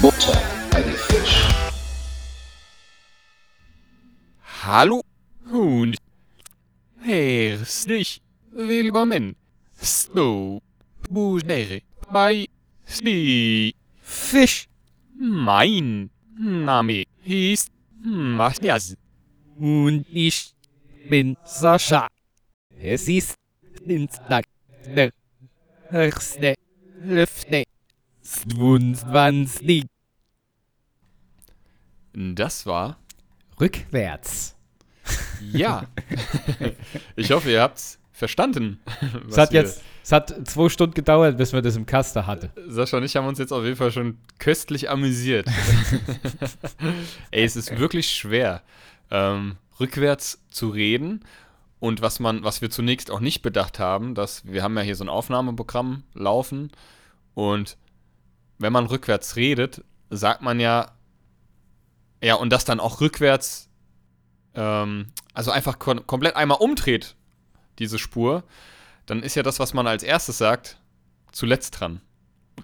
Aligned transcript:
Butter 0.00 0.42
die. 0.72 1.48
Hallo 4.64 5.02
und 5.52 5.96
herzlich 7.02 8.20
willkommen. 8.50 9.36
So, 9.80 10.60
Busere 11.08 11.82
bei 12.10 12.46
Sli 12.86 13.74
Fisch. 14.02 14.68
Mein 15.16 16.10
Name 16.38 17.04
ist 17.28 17.70
Matthias. 18.02 18.96
Und 19.56 20.06
ich 20.10 20.54
bin 21.08 21.36
Sascha. 21.44 22.08
Es 22.78 23.08
ist 23.08 23.34
Dienstag, 23.84 24.44
der 24.86 25.10
1.11. 25.90 27.64
22. 28.22 29.84
Das 32.12 32.66
war 32.66 32.98
Rückwärts. 33.60 34.56
ja. 35.40 35.86
ich 37.16 37.30
hoffe, 37.30 37.50
ihr 37.50 37.62
habt's 37.62 37.97
verstanden. 38.18 38.80
Es 39.28 39.38
hat 39.38 39.52
jetzt 39.52 39.82
es 40.02 40.12
hat 40.12 40.48
zwei 40.48 40.70
Stunden 40.70 40.94
gedauert, 40.94 41.36
bis 41.36 41.52
wir 41.52 41.60
das 41.60 41.76
im 41.76 41.84
Kasten 41.84 42.26
hatten. 42.26 42.50
Sascha 42.66 42.96
und 42.96 43.04
ich 43.04 43.14
haben 43.14 43.26
uns 43.26 43.38
jetzt 43.38 43.52
auf 43.52 43.62
jeden 43.62 43.76
Fall 43.76 43.92
schon 43.92 44.16
köstlich 44.38 44.88
amüsiert. 44.88 45.46
Ey, 47.30 47.44
es 47.44 47.56
ist 47.56 47.78
wirklich 47.78 48.10
schwer, 48.10 48.62
ähm, 49.10 49.56
rückwärts 49.78 50.42
zu 50.48 50.70
reden. 50.70 51.24
Und 51.78 52.00
was 52.00 52.20
man, 52.20 52.42
was 52.42 52.62
wir 52.62 52.70
zunächst 52.70 53.10
auch 53.10 53.20
nicht 53.20 53.42
bedacht 53.42 53.78
haben, 53.78 54.14
dass 54.14 54.46
wir 54.46 54.62
haben 54.62 54.76
ja 54.76 54.82
hier 54.82 54.96
so 54.96 55.04
ein 55.04 55.10
Aufnahmeprogramm 55.10 56.02
laufen 56.14 56.72
und 57.34 57.76
wenn 58.58 58.72
man 58.72 58.86
rückwärts 58.86 59.36
redet, 59.36 59.84
sagt 60.10 60.42
man 60.42 60.58
ja, 60.58 60.92
ja, 62.22 62.34
und 62.34 62.50
das 62.50 62.64
dann 62.64 62.80
auch 62.80 63.00
rückwärts, 63.00 63.68
ähm, 64.54 65.08
also 65.34 65.50
einfach 65.50 65.78
kom 65.78 66.04
komplett 66.06 66.34
einmal 66.34 66.58
umdreht, 66.58 67.14
diese 67.78 67.98
Spur, 67.98 68.44
dann 69.06 69.22
ist 69.22 69.34
ja 69.34 69.42
das, 69.42 69.58
was 69.58 69.74
man 69.74 69.86
als 69.86 70.02
erstes 70.02 70.38
sagt, 70.38 70.78
zuletzt 71.32 71.80
dran. 71.80 72.00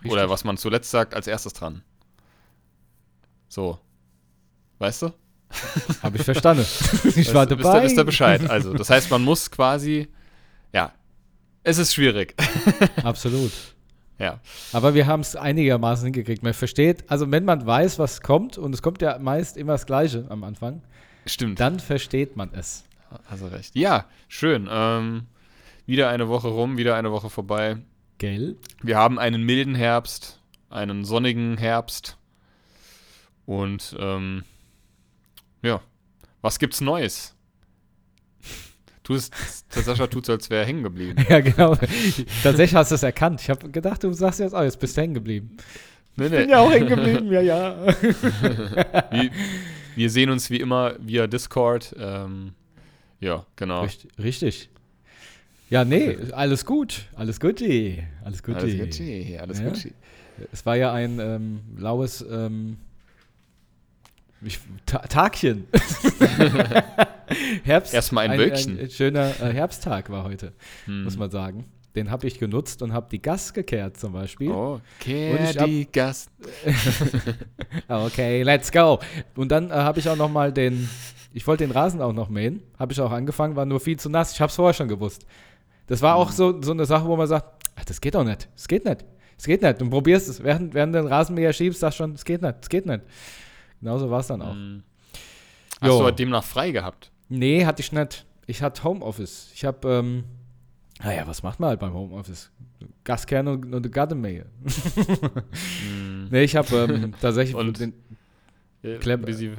Oder 0.05 0.29
was 0.29 0.45
man 0.45 0.56
zuletzt 0.56 0.91
sagt, 0.91 1.15
als 1.15 1.27
erstes 1.27 1.53
dran. 1.53 1.83
So. 3.48 3.79
Weißt 4.79 5.03
du? 5.03 5.12
Habe 6.03 6.17
ich 6.17 6.25
verstanden. 6.25 6.67
ich 7.17 7.33
war 7.33 7.47
dabei. 7.47 7.62
Wisst 7.62 7.75
ihr, 7.75 7.83
wisst 7.83 7.97
ihr 7.98 8.05
Bescheid. 8.05 8.51
Also, 8.51 8.75
das 8.75 8.91
heißt, 8.91 9.11
man 9.11 9.23
muss 9.23 9.51
quasi, 9.51 10.09
ja, 10.73 10.93
es 11.62 11.78
ist 11.78 11.95
schwierig. 11.95 12.34
Absolut. 13.05 13.53
ja. 14.19 14.41
Aber 14.73 14.95
wir 14.95 15.06
haben 15.06 15.21
es 15.21 15.37
einigermaßen 15.37 16.06
hingekriegt. 16.06 16.43
Man 16.43 16.55
versteht, 16.55 17.09
also 17.09 17.31
wenn 17.31 17.45
man 17.45 17.65
weiß, 17.65 17.99
was 17.99 18.21
kommt, 18.21 18.59
und 18.59 18.75
es 18.75 18.83
kommt 18.83 19.01
ja 19.01 19.19
meist 19.19 19.56
immer 19.56 19.75
das 19.75 19.87
Gleiche 19.87 20.27
am 20.28 20.45
Anfang, 20.45 20.83
Stimmt. 21.27 21.61
dann 21.61 21.78
versteht 21.78 22.37
man 22.37 22.53
es. 22.53 22.84
Du 23.39 23.47
recht. 23.47 23.75
Ja, 23.75 24.07
schön. 24.29 24.69
Ähm, 24.70 25.27
wieder 25.87 26.09
eine 26.09 26.29
Woche 26.29 26.48
rum, 26.48 26.77
wieder 26.77 26.97
eine 26.97 27.12
Woche 27.12 27.31
vorbei. 27.31 27.79
Gell? 28.19 28.56
Wir 28.83 28.97
haben 28.97 29.19
einen 29.19 29.43
milden 29.43 29.75
Herbst, 29.75 30.41
einen 30.71 31.05
sonnigen 31.05 31.59
Herbst. 31.59 32.17
Und 33.47 33.97
ähm, 33.98 34.45
ja, 35.62 35.81
was 36.41 36.59
gibt's 36.59 36.81
Neues? 36.81 37.34
Tu 39.03 39.15
es, 39.15 39.31
der 39.75 39.83
Sascha 39.83 40.06
tut 40.06 40.25
so, 40.25 40.33
als 40.33 40.49
wäre 40.49 40.62
er 40.62 40.67
hängen 40.67 40.83
geblieben. 40.83 41.23
Ja, 41.28 41.41
genau. 41.41 41.77
Tatsächlich 42.43 42.75
hast 42.75 42.91
du 42.91 42.94
es 42.94 43.03
erkannt. 43.03 43.43
Ich 43.43 43.50
habe 43.50 43.69
gedacht, 43.69 44.03
du 44.03 44.12
sagst 44.12 44.41
jetzt, 44.41 44.55
oh, 44.55 44.62
jetzt 44.62 44.81
bist 44.81 44.97
du 44.97 45.03
hängen 45.03 45.15
geblieben. 45.15 45.56
Nee, 46.17 46.28
Bin 46.28 46.47
nee. 46.47 46.50
ja 46.50 46.61
auch 46.61 46.71
hängen 46.71 46.88
geblieben, 46.88 47.31
ja, 47.31 47.41
ja. 47.41 47.87
Wir, 49.11 49.31
wir 49.97 50.11
sehen 50.11 50.31
uns 50.31 50.49
wie 50.49 50.59
immer 50.59 50.94
via 51.00 51.27
Discord. 51.27 51.94
Ähm, 51.99 52.55
ja, 53.20 53.44
genau. 53.56 53.82
Richtig. 53.82 54.10
richtig. 54.19 54.70
Ja, 55.70 55.84
nee, 55.84 56.16
alles 56.32 56.64
gut. 56.66 57.06
Alles 57.14 57.41
Gucci. 57.41 58.02
Alles 58.25 58.42
Gucci. 58.42 58.60
Alles 58.60 58.78
Gucci, 58.78 59.38
alles 59.41 59.60
Ja. 59.60 59.69
Gucci. 59.69 59.92
Es 60.52 60.66
war 60.66 60.76
ja 60.76 60.92
ein 60.92 61.19
ähm, 61.20 61.60
laues 61.78 62.25
ähm, 62.28 62.76
ich, 64.42 64.58
Ta 64.84 64.98
Tagchen. 64.98 65.66
Herbst. 67.64 67.94
Erstmal 67.94 68.28
ein 68.28 68.38
Wölkchen. 68.38 68.78
Ein, 68.78 68.91
schöner 68.91 69.31
äh, 69.41 69.52
Herbsttag 69.52 70.10
war 70.10 70.25
heute, 70.25 70.52
Hm. 70.84 71.04
muss 71.04 71.16
man 71.16 71.31
sagen. 71.31 71.64
Den 71.96 72.10
habe 72.10 72.26
ich 72.26 72.38
genutzt 72.41 72.82
und 72.82 72.92
habe 72.92 73.06
die 73.10 73.22
Gas 73.22 73.54
gekehrt 73.54 73.96
zum 73.96 74.12
Beispiel. 74.12 74.50
Oh, 74.50 74.75
Und 74.75 74.82
kehr 74.98 75.52
die 75.64 75.86
Gast. 75.91 76.28
Okay, 77.88 78.42
let's 78.42 78.70
go. 78.72 78.98
Und 79.36 79.50
dann 79.50 79.70
äh, 79.70 79.75
habe 79.75 80.00
ich 80.00 80.08
auch 80.08 80.16
noch 80.16 80.28
mal 80.31 80.52
den, 80.52 80.88
ich 81.34 81.47
wollte 81.47 81.67
den 81.67 81.72
Rasen 81.72 82.00
auch 82.00 82.12
noch 82.15 82.31
mähen, 82.31 82.62
habe 82.78 82.93
ich 82.93 83.00
auch 83.00 83.11
angefangen, 83.12 83.56
war 83.56 83.67
nur 83.67 83.81
viel 83.81 83.99
zu 83.99 84.09
nass. 84.09 84.33
Ich 84.33 84.41
habe 84.41 84.49
es 84.50 84.56
vorher 84.56 84.72
schon 84.72 84.89
gewusst. 84.89 85.27
Das 85.89 86.00
war 86.00 86.15
auch 86.17 86.31
so, 86.31 86.62
so 86.62 86.71
eine 86.72 86.87
Sache, 86.87 87.05
wo 87.06 87.17
man 87.17 87.27
sagt, 87.27 87.47
ach, 87.77 87.84
das 87.84 88.00
geht 88.00 88.15
doch 88.15 88.25
nicht, 88.25 88.49
es 88.56 88.67
geht 88.69 88.84
nicht, 88.87 89.05
es 89.37 89.44
geht 89.44 89.61
nicht. 89.61 89.83
Und 89.83 89.91
probierst 89.91 90.28
es, 90.28 90.43
während, 90.43 90.73
während 90.73 90.94
du 90.94 91.00
den 91.03 91.09
Rasenmäher 91.09 91.53
schiebst, 91.53 91.81
sagst 91.81 91.99
schon, 91.99 92.12
es 92.15 92.25
geht 92.25 92.41
nicht, 92.41 92.55
es 92.62 92.69
geht 92.71 92.87
nicht. 92.87 93.03
Genauso 93.81 94.09
war 94.11 94.21
es 94.21 94.28
dann 94.28 94.41
auch. 94.41 94.53
Hm. 94.55 94.83
Hast 95.81 95.89
Jo. 95.91 95.99
du 95.99 96.05
heute 96.05 96.17
demnach 96.17 96.44
frei 96.44 96.71
gehabt? 96.71 97.11
Nee, 97.28 97.67
hatte 97.67 97.83
ich 97.83 97.93
nicht. 97.93 98.25
Ich 98.47 98.62
hatte 98.62 98.84
Homeoffice. 98.84 99.50
Ich 99.55 99.65
habe, 99.65 99.89
ähm, 99.89 100.25
naja, 101.03 101.27
was 101.27 101.43
macht 101.43 101.59
man 101.61 101.71
halt 101.71 101.81
beim 101.81 101.93
Homeoffice? 101.93 102.50
Gaskerne 103.03 103.50
und, 103.53 103.65
und 103.67 103.75
eine 103.75 103.91
Gartenmähe. 103.91 104.47
nee, 106.31 106.44
ich 106.44 106.56
habe 106.56 106.77
ähm, 106.77 107.15
tatsächlich 107.21 107.55
Und- 107.56 107.81
den, 107.81 107.93
Ja, 108.83 108.99
Clever. 108.99 109.27
busy. 109.27 109.53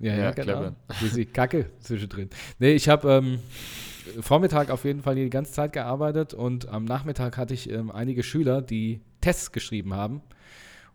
Ja, 0.00 0.12
ja, 0.14 0.22
Ja, 0.24 0.30
genau. 0.32 0.44
clever. 0.58 0.74
Bisschen 1.00 1.32
Kacke 1.32 1.66
zwischendrin. 1.80 2.28
Nee, 2.58 2.72
ich 2.72 2.88
habe 2.88 3.10
ähm, 3.12 3.38
Vormittag 4.20 4.70
auf 4.70 4.84
jeden 4.84 5.02
Fall 5.02 5.14
die 5.14 5.30
ganze 5.30 5.52
Zeit 5.52 5.72
gearbeitet 5.72 6.34
und 6.34 6.68
am 6.68 6.84
Nachmittag 6.84 7.36
hatte 7.38 7.54
ich 7.54 7.70
ähm, 7.70 7.90
einige 7.90 8.22
Schüler, 8.22 8.60
die 8.62 9.00
Tests 9.20 9.52
geschrieben 9.52 9.94
haben. 9.94 10.20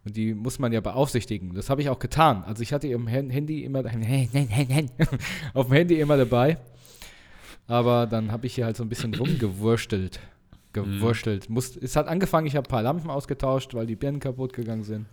Und 0.05 0.15
die 0.15 0.33
muss 0.33 0.59
man 0.59 0.71
ja 0.71 0.79
beaufsichtigen. 0.79 1.53
Das 1.55 1.69
habe 1.69 1.81
ich 1.81 1.89
auch 1.89 1.99
getan. 1.99 2.43
Also 2.45 2.63
ich 2.63 2.71
hatte 2.71 2.87
im 2.87 3.07
Hen- 3.07 3.29
Handy 3.29 3.63
immer 3.65 3.79
auf 5.53 5.65
dem 5.67 5.73
Handy 5.73 5.99
immer 5.99 6.15
dabei. 6.17 6.57
Aber 7.67 8.07
dann 8.07 8.31
habe 8.31 8.47
ich 8.47 8.55
hier 8.55 8.65
halt 8.65 8.77
so 8.77 8.83
ein 8.83 8.89
bisschen 8.89 9.13
rumgewurstelt. 9.13 10.19
Gewurstelt. 10.73 11.49
Muss, 11.49 11.75
es 11.75 11.95
hat 11.95 12.07
angefangen, 12.07 12.47
ich 12.47 12.55
habe 12.55 12.67
ein 12.67 12.69
paar 12.71 12.83
Lampen 12.83 13.09
ausgetauscht, 13.09 13.73
weil 13.73 13.87
die 13.87 13.95
Birnen 13.95 14.19
kaputt 14.19 14.53
gegangen 14.53 14.83
sind. 14.83 15.05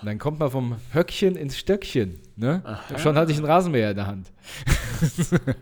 Und 0.00 0.06
dann 0.06 0.18
kommt 0.18 0.38
man 0.38 0.50
vom 0.50 0.76
Höckchen 0.92 1.36
ins 1.36 1.58
Stöckchen. 1.58 2.20
Ne? 2.36 2.62
Schon 2.96 3.16
hatte 3.16 3.32
ich 3.32 3.38
einen 3.38 3.46
Rasenmäher 3.46 3.90
in 3.90 3.96
der 3.96 4.06
Hand. 4.06 4.32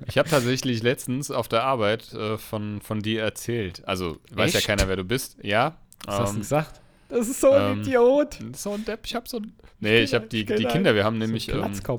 Ich 0.06 0.16
habe 0.16 0.28
tatsächlich 0.28 0.82
letztens 0.82 1.31
auf 1.31 1.49
der 1.49 1.65
Arbeit 1.65 2.12
äh, 2.15 2.38
von, 2.38 2.81
von 2.81 3.00
dir 3.00 3.22
erzählt. 3.22 3.82
Also, 3.87 4.19
weiß 4.32 4.53
ja 4.53 4.59
Echt? 4.59 4.66
keiner, 4.69 4.88
wer 4.88 4.97
du 4.97 5.04
bist. 5.04 5.38
Ja. 5.43 5.76
Was 6.06 6.19
hast 6.21 6.31
du 6.31 6.34
ähm, 6.37 6.41
gesagt? 6.41 6.81
Das 7.09 7.28
ist 7.28 7.41
so 7.41 7.53
ähm, 7.53 7.81
Idiot. 7.81 8.38
So 8.54 8.72
ein 8.72 8.84
Depp, 8.84 9.00
ich 9.04 9.15
hab 9.15 9.26
so 9.26 9.38
ein. 9.38 9.53
Nee, 9.81 10.03
ich 10.03 10.15
habe 10.15 10.26
die, 10.26 10.44
die 10.44 10.65
Kinder, 10.65 10.94
wir 10.94 11.05
haben 11.05 11.19
nämlich. 11.19 11.47
so 11.47 11.60
ein 11.60 11.72
ähm, 11.72 11.99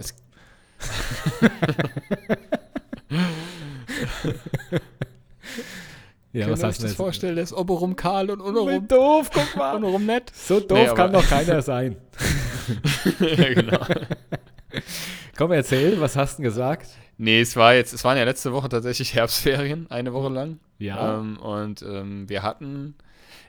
Ja, 6.32 6.50
was 6.50 6.64
hast 6.64 6.80
du 6.80 6.84
das 6.84 6.94
vorstellen? 6.94 7.36
Der 7.36 7.44
ist 7.44 7.54
oberum 7.54 7.96
kahl 7.96 8.30
und 8.30 8.40
untenrum, 8.40 8.88
doof, 8.88 9.32
guck 9.34 9.56
mal. 9.56 9.76
untenrum 9.76 10.06
nett. 10.06 10.32
So 10.36 10.60
doof 10.60 10.78
Nee, 10.78 10.94
kann 10.94 11.12
doch 11.12 11.28
keiner 11.28 11.62
sein. 11.62 11.96
ja, 13.20 13.54
genau. 13.54 13.80
Komm, 15.38 15.52
erzähl, 15.52 16.00
was 16.00 16.16
hast 16.16 16.38
du 16.38 16.42
denn 16.42 16.50
gesagt? 16.50 16.90
Nee, 17.18 17.42
es 17.42 17.56
war 17.56 17.74
jetzt, 17.74 17.94
es 17.94 18.04
waren 18.04 18.18
ja 18.18 18.24
letzte 18.24 18.54
Woche 18.54 18.70
tatsächlich 18.70 19.14
Herbstferien, 19.16 19.90
eine 19.90 20.14
Woche 20.14 20.30
lang. 20.30 20.60
Ja. 20.78 21.20
Ähm, 21.20 21.38
und 21.38 21.82
ähm, 21.82 22.30
wir 22.30 22.44
hatten, 22.44 22.96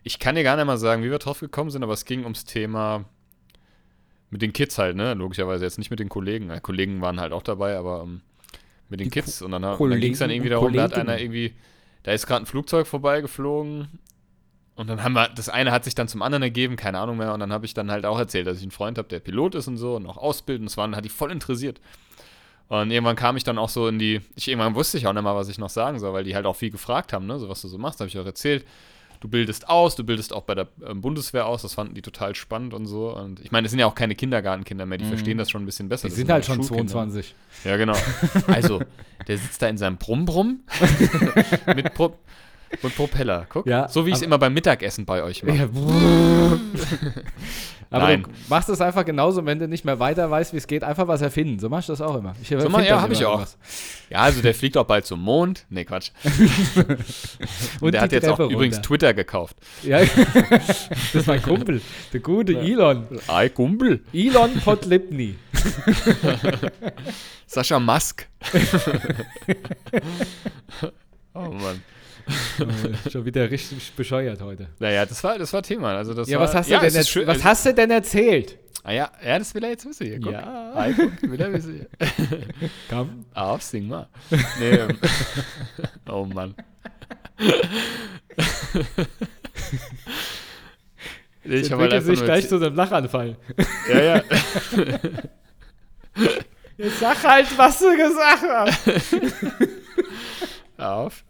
ich 0.03 0.19
kann 0.19 0.35
dir 0.35 0.43
gar 0.43 0.57
nicht 0.57 0.67
mal 0.67 0.79
sagen, 0.79 1.03
wie 1.03 1.11
wir 1.11 1.19
drauf 1.19 1.41
gekommen 1.41 1.71
sind, 1.71 1.83
aber 1.83 1.93
es 1.93 2.05
ging 2.05 2.25
ums 2.25 2.45
Thema 2.45 3.05
mit 4.31 4.43
den 4.43 4.53
Kids 4.53 4.79
halt, 4.79 4.97
ne? 4.97 5.15
Logischerweise 5.15 5.65
jetzt 5.65 5.79
nicht 5.79 5.91
mit 5.91 6.01
den 6.01 6.09
Kollegen. 6.09 6.49
Ja, 6.49 6.61
Kollegen 6.61 7.01
waren 7.01 7.21
halt 7.21 7.33
auch 7.33 7.43
dabei, 7.43 7.77
aber 7.77 8.03
ähm, 8.03 8.21
mit 8.89 9.01
den 9.01 9.05
Die 9.05 9.11
Kids. 9.11 9.43
Und 9.43 9.53
dann, 9.53 9.63
dann 9.63 10.01
ging 10.01 10.13
es 10.13 10.19
dann 10.19 10.31
irgendwie 10.31 10.51
darum, 10.51 10.73
da 10.73 10.83
hat 10.83 10.95
einer 10.95 11.21
irgendwie, 11.21 11.55
da 12.03 12.13
ist 12.13 12.27
gerade 12.27 12.45
ein 12.45 12.47
Flugzeug 12.47 12.87
vorbeigeflogen. 12.87 13.89
Und 14.81 14.87
dann 14.87 15.03
haben 15.05 15.13
wir, 15.13 15.29
das 15.29 15.51
eine 15.51 15.73
hat 15.73 15.85
sich 15.85 15.95
dann 15.95 16.09
zum 16.09 16.23
anderen 16.23 16.43
ergeben, 16.43 16.77
keine 16.77 17.01
Ahnung 17.01 17.19
mehr. 17.19 17.35
Und 17.35 17.41
dann 17.41 17.53
habe 17.53 17.67
ich 17.67 17.75
dann 17.75 17.91
halt 17.91 18.07
auch 18.07 18.19
erzählt, 18.19 18.47
dass 18.47 18.57
ich 18.57 18.63
einen 18.63 18.71
Freund 18.71 18.97
habe, 18.97 19.09
der 19.09 19.21
Pilot 19.21 19.55
ist 19.55 19.69
und 19.69 19.77
so 19.77 19.95
und 19.95 20.07
auch 20.07 20.17
ausbildet. 20.17 20.63
Und 20.63 20.71
das 20.71 20.79
waren, 20.79 20.97
hat 20.97 21.05
die 21.05 21.11
voll 21.11 21.31
interessiert. 21.31 21.83
Und 22.69 22.91
irgendwann 22.91 23.15
kam 23.15 23.37
ich 23.37 23.45
dann 23.45 23.59
auch 23.59 23.69
so 23.69 23.89
in 23.89 23.99
die, 23.99 24.23
ich 24.37 24.49
irgendwann 24.49 24.75
wusste 24.75 24.97
ich 24.97 25.07
auch 25.07 25.13
nicht 25.13 25.23
mal, 25.23 25.37
was 25.37 25.51
ich 25.51 25.59
noch 25.59 25.69
sagen 25.69 25.99
soll, 25.99 26.15
weil 26.15 26.25
die 26.25 26.35
halt 26.35 26.47
auch 26.47 26.57
viel 26.57 26.71
gefragt 26.71 27.13
haben, 27.13 27.27
ne, 27.27 27.39
so 27.39 27.51
was 27.51 27.61
du 27.61 27.69
so 27.69 27.77
machst, 27.77 28.01
habe 28.01 28.09
ich 28.09 28.19
auch 28.19 28.25
erzählt. 28.25 28.65
du 29.21 29.29
bildest 29.29 29.69
aus, 29.69 29.97
du 29.97 30.05
bildest 30.05 30.33
auch 30.33 30.45
bei 30.45 30.55
der 30.55 30.69
ähm, 30.87 31.03
Bundeswehr 31.03 31.45
aus, 31.45 31.61
das 31.61 31.75
fanden 31.75 31.93
die 31.95 32.01
total 32.01 32.35
spannend 32.35 32.73
und 32.73 32.87
so. 32.87 33.15
Und 33.15 33.41
ich 33.41 33.53
meine, 33.53 33.67
es 33.67 33.73
sind 33.73 33.81
ja 33.81 33.87
auch 33.87 33.95
keine 33.95 34.15
Kindergartenkinder 34.15 34.87
mehr, 34.87 34.97
die 34.97 35.05
verstehen 35.05 35.37
das 35.37 35.51
schon 35.51 35.63
ein 35.63 35.67
bisschen 35.67 35.91
besser. 35.91 36.09
Die 36.09 36.13
Das 36.13 36.17
sind 36.17 36.31
halt 36.31 36.47
schon 36.47 36.63
Schulkinder. 36.63 36.91
22. 36.91 37.35
Ja, 37.65 37.77
genau. 37.77 37.97
Also, 38.47 38.81
der 39.29 39.37
sitzt 39.37 39.61
da 39.61 39.69
in 39.69 39.77
seinem 39.77 39.99
Brumm-Brumm 39.99 40.61
mit, 41.77 41.93
Pro 41.93 42.15
mit 42.83 42.97
Propeller. 42.97 43.47
Guck, 43.49 43.67
Ja, 43.67 43.89
so 43.89 44.07
wie 44.07 44.11
ich 44.11 44.17
es 44.17 44.23
immer 44.23 44.39
beim 44.39 44.55
Mittagessen 44.55 45.05
bei 45.05 45.23
euch 45.23 45.43
mache. 45.43 45.57
Ja. 45.57 45.69
Aber 47.93 48.05
Nein. 48.05 48.23
du 48.23 48.31
machst 48.49 48.69
es 48.69 48.81
einfach 48.81 49.05
genauso, 49.05 49.45
wenn 49.47 49.59
du 49.59 49.67
nicht 49.67 49.85
mehr 49.85 49.99
weiter 49.99 50.31
weißt, 50.31 50.53
wie 50.53 50.59
es 50.59 50.69
geht, 50.69 50.85
einfach 50.85 51.09
was 51.09 51.23
erfinden. 51.23 51.59
So 51.59 51.69
machst 51.69 51.89
du 51.89 51.93
das 51.93 52.01
auch 52.01 52.15
immer. 52.17 52.37
Ich 52.41 52.49
So 52.49 52.69
mach, 52.69 52.85
ja, 52.85 53.01
habe 53.01 53.13
ich 53.13 53.25
auch. 53.25 53.45
Ja, 54.09 54.19
also 54.19 54.41
der 54.43 54.55
fliegt 54.55 54.77
auch 54.77 54.85
bald 54.85 55.07
zum 55.07 55.21
Mond. 55.21 55.67
Nee, 55.71 55.85
Quatsch. 55.85 56.11
Und 57.81 57.93
der 57.93 57.93
die 57.93 57.99
hat 57.99 58.13
jetzt 58.13 58.29
auch 58.29 58.37
Treppe 58.37 58.53
übrigens 58.53 58.77
runter. 58.77 58.87
Twitter 58.89 59.15
gekauft. 59.15 59.57
Ja, 59.83 60.01
das 60.51 60.89
ist 61.15 61.27
mein 61.27 61.43
Kumpel, 61.43 61.81
der 62.13 62.21
gute 62.21 62.57
Elon. 62.57 63.07
Ei, 63.27 63.49
Kumpel. 63.49 64.05
Elon 64.13 64.55
Podlipny. 64.61 65.35
Sascha 67.47 67.81
Musk. 67.81 68.29
oh 71.35 71.41
Mann. 71.51 71.83
Schon 73.11 73.25
wieder 73.25 73.51
richtig 73.51 73.93
bescheuert 73.93 74.41
heute. 74.41 74.69
Naja, 74.79 75.07
das 75.07 75.23
war, 75.25 75.39
das 75.39 75.53
war 75.53 75.63
Thema. 75.63 75.97
Also 75.97 76.15
das 76.15 76.29
Ja, 76.29 76.39
war, 76.39 76.47
was 76.49 76.55
hast, 76.55 76.69
ja, 76.69 76.81
du, 76.81 76.91
denn 76.91 77.05
schön- 77.05 77.27
was 77.27 77.43
hast 77.45 77.67
du 77.67 77.75
denn 77.75 77.91
erzählt? 77.91 78.59
Ah, 78.83 78.93
ja, 78.93 79.11
ja, 79.25 79.39
das 79.39 79.55
will 79.55 79.63
er 79.65 79.71
jetzt 79.71 79.85
wissen 79.87 80.07
hier. 80.07 80.19
Guck. 80.21 80.33
Ja. 80.33 80.73
Ei, 80.75 80.93
guck, 80.95 81.31
will 81.31 81.41
er 81.41 81.53
wissen. 81.53 81.87
Komm. 82.89 83.27
Auf, 83.35 83.63
sing 83.63 83.89
mal. 83.89 84.09
Nee, 84.59 84.71
ähm, 84.71 84.97
oh 86.09 86.25
Mann. 86.25 86.55
Nee, 91.45 91.57
ich 91.57 91.73
habe 91.73 91.89
halt 91.91 92.05
sich 92.05 92.23
gleich 92.23 92.49
zu 92.49 92.57
einem 92.57 92.75
Lachanfall. 92.75 93.37
Ja, 93.89 94.01
ja. 94.03 94.23
Jetzt 96.77 97.01
sag 97.01 97.23
halt, 97.25 97.47
was 97.59 97.79
du 97.79 97.97
gesagt 97.97 98.43
hast. 98.49 98.89
Auf. 100.79 101.25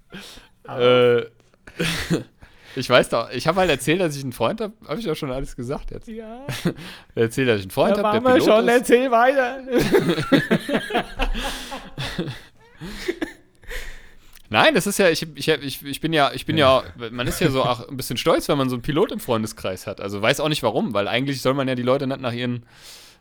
Äh, 0.69 1.21
ich 2.77 2.89
weiß 2.89 3.09
doch, 3.11 3.31
ich 3.31 3.47
habe 3.47 3.61
halt 3.61 3.71
erzählt, 3.71 4.01
dass 4.01 4.17
ich 4.17 4.23
einen 4.23 4.33
Freund 4.33 4.61
habe. 4.61 4.75
Habe 4.87 5.01
ich 5.01 5.07
ja 5.07 5.15
schon 5.15 5.31
alles 5.31 5.57
gesagt 5.57 5.91
jetzt. 5.91 6.09
Ja, 6.09 6.47
Erzählt, 7.15 7.49
dass 7.49 7.59
ich 7.59 7.65
einen 7.65 7.71
Freund 7.71 7.97
da 7.97 8.03
habe, 8.03 8.25
waren 8.25 8.35
wir 8.37 8.43
schon. 8.43 8.69
ist. 8.69 8.75
Erzähl 8.75 9.11
weiter. 9.11 9.59
Nein, 14.53 14.75
das 14.75 14.89
ist 14.89 14.99
ja, 14.99 15.09
ich, 15.09 15.25
ich, 15.37 15.49
ich, 15.49 15.85
ich 15.85 16.01
bin 16.01 16.13
ja, 16.13 16.33
ich 16.35 16.45
bin 16.45 16.59
ja, 16.59 16.83
man 17.13 17.29
ist 17.29 17.41
ja 17.41 17.51
so 17.51 17.63
auch 17.63 17.89
ein 17.89 17.97
bisschen 17.97 18.17
stolz, 18.17 18.49
wenn 18.49 18.59
man 18.59 18.69
so 18.69 18.75
einen 18.75 18.83
Pilot 18.83 19.13
im 19.13 19.21
Freundeskreis 19.21 19.87
hat. 19.87 20.01
Also 20.01 20.21
weiß 20.21 20.41
auch 20.41 20.49
nicht 20.49 20.65
warum, 20.65 20.93
weil 20.93 21.07
eigentlich 21.07 21.41
soll 21.41 21.55
man 21.55 21.69
ja 21.69 21.77
die 21.77 21.85
Leute 21.85 22.09
nicht 22.09 22.21
nach 22.21 22.33
ihren, 22.33 22.67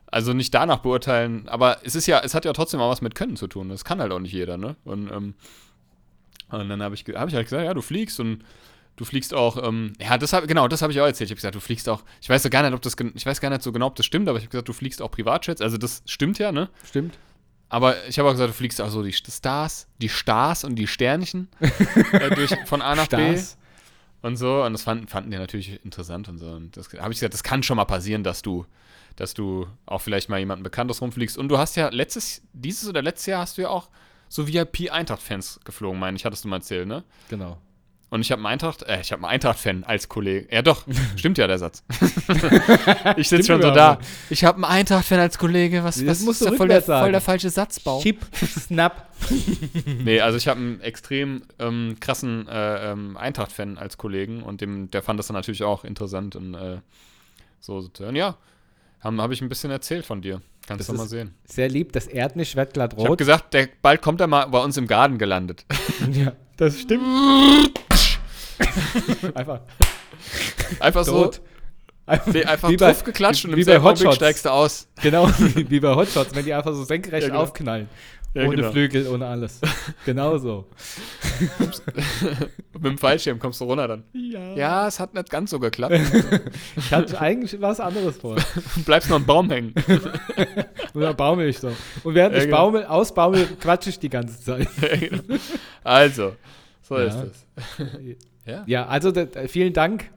also 0.07 0.33
nicht 0.33 0.51
danach 0.55 0.79
beurteilen, 0.79 1.47
aber 1.47 1.81
es 1.83 1.93
ist 1.93 2.07
ja, 2.07 2.19
es 2.23 2.33
hat 2.33 2.45
ja 2.45 2.53
trotzdem 2.53 2.79
auch 2.79 2.89
was 2.89 3.01
mit 3.01 3.13
Können 3.13 3.35
zu 3.35 3.45
tun. 3.45 3.69
Das 3.69 3.85
kann 3.85 4.01
halt 4.01 4.11
auch 4.11 4.17
nicht 4.17 4.33
jeder, 4.33 4.57
ne? 4.57 4.75
Und, 4.85 5.11
ähm, 5.11 5.35
und 6.49 6.69
dann 6.69 6.81
habe 6.81 6.95
ich, 6.95 7.05
hab 7.15 7.29
ich 7.29 7.35
halt 7.35 7.45
gesagt, 7.45 7.65
ja, 7.65 7.73
du 7.73 7.81
fliegst 7.81 8.19
und 8.19 8.43
du 8.95 9.05
fliegst 9.05 9.33
auch, 9.33 9.63
ähm, 9.63 9.93
ja, 9.99 10.17
das 10.17 10.33
hab, 10.33 10.47
genau, 10.47 10.67
das 10.67 10.81
habe 10.81 10.91
ich 10.91 10.99
auch 10.99 11.05
erzählt. 11.05 11.29
Ich 11.29 11.31
habe 11.31 11.37
gesagt, 11.37 11.55
du 11.55 11.59
fliegst 11.59 11.87
auch, 11.87 12.03
ich 12.21 12.29
weiß 12.29 12.43
so 12.43 12.49
gar 12.49 12.63
nicht, 12.63 12.73
ob 12.73 12.81
das, 12.81 12.95
ich 13.15 13.25
weiß 13.25 13.39
gar 13.39 13.49
nicht 13.49 13.63
so 13.63 13.71
genau, 13.71 13.87
ob 13.87 13.95
das 13.95 14.05
stimmt, 14.05 14.27
aber 14.27 14.37
ich 14.37 14.43
habe 14.43 14.51
gesagt, 14.51 14.67
du 14.67 14.73
fliegst 14.73 15.01
auch 15.01 15.11
Privatjets. 15.11 15.61
Also 15.61 15.77
das 15.77 16.03
stimmt 16.05 16.37
ja, 16.39 16.51
ne? 16.51 16.69
Stimmt. 16.85 17.17
Aber 17.69 17.95
ich 18.07 18.17
habe 18.17 18.27
auch 18.27 18.33
gesagt, 18.33 18.49
du 18.49 18.53
fliegst 18.53 18.81
auch 18.81 18.89
so 18.89 19.03
die 19.03 19.13
Stars, 19.13 19.87
die 20.01 20.09
Stars 20.09 20.63
und 20.63 20.75
die 20.75 20.87
Sternchen 20.87 21.47
äh, 22.11 22.35
durch, 22.35 22.53
von 22.65 22.81
A 22.81 22.95
nach 22.95 23.05
Stars. 23.05 23.55
B 23.55 23.59
und 24.27 24.35
so. 24.37 24.63
Und 24.63 24.73
das 24.73 24.83
fanden, 24.83 25.07
fanden 25.07 25.31
die 25.31 25.37
natürlich 25.37 25.83
interessant 25.85 26.27
und 26.29 26.37
so. 26.39 26.47
Und 26.47 26.75
das 26.75 26.91
habe 26.93 27.13
ich 27.13 27.19
gesagt, 27.19 27.33
das 27.33 27.43
kann 27.43 27.63
schon 27.63 27.77
mal 27.77 27.85
passieren, 27.85 28.23
dass 28.23 28.41
du, 28.41 28.65
dass 29.15 29.33
du 29.33 29.67
auch 29.85 30.01
vielleicht 30.01 30.29
mal 30.29 30.39
jemanden 30.39 30.63
Bekanntes 30.63 31.01
rumfliegst. 31.01 31.37
Und 31.37 31.49
du 31.49 31.57
hast 31.57 31.75
ja 31.75 31.89
letztes, 31.89 32.41
dieses 32.53 32.89
oder 32.89 33.01
letztes 33.01 33.27
Jahr 33.27 33.41
hast 33.41 33.57
du 33.57 33.61
ja 33.61 33.69
auch 33.69 33.89
so 34.29 34.47
VIP-Eintracht-Fans 34.47 35.59
geflogen, 35.65 35.99
meine 35.99 36.15
ich, 36.15 36.23
hattest 36.25 36.45
du 36.45 36.47
mal 36.47 36.57
erzählt, 36.57 36.87
ne? 36.87 37.03
Genau. 37.29 37.57
Und 38.11 38.21
ich 38.21 38.31
habe 38.31 38.39
einen 38.39 38.47
Eintracht, 38.47 38.81
äh, 38.83 39.01
ich 39.01 39.11
habe 39.11 39.23
einen 39.23 39.31
Eintracht-Fan 39.33 39.83
als 39.83 40.09
Kollege. 40.09 40.47
Ja, 40.51 40.61
doch, 40.63 40.85
stimmt 41.15 41.37
ja 41.37 41.45
der 41.45 41.59
Satz. 41.59 41.83
ich 43.17 43.29
sitze 43.29 43.47
schon 43.47 43.61
so 43.61 43.69
da. 43.69 43.99
Ich 44.31 44.43
habe 44.43 44.55
einen 44.55 44.65
Eintracht-Fan 44.65 45.19
als 45.19 45.37
Kollege. 45.37 45.83
Was, 45.83 45.97
Das 45.97 46.05
was 46.07 46.21
musst 46.21 46.41
ist 46.41 46.49
du 46.51 46.55
voll 46.57 46.69
der, 46.69 46.81
sagen. 46.81 47.03
voll 47.03 47.11
der 47.11 47.21
falsche 47.21 47.49
Satzbau? 47.49 48.01
Chip, 48.01 48.25
Snap. 48.35 49.07
Nee, 49.85 50.21
also 50.21 50.37
ich 50.37 50.47
habe 50.47 50.59
einen 50.59 50.81
extrem 50.81 51.43
ähm, 51.59 51.97
krassen 51.99 52.47
äh, 52.47 52.91
ähm, 52.91 53.17
Eintracht-Fan 53.17 53.77
als 53.77 53.97
Kollegen 53.97 54.41
und 54.43 54.61
dem, 54.61 54.89
der 54.89 55.03
fand 55.03 55.19
das 55.19 55.27
dann 55.27 55.35
natürlich 55.35 55.63
auch 55.63 55.83
interessant 55.83 56.35
und 56.37 56.53
äh, 56.55 56.77
so 57.59 57.81
zu 57.89 58.05
hören. 58.05 58.15
Ja, 58.15 58.37
habe 59.01 59.21
hab 59.21 59.31
ich 59.31 59.41
ein 59.41 59.49
bisschen 59.49 59.71
erzählt 59.71 60.05
von 60.05 60.21
dir. 60.21 60.41
Kannst 60.67 60.81
Das 60.81 60.87
du 60.95 61.01
mal 61.01 61.07
sehen. 61.07 61.33
Sehr 61.45 61.69
lieb, 61.69 61.93
das 61.93 62.07
Erdnisch 62.07 62.55
wird 62.55 62.73
glatt 62.73 62.93
Ich 62.93 62.99
habe 62.99 63.09
rot. 63.09 63.17
gesagt, 63.17 63.53
der, 63.53 63.69
bald 63.81 64.01
kommt 64.01 64.21
er 64.21 64.27
mal 64.27 64.45
bei 64.47 64.59
uns 64.63 64.77
im 64.77 64.87
Garten 64.87 65.17
gelandet. 65.17 65.65
ja, 66.11 66.33
das 66.57 66.79
stimmt. 66.81 67.03
Einfach 69.33 69.61
Einfach 70.79 71.03
so, 71.05 71.23
tot. 71.23 71.41
Einfach, 72.05 72.33
nee, 72.33 72.43
einfach 72.43 72.69
wie 72.69 72.77
bei- 72.77 72.87
drauf 72.87 73.03
geklatscht 73.03 73.45
und 73.45 73.51
wie 73.55 73.61
im 73.61 73.65
bei 73.65 73.71
selben 73.73 73.85
Hotshots. 73.85 74.15
steigst 74.15 74.45
du 74.45 74.49
aus. 74.49 74.87
Genau, 75.01 75.29
wie 75.55 75.79
bei 75.79 75.95
Hotshots, 75.95 76.35
wenn 76.35 76.45
die 76.45 76.53
einfach 76.53 76.73
so 76.73 76.83
senkrecht 76.83 77.23
Ja, 77.23 77.29
genau. 77.29 77.41
aufknallen. 77.41 77.87
Ja, 78.33 78.45
ohne 78.45 78.55
genau. 78.57 78.71
Flügel, 78.71 79.07
ohne 79.07 79.25
alles. 79.25 79.59
Genau 80.05 80.37
so. 80.37 80.67
Mit 82.73 82.85
dem 82.85 82.97
Fallschirm 82.97 83.39
kommst 83.39 83.59
du 83.59 83.65
runter 83.65 83.87
dann. 83.87 84.03
Ja. 84.13 84.55
Ja, 84.55 84.87
es 84.87 84.99
hat 84.99 85.13
nicht 85.13 85.29
ganz 85.29 85.49
so 85.49 85.59
geklappt. 85.59 85.95
Ich 86.77 86.93
hatte 86.93 87.19
eigentlich 87.19 87.59
was 87.59 87.79
anderes 87.79 88.17
vor. 88.17 88.35
Du 88.35 88.83
bleibst 88.83 89.09
noch 89.09 89.17
am 89.17 89.25
Baum 89.25 89.49
hängen. 89.49 89.73
Und 90.93 91.01
dann 91.01 91.15
baumel 91.15 91.49
ich 91.49 91.59
so. 91.59 91.71
Und 92.03 92.15
während 92.15 92.33
Ja, 92.35 92.39
ich 92.39 92.45
genau. 92.45 92.57
baumel, 92.57 92.85
ausbaumel, 92.85 93.47
quatsche 93.59 93.89
ich 93.89 93.99
die 93.99 94.09
ganze 94.09 94.39
Zeit. 94.39 94.67
also, 95.83 96.33
so 96.81 96.95
ist 96.97 97.15
es. 97.15 97.45
Ja. 98.45 98.63
Ja, 98.65 98.85
also 98.87 99.11
vielen 99.47 99.73
Dank. 99.73 100.09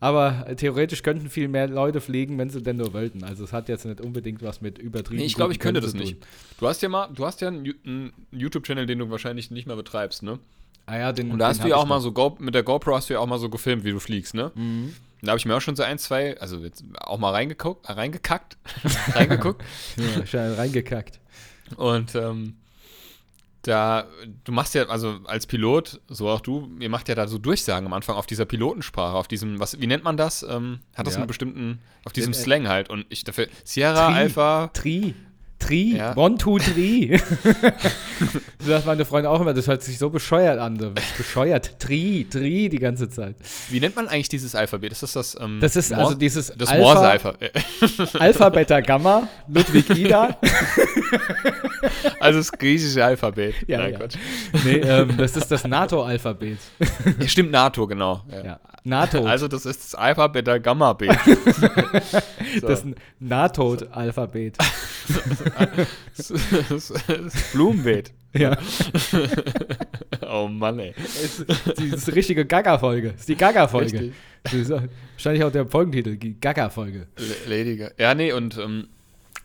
Aber 0.00 0.46
theoretisch 0.56 1.02
könnten 1.02 1.28
viel 1.28 1.48
mehr 1.48 1.66
Leute 1.66 2.00
fliegen, 2.00 2.38
wenn 2.38 2.50
sie 2.50 2.62
denn 2.62 2.76
nur 2.76 2.92
wollten. 2.92 3.24
Also 3.24 3.44
es 3.44 3.52
hat 3.52 3.68
jetzt 3.68 3.84
nicht 3.84 4.00
unbedingt 4.00 4.42
was 4.42 4.60
mit 4.60 4.78
übertrieben. 4.78 5.20
Nee, 5.20 5.26
ich 5.26 5.34
glaube, 5.34 5.52
ich 5.52 5.58
könnte 5.58 5.80
das 5.80 5.94
nicht. 5.94 6.24
Du 6.58 6.68
hast 6.68 6.82
ja 6.82 6.88
mal, 6.88 7.08
du 7.12 7.26
hast 7.26 7.40
ja 7.40 7.48
einen, 7.48 7.74
einen 7.84 8.12
YouTube-Channel, 8.30 8.86
den 8.86 9.00
du 9.00 9.10
wahrscheinlich 9.10 9.50
nicht 9.50 9.66
mehr 9.66 9.76
betreibst, 9.76 10.22
ne? 10.22 10.38
Ah 10.86 10.98
ja, 10.98 11.12
den, 11.12 11.32
Und 11.32 11.38
da 11.38 11.48
hast 11.48 11.62
du 11.62 11.68
ja 11.68 11.76
auch 11.76 11.86
mal 11.86 12.00
so, 12.00 12.12
Go 12.12 12.36
mit 12.38 12.54
der 12.54 12.62
GoPro 12.62 12.94
hast 12.94 13.10
du 13.10 13.14
ja 13.14 13.20
auch 13.20 13.26
mal 13.26 13.38
so 13.38 13.50
gefilmt, 13.50 13.84
wie 13.84 13.90
du 13.90 13.98
fliegst, 13.98 14.34
ne? 14.34 14.52
Mhm. 14.54 14.94
Da 15.20 15.32
habe 15.32 15.38
ich 15.38 15.46
mir 15.46 15.56
auch 15.56 15.60
schon 15.60 15.74
so 15.74 15.82
ein, 15.82 15.98
zwei, 15.98 16.38
also 16.38 16.58
jetzt 16.58 16.84
auch 17.00 17.18
mal 17.18 17.32
reingeguckt, 17.32 17.88
äh, 17.88 17.92
reingekackt, 17.92 18.56
reingeguckt. 19.14 19.62
Ja, 20.32 20.54
reingekackt. 20.54 21.20
Und 21.76 22.14
ähm, 22.14 22.54
da, 23.68 24.06
du 24.44 24.52
machst 24.52 24.74
ja, 24.74 24.86
also 24.88 25.20
als 25.24 25.46
Pilot, 25.46 26.00
so 26.08 26.28
auch 26.28 26.40
du, 26.40 26.70
ihr 26.80 26.88
macht 26.88 27.08
ja 27.08 27.14
da 27.14 27.28
so 27.28 27.38
Durchsagen 27.38 27.86
am 27.86 27.92
Anfang 27.92 28.16
auf 28.16 28.26
dieser 28.26 28.44
Pilotensprache, 28.46 29.14
auf 29.16 29.28
diesem, 29.28 29.60
was, 29.60 29.78
wie 29.80 29.86
nennt 29.86 30.02
man 30.04 30.16
das? 30.16 30.42
Ähm, 30.42 30.80
hat 30.96 31.06
das 31.06 31.14
Ja. 31.14 31.20
einen 31.20 31.28
bestimmten, 31.28 31.78
auf 32.04 32.12
diesem 32.12 32.32
Äh, 32.32 32.36
äh, 32.36 32.40
Slang 32.40 32.68
halt. 32.68 32.88
Und 32.90 33.06
ich 33.10 33.24
dafür, 33.24 33.46
Sierra, 33.64 34.06
Tri. 34.08 34.14
Alpha, 34.14 34.66
Tri. 34.72 35.14
Tri. 35.58 35.96
Ja. 35.96 36.16
One, 36.16 36.38
two, 36.38 36.58
three. 36.58 37.18
so 38.60 38.68
sagt 38.70 38.86
meine 38.86 39.04
Freunde 39.04 39.28
auch 39.28 39.40
immer, 39.40 39.52
das 39.54 39.66
hört 39.66 39.82
sich 39.82 39.98
so 39.98 40.08
bescheuert 40.10 40.58
an. 40.58 40.78
so 40.78 40.92
Bescheuert. 41.16 41.78
Tri, 41.80 42.26
Tri 42.30 42.68
die 42.68 42.78
ganze 42.78 43.08
Zeit. 43.10 43.34
wie 43.68 43.80
nennt 43.80 43.96
man 43.96 44.06
eigentlich 44.08 44.28
dieses 44.28 44.54
Alphabet? 44.54 44.92
Ist 44.92 45.02
das 45.02 45.12
das, 45.12 45.36
ähm, 45.40 45.58
Das 45.60 45.74
ist 45.76 45.90
Mor- 45.90 45.98
also 46.00 46.14
dieses 46.14 46.52
das 46.56 46.68
Alpha- 46.70 46.78
Morse-Alphabet. 46.82 47.52
Alpha, 48.20 48.48
Beta, 48.50 48.80
Gamma, 48.80 49.28
Ludwig, 49.48 49.90
Ida. 49.90 50.36
Also 52.20 52.38
das 52.40 52.50
griechische 52.50 53.04
Alphabet. 53.04 53.54
Ja, 53.68 53.78
Nein, 53.78 53.92
ja. 53.92 53.98
Quatsch. 53.98 54.16
nee, 54.64 54.78
ähm, 54.78 55.16
das 55.16 55.36
ist 55.36 55.50
das 55.50 55.64
NATO-Alphabet. 55.64 56.58
Ja, 57.20 57.28
Stimmt, 57.28 57.52
NATO, 57.52 57.86
genau. 57.86 58.22
Ja. 58.44 58.58
NATO. 58.84 59.24
Also 59.24 59.46
das 59.48 59.64
ist 59.66 59.84
das 59.84 59.94
Alpha, 59.94 60.26
Beta, 60.26 60.58
Gamma, 60.58 60.92
B. 60.94 61.08
so. 62.60 62.66
Das 62.66 62.84
NATO-Alphabet. 63.20 64.56
das 64.58 65.47
Blumenbeet. 67.52 68.12
ja. 68.34 68.56
Oh 70.30 70.46
Mann, 70.46 70.78
ey. 70.78 70.94
Das 70.98 71.38
ist, 71.40 72.06
die 72.06 72.10
richtige 72.10 72.44
Gaga-Folge. 72.44 73.12
Das 73.12 73.20
ist 73.20 73.28
die 73.30 73.34
Gaga-Folge. 73.36 74.12
Wahrscheinlich 74.44 75.42
auch 75.42 75.50
der 75.52 75.66
Folgentitel, 75.66 76.16
die 76.16 76.38
Gaga-Folge. 76.38 77.06
L- 77.16 77.36
Ladiger. 77.48 77.92
Ja, 77.98 78.14
nee, 78.14 78.32
und 78.32 78.58
ähm, 78.58 78.88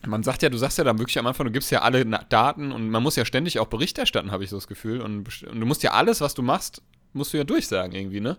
man 0.05 0.23
sagt 0.23 0.41
ja, 0.43 0.49
du 0.49 0.57
sagst 0.57 0.77
ja 0.77 0.83
dann 0.83 0.99
wirklich 0.99 1.17
am 1.17 1.25
Anfang, 1.27 1.45
du 1.45 1.51
gibst 1.53 1.71
ja 1.71 1.83
alle 1.83 2.05
Daten 2.05 2.73
und 2.73 2.89
man 2.89 3.01
muss 3.01 3.15
ja 3.15 3.23
ständig 3.23 3.59
auch 3.59 3.67
Bericht 3.67 3.97
erstatten, 3.97 4.31
habe 4.31 4.43
ich 4.43 4.49
so 4.49 4.57
das 4.57 4.67
Gefühl. 4.67 4.99
Und, 4.99 5.43
und 5.43 5.59
du 5.59 5.65
musst 5.65 5.83
ja 5.83 5.91
alles, 5.91 6.19
was 6.19 6.33
du 6.33 6.41
machst, 6.41 6.81
musst 7.13 7.31
du 7.31 7.37
ja 7.37 7.45
durchsagen 7.45 7.93
irgendwie, 7.95 8.19
ne? 8.19 8.35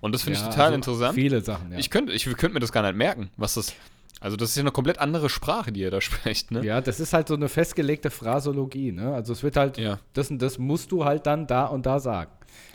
Und 0.00 0.14
das 0.14 0.22
finde 0.22 0.38
Ja, 0.38 0.44
ich 0.44 0.50
total 0.50 0.66
also 0.66 0.74
interessant. 0.76 1.14
Viele 1.16 1.40
Sachen, 1.40 1.72
ja. 1.72 1.78
Ich 1.78 1.90
könnte 1.90 2.12
ich 2.12 2.24
könnte 2.24 2.50
mir 2.50 2.60
das 2.60 2.70
gar 2.70 2.82
nicht 2.82 2.94
merken, 2.96 3.30
was 3.36 3.54
das. 3.54 3.74
Also, 4.20 4.36
das 4.36 4.50
ist 4.50 4.56
ja 4.56 4.62
eine 4.62 4.72
komplett 4.72 4.98
andere 4.98 5.28
Sprache, 5.30 5.70
die 5.72 5.80
ihr 5.80 5.90
da 5.92 6.00
sprecht, 6.00 6.50
ne? 6.50 6.64
ja, 6.64 6.80
das 6.80 6.98
ist 7.00 7.12
halt 7.12 7.28
so 7.28 7.34
eine 7.34 7.48
festgelegte 7.48 8.10
Phrasologie, 8.10 8.90
ne? 8.92 9.14
Also 9.14 9.32
es 9.32 9.42
wird 9.42 9.56
halt, 9.56 9.78
Ja. 9.78 9.98
das 10.12 10.30
und 10.30 10.40
das 10.42 10.58
musst 10.58 10.90
du 10.92 11.04
halt 11.04 11.26
dann 11.26 11.46
da 11.46 11.64
und 11.66 11.86
da 11.86 12.00
sagen. 12.00 12.30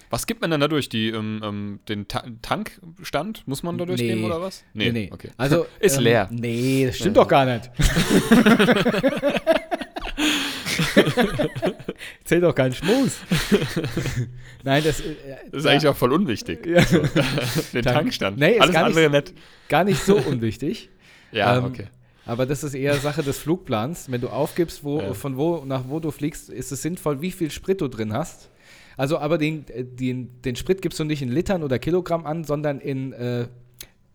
Was 0.10 0.28
gibt 0.28 0.42
man 0.42 0.52
dann 0.52 0.62
dadurch? 0.62 0.90
Die, 0.90 1.10
ähm, 1.10 1.42
ähm, 1.44 1.80
den 1.90 2.08
Ta 2.08 2.24
Tankstand? 2.44 3.48
Muss 3.48 3.64
man 3.64 3.80
da 3.80 3.86
durchgehen 3.86 4.20
Nee. 4.20 4.26
oder 4.28 4.40
was? 4.42 4.64
Nee, 4.74 4.92
nee. 4.92 5.10
Okay. 5.12 5.32
Also, 5.38 5.66
Ist 5.80 5.98
ähm, 5.98 6.04
leer. 6.04 6.30
Nee, 6.32 6.86
das 6.86 6.98
stimmt 6.98 7.18
doch 7.18 7.28
gar 7.28 7.46
nicht. 7.46 7.72
Zähl 12.24 12.42
doch 12.42 12.56
keinen 12.56 12.74
Schmus. 12.74 13.18
Nein, 14.64 14.84
das, 14.84 15.00
äh, 15.02 15.16
Das 15.52 15.62
ist 15.64 15.66
eigentlich 15.66 15.88
auch 15.88 15.96
voll 15.96 16.14
unwichtig. 16.14 16.66
ja, 16.66 16.82
Den 17.74 17.84
Tank- 17.84 17.96
Tankstand. 17.98 18.38
Nee, 18.38 18.60
Alles 18.60 18.74
nicht- 18.76 18.84
andere 18.84 19.10
nicht. 19.10 19.34
gar 19.70 19.84
nicht 19.84 20.04
so 20.04 20.16
unwichtig. 20.18 20.90
Ja, 21.34 21.58
Ähm, 21.58 21.66
okay. 21.66 21.88
Aber 22.26 22.46
das 22.46 22.64
ist 22.64 22.74
eher 22.74 22.96
Sache 22.96 23.22
des 23.22 23.38
Flugplans. 23.40 24.10
Wenn 24.10 24.22
du 24.22 24.30
aufgibst, 24.30 24.84
wo, 24.86 25.02
Ja. 25.02 25.14
von 25.14 25.36
wo 25.36 25.64
nach 25.66 25.84
wo 25.90 26.00
du 26.00 26.10
fliegst, 26.12 26.50
ist 26.50 26.72
es 26.72 26.82
sinnvoll, 26.82 27.22
wie 27.22 27.32
viel 27.32 27.52
Sprit 27.52 27.82
du 27.82 27.90
drin 27.90 28.14
hast. 28.14 28.50
Also, 28.96 29.18
aber 29.18 29.38
den, 29.38 29.66
äh, 29.70 29.84
den, 29.84 30.42
den 30.44 30.56
Sprit 30.56 30.82
gibst 30.82 31.00
du 31.00 31.04
nicht 31.04 31.22
in 31.22 31.30
Litern 31.30 31.64
oder 31.64 31.80
Kilogramm 31.80 32.26
an, 32.26 32.44
sondern 32.46 32.80
in 32.80 33.12
äh, 33.12 33.48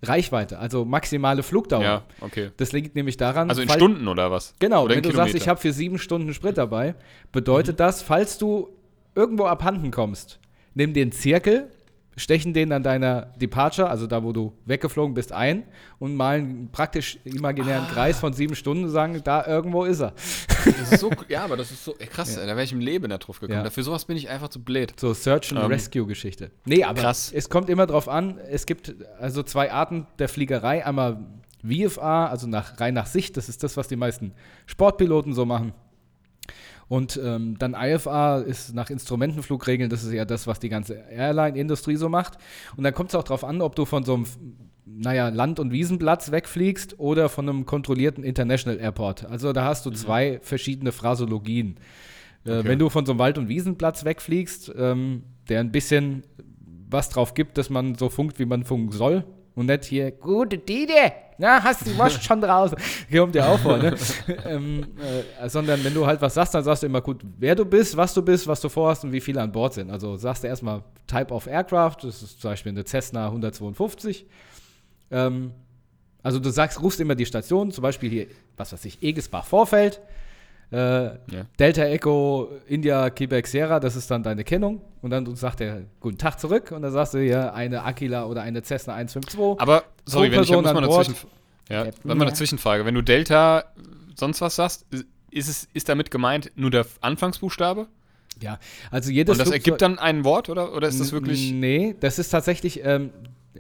Reichweite, 0.03 0.59
also 0.61 0.85
maximale 0.85 1.43
Flugdauer. 1.43 1.83
Ja, 1.83 2.03
okay. 2.21 2.51
Das 2.57 2.71
liegt 2.73 2.95
nämlich 2.95 3.17
daran. 3.17 3.49
Also 3.51 3.63
in 3.63 3.69
fall- 3.69 3.79
Stunden 3.79 4.07
oder 4.07 4.31
was? 4.31 4.55
Genau, 4.61 4.85
oder 4.85 4.95
wenn 4.95 5.03
du 5.03 5.09
sagst, 5.09 5.17
Kilometer? 5.33 5.37
ich 5.37 5.49
habe 5.49 5.61
für 5.61 5.73
sieben 5.73 5.99
Stunden 5.99 6.33
Sprit 6.33 6.57
dabei, 6.57 6.95
bedeutet 7.33 7.75
Mhm. 7.75 7.79
das, 7.79 8.03
falls 8.03 8.39
du 8.39 8.69
irgendwo 9.17 9.47
abhanden 9.47 9.91
kommst, 9.91 10.39
nimm 10.75 10.95
den 10.95 11.11
Zirkel, 11.11 11.69
stechen 12.19 12.53
den 12.53 12.73
an 12.73 12.83
deiner 12.83 13.23
Departure, 13.41 13.89
also 13.89 14.07
da, 14.07 14.23
wo 14.23 14.33
du 14.33 14.53
weggeflogen 14.67 15.15
bist, 15.15 15.33
ein 15.33 15.65
und 15.99 16.15
malen 16.17 16.69
praktisch 16.73 17.19
imaginären 17.25 17.85
Ah. 17.89 17.93
Kreis 17.93 18.19
von 18.21 18.33
sieben 18.33 18.55
Stunden 18.55 18.85
und 18.85 18.91
sagen, 18.91 19.21
da 19.25 19.47
irgendwo 19.47 19.85
ist 19.85 20.01
er. 20.01 20.13
Das 20.65 20.93
ist 20.93 21.01
so, 21.01 21.11
ja, 21.29 21.45
aber 21.45 21.57
das 21.57 21.71
ist 21.71 21.85
so 21.85 21.95
ey, 21.99 22.07
krass. 22.07 22.37
ey, 22.37 22.47
Da 22.47 22.49
wäre 22.57 22.65
ich 22.65 22.73
im 22.73 22.81
Leben 22.81 23.09
nicht 23.09 23.27
drauf 23.27 23.41
gekommen. 23.41 23.59
Ja. 23.59 23.65
Dafür 23.65 23.83
sowas 23.85 24.05
bin 24.05 24.17
ich 24.17 24.29
einfach 24.29 24.49
zu 24.49 24.63
blöd. 24.63 24.93
So 24.99 25.15
Search 25.15 25.53
and 25.53 25.61
Ähm, 25.63 25.67
Rescue 25.69 26.07
Geschichte. 26.07 26.51
Nee, 26.67 26.85
aber 26.85 27.01
krass. 27.01 27.33
es 27.35 27.49
kommt 27.49 27.71
immer 27.71 27.87
drauf 27.87 28.09
an, 28.09 28.39
es 28.51 28.67
gibt 28.67 28.95
also 29.21 29.43
zwei 29.43 29.73
Arten 29.73 30.07
der 30.19 30.29
Fliegerei, 30.29 30.85
einmal 30.85 31.19
VFA, 31.65 32.27
also 32.27 32.47
nach, 32.47 32.81
rein 32.81 32.95
nach 32.95 33.07
Sicht, 33.07 33.37
das 33.37 33.49
ist 33.49 33.63
das, 33.63 33.77
was 33.77 33.89
die 33.89 33.97
meisten 33.97 34.33
Sportpiloten 34.67 35.33
so 35.35 35.45
machen. 35.45 35.73
Und 36.89 37.21
ähm, 37.23 37.57
dann 37.59 37.75
IFA 37.79 38.39
ist 38.39 38.75
nach 38.75 38.89
Instrumentenflugregeln, 38.89 39.91
das 39.91 40.05
ist 40.05 40.13
ja 40.13 40.25
das, 40.25 40.47
was 40.47 40.59
die 40.59 40.71
ganze 40.71 40.95
Airline-Industrie 41.11 41.97
so 41.97 42.09
macht. 42.09 42.39
Und 42.77 42.85
dann 42.85 42.95
kommt 42.95 43.11
es 43.11 43.15
auch 43.15 43.25
darauf 43.25 43.45
an, 43.45 43.61
ob 43.61 43.77
du 43.77 43.85
von 43.85 44.05
so 44.05 44.15
einem, 44.15 44.27
naja, 44.87 45.29
Land- 45.29 45.61
und 45.61 45.71
Wiesenplatz 45.71 46.31
wegfliegst 46.31 46.99
oder 46.99 47.29
von 47.29 47.49
einem 47.49 47.67
kontrollierten 47.67 48.25
International 48.25 48.81
Airport. 48.81 49.27
Also 49.27 49.53
da 49.53 49.65
hast 49.65 49.85
du 49.85 49.91
zwei 49.91 50.41
verschiedene 50.43 50.93
Phrasologien. 50.93 51.77
Äh, 52.45 52.51
Okay. 52.51 52.69
Wenn 52.69 52.79
du 52.79 52.89
von 52.89 53.05
so 53.05 53.13
einem 53.13 53.19
Wald- 53.19 53.37
und 53.37 53.49
Wiesenplatz 53.49 54.05
wegfliegst, 54.07 54.73
ähm, 54.79 55.25
der 55.51 55.61
ein 55.61 55.71
bisschen 55.73 56.23
was 56.89 57.11
drauf 57.11 57.35
gibt, 57.35 57.59
dass 57.59 57.69
man 57.69 57.97
so 57.97 58.09
funkt, 58.09 58.39
wie 58.39 58.47
man 58.47 58.65
funken 58.65 58.93
soll. 58.93 59.25
Und 59.55 59.67
nicht 59.67 59.85
hier, 59.85 60.13
gute 60.13 60.57
Dide, 60.57 61.13
na, 61.39 61.63
hast 61.63 61.87
du 61.87 61.97
was 61.97 62.23
schon 62.23 62.41
draußen. 62.41 62.77
Kommt 63.13 63.35
ja 63.35 63.49
auch 63.49 63.59
vor, 63.59 63.79
ne? 63.79 63.95
ähm, 64.45 64.87
äh, 65.41 65.49
sondern 65.49 65.83
wenn 65.85 65.95
du 65.95 66.05
halt 66.05 66.21
was 66.21 66.35
sagst, 66.35 66.55
dann 66.55 66.65
sagst 66.65 66.83
du 66.83 66.87
immer 66.87 67.01
gut, 67.01 67.23
wer 67.39 67.55
du 67.55 67.65
bist, 67.65 67.97
was 67.97 68.13
du 68.13 68.23
bist, 68.23 68.47
was 68.47 68.61
du 68.61 68.69
vorhast 68.69 69.05
und 69.05 69.13
wie 69.13 69.21
viele 69.21 69.41
an 69.41 69.53
Bord 69.53 69.75
sind. 69.75 69.91
Also 69.91 70.17
sagst 70.17 70.43
du 70.43 70.49
erstmal 70.49 70.83
Type 71.07 71.33
of 71.33 71.47
Aircraft, 71.47 71.97
das 72.03 72.23
ist 72.23 72.41
zum 72.41 72.51
Beispiel 72.51 72.73
eine 72.73 72.85
Cessna 72.85 73.27
152. 73.27 74.27
Ähm, 75.11 75.53
also 76.23 76.41
du 76.41 76.51
sagst, 76.51 76.83
rufst 76.83 77.01
immer 77.01 77.15
die 77.15 77.27
Station, 77.27 77.71
zum 77.71 77.83
Beispiel 77.83 78.11
hier, 78.11 78.27
was 78.57 78.73
weiß 78.73 78.85
ich, 78.85 79.03
Egesbach 79.03 79.47
Vorfeld, 79.47 80.01
äh, 80.71 81.11
Delta 81.59 81.85
Echo 81.85 82.51
India 82.67 83.11
Quebec 83.11 83.47
Sierra, 83.47 83.81
das 83.81 83.97
ist 83.97 84.11
dann 84.11 84.23
deine 84.23 84.45
Kennung. 84.45 84.83
Und 85.01 85.11
dann 85.11 85.35
sagt 85.37 85.61
er 85.61 85.83
guten 86.01 86.19
Tag 86.19 86.39
zurück 86.41 86.73
und 86.73 86.83
dann 86.83 86.93
sagst 86.93 87.15
du 87.15 87.25
ja 87.25 87.53
eine 87.53 87.85
Aquila 87.85 88.27
oder 88.27 88.43
eine 88.43 88.63
Cessna 88.63 88.95
152. 88.95 89.61
Aber, 89.61 89.85
sorry, 90.05 90.31
wenn 90.33 90.43
ich 90.43 90.51
muss 90.51 90.63
Bord. 90.63 90.85
dazwischen. 90.85 91.29
Ja, 91.69 91.85
Captain, 91.85 92.11
wenn 92.11 92.19
man 92.19 92.27
ja. 92.27 92.31
dazwischen 92.33 92.59
frage. 92.59 92.85
Wenn 92.85 92.95
du 92.95 93.03
Delta 93.03 93.65
sonst 94.17 94.41
was 94.41 94.57
sagst, 94.57 94.87
ist, 95.31 95.49
es, 95.49 95.69
ist 95.73 95.89
damit 95.89 96.11
gemeint 96.11 96.51
nur 96.57 96.71
der 96.71 96.87
Anfangsbuchstabe? 97.01 97.87
Ja, 98.43 98.59
also 98.91 99.11
jedes 99.11 99.33
Und 99.33 99.39
das 99.39 99.49
Flugzeug- 99.49 99.55
ergibt 99.67 99.83
dann 99.83 99.99
ein 99.99 100.25
Wort 100.25 100.49
oder, 100.49 100.75
oder 100.75 100.89
ist 100.89 101.01
das 101.01 101.13
wirklich. 101.13 101.53
Nee, 101.53 101.95
das 102.01 102.19
ist 102.19 102.31
tatsächlich, 102.31 102.85
ähm, 102.85 103.11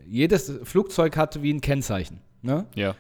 jedes 0.06 0.52
Flugzeug 0.64 1.16
hat 1.16 1.42
wie 1.42 1.52
ein 1.52 1.60
Kennzeichen. 1.60 2.20
Ne? 2.42 2.66
Ja. 2.74 2.94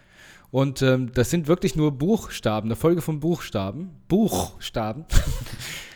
Und 0.50 0.80
ähm, 0.82 1.12
das 1.12 1.30
sind 1.30 1.46
wirklich 1.46 1.76
nur 1.76 1.92
Buchstaben, 1.92 2.68
eine 2.68 2.76
Folge 2.76 3.02
von 3.02 3.20
Buchstaben. 3.20 3.90
Buchstaben. 4.08 5.04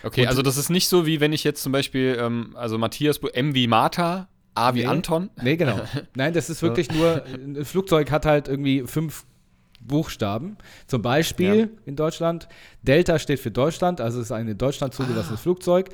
Okay, 0.04 0.26
also 0.26 0.42
das 0.42 0.56
ist 0.56 0.68
nicht 0.68 0.88
so, 0.88 1.06
wie 1.06 1.20
wenn 1.20 1.32
ich 1.32 1.44
jetzt 1.44 1.62
zum 1.62 1.70
Beispiel, 1.70 2.16
ähm, 2.20 2.56
also 2.56 2.76
Matthias, 2.76 3.18
M 3.34 3.54
wie 3.54 3.68
Martha, 3.68 4.26
A 4.52 4.74
wie 4.74 4.80
Nee. 4.80 4.86
Anton. 4.86 5.30
Nee, 5.40 5.56
genau. 5.56 5.78
Nein, 6.16 6.32
das 6.32 6.50
ist 6.50 6.60
wirklich 6.62 6.90
nur, 6.92 7.22
ein 7.24 7.64
Flugzeug 7.64 8.10
hat 8.10 8.26
halt 8.26 8.48
irgendwie 8.48 8.82
fünf 8.84 9.24
Buchstaben. 9.80 10.56
Zum 10.88 11.02
Beispiel 11.02 11.56
Ja. 11.56 11.66
in 11.86 11.94
Deutschland, 11.94 12.48
Delta 12.82 13.20
steht 13.20 13.38
für 13.38 13.52
Deutschland, 13.52 14.00
also 14.00 14.18
es 14.18 14.26
ist 14.26 14.32
ein 14.32 14.48
in 14.48 14.58
Deutschland 14.58 14.92
zugelassenes 14.92 15.40
Flugzeug. 15.40 15.88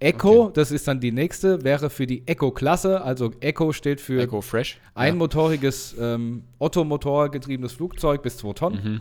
Echo, 0.00 0.44
Okay. 0.46 0.52
das 0.54 0.70
ist 0.70 0.86
dann 0.88 1.00
die 1.00 1.12
nächste, 1.12 1.62
wäre 1.64 1.88
für 1.88 2.06
die 2.06 2.26
Echo-Klasse, 2.26 3.00
also 3.02 3.30
Echo 3.40 3.72
steht 3.72 4.00
für 4.00 4.20
Echo 4.22 4.40
Fresh. 4.42 4.78
einmotoriges 4.94 5.94
ähm, 5.98 6.44
Ottomotor 6.58 7.30
getriebenes 7.30 7.72
Flugzeug 7.72 8.22
bis 8.22 8.36
2 8.38 8.52
Tonnen. 8.54 8.84
Mhm. 8.84 9.00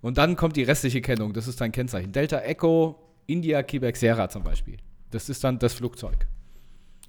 Und 0.00 0.18
dann 0.18 0.36
kommt 0.36 0.56
die 0.56 0.62
restliche 0.62 1.00
Kennung, 1.00 1.32
das 1.32 1.48
ist 1.48 1.60
dein 1.60 1.70
Kennzeichen. 1.72 2.12
Delta 2.12 2.40
Echo, 2.40 2.98
India 3.26 3.62
Quebec 3.62 3.96
Sierra 3.96 4.28
zum 4.28 4.42
Beispiel. 4.42 4.76
Das 5.10 5.28
ist 5.28 5.44
dann 5.44 5.58
das 5.58 5.74
Flugzeug. 5.74 6.26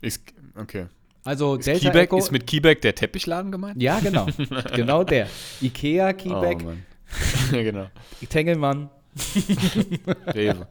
Ist, 0.01 0.21
okay. 0.59 0.87
Also 1.23 1.55
Ist, 1.55 1.67
Delta 1.67 1.79
Keyback, 1.91 2.03
Echo. 2.09 2.17
ist 2.17 2.31
mit 2.31 2.45
Keyback 2.45 2.81
der 2.81 2.93
Teppichladen 2.95 3.51
gemeint? 3.51 3.81
ja, 3.81 3.99
genau. 3.99 4.27
genau 4.75 5.03
der. 5.05 5.27
Ikea, 5.61 6.11
Quebec, 6.13 6.57
Oh, 6.65 6.73
ja, 7.55 7.63
genau. 7.63 7.87
Tengelmann. 8.29 8.89
Rewe. 10.33 10.67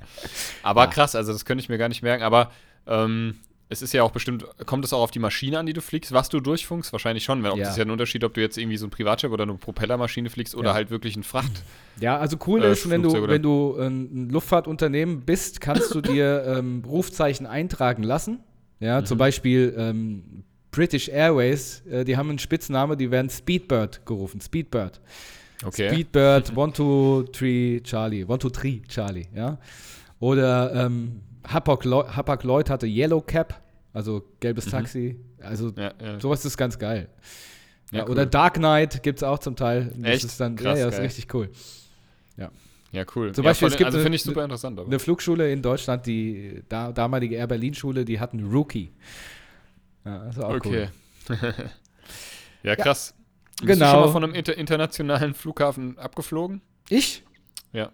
Aber 0.62 0.86
krass, 0.88 1.14
also 1.14 1.32
das 1.32 1.44
könnte 1.44 1.62
ich 1.62 1.68
mir 1.68 1.78
gar 1.78 1.88
nicht 1.88 2.02
merken. 2.02 2.22
Aber 2.22 2.50
ähm, 2.86 3.36
es 3.68 3.80
ist 3.80 3.92
ja 3.94 4.02
auch 4.02 4.10
bestimmt, 4.10 4.44
kommt 4.66 4.84
es 4.84 4.92
auch 4.92 5.00
auf 5.00 5.10
die 5.10 5.18
Maschine 5.18 5.58
an, 5.58 5.66
die 5.66 5.72
du 5.72 5.80
fliegst, 5.80 6.12
was 6.12 6.28
du 6.28 6.40
durchfunkst? 6.40 6.92
Wahrscheinlich 6.92 7.24
schon. 7.24 7.42
Weil, 7.42 7.52
Ja. 7.52 7.56
das 7.58 7.70
ist 7.70 7.76
ja 7.78 7.84
ein 7.84 7.90
Unterschied, 7.90 8.22
ob 8.24 8.34
du 8.34 8.40
jetzt 8.40 8.58
irgendwie 8.58 8.76
so 8.76 8.86
ein 8.86 8.90
Privatjet 8.90 9.30
oder 9.30 9.44
eine 9.44 9.54
Propellermaschine 9.54 10.28
fliegst 10.30 10.54
oder 10.54 10.70
Ja. 10.70 10.74
halt 10.74 10.90
wirklich 10.90 11.16
ein 11.16 11.22
Fracht. 11.22 11.62
Ja, 12.00 12.18
also 12.18 12.36
cool 12.46 12.62
Äh, 12.62 12.72
ist, 12.72 12.90
wenn 12.90 13.02
du, 13.02 13.12
wenn 13.28 13.42
du 13.42 13.76
ein 13.78 14.28
Luftfahrtunternehmen 14.30 15.20
bist, 15.22 15.60
kannst 15.60 15.94
du 15.94 16.00
dir 16.00 16.44
ähm, 16.58 16.82
Rufzeichen 16.86 17.46
eintragen 17.46 18.02
lassen. 18.02 18.40
Ja, 18.80 19.00
Mhm. 19.00 19.06
zum 19.06 19.18
Beispiel 19.18 19.74
ähm, 19.78 20.44
British 20.70 21.08
Airways, 21.08 21.82
äh, 21.86 22.04
die 22.04 22.16
haben 22.16 22.28
einen 22.30 22.38
Spitzname, 22.40 22.96
die 22.96 23.10
werden 23.10 23.30
Speedbird 23.30 24.04
gerufen. 24.06 24.40
Speedbird. 24.40 25.00
Okay. 25.64 25.88
Speedbird 25.90 26.50
1, 26.56 26.74
2, 26.76 27.24
3, 27.32 27.80
Charlie. 27.84 28.24
1, 28.24 28.40
2, 28.42 28.48
3, 28.50 28.82
Charlie, 28.88 29.26
ja. 29.34 29.58
Oder 30.20 30.86
ähm, 30.86 31.20
Hapag 31.46 31.84
Lloyd 31.84 32.08
Hapag 32.16 32.44
Lloyd 32.44 32.70
hatte 32.70 32.86
Yellow 32.86 33.20
Cap, 33.20 33.60
also 33.92 34.22
gelbes 34.40 34.66
Taxi. 34.66 35.16
Also 35.40 35.66
Mhm. 35.68 35.74
ja, 35.76 35.92
ja. 36.00 36.20
sowas 36.20 36.44
ist 36.44 36.56
ganz 36.56 36.78
geil. 36.78 37.08
Ja, 37.90 37.98
Ja, 37.98 38.04
cool. 38.04 38.12
Oder 38.12 38.26
Dark 38.26 38.54
Knight 38.54 39.02
gibt 39.02 39.18
es 39.18 39.22
auch 39.22 39.38
zum 39.38 39.54
Teil. 39.56 39.92
Das 39.96 40.10
Echt? 40.14 40.24
ist 40.24 40.40
dann, 40.40 40.56
Krass, 40.56 40.78
ja, 40.78 40.86
ja, 40.86 40.90
ist 40.90 41.00
richtig 41.00 41.32
cool. 41.34 41.50
ja, 42.36 43.04
cool. 43.16 43.32
Zum 43.32 43.42
ja, 43.44 43.50
Beispiel, 43.50 43.68
voll- 43.68 43.72
es 43.72 43.76
gibt 43.78 43.86
also 43.86 43.98
eine- 43.98 44.02
finde 44.04 44.16
ich 44.16 44.22
super 44.22 44.44
interessant. 44.44 44.78
Aber. 44.78 44.86
Eine 44.86 44.98
Flugschule 44.98 45.50
in 45.50 45.62
Deutschland, 45.62 46.04
die 46.06 46.62
da, 46.68 46.92
damalige 46.92 47.36
Air 47.36 47.46
Berlin 47.46 47.72
Schule, 47.74 48.04
die 48.04 48.20
hatten 48.20 48.40
Rookie. 48.52 48.92
Ja, 50.04 50.24
das 50.26 50.36
ist 50.36 50.42
auch 50.42 50.54
okay. 50.54 50.88
cool. 51.28 51.38
ja, 52.62 52.76
krass. 52.76 53.14
Bist 53.16 53.21
Genau. 53.60 53.84
du 53.86 53.90
schon 53.90 54.00
mal 54.00 54.12
von 54.12 54.24
einem 54.24 54.34
inter 54.34 54.56
internationalen 54.56 55.34
Flughafen 55.34 55.98
abgeflogen? 55.98 56.62
Ich? 56.88 57.22
Ja. 57.72 57.90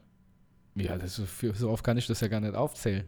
Ja, 0.74 0.96
das 0.96 1.20
so 1.54 1.70
oft 1.70 1.82
kann 1.82 1.96
ich 1.98 2.06
das 2.06 2.20
ja 2.20 2.28
gar 2.28 2.38
nicht 2.40 2.54
aufzählen. 2.54 3.04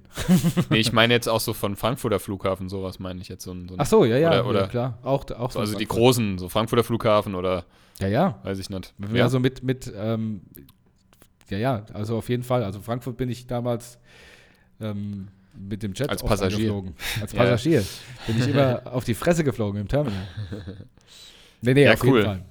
Nee, 0.71 0.78
ich 0.78 0.92
meine 0.92 1.14
jetzt 1.14 1.28
auch 1.28 1.38
so 1.38 1.52
von 1.52 1.76
Frankfurter 1.76 2.19
Flughafen, 2.19 2.69
sowas 2.69 2.99
meine 2.99 3.21
ich 3.21 3.28
jetzt. 3.28 3.45
So 3.45 3.52
ein, 3.52 3.69
so 3.69 3.75
ein, 3.76 3.80
Ach 3.80 3.87
so, 3.87 4.04
ja, 4.04 4.16
ja, 4.19 4.28
Oder- 4.28 4.37
ja 4.38 4.45
oder- 4.45 4.69
klar. 4.69 4.99
Auch, 5.02 5.25
auch 5.30 5.52
so, 5.52 5.61
also 5.61 5.78
die 5.78 5.87
großen, 5.87 6.38
so 6.38 6.49
Frankfurter 6.49 6.83
Flughafen 6.83 7.37
oder 7.37 7.64
Ja, 8.00 8.09
ja. 8.09 8.40
weiß 8.42 8.59
ich 8.59 8.71
nicht. 8.71 8.92
Wir 8.99 9.23
Also 9.23 9.38
mit, 9.38 9.62
mit 9.62 9.92
ähm, 9.97 10.42
ja, 11.49 11.59
ja, 11.59 11.85
also 11.92 12.16
auf 12.19 12.28
jeden 12.28 12.42
Fall. 12.42 12.64
Also 12.64 12.80
Frankfurt 12.80 13.16
bin 13.16 13.28
ich 13.28 13.47
damals 13.47 13.99
ähm, 14.80 15.28
mit 15.57 15.83
dem 15.85 15.92
Jet 15.95 16.11
Als 16.11 16.25
Passagier. 16.25 16.73
Als 17.21 17.33
Ja. 17.33 17.38
Passagier. 17.38 17.85
Bin 18.26 18.38
ich 18.38 18.49
immer 18.49 18.83
auf 18.92 19.04
die 19.04 19.14
Fresse 19.14 19.45
geflogen 19.45 19.80
im 19.80 19.87
Terminal. 19.87 20.26
Nee, 21.62 21.75
nee, 21.75 21.85
Ja, 21.85 21.95
auf 21.95 22.02
cool. 22.05 22.19
jeden 22.19 22.25
Fall. 22.25 22.45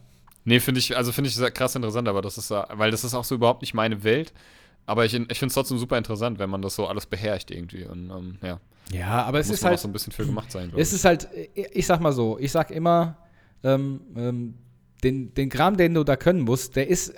Nee, 0.45 0.59
finde 0.59 0.79
ich, 0.79 0.95
also 0.97 1.11
finde 1.11 1.29
ich 1.29 1.53
krass 1.53 1.75
interessant, 1.75 2.07
aber 2.07 2.21
das 2.21 2.37
ist, 2.37 2.49
weil 2.51 2.91
das 2.91 3.03
ist 3.03 3.13
auch 3.13 3.23
so 3.25 3.35
überhaupt 3.35 3.61
nicht 3.61 3.73
meine 3.73 4.03
Welt. 4.03 4.33
Aber 4.85 5.05
ich, 5.05 5.13
ich 5.13 5.19
finde 5.39 5.47
es 5.47 5.53
trotzdem 5.53 5.77
super 5.77 5.97
interessant, 5.97 6.39
wenn 6.39 6.49
man 6.49 6.61
das 6.61 6.75
so 6.75 6.87
alles 6.87 7.05
beherrscht 7.05 7.51
irgendwie. 7.51 7.85
Und 7.85 8.09
ähm, 8.09 8.37
ja, 8.41 8.59
Ja, 8.91 9.23
aber 9.23 9.39
es 9.39 9.47
muss 9.47 9.57
ist 9.57 9.65
halt 9.65 9.75
auch 9.75 9.81
so 9.81 9.87
ein 9.87 9.93
bisschen 9.93 10.11
für 10.13 10.25
gemacht 10.25 10.51
sein. 10.51 10.71
Es 10.75 10.89
ich. 10.89 10.95
ist 10.95 11.05
halt, 11.05 11.27
ich 11.53 11.85
sag 11.85 11.99
mal 11.99 12.13
so, 12.13 12.39
ich 12.39 12.51
sag 12.51 12.71
immer, 12.71 13.17
ähm, 13.63 14.01
ähm, 14.15 14.53
den, 15.03 15.33
den 15.35 15.49
Kram, 15.49 15.77
den 15.77 15.93
du 15.93 16.03
da 16.03 16.15
können 16.15 16.41
musst, 16.41 16.75
der 16.75 16.87
ist 16.87 17.13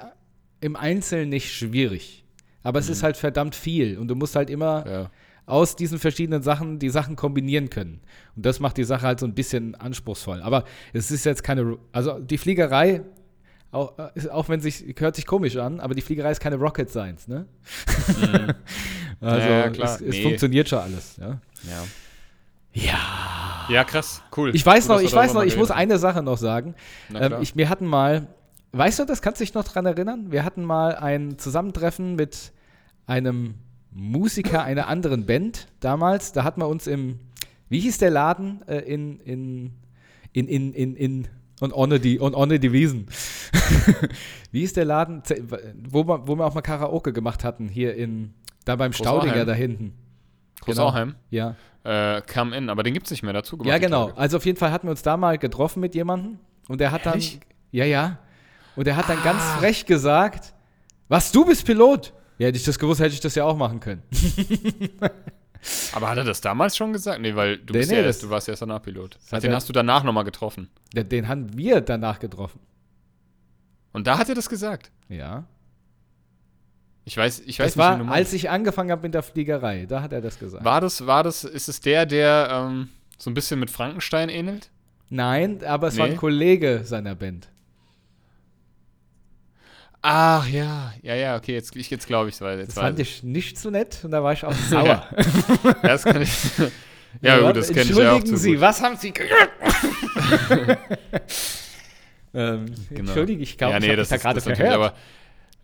im 0.60 0.76
Einzelnen 0.76 1.30
nicht 1.30 1.54
schwierig. 1.54 2.26
Aber 2.64 2.80
es 2.80 2.90
ist 2.90 3.02
halt 3.04 3.16
verdammt 3.18 3.56
viel 3.56 3.98
und 3.98 4.08
du 4.08 4.16
musst 4.16 4.36
halt 4.36 4.50
immer 4.50 4.86
ja. 4.88 5.12
Aus 5.46 5.76
diesen 5.76 6.00
verschiedenen 6.00 6.44
Sachen 6.44 6.80
die 6.80 6.90
Sachen 6.90 7.16
kombinieren 7.16 7.70
können. 7.70 8.02
Und 8.36 8.46
das 8.46 8.60
macht 8.60 8.78
die 8.78 8.84
Sache 8.84 9.06
halt 9.08 9.20
so 9.20 9.26
ein 9.26 9.34
bisschen 9.34 9.76
anspruchsvoll. 9.76 10.42
Aber 10.42 10.64
es 10.94 11.12
ist 11.12 11.26
jetzt 11.26 11.44
keine, 11.44 11.78
also 11.92 12.20
die 12.20 12.38
Fliegerei, 12.38 13.02
auch, 13.72 13.94
äh, 13.98 14.30
auch 14.30 14.50
wenn 14.50 14.60
sich, 14.62 14.84
hört 15.00 15.16
sich 15.16 15.26
komisch 15.26 15.58
an, 15.58 15.80
aber 15.80 15.94
die 15.96 16.02
Fliegerei 16.02 16.32
ist 16.32 16.40
keine 16.42 16.58
Rocket 16.58 16.90
Science, 16.90 17.28
ne? 17.28 17.46
Mhm. 18.08 18.54
also 19.22 19.48
Ja, 19.50 19.70
klar. 19.70 19.96
es, 19.96 20.02
es 20.02 20.16
Nee. 20.16 20.24
funktioniert 20.24 20.70
schon 20.70 20.80
alles, 20.80 21.18
ja. 21.18 21.40
Ja. 21.64 21.84
Ja. 22.74 23.66
Ja, 23.70 23.84
krass, 23.84 24.22
cool. 24.36 24.54
Ich 24.56 24.66
weiß 24.66 24.88
Gut, 24.88 24.96
noch, 24.98 25.02
ich 25.02 25.14
weiß 25.14 25.34
noch, 25.34 25.44
ich 25.44 25.56
muss 25.58 25.72
eine 25.72 25.98
Sache 25.98 26.22
noch 26.24 26.38
sagen. 26.38 26.76
Ähm, 27.14 27.36
ich, 27.42 27.56
wir 27.56 27.70
hatten 27.70 27.86
mal, 27.86 28.28
weißt 28.74 29.00
du 29.00 29.06
das, 29.06 29.22
kannst 29.22 29.40
du 29.40 29.44
dich 29.46 29.54
noch 29.54 29.64
dran 29.64 29.86
erinnern? 29.86 30.32
Wir 30.32 30.44
hatten 30.44 30.64
mal 30.64 30.96
ein 30.96 31.38
Zusammentreffen 31.38 32.16
mit 32.16 32.52
einem 33.08 33.56
Musiker 33.92 34.64
einer 34.64 34.88
anderen 34.88 35.26
Band 35.26 35.68
damals. 35.80 36.32
Da 36.32 36.44
hatten 36.44 36.62
wir 36.62 36.68
uns 36.68 36.88
im, 36.88 37.20
wie 37.70 37.80
hieß 37.80 37.98
der 37.98 38.10
Laden 38.10 38.66
äh, 38.68 38.80
in, 38.80 39.20
in, 39.20 39.72
in, 40.34 40.48
in, 40.48 40.74
in, 40.74 40.96
in, 40.96 41.28
und 41.60 41.74
ohne 41.74 42.00
die, 42.00 42.20
und 42.20 42.34
ohne 42.34 42.60
die 42.60 42.72
Wiesen. 42.72 43.08
wie 44.52 44.62
hieß 44.62 44.74
der 44.74 44.86
Laden, 44.86 45.22
wo 45.90 46.08
wir, 46.08 46.28
wo 46.28 46.36
wir 46.36 46.46
auch 46.46 46.54
mal 46.54 46.62
Karaoke 46.62 47.14
gemacht 47.14 47.44
hatten, 47.44 47.68
hier 47.68 47.96
in, 47.96 48.34
da 48.66 48.76
beim. 48.76 48.94
Staudinger 48.94 49.46
da 49.46 49.54
hinten. 49.54 49.94
Großauheim 50.62 51.16
Ja. 51.32 51.56
äh, 51.84 52.22
kam 52.22 52.54
in, 52.54 52.70
aber 52.70 52.84
den 52.84 52.94
gibt 52.94 53.08
es 53.08 53.12
nicht 53.12 53.24
mehr 53.24 53.34
dazu 53.34 53.58
gemacht. 53.58 53.72
Ja, 53.72 53.80
genau. 53.80 54.12
Also 54.16 54.38
auf 54.38 54.46
jeden 54.46 54.58
Fall 54.58 54.72
hatten 54.72 54.88
wir 54.88 54.92
uns 54.92 55.02
da 55.02 55.18
mal 55.18 55.38
getroffen 55.40 55.80
mit 55.80 55.96
jemandem 55.96 56.38
und 56.68 56.80
der 56.80 56.92
hat 56.92 57.06
Ehrlich? 57.08 57.40
dann, 57.40 57.50
ja, 57.72 57.86
ja, 57.86 58.20
und 58.76 58.86
der 58.86 58.96
hat 58.96 59.10
dann 59.10 59.22
ganz 59.24 59.44
frech 59.58 59.86
gesagt, 59.86 60.54
was, 61.08 61.32
du 61.32 61.46
bist 61.46 61.66
Pilot? 61.66 62.14
Ja, 62.42 62.48
hätte 62.48 62.58
ich 62.58 62.64
das 62.64 62.80
gewusst, 62.80 63.00
hätte 63.00 63.14
ich 63.14 63.20
das 63.20 63.36
ja 63.36 63.44
auch 63.46 63.56
machen 63.56 63.80
können. 63.80 64.02
Aber 65.94 66.10
hat 66.10 66.18
er 66.18 66.24
das 66.24 66.42
damals 66.42 66.76
schon 66.76 66.92
gesagt? 66.92 67.22
Nee, 67.22 67.36
weil 67.36 67.58
du, 67.58 67.74
Nee, 67.74 67.80
bist 67.80 67.92
nee, 67.92 67.98
ja 67.98 68.04
erst, 68.04 68.24
du 68.24 68.30
warst 68.32 68.48
ja 68.48 68.54
erst 68.54 68.64
danach 68.64 68.82
Pilot. 68.82 69.20
hat 69.32 69.44
den 69.44 69.52
er- 69.52 69.56
hast 69.58 69.70
du 69.70 69.74
danach 69.74 70.04
nochmal 70.04 70.24
getroffen. 70.24 70.70
Den, 70.96 71.08
den 71.08 71.28
haben 71.28 71.56
wir 71.56 71.82
danach 71.82 72.18
getroffen. 72.18 72.60
Und 73.94 74.08
da 74.08 74.18
hat 74.18 74.28
er 74.28 74.34
das 74.34 74.50
gesagt. 74.50 74.90
Ja. 75.08 75.44
Ich 77.06 77.16
weiß, 77.16 77.42
ich 77.42 77.60
weiß 77.60 77.74
Das 77.74 77.78
war, 77.78 77.98
nicht, 77.98 78.10
du 78.10 78.12
als 78.12 78.34
ich 78.34 78.50
angefangen 78.50 78.90
habe 78.90 79.04
mit 79.04 79.14
der 79.14 79.22
Fliegerei, 79.22 79.86
da 79.86 80.02
hat 80.02 80.12
er 80.14 80.22
das 80.22 80.40
gesagt. 80.40 80.66
War 80.66 80.82
das, 80.82 81.06
war 81.06 81.24
das, 81.24 81.44
ist 81.44 81.70
es 81.70 81.80
der, 81.82 82.08
der 82.08 82.48
ähm, 82.52 82.90
so 83.20 83.30
ein 83.30 83.36
bisschen 83.36 83.60
mit 83.60 83.70
Frankenstein 83.70 84.30
ähnelt? 84.30 84.72
Nein, 85.10 85.64
aber 85.64 85.88
es 85.90 85.98
war 86.00 86.08
Nee. 86.08 86.14
ein 86.14 86.18
Kollege 86.18 86.82
seiner 86.86 87.14
Band. 87.14 87.50
Ach 90.03 90.48
ja, 90.48 90.93
ja, 91.03 91.13
ja, 91.15 91.36
okay, 91.38 91.53
jetzt, 91.53 91.75
ich- 91.75 91.89
jetzt 91.91 92.08
glaube 92.08 92.29
ich 92.29 92.36
es, 92.36 92.41
weil 92.41 92.58
jetzt 92.60 92.75
Das 92.75 92.84
fand 92.84 93.00
ich. 93.00 93.17
ich 93.17 93.24
nicht 93.24 93.60
so 93.60 93.70
nett 93.70 94.00
und 94.03 94.10
da 94.12 94.24
war 94.24 94.34
ich 94.34 94.43
auch 94.43 94.53
sauer. 94.53 94.84
Ja. 94.86 95.08
Ja, 95.63 95.74
das 95.84 96.03
kann 96.03 96.22
ich. 96.24 96.31
ja, 97.22 97.39
gut, 97.39 97.55
das 97.58 97.67
kenne 97.67 97.81
ich 97.84 97.89
ja 97.89 98.12
auch 98.13 98.15
Entschuldigen 98.17 98.25
zu 98.25 98.38
Sie, 98.38 98.51
gut. 98.53 98.62
was 98.62 98.81
haben 98.81 98.98
Sie 98.98 99.10
ähm, 102.34 102.65
Genau. 102.89 103.00
Entschuldige, 103.00 103.43
ich 103.43 103.58
glaube, 103.58 103.74
ja, 103.74 103.77
ich 103.79 103.84
nee, 103.84 103.89
habe 103.89 103.98
das 103.98 104.10
da 104.10 104.17
gerade 104.17 104.41
verhört. 104.41 104.74
aber 104.74 104.93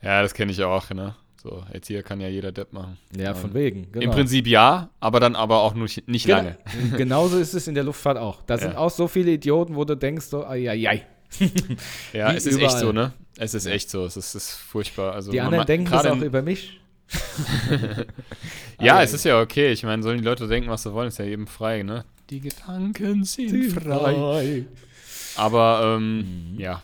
ja, 0.01 0.21
das 0.21 0.33
kenne 0.33 0.51
ich 0.51 0.63
auch, 0.63 0.89
ne? 0.91 1.15
So, 1.41 1.63
jetzt 1.73 1.87
hier 1.87 2.03
kann 2.03 2.19
ja 2.19 2.27
jeder 2.27 2.51
Depp 2.51 2.73
machen. 2.73 2.97
Ja, 3.17 3.33
von 3.33 3.51
Ähm, 3.51 3.55
wegen. 3.55 3.91
Genau. 3.91 4.05
Im 4.05 4.11
Prinzip 4.11 4.47
ja, 4.47 4.89
aber 4.99 5.19
dann 5.19 5.35
aber 5.35 5.61
auch 5.61 5.73
nur 5.75 5.87
nicht, 6.07 6.25
Genau. 6.25 6.37
lange. 6.37 6.57
Genauso 6.97 7.37
ist 7.37 7.53
es 7.53 7.67
in 7.67 7.75
der 7.75 7.83
Luftfahrt 7.85 8.17
auch. 8.17 8.41
Da 8.43 8.57
sind 8.57 8.73
Ja. 8.73 8.77
auch 8.79 8.89
so 8.91 9.07
viele 9.07 9.31
Idioten, 9.31 9.75
wo 9.75 9.85
du 9.85 9.95
denkst, 9.95 10.25
so, 10.25 10.45
ai, 10.45 10.69
ai, 10.69 10.87
ai. 10.89 11.05
Ja, 12.13 12.31
Wie 12.31 12.37
es 12.37 12.45
ist 12.45 12.55
echt 12.55 12.63
überall. 12.63 12.79
so, 12.79 12.91
ne? 12.91 13.13
Es 13.37 13.53
ist 13.53 13.65
echt 13.65 13.89
so, 13.89 14.05
es 14.05 14.17
ist, 14.17 14.33
es 14.33 14.49
ist 14.49 14.51
furchtbar. 14.55 15.13
Also 15.13 15.31
Die 15.31 15.37
man 15.37 15.47
anderen 15.47 15.65
denken 15.67 15.91
das 15.91 16.05
auch 16.05 16.21
über 16.21 16.41
mich. 16.41 16.79
Ja, 18.79 19.01
es 19.01 19.13
ist 19.13 19.25
ja 19.25 19.41
okay. 19.41 19.71
Ich 19.71 19.83
meine, 19.83 20.03
sollen 20.03 20.19
die 20.19 20.23
Leute 20.23 20.47
denken, 20.47 20.69
was 20.69 20.83
sie 20.83 20.93
wollen, 20.93 21.07
ist 21.07 21.17
ja 21.19 21.25
jedem 21.25 21.47
frei, 21.47 21.83
ne? 21.83 22.05
Die 22.29 22.39
Gedanken 22.41 23.23
sind 23.23 23.71
frei. 23.71 24.65
Aber 25.35 25.95
ähm, 25.97 26.53
Mhm. 26.53 26.59
ja, 26.59 26.83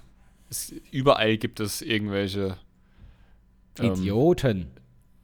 es, 0.50 0.74
überall 0.92 1.38
gibt 1.38 1.60
es 1.60 1.82
irgendwelche 1.82 2.58
ähm, 3.80 3.94
Idioten. 3.94 4.68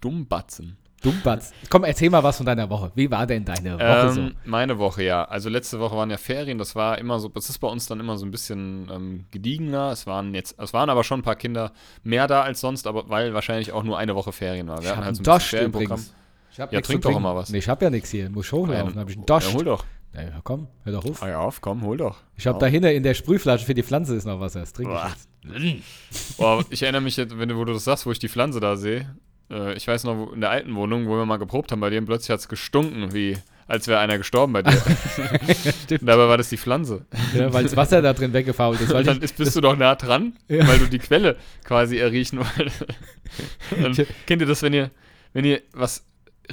Dummbatzen. 0.01 0.77
Dummbatz. 1.01 1.51
Komm, 1.69 1.83
erzähl 1.83 2.09
mal 2.09 2.23
was 2.23 2.37
von 2.37 2.45
deiner 2.45 2.69
Woche. 2.69 2.91
Wie 2.95 3.09
war 3.09 3.25
denn 3.25 3.45
deine 3.45 3.75
Woche 3.75 4.19
Ähm, 4.19 4.35
meine 4.45 4.77
Woche, 4.77 5.03
ja. 5.03 5.23
Also 5.25 5.49
letzte 5.49 5.79
Woche 5.79 5.95
waren 5.95 6.09
ja 6.09 6.17
Ferien, 6.17 6.57
das 6.57 6.75
war 6.75 6.97
immer 6.97 7.19
so, 7.19 7.29
das 7.29 7.49
ist 7.49 7.59
bei 7.59 7.67
uns 7.67 7.85
dann 7.87 7.99
immer 7.99 8.17
so 8.17 8.25
ein 8.25 8.31
bisschen 8.31 8.89
ähm, 8.93 9.25
gediegener. 9.31 9.91
Es 9.91 10.07
waren 10.07 10.33
jetzt, 10.33 10.55
es 10.59 10.73
waren 10.73 10.89
aber 10.89 11.03
schon 11.03 11.19
ein 11.21 11.23
paar 11.23 11.35
Kinder 11.35 11.71
mehr 12.03 12.27
da 12.27 12.41
als 12.41 12.59
sonst, 12.61 12.87
aber 12.87 13.09
weil 13.09 13.33
wahrscheinlich 13.33 13.71
auch 13.71 13.83
nur 13.83 13.97
eine 13.97 14.15
Woche 14.15 14.31
Ferien 14.31 14.67
war. 14.67 14.77
so? 14.77 14.83
Wir 14.83 14.89
Ich 14.91 14.95
hatten 14.95 15.05
halt 15.05 15.15
so 15.15 15.21
ein 15.21 15.23
Dosch 15.25 15.53
übrigens. 15.53 16.13
Ich 16.51 16.59
hab 16.59 16.73
Ja, 16.73 16.81
trink 16.81 17.01
doch 17.03 17.19
mal 17.19 17.35
was. 17.35 17.49
Nee, 17.49 17.59
ich 17.59 17.69
habe 17.69 17.85
ja 17.85 17.89
nichts 17.89 18.09
hier. 18.09 18.29
Muss 18.29 18.51
hochlaufen. 18.51 18.93
Ja, 18.95 18.99
habe 18.99 19.09
ich 19.11 19.17
einen 19.17 19.25
Ja, 19.27 19.39
Dosch. 19.39 19.53
hol 19.53 19.63
doch. 19.63 19.85
Ja, 20.13 20.23
ja, 20.23 20.39
komm, 20.43 20.67
hör 20.85 20.93
doch 20.93 21.05
auf. 21.05 21.21
Ah 21.21 21.29
ja, 21.29 21.39
auf, 21.39 21.61
komm, 21.61 21.83
hol 21.83 21.95
doch. 21.95 22.17
Ich 22.35 22.47
habe 22.47 22.57
da 22.57 22.65
hinten 22.65 22.87
in 22.89 23.03
der 23.03 23.13
Sprühflasche 23.13 23.63
für 23.63 23.75
die 23.75 23.83
Pflanze 23.83 24.15
ist 24.15 24.25
noch 24.25 24.39
was. 24.39 24.53
Das 24.53 24.73
trinke 24.73 24.91
ich 24.93 24.99
Boah. 24.99 25.09
jetzt. 25.09 26.37
Boah, 26.37 26.65
ich 26.71 26.81
erinnere 26.81 27.01
mich 27.01 27.15
jetzt, 27.15 27.37
wenn 27.37 27.47
du, 27.47 27.55
wo 27.57 27.63
du 27.63 27.73
das 27.73 27.83
sagst, 27.83 28.05
wo 28.07 28.11
ich 28.11 28.17
die 28.19 28.27
Pflanze 28.27 28.59
da 28.59 28.75
sehe. 28.75 29.15
Äh, 29.49 29.73
ich 29.73 29.87
weiß 29.87 30.03
noch, 30.03 30.33
in 30.33 30.41
der 30.41 30.49
alten 30.49 30.75
Wohnung, 30.75 31.07
wo 31.07 31.17
wir 31.17 31.25
mal 31.25 31.37
geprobt 31.37 31.71
haben 31.71 31.79
bei 31.79 31.89
dir, 31.89 32.01
plötzlich 32.01 32.29
hat 32.29 32.39
es 32.39 32.47
gestunken, 32.47 33.13
wie 33.13 33.37
als 33.67 33.87
wäre 33.87 33.99
einer 33.99 34.17
gestorben 34.17 34.53
bei 34.53 34.63
dir. 34.63 34.71
Stimmt. 35.83 36.07
Dabei 36.07 36.27
war 36.27 36.37
das 36.37 36.49
die 36.49 36.57
Pflanze. 36.57 37.05
Ja, 37.35 37.53
weil 37.53 37.63
das 37.63 37.75
Wasser 37.75 38.01
da 38.01 38.13
drin 38.13 38.33
weggefault 38.33 38.81
ist. 38.81 38.91
Dann 38.91 39.17
ich, 39.17 39.23
ist, 39.23 39.37
bist 39.37 39.55
du 39.55 39.61
doch 39.61 39.77
nah 39.77 39.93
dran, 39.93 40.33
Ja. 40.47 40.67
weil 40.67 40.79
du 40.79 40.87
die 40.87 40.97
Quelle 40.97 41.37
quasi 41.63 41.97
erriechen 41.97 42.39
wolltest. 42.39 44.07
Kennt 44.25 44.41
ihr 44.41 44.47
das, 44.47 44.63
wenn 44.63 44.73
ihr, 44.73 44.89
wenn 45.33 45.45
ihr 45.45 45.61
was 45.71 46.03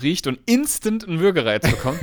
riecht 0.03 0.27
und 0.27 0.39
instant 0.45 1.09
einen 1.09 1.21
Würgereiz 1.21 1.69
bekommt? 1.71 2.01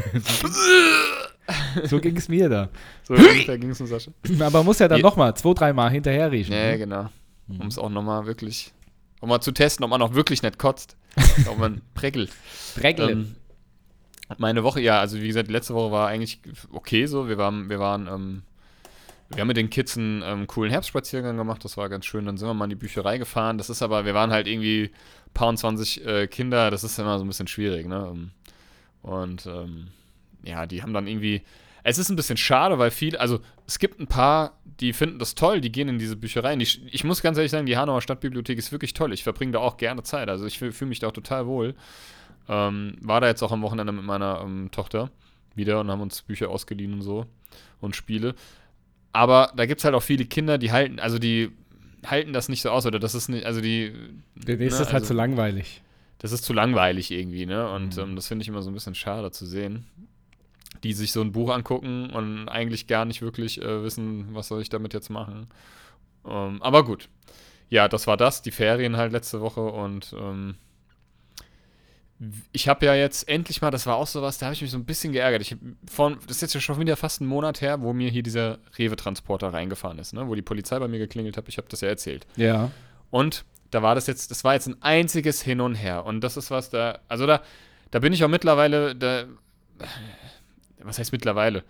so 1.83 1.99
ging 1.99 2.17
es 2.17 2.27
mir 2.27 2.49
da. 2.49 2.69
So 3.03 3.13
ging 3.13 3.69
es 3.69 3.81
um 3.81 3.85
Sascha. 3.85 4.11
Aber 4.39 4.49
man 4.49 4.65
muss 4.65 4.79
ja 4.79 4.87
dann 4.87 5.01
nochmal 5.01 5.35
zwei, 5.35 5.53
dreimal 5.53 5.91
hinterher 5.91 6.31
riechen. 6.31 6.55
Nee, 6.55 6.71
ne? 6.71 6.77
genau. 6.79 7.09
Mhm. 7.47 7.61
Um 7.61 7.67
es 7.67 7.77
auch 7.77 7.89
nochmal 7.89 8.25
wirklich, 8.25 8.73
um 9.23 9.29
mal 9.29 9.39
zu 9.39 9.53
testen, 9.53 9.85
ob 9.85 9.89
man 9.89 10.01
auch 10.01 10.15
wirklich 10.15 10.43
nicht 10.43 10.59
kotzt. 10.59 10.97
ob 11.47 11.57
man 11.57 11.81
prägelt. 11.93 12.29
Dreckle. 12.75 13.09
Ähm, 13.09 13.35
meine 14.37 14.65
Woche, 14.65 14.81
ja, 14.81 14.99
also 14.99 15.17
wie 15.21 15.27
gesagt, 15.27 15.47
die 15.47 15.53
letzte 15.53 15.73
Woche 15.73 15.93
war 15.93 16.09
eigentlich 16.09 16.41
okay 16.73 17.05
so. 17.05 17.29
Wir 17.29 17.37
waren, 17.37 17.69
wir 17.69 17.79
waren, 17.79 18.07
ähm, 18.07 18.43
wir 19.29 19.39
haben 19.39 19.47
mit 19.47 19.55
den 19.55 19.69
Kids 19.69 19.97
einen 19.97 20.23
ähm, 20.25 20.45
coolen 20.47 20.71
Herbstspaziergang 20.71 21.37
gemacht, 21.37 21.63
das 21.63 21.77
war 21.77 21.87
ganz 21.87 22.05
schön. 22.05 22.25
Dann 22.25 22.35
sind 22.35 22.49
wir 22.49 22.53
mal 22.53 22.65
in 22.65 22.71
die 22.71 22.75
Bücherei 22.75 23.17
gefahren. 23.17 23.57
Das 23.57 23.69
ist 23.69 23.81
aber, 23.81 24.03
wir 24.03 24.13
waren 24.13 24.31
halt 24.31 24.45
irgendwie 24.45 24.91
paar 25.33 25.47
und 25.47 25.55
20 25.55 26.05
äh, 26.05 26.27
Kinder, 26.27 26.69
das 26.69 26.83
ist 26.83 26.99
immer 26.99 27.17
so 27.17 27.23
ein 27.23 27.29
bisschen 27.29 27.47
schwierig, 27.47 27.87
ne? 27.87 28.09
Ähm, 28.11 28.31
Und 29.03 29.45
ähm, 29.45 29.87
ja, 30.43 30.65
die 30.65 30.83
haben 30.83 30.93
dann 30.93 31.07
irgendwie. 31.07 31.43
Es 31.83 31.97
ist 31.97 32.09
ein 32.09 32.15
bisschen 32.15 32.37
schade, 32.37 32.79
weil 32.79 32.91
viel, 32.91 33.17
also 33.17 33.39
es 33.67 33.77
gibt 33.77 33.99
ein 33.99 34.07
paar, 34.07 34.57
die 34.79 34.93
finden 34.93 35.19
das 35.19 35.35
toll, 35.35 35.59
die 35.61 35.71
gehen 35.71 35.89
in 35.89 35.99
diese 35.99 36.15
Büchereien. 36.15 36.59
Die, 36.59 36.65
ich 36.91 37.03
muss 37.03 37.21
ganz 37.21 37.37
ehrlich 37.37 37.51
sagen, 37.51 37.65
die 37.65 37.75
Hanauer 37.77 38.01
Stadtbibliothek 38.01 38.57
ist 38.57 38.71
wirklich 38.71 38.93
toll. 38.93 39.11
Ich 39.13 39.23
verbringe 39.23 39.51
da 39.51 39.59
auch 39.59 39.77
gerne 39.77 40.01
Zeit. 40.03 40.29
Also 40.29 40.45
ich 40.45 40.59
fühle 40.59 40.71
fühl 40.71 40.87
mich 40.87 40.99
da 40.99 41.07
auch 41.07 41.11
total 41.13 41.45
wohl. 41.45 41.75
Ähm, 42.47 42.95
war 43.01 43.21
da 43.21 43.27
jetzt 43.27 43.41
auch 43.43 43.51
am 43.51 43.61
Wochenende 43.61 43.91
mit 43.93 44.03
meiner 44.05 44.41
ähm, 44.43 44.69
Tochter 44.71 45.11
wieder 45.55 45.79
und 45.79 45.89
haben 45.91 46.01
uns 46.01 46.21
Bücher 46.21 46.49
ausgeliehen 46.49 46.93
und 46.93 47.01
so 47.01 47.25
und 47.81 47.95
Spiele. 47.95 48.33
Aber 49.11 49.51
da 49.55 49.65
gibt 49.65 49.79
es 49.81 49.85
halt 49.85 49.93
auch 49.95 50.01
viele 50.03 50.25
Kinder, 50.25 50.57
die 50.57 50.71
halten, 50.71 50.99
also 50.99 51.19
die 51.19 51.51
halten 52.05 52.33
das 52.33 52.49
nicht 52.49 52.61
so 52.61 52.69
aus 52.69 52.85
oder 52.85 52.99
das 52.99 53.13
ist 53.15 53.29
nicht, 53.29 53.45
also 53.45 53.61
die. 53.61 53.93
Denen 54.35 54.61
ist 54.61 54.73
ne, 54.73 54.79
das 54.79 54.87
halt 54.87 54.93
also- 54.95 55.07
zu 55.07 55.13
langweilig. 55.13 55.81
das 56.19 56.31
ist 56.31 56.43
zu 56.45 56.53
langweilig 56.53 57.11
irgendwie, 57.11 57.45
ne? 57.45 57.69
Und 57.69 57.95
Mhm. 57.97 58.03
ähm, 58.03 58.15
das 58.15 58.27
finde 58.27 58.41
ich 58.43 58.47
immer 58.47 58.61
so 58.61 58.71
ein 58.71 58.73
bisschen 58.73 58.95
schade 58.95 59.29
zu 59.31 59.45
sehen. 59.45 59.85
Die 60.83 60.93
sich 60.93 61.11
so 61.11 61.21
ein 61.21 61.31
Buch 61.31 61.49
angucken 61.49 62.09
und 62.09 62.49
eigentlich 62.49 62.87
gar 62.87 63.05
nicht 63.05 63.21
wirklich 63.21 63.61
äh, 63.61 63.83
wissen, 63.83 64.27
was 64.33 64.49
soll 64.49 64.61
ich 64.61 64.69
damit 64.69 64.93
jetzt 64.93 65.09
machen. 65.09 65.47
Ähm, 66.25 66.61
aber 66.61 66.83
gut. 66.83 67.09
Ja, 67.69 67.87
das 67.87 68.05
war 68.05 68.17
das, 68.17 68.41
die 68.41 68.51
Ferien 68.51 68.97
halt 68.97 69.11
letzte 69.11 69.41
Woche 69.41 69.61
und 69.61 70.13
ähm, 70.17 70.55
ich 72.51 72.67
habe 72.67 72.85
ja 72.85 72.95
jetzt 72.95 73.27
endlich 73.27 73.61
mal, 73.61 73.71
das 73.71 73.85
war 73.85 73.95
auch 73.95 74.07
sowas, 74.07 74.37
da 74.37 74.45
habe 74.45 74.53
ich 74.53 74.61
mich 74.61 74.71
so 74.71 74.77
ein 74.77 74.85
bisschen 74.85 75.13
geärgert. 75.13 75.41
Ich 75.41 75.55
von, 75.89 76.17
das 76.27 76.37
ist 76.37 76.41
jetzt 76.41 76.53
ja 76.53 76.61
schon 76.61 76.79
wieder 76.79 76.95
fast 76.95 77.21
einen 77.21 77.29
Monat 77.29 77.61
her, 77.61 77.81
wo 77.81 77.93
mir 77.93 78.09
hier 78.09 78.23
dieser 78.23 78.59
Rewe-Transporter 78.77 79.51
reingefahren 79.51 79.99
ist, 79.99 80.13
ne? 80.13 80.27
wo 80.27 80.35
die 80.35 80.41
Polizei 80.41 80.79
bei 80.79 80.87
mir 80.87 80.99
geklingelt 80.99 81.37
hat. 81.37 81.47
Ich 81.47 81.57
habe 81.57 81.67
das 81.69 81.81
ja 81.81 81.89
erzählt. 81.89 82.25
Ja. 82.35 82.71
Und 83.09 83.45
da 83.71 83.81
war 83.81 83.95
das 83.95 84.07
jetzt, 84.07 84.31
das 84.31 84.43
war 84.43 84.53
jetzt 84.53 84.67
ein 84.67 84.81
einziges 84.81 85.41
Hin 85.41 85.59
und 85.59 85.75
Her. 85.75 86.05
Und 86.05 86.21
das 86.21 86.37
ist 86.37 86.51
was 86.51 86.69
da, 86.69 86.99
also 87.07 87.25
da, 87.25 87.41
da 87.91 87.99
bin 87.99 88.13
ich 88.13 88.23
auch 88.23 88.29
mittlerweile, 88.29 88.95
da, 88.95 89.25
was 90.83 90.99
heißt 90.99 91.11
mittlerweile? 91.11 91.63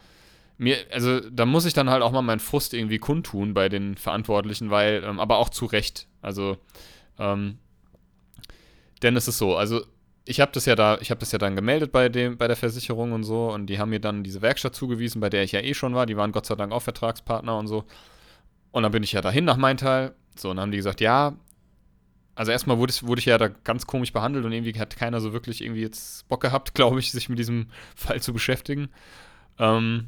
Mir, 0.57 0.77
also 0.91 1.19
da 1.19 1.45
muss 1.45 1.65
ich 1.65 1.73
dann 1.73 1.89
halt 1.89 2.03
auch 2.03 2.11
mal 2.11 2.21
meinen 2.21 2.39
Frust 2.39 2.73
irgendwie 2.73 2.99
kundtun 2.99 3.53
bei 3.53 3.69
den 3.69 3.95
Verantwortlichen, 3.95 4.69
weil, 4.69 5.03
ähm, 5.03 5.19
aber 5.19 5.37
auch 5.37 5.49
zu 5.49 5.65
Recht. 5.65 6.07
Also, 6.21 6.57
ähm, 7.17 7.57
denn 9.01 9.15
es 9.15 9.27
ist 9.27 9.37
so, 9.37 9.57
also 9.57 9.81
ich 10.25 10.39
habe 10.39 10.51
das 10.53 10.65
ja 10.65 10.75
da, 10.75 10.97
ich 11.01 11.11
habe 11.11 11.19
das 11.19 11.31
ja 11.31 11.39
dann 11.39 11.55
gemeldet 11.55 11.91
bei 11.91 12.07
dem, 12.07 12.37
bei 12.37 12.47
der 12.47 12.55
Versicherung 12.55 13.11
und 13.11 13.23
so 13.23 13.51
und 13.51 13.67
die 13.67 13.79
haben 13.79 13.89
mir 13.89 13.99
dann 13.99 14.23
diese 14.23 14.41
Werkstatt 14.41 14.75
zugewiesen, 14.75 15.19
bei 15.19 15.29
der 15.29 15.43
ich 15.43 15.51
ja 15.51 15.59
eh 15.59 15.73
schon 15.73 15.95
war. 15.95 16.05
Die 16.05 16.15
waren 16.17 16.31
Gott 16.31 16.45
sei 16.45 16.55
Dank 16.55 16.71
auch 16.71 16.81
Vertragspartner 16.81 17.57
und 17.57 17.67
so. 17.67 17.83
Und 18.71 18.83
dann 18.83 18.91
bin 18.91 19.03
ich 19.03 19.11
ja 19.11 19.21
dahin 19.21 19.45
nach 19.45 19.57
Maintal. 19.57 20.15
So, 20.35 20.49
und 20.49 20.57
dann 20.57 20.63
haben 20.63 20.71
die 20.71 20.77
gesagt, 20.77 21.01
ja, 21.01 21.35
also 22.35 22.51
erstmal 22.51 22.77
wurde, 22.77 22.91
ich- 22.91 23.03
wurde 23.05 23.19
ich 23.19 23.25
ja 23.25 23.37
da 23.37 23.47
ganz 23.47 23.85
komisch 23.87 24.11
behandelt 24.13 24.45
und 24.45 24.51
irgendwie 24.51 24.77
hat 24.79 24.95
keiner 24.95 25.21
so 25.21 25.33
wirklich 25.33 25.61
irgendwie 25.63 25.81
jetzt 25.81 26.27
Bock 26.27 26.41
gehabt, 26.41 26.73
glaube 26.75 26.99
ich, 26.99 27.11
sich 27.11 27.29
mit 27.29 27.39
diesem 27.39 27.67
Fall 27.95 28.21
zu 28.21 28.33
beschäftigen. 28.33 28.89
Ähm, 29.59 30.05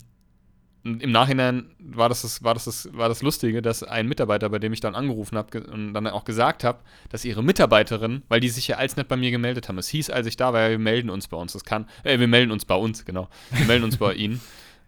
Im 0.83 1.11
Nachhinein 1.11 1.65
war 1.79 2.09
das, 2.09 2.21
das, 2.21 2.43
war, 2.43 2.53
das, 2.53 2.65
das, 2.65 2.89
war 2.93 3.09
das 3.09 3.21
Lustige, 3.23 3.61
dass 3.63 3.81
ein 3.83 4.07
Mitarbeiter, 4.07 4.49
bei 4.49 4.59
dem 4.59 4.71
ich 4.73 4.79
dann 4.81 4.93
angerufen 4.93 5.35
habe 5.37 5.63
und 5.63 5.93
dann 5.95 6.05
auch 6.07 6.25
gesagt 6.25 6.63
habe, 6.63 6.79
dass 7.09 7.25
ihre 7.25 7.43
Mitarbeiterin, 7.43 8.21
weil 8.27 8.39
die 8.39 8.49
sich 8.49 8.67
ja 8.67 8.77
als 8.77 8.95
nicht 8.95 9.07
bei 9.07 9.17
mir 9.17 9.31
gemeldet 9.31 9.67
haben, 9.67 9.77
es 9.79 9.87
hieß, 9.89 10.09
als 10.11 10.27
ich 10.27 10.37
da 10.37 10.53
war, 10.53 10.61
ja, 10.61 10.69
wir 10.69 10.79
melden 10.79 11.09
uns 11.09 11.27
bei 11.27 11.37
uns. 11.37 11.53
Das 11.53 11.63
kann, 11.63 11.87
äh, 12.03 12.19
wir 12.19 12.27
melden 12.27 12.51
uns 12.51 12.65
bei 12.65 12.75
uns, 12.75 13.03
genau. 13.05 13.29
Wir 13.51 13.65
melden 13.65 13.83
uns 13.85 13.97
bei 13.97 14.13
ihnen, 14.15 14.41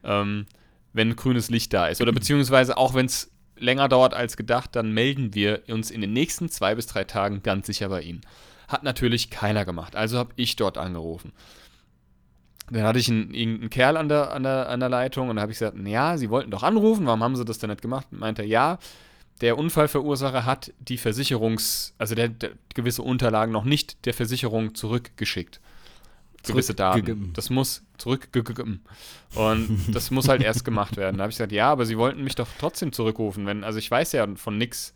ähm, 0.04 0.46
wenn 0.94 1.16
grünes 1.16 1.50
Licht 1.50 1.74
da 1.74 1.88
ist. 1.88 2.00
Oder 2.02 2.12
beziehungsweise 2.12 2.78
auch 2.78 2.94
wenn 2.94 3.08
es 3.08 3.32
länger 3.60 3.90
dauert 3.90 4.14
als 4.14 4.38
gedacht, 4.38 4.76
dann 4.76 4.92
melden 4.92 5.34
wir 5.34 5.64
uns 5.68 5.92
in 5.92 6.02
den 6.02 6.14
nächsten 6.14 6.50
zwei 6.50 6.76
bis 6.76 6.88
drei 6.88 7.04
Tagen 7.04 7.44
ganz 7.44 7.68
sicher 7.68 7.90
bei 7.90 8.02
ihnen. 8.02 8.22
Hat 8.68 8.84
natürlich 8.84 9.30
keiner 9.30 9.66
gemacht, 9.66 9.96
also 9.96 10.18
habe 10.18 10.34
ich 10.36 10.56
dort 10.56 10.78
angerufen. 10.78 11.32
Dann 12.70 12.84
hatte 12.84 13.00
ich 13.00 13.10
einen, 13.10 13.34
irgendeinen 13.34 13.70
Kerl 13.70 13.96
an 13.96 14.10
der, 14.10 14.34
an, 14.34 14.44
der, 14.44 14.70
an 14.70 14.80
der 14.80 14.90
Leitung 14.90 15.30
und 15.30 15.38
da 15.38 15.44
habe 15.44 15.52
ich 15.52 15.60
gesagt, 15.60 15.78
ja, 15.86 16.18
Sie 16.18 16.30
wollten 16.30 16.52
doch 16.52 16.64
anrufen, 16.64 17.06
warum 17.06 17.24
haben 17.24 17.36
Sie 17.36 17.46
das 17.46 17.60
denn 17.60 17.70
nicht 17.70 17.82
gemacht? 17.82 18.08
Und 18.12 18.20
meinte 18.20 18.42
er, 18.42 18.48
ja, 18.48 18.80
der 19.42 19.58
Unfallverursacher 19.58 20.46
hat 20.46 20.74
die 20.80 20.98
Versicherungs-, 20.98 21.94
also 21.98 22.16
der, 22.16 22.28
der 22.30 22.52
gewisse 22.74 23.04
Unterlagen 23.04 23.54
noch 23.54 23.64
nicht 23.64 24.06
der 24.06 24.14
Versicherung 24.14 24.76
zurückgeschickt. 24.76 25.62
Gewisse 26.48 26.74
Daten. 26.74 27.32
Das 27.34 27.50
muss 27.50 27.84
zurückgegeben. 27.98 28.82
Und 29.36 29.80
das 29.94 30.12
muss 30.12 30.28
halt 30.28 30.42
erst 30.42 30.66
gemacht 30.66 30.98
werden. 30.98 31.18
Da 31.18 31.24
habe 31.24 31.32
ich 31.32 31.38
gesagt, 31.38 31.52
ja, 31.52 31.72
aber 31.72 31.86
Sie 31.86 31.98
wollten 31.98 32.24
mich 32.24 32.36
doch 32.36 32.48
trotzdem 32.60 32.92
zurückrufen, 32.92 33.46
wenn, 33.46 33.64
also 33.64 33.80
ich 33.80 33.90
weiß 33.90 34.12
ja 34.14 34.28
von 34.36 34.58
nix. 34.58 34.94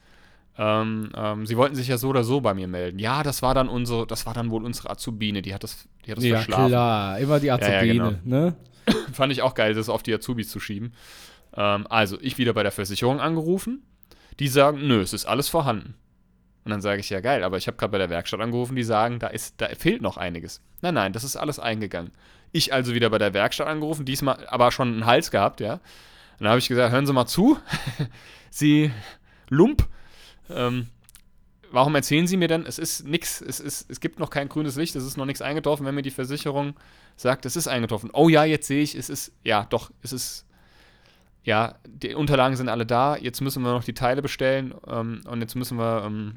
Ähm, 0.58 1.10
ähm, 1.16 1.46
Sie 1.46 1.56
wollten 1.58 1.76
sich 1.76 1.88
ja 1.88 1.98
so 1.98 2.10
oder 2.10 2.24
so 2.24 2.42
bei 2.42 2.54
mir 2.54 2.68
melden. 2.68 3.00
Ja, 3.00 3.24
das 3.24 3.42
war 3.42 3.54
dann 3.54 3.70
unsere, 3.70 4.06
das 4.06 4.26
war 4.26 4.34
dann 4.34 4.50
wohl 4.50 4.64
unsere 4.66 4.90
Azubine, 4.90 5.42
die 5.42 5.54
hat 5.54 5.64
das, 5.64 5.88
die 6.06 6.12
hat 6.12 6.18
das 6.18 6.26
Ja, 6.26 6.36
verschlafen. 6.38 6.68
klar, 6.68 7.20
immer 7.20 7.40
die 7.40 7.48
ja, 7.48 7.56
Azubine, 7.56 8.20
genau. 8.24 8.38
ne? 8.46 8.56
Fand 9.14 9.32
ich 9.32 9.42
auch 9.42 9.54
geil, 9.54 9.74
das 9.74 9.90
auf 9.90 10.04
die 10.04 10.14
Azubis 10.14 10.50
zu 10.50 10.60
schieben. 10.60 10.94
Ähm, 11.56 11.88
also, 11.90 12.18
ich 12.22 12.38
wieder 12.38 12.54
bei 12.54 12.64
der 12.64 12.72
Versicherung 12.72 13.20
angerufen. 13.20 13.84
Die 14.40 14.48
sagen, 14.48 14.88
nö, 14.88 15.02
es 15.02 15.14
ist 15.14 15.26
alles 15.26 15.50
vorhanden. 15.50 15.96
Und 16.64 16.72
dann 16.72 16.82
sage 16.82 17.00
ich, 17.00 17.10
ja 17.10 17.22
geil, 17.22 17.44
aber 17.44 17.58
ich 17.58 17.68
habe 17.68 17.78
gerade 17.78 17.92
bei 17.92 17.98
der 17.98 18.10
Werkstatt 18.10 18.40
angerufen, 18.40 18.76
die 18.76 18.84
sagen, 18.84 19.20
da, 19.20 19.28
ist, 19.28 19.60
da 19.60 19.68
fehlt 19.70 20.02
noch 20.02 20.18
einiges. 20.18 20.62
Nein, 20.82 20.94
nein, 20.94 21.14
das 21.14 21.24
ist 21.24 21.36
alles 21.36 21.58
eingegangen. 21.58 22.12
Ich 22.52 22.74
also 22.74 22.94
wieder 22.94 23.10
bei 23.10 23.18
der 23.18 23.34
Werkstatt 23.34 23.68
angerufen, 23.68 24.06
diesmal 24.06 24.46
aber 24.48 24.72
schon 24.72 24.90
einen 24.90 25.06
Hals 25.06 25.32
gehabt, 25.32 25.60
ja. 25.60 25.74
Und 25.74 25.82
dann 26.42 26.50
habe 26.50 26.60
ich 26.60 26.68
gesagt, 26.68 26.92
hören 26.92 27.06
Sie 27.06 27.14
mal 27.14 27.26
zu, 27.26 27.58
Sie 28.52 28.92
Lump, 29.50 29.88
ähm, 30.50 30.88
warum 31.72 31.96
erzählen 31.96 32.28
Sie 32.28 32.38
mir 32.38 32.48
denn, 32.48 32.66
es 32.66 32.78
ist 32.78 33.06
nichts, 33.08 33.42
es, 33.42 33.60
es 33.60 34.00
gibt 34.00 34.20
noch 34.20 34.30
kein 34.30 34.50
grünes 34.50 34.76
Licht, 34.76 34.96
es 34.96 35.06
ist 35.06 35.18
noch 35.18 35.26
nichts 35.26 35.42
eingetroffen, 35.42 35.86
wenn 35.86 35.96
mir 35.96 36.02
die 36.02 36.12
Versicherung 36.12 36.76
sagt, 37.16 37.46
es 37.46 37.56
ist 37.56 37.68
eingetroffen. 37.68 38.10
Oh 38.14 38.30
ja, 38.30 38.44
jetzt 38.44 38.68
sehe 38.68 38.84
ich, 38.84 38.96
es 38.96 39.10
ist, 39.10 39.32
ja, 39.44 39.66
doch, 39.70 39.92
es 40.02 40.14
ist, 40.14 40.46
ja, 41.44 41.76
die 41.88 42.14
Unterlagen 42.14 42.56
sind 42.56 42.70
alle 42.70 42.86
da, 42.86 43.16
jetzt 43.16 43.42
müssen 43.42 43.64
wir 43.64 43.72
noch 43.72 43.84
die 43.84 43.94
Teile 43.94 44.22
bestellen 44.22 44.76
ähm, 44.88 45.22
und 45.28 45.42
jetzt 45.42 45.56
müssen 45.56 45.78
wir, 45.78 46.04
ähm, 46.06 46.36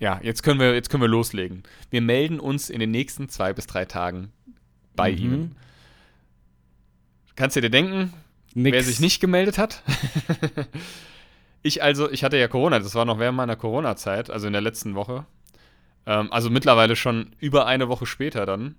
ja, 0.00 0.20
jetzt 0.22 0.42
können 0.42 0.60
wir, 0.60 0.74
jetzt 0.74 0.90
können 0.90 1.02
wir 1.02 1.08
loslegen. 1.08 1.62
Wir 1.90 2.00
melden 2.02 2.40
uns 2.40 2.70
in 2.70 2.80
den 2.80 2.90
nächsten 2.90 3.28
zwei 3.28 3.52
bis 3.52 3.66
drei 3.66 3.84
Tagen 3.84 4.32
bei 4.94 5.10
Mhm. 5.12 5.18
Ihnen. 5.18 5.56
Kannst 7.36 7.56
du 7.56 7.60
dir 7.60 7.70
denken, 7.70 8.12
Nix. 8.54 8.74
wer 8.74 8.82
sich 8.82 9.00
nicht 9.00 9.20
gemeldet 9.20 9.58
hat? 9.58 9.82
ich 11.62 11.82
also, 11.82 12.10
ich 12.10 12.24
hatte 12.24 12.36
ja 12.38 12.48
Corona, 12.48 12.78
das 12.78 12.94
war 12.94 13.04
noch 13.04 13.18
während 13.18 13.36
meiner 13.36 13.56
Corona-Zeit, 13.56 14.30
also 14.30 14.46
in 14.46 14.52
der 14.52 14.62
letzten 14.62 14.94
Woche. 14.94 15.24
Ähm, 16.06 16.32
also 16.32 16.50
mittlerweile 16.50 16.96
schon 16.96 17.30
über 17.38 17.66
eine 17.66 17.88
Woche 17.88 18.06
später 18.06 18.46
dann 18.46 18.74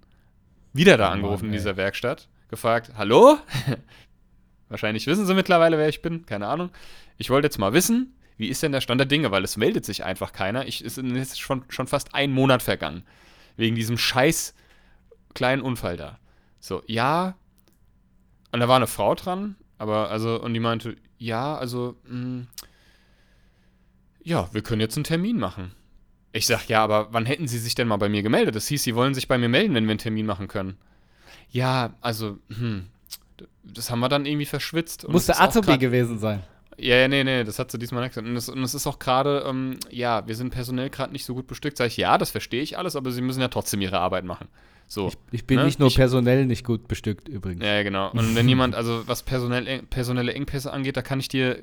wieder 0.73 0.97
da 0.97 1.10
Oh 1.10 1.13
angerufen 1.13 1.45
in 1.45 1.51
ey. 1.53 1.58
dieser 1.58 1.77
Werkstatt, 1.77 2.27
gefragt, 2.49 2.91
hallo? 2.97 3.38
Wahrscheinlich 4.69 5.08
wissen 5.08 5.25
sie 5.25 5.34
mittlerweile, 5.34 5.77
wer 5.77 5.89
ich 5.89 6.01
bin, 6.01 6.25
keine 6.25 6.47
Ahnung. 6.47 6.69
Ich 7.17 7.29
wollte 7.29 7.45
jetzt 7.47 7.58
mal 7.58 7.73
wissen, 7.73 8.13
wie 8.39 8.47
ist 8.47 8.63
denn 8.63 8.71
der 8.71 8.80
Stand 8.80 8.99
der 8.99 9.06
Dinge, 9.06 9.32
weil 9.32 9.43
es 9.43 9.58
meldet 9.58 9.84
sich 9.84 10.06
einfach 10.06 10.32
keiner. 10.32 10.65
Ich, 10.65 10.80
es 10.80 10.97
ist 10.97 11.06
jetzt 11.06 11.41
schon, 11.41 11.65
schon 11.67 11.88
fast 11.88 12.15
ein 12.15 12.32
Monat 12.32 12.63
vergangen. 12.63 13.04
Wegen 13.58 13.75
diesem 13.75 13.97
scheiß 13.97 14.56
kleinen 15.34 15.62
Unfall 15.62 15.97
da. 15.97 16.19
So, 16.62 16.82
ja. 16.88 17.36
Und 18.54 18.62
da 18.62 18.69
war 18.69 18.78
eine 18.78 18.88
Frau 18.88 19.13
dran, 19.13 19.58
aber 19.78 20.10
also, 20.10 20.41
und 20.41 20.54
die 20.54 20.62
meinte, 20.62 20.95
ja, 21.17 21.58
also, 21.58 21.97
mh, 22.08 22.45
ja, 24.23 24.47
wir 24.54 24.62
können 24.62 24.80
jetzt 24.80 24.95
einen 24.95 25.04
Termin 25.04 25.38
machen. 25.38 25.73
Ich 26.32 26.47
sag, 26.47 26.69
ja, 26.69 26.82
aber 26.82 27.10
wann 27.12 27.25
hätten 27.25 27.47
Sie 27.49 27.60
sich 27.60 27.75
denn 27.75 27.89
mal 27.89 27.97
bei 27.97 28.08
mir 28.08 28.23
gemeldet? 28.23 28.56
Das 28.56 28.67
hieß, 28.67 28.82
Sie 28.82 28.95
wollen 28.95 29.13
sich 29.13 29.28
bei 29.28 29.38
mir 29.38 29.49
melden, 29.49 29.75
wenn 29.75 29.84
wir 29.84 29.91
einen 29.91 29.99
Termin 29.99 30.25
machen 30.25 30.47
können. 30.47 30.78
Ja, 31.52 31.93
also, 31.99 32.39
hm, 32.47 32.88
das 33.63 33.91
haben 33.91 33.99
wir 33.99 34.08
dann 34.08 34.25
irgendwie 34.25 34.45
verschwitzt. 34.45 35.10
Muss 35.10 35.25
der 35.25 35.41
Azubi 35.41 35.78
gewesen 35.78 36.19
sein. 36.19 36.41
Ja, 36.80 36.96
ja, 36.98 37.08
nee, 37.08 37.24
nee, 37.24 37.44
das 37.44 37.60
hat 37.60 37.72
sie 37.72 37.78
diesmal 37.80 38.04
nicht 38.04 38.12
gesagt. 38.12 38.28
Und 38.28 38.36
es 38.36 38.50
und 38.50 38.62
es 38.63 38.74
ist 38.74 38.88
auch 38.88 39.00
gerade, 39.00 39.44
ähm, 39.48 39.78
ja, 39.89 40.26
wir 40.28 40.36
sind 40.36 40.50
personell 40.52 40.89
gerade 40.89 41.12
nicht 41.13 41.26
so 41.26 41.34
gut 41.36 41.48
bestückt. 41.48 41.78
Sag 41.78 41.88
ich, 41.88 41.98
ja, 41.98 42.18
das 42.18 42.32
verstehe 42.32 42.62
ich 42.62 42.78
alles, 42.78 42.96
aber 42.96 43.12
sie 43.12 43.22
müssen 43.22 43.42
ja 43.42 43.48
trotzdem 43.48 43.82
ihre 43.82 44.00
Arbeit 44.00 44.26
machen. 44.26 44.48
So. 44.88 45.12
Ich 45.32 45.46
bin 45.46 45.60
Ne? 45.60 45.65
nicht 45.65 45.80
nur 45.80 45.88
Ich- 45.89 45.96
personell 45.96 46.46
nicht 46.46 46.65
gut 46.65 46.88
bestückt 46.88 47.28
übrigens. 47.28 47.63
Ja, 47.63 47.76
ja, 47.76 47.84
genau. 47.84 48.12
Und 48.12 48.36
wenn 48.36 48.48
jemand, 48.50 48.74
also 48.76 49.08
was 49.08 49.24
personell, 49.24 49.84
personelle 49.84 50.34
Engpässe 50.34 50.74
angeht, 50.74 50.98
da 50.98 51.02
kann 51.04 51.20
ich 51.20 51.28
dir 51.28 51.60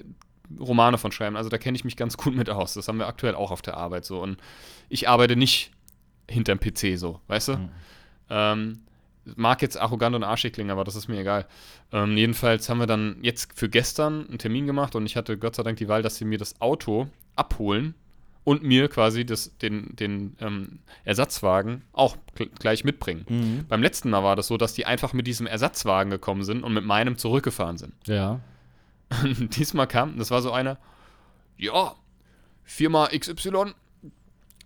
Romane 0.61 0.97
von 0.97 1.11
schreiben. 1.11 1.37
Also 1.37 1.49
da 1.51 1.59
kenne 1.59 1.77
ich 1.77 1.85
mich 1.85 1.97
ganz 1.97 2.17
gut 2.17 2.37
mit 2.37 2.49
aus. 2.51 2.75
Das 2.75 2.87
haben 2.87 2.99
wir 2.99 3.09
aktuell 3.09 3.35
auch 3.35 3.51
auf 3.51 3.63
der 3.63 3.77
Arbeit 3.77 4.05
so. 4.05 4.21
Und 4.23 4.39
ich 4.89 5.09
arbeite 5.09 5.35
nicht 5.35 5.73
hinterm 6.31 6.61
PC 6.61 6.97
so, 6.97 7.21
weißt 7.27 7.49
du? 7.49 7.53
Mhm. 7.57 7.69
Ähm, 8.31 8.79
mag 9.35 9.61
jetzt 9.63 9.77
arrogant 9.77 10.15
und 10.15 10.23
arschig 10.25 10.53
klingen, 10.53 10.71
aber 10.71 10.85
das 10.85 10.95
ist 10.97 11.09
mir 11.09 11.19
egal. 11.21 11.47
Ähm, 11.93 12.17
jedenfalls 12.17 12.69
haben 12.69 12.79
wir 12.79 12.87
dann 12.87 13.17
jetzt 13.23 13.59
für 13.59 13.69
gestern 13.69 14.29
einen 14.29 14.39
Termin 14.39 14.67
gemacht 14.67 14.95
und 14.95 15.05
ich 15.07 15.17
hatte 15.17 15.37
Gott 15.37 15.57
sei 15.57 15.63
Dank 15.65 15.79
die 15.79 15.89
Wahl, 15.89 16.03
dass 16.03 16.17
sie 16.17 16.25
mir 16.25 16.39
das 16.39 16.61
Auto 16.61 17.09
abholen 17.35 17.95
und 18.45 18.63
mir 18.63 18.89
quasi 18.89 19.27
das, 19.27 19.57
den, 19.59 19.97
den 19.97 20.37
ähm, 20.41 20.79
Ersatzwagen 21.05 21.83
auch 21.93 22.17
gl- 22.37 22.51
gleich 22.61 22.85
mitbringen. 22.85 23.27
Mhm. 23.29 23.65
Beim 23.69 23.83
letzten 23.83 24.11
Mal 24.11 24.23
war 24.23 24.37
das 24.37 24.47
so, 24.47 24.57
dass 24.57 24.73
die 24.75 24.87
einfach 24.87 25.13
mit 25.13 25.27
diesem 25.27 25.49
Ersatzwagen 25.49 26.11
gekommen 26.11 26.45
sind 26.45 26.63
und 26.63 26.73
mit 26.73 26.85
meinem 26.85 27.19
zurückgefahren 27.19 27.77
sind. 27.79 27.93
Ja. 28.07 28.39
Und 29.25 29.57
diesmal 29.57 29.89
kam, 29.89 30.17
das 30.19 30.31
war 30.31 30.43
so 30.43 30.53
einer, 30.53 30.79
ja, 31.59 31.97
Firma 32.63 33.09
XY, 33.09 33.73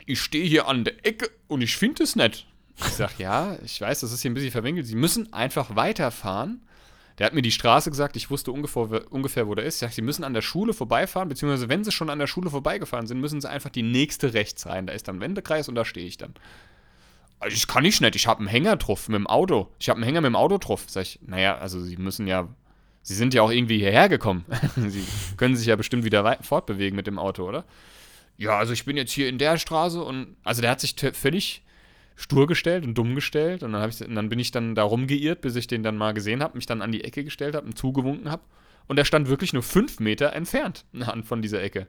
ich 0.06 0.20
stehe 0.20 0.44
hier 0.44 0.66
an 0.68 0.84
der 0.84 1.06
Ecke 1.06 1.30
und 1.48 1.62
ich 1.62 1.76
finde 1.76 2.02
es 2.02 2.16
nicht. 2.16 2.46
Ich 2.86 2.94
sag, 2.94 3.18
ja, 3.18 3.56
ich 3.64 3.80
weiß, 3.80 4.00
das 4.00 4.12
ist 4.12 4.22
hier 4.22 4.30
ein 4.30 4.34
bisschen 4.34 4.50
verwinkelt. 4.50 4.86
Sie 4.86 4.96
müssen 4.96 5.32
einfach 5.32 5.76
weiterfahren. 5.76 6.62
Der 7.18 7.26
hat 7.26 7.34
mir 7.34 7.42
die 7.42 7.50
Straße 7.50 7.90
gesagt, 7.90 8.16
ich 8.16 8.30
wusste 8.30 8.50
ungefähr, 8.50 9.12
ungefähr 9.12 9.46
wo 9.46 9.54
der 9.54 9.66
ist. 9.66 9.74
Ich 9.74 9.80
sag, 9.80 9.92
Sie 9.92 10.00
müssen 10.02 10.24
an 10.24 10.32
der 10.32 10.40
Schule 10.40 10.72
vorbeifahren, 10.72 11.28
beziehungsweise 11.28 11.68
wenn 11.68 11.84
Sie 11.84 11.92
schon 11.92 12.08
an 12.08 12.18
der 12.18 12.26
Schule 12.26 12.48
vorbeigefahren 12.48 13.06
sind, 13.06 13.20
müssen 13.20 13.40
Sie 13.40 13.48
einfach 13.48 13.68
die 13.68 13.82
nächste 13.82 14.32
rechts 14.32 14.66
rein. 14.66 14.86
Da 14.86 14.94
ist 14.94 15.06
dann 15.06 15.20
Wendekreis 15.20 15.68
und 15.68 15.74
da 15.74 15.84
stehe 15.84 16.06
ich 16.06 16.16
dann. 16.16 16.34
Also 17.38 17.54
das 17.54 17.66
kann 17.66 17.84
ich 17.84 18.00
nicht, 18.00 18.16
ich 18.16 18.26
habe 18.26 18.40
einen 18.40 18.48
Hänger 18.48 18.76
drauf 18.76 19.08
mit 19.08 19.16
dem 19.16 19.26
Auto. 19.26 19.68
Ich 19.78 19.88
habe 19.88 19.98
einen 19.98 20.04
Hänger 20.04 20.22
mit 20.22 20.28
dem 20.28 20.36
Auto 20.36 20.58
drauf. 20.58 20.84
Sag 20.86 21.02
ich, 21.02 21.20
naja, 21.22 21.58
also 21.58 21.82
Sie 21.82 21.96
müssen 21.96 22.26
ja, 22.26 22.48
Sie 23.02 23.14
sind 23.14 23.34
ja 23.34 23.42
auch 23.42 23.50
irgendwie 23.50 23.78
hierher 23.78 24.08
gekommen. 24.08 24.44
Sie 24.76 25.04
können 25.36 25.56
sich 25.56 25.66
ja 25.66 25.76
bestimmt 25.76 26.04
wieder 26.04 26.38
fortbewegen 26.42 26.96
mit 26.96 27.06
dem 27.06 27.18
Auto, 27.18 27.46
oder? 27.46 27.64
Ja, 28.38 28.56
also 28.56 28.72
ich 28.72 28.86
bin 28.86 28.96
jetzt 28.96 29.12
hier 29.12 29.28
in 29.28 29.36
der 29.36 29.58
Straße 29.58 30.02
und, 30.02 30.36
also 30.42 30.62
der 30.62 30.70
hat 30.70 30.80
sich 30.80 30.94
völlig 31.12 31.62
stur 32.20 32.46
gestellt 32.46 32.84
und 32.84 32.94
dumm 32.96 33.14
gestellt 33.14 33.62
und 33.62 33.72
dann, 33.72 33.88
ich, 33.88 34.00
und 34.06 34.14
dann 34.14 34.28
bin 34.28 34.38
ich 34.38 34.50
dann 34.50 34.74
da 34.74 34.82
rumgeirrt, 34.82 35.40
bis 35.40 35.56
ich 35.56 35.66
den 35.66 35.82
dann 35.82 35.96
mal 35.96 36.12
gesehen 36.12 36.42
habe, 36.42 36.56
mich 36.56 36.66
dann 36.66 36.82
an 36.82 36.92
die 36.92 37.02
Ecke 37.02 37.24
gestellt 37.24 37.54
habe 37.54 37.66
und 37.66 37.78
zugewunken 37.78 38.30
habe 38.30 38.42
und 38.88 38.96
der 38.96 39.04
stand 39.04 39.28
wirklich 39.28 39.52
nur 39.52 39.62
fünf 39.62 40.00
Meter 40.00 40.32
entfernt 40.32 40.84
von 41.24 41.42
dieser 41.42 41.62
Ecke. 41.62 41.86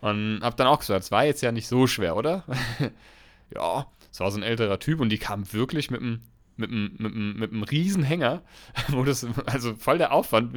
Und 0.00 0.40
hab 0.42 0.56
dann 0.56 0.66
auch 0.66 0.80
gesagt, 0.80 1.04
es 1.04 1.10
war 1.10 1.24
jetzt 1.24 1.42
ja 1.42 1.52
nicht 1.52 1.66
so 1.66 1.86
schwer, 1.86 2.16
oder? 2.16 2.44
ja, 3.54 3.86
es 4.10 4.20
war 4.20 4.30
so 4.30 4.38
ein 4.38 4.42
älterer 4.42 4.78
Typ 4.78 5.00
und 5.00 5.08
die 5.08 5.18
kam 5.18 5.52
wirklich 5.52 5.90
mit 5.90 6.00
einem 6.00 6.20
mit 6.56 6.70
einem, 6.70 6.94
mit 6.98 7.12
einem, 7.12 7.36
mit 7.36 7.50
einem 7.50 7.62
Riesenhänger, 7.64 8.42
wo 8.88 9.02
das, 9.02 9.26
also 9.46 9.74
voll 9.74 9.98
der 9.98 10.12
Aufwand. 10.12 10.56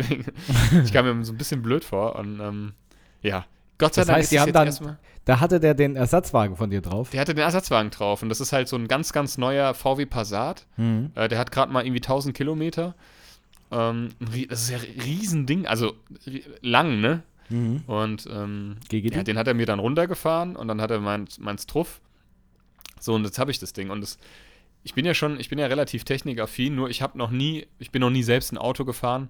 ich 0.83 0.93
kam 0.93 1.05
mir 1.05 1.25
so 1.25 1.33
ein 1.33 1.37
bisschen 1.37 1.63
blöd 1.63 1.83
vor 1.83 2.15
und 2.17 2.39
ähm, 2.39 2.73
ja, 3.23 3.45
Gott 3.77 3.93
sei 3.93 4.01
Das 4.01 4.07
Dank 4.07 4.17
heißt, 4.17 4.25
ist 4.25 4.31
die 4.31 4.39
haben 4.39 4.53
dann, 4.53 4.97
da 5.25 5.39
hatte 5.39 5.59
der 5.59 5.73
den 5.73 5.95
Ersatzwagen 5.95 6.55
von 6.55 6.69
dir 6.69 6.81
drauf. 6.81 7.09
Der 7.09 7.21
hatte 7.21 7.33
den 7.33 7.43
Ersatzwagen 7.43 7.91
drauf 7.91 8.23
und 8.23 8.29
das 8.29 8.39
ist 8.39 8.53
halt 8.53 8.67
so 8.67 8.75
ein 8.75 8.87
ganz, 8.87 9.13
ganz 9.13 9.37
neuer 9.37 9.73
VW 9.73 10.05
Passat. 10.05 10.65
Mhm. 10.77 11.11
Äh, 11.15 11.27
der 11.27 11.37
hat 11.37 11.51
gerade 11.51 11.71
mal 11.71 11.85
irgendwie 11.85 12.01
1000 12.01 12.35
Kilometer. 12.35 12.95
Ähm, 13.71 14.09
das 14.49 14.63
ist 14.63 14.69
ja 14.69 14.77
ein 14.77 15.01
Riesending, 15.01 15.67
also 15.67 15.93
lang, 16.61 17.01
ne? 17.01 17.23
Mhm. 17.49 17.83
Und 17.87 18.27
ähm, 18.31 18.77
ja, 18.91 19.23
den 19.23 19.37
hat 19.37 19.47
er 19.47 19.53
mir 19.53 19.65
dann 19.65 19.79
runtergefahren 19.79 20.55
und 20.55 20.67
dann 20.67 20.81
hat 20.81 20.91
er 20.91 20.99
mein, 20.99 21.27
mein 21.39 21.57
Struff. 21.57 22.01
So, 22.99 23.13
und 23.13 23.25
jetzt 23.25 23.39
habe 23.39 23.51
ich 23.51 23.59
das 23.59 23.73
Ding. 23.73 23.89
Und 23.89 24.01
das, 24.01 24.17
ich 24.83 24.93
bin 24.93 25.05
ja 25.05 25.13
schon, 25.13 25.39
ich 25.39 25.49
bin 25.49 25.59
ja 25.59 25.67
relativ 25.67 26.03
technikaffin, 26.03 26.75
nur 26.75 26.89
ich 26.89 27.01
habe 27.01 27.17
noch 27.17 27.31
nie, 27.31 27.67
ich 27.79 27.91
bin 27.91 28.01
noch 28.01 28.09
nie 28.09 28.23
selbst 28.23 28.51
ein 28.51 28.57
Auto 28.57 28.85
gefahren. 28.85 29.29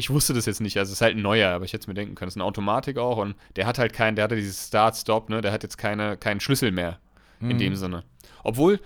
Ich 0.00 0.10
wusste 0.10 0.32
das 0.34 0.46
jetzt 0.46 0.60
nicht, 0.60 0.76
also 0.78 0.90
es 0.90 0.94
ist 0.96 1.02
halt 1.02 1.16
ein 1.16 1.22
neuer, 1.22 1.50
aber 1.50 1.64
ich 1.64 1.72
hätte 1.72 1.82
es 1.82 1.86
mir 1.86 1.94
denken 1.94 2.14
können. 2.14 2.28
Es 2.28 2.32
ist 2.34 2.38
eine 2.38 2.44
Automatik 2.46 2.98
auch 2.98 3.18
und 3.18 3.34
der 3.56 3.66
hat 3.66 3.78
halt 3.78 3.92
keinen, 3.92 4.16
der 4.16 4.24
hatte 4.24 4.36
dieses 4.36 4.66
Start-Stop, 4.68 5.28
ne, 5.30 5.40
der 5.40 5.52
hat 5.52 5.62
jetzt 5.62 5.78
keine, 5.78 6.16
keinen 6.16 6.40
Schlüssel 6.40 6.72
mehr 6.72 6.98
in 7.40 7.48
Mhm. 7.48 7.58
dem 7.58 7.76
Sinne. 7.76 8.04
Obwohl, 8.42 8.80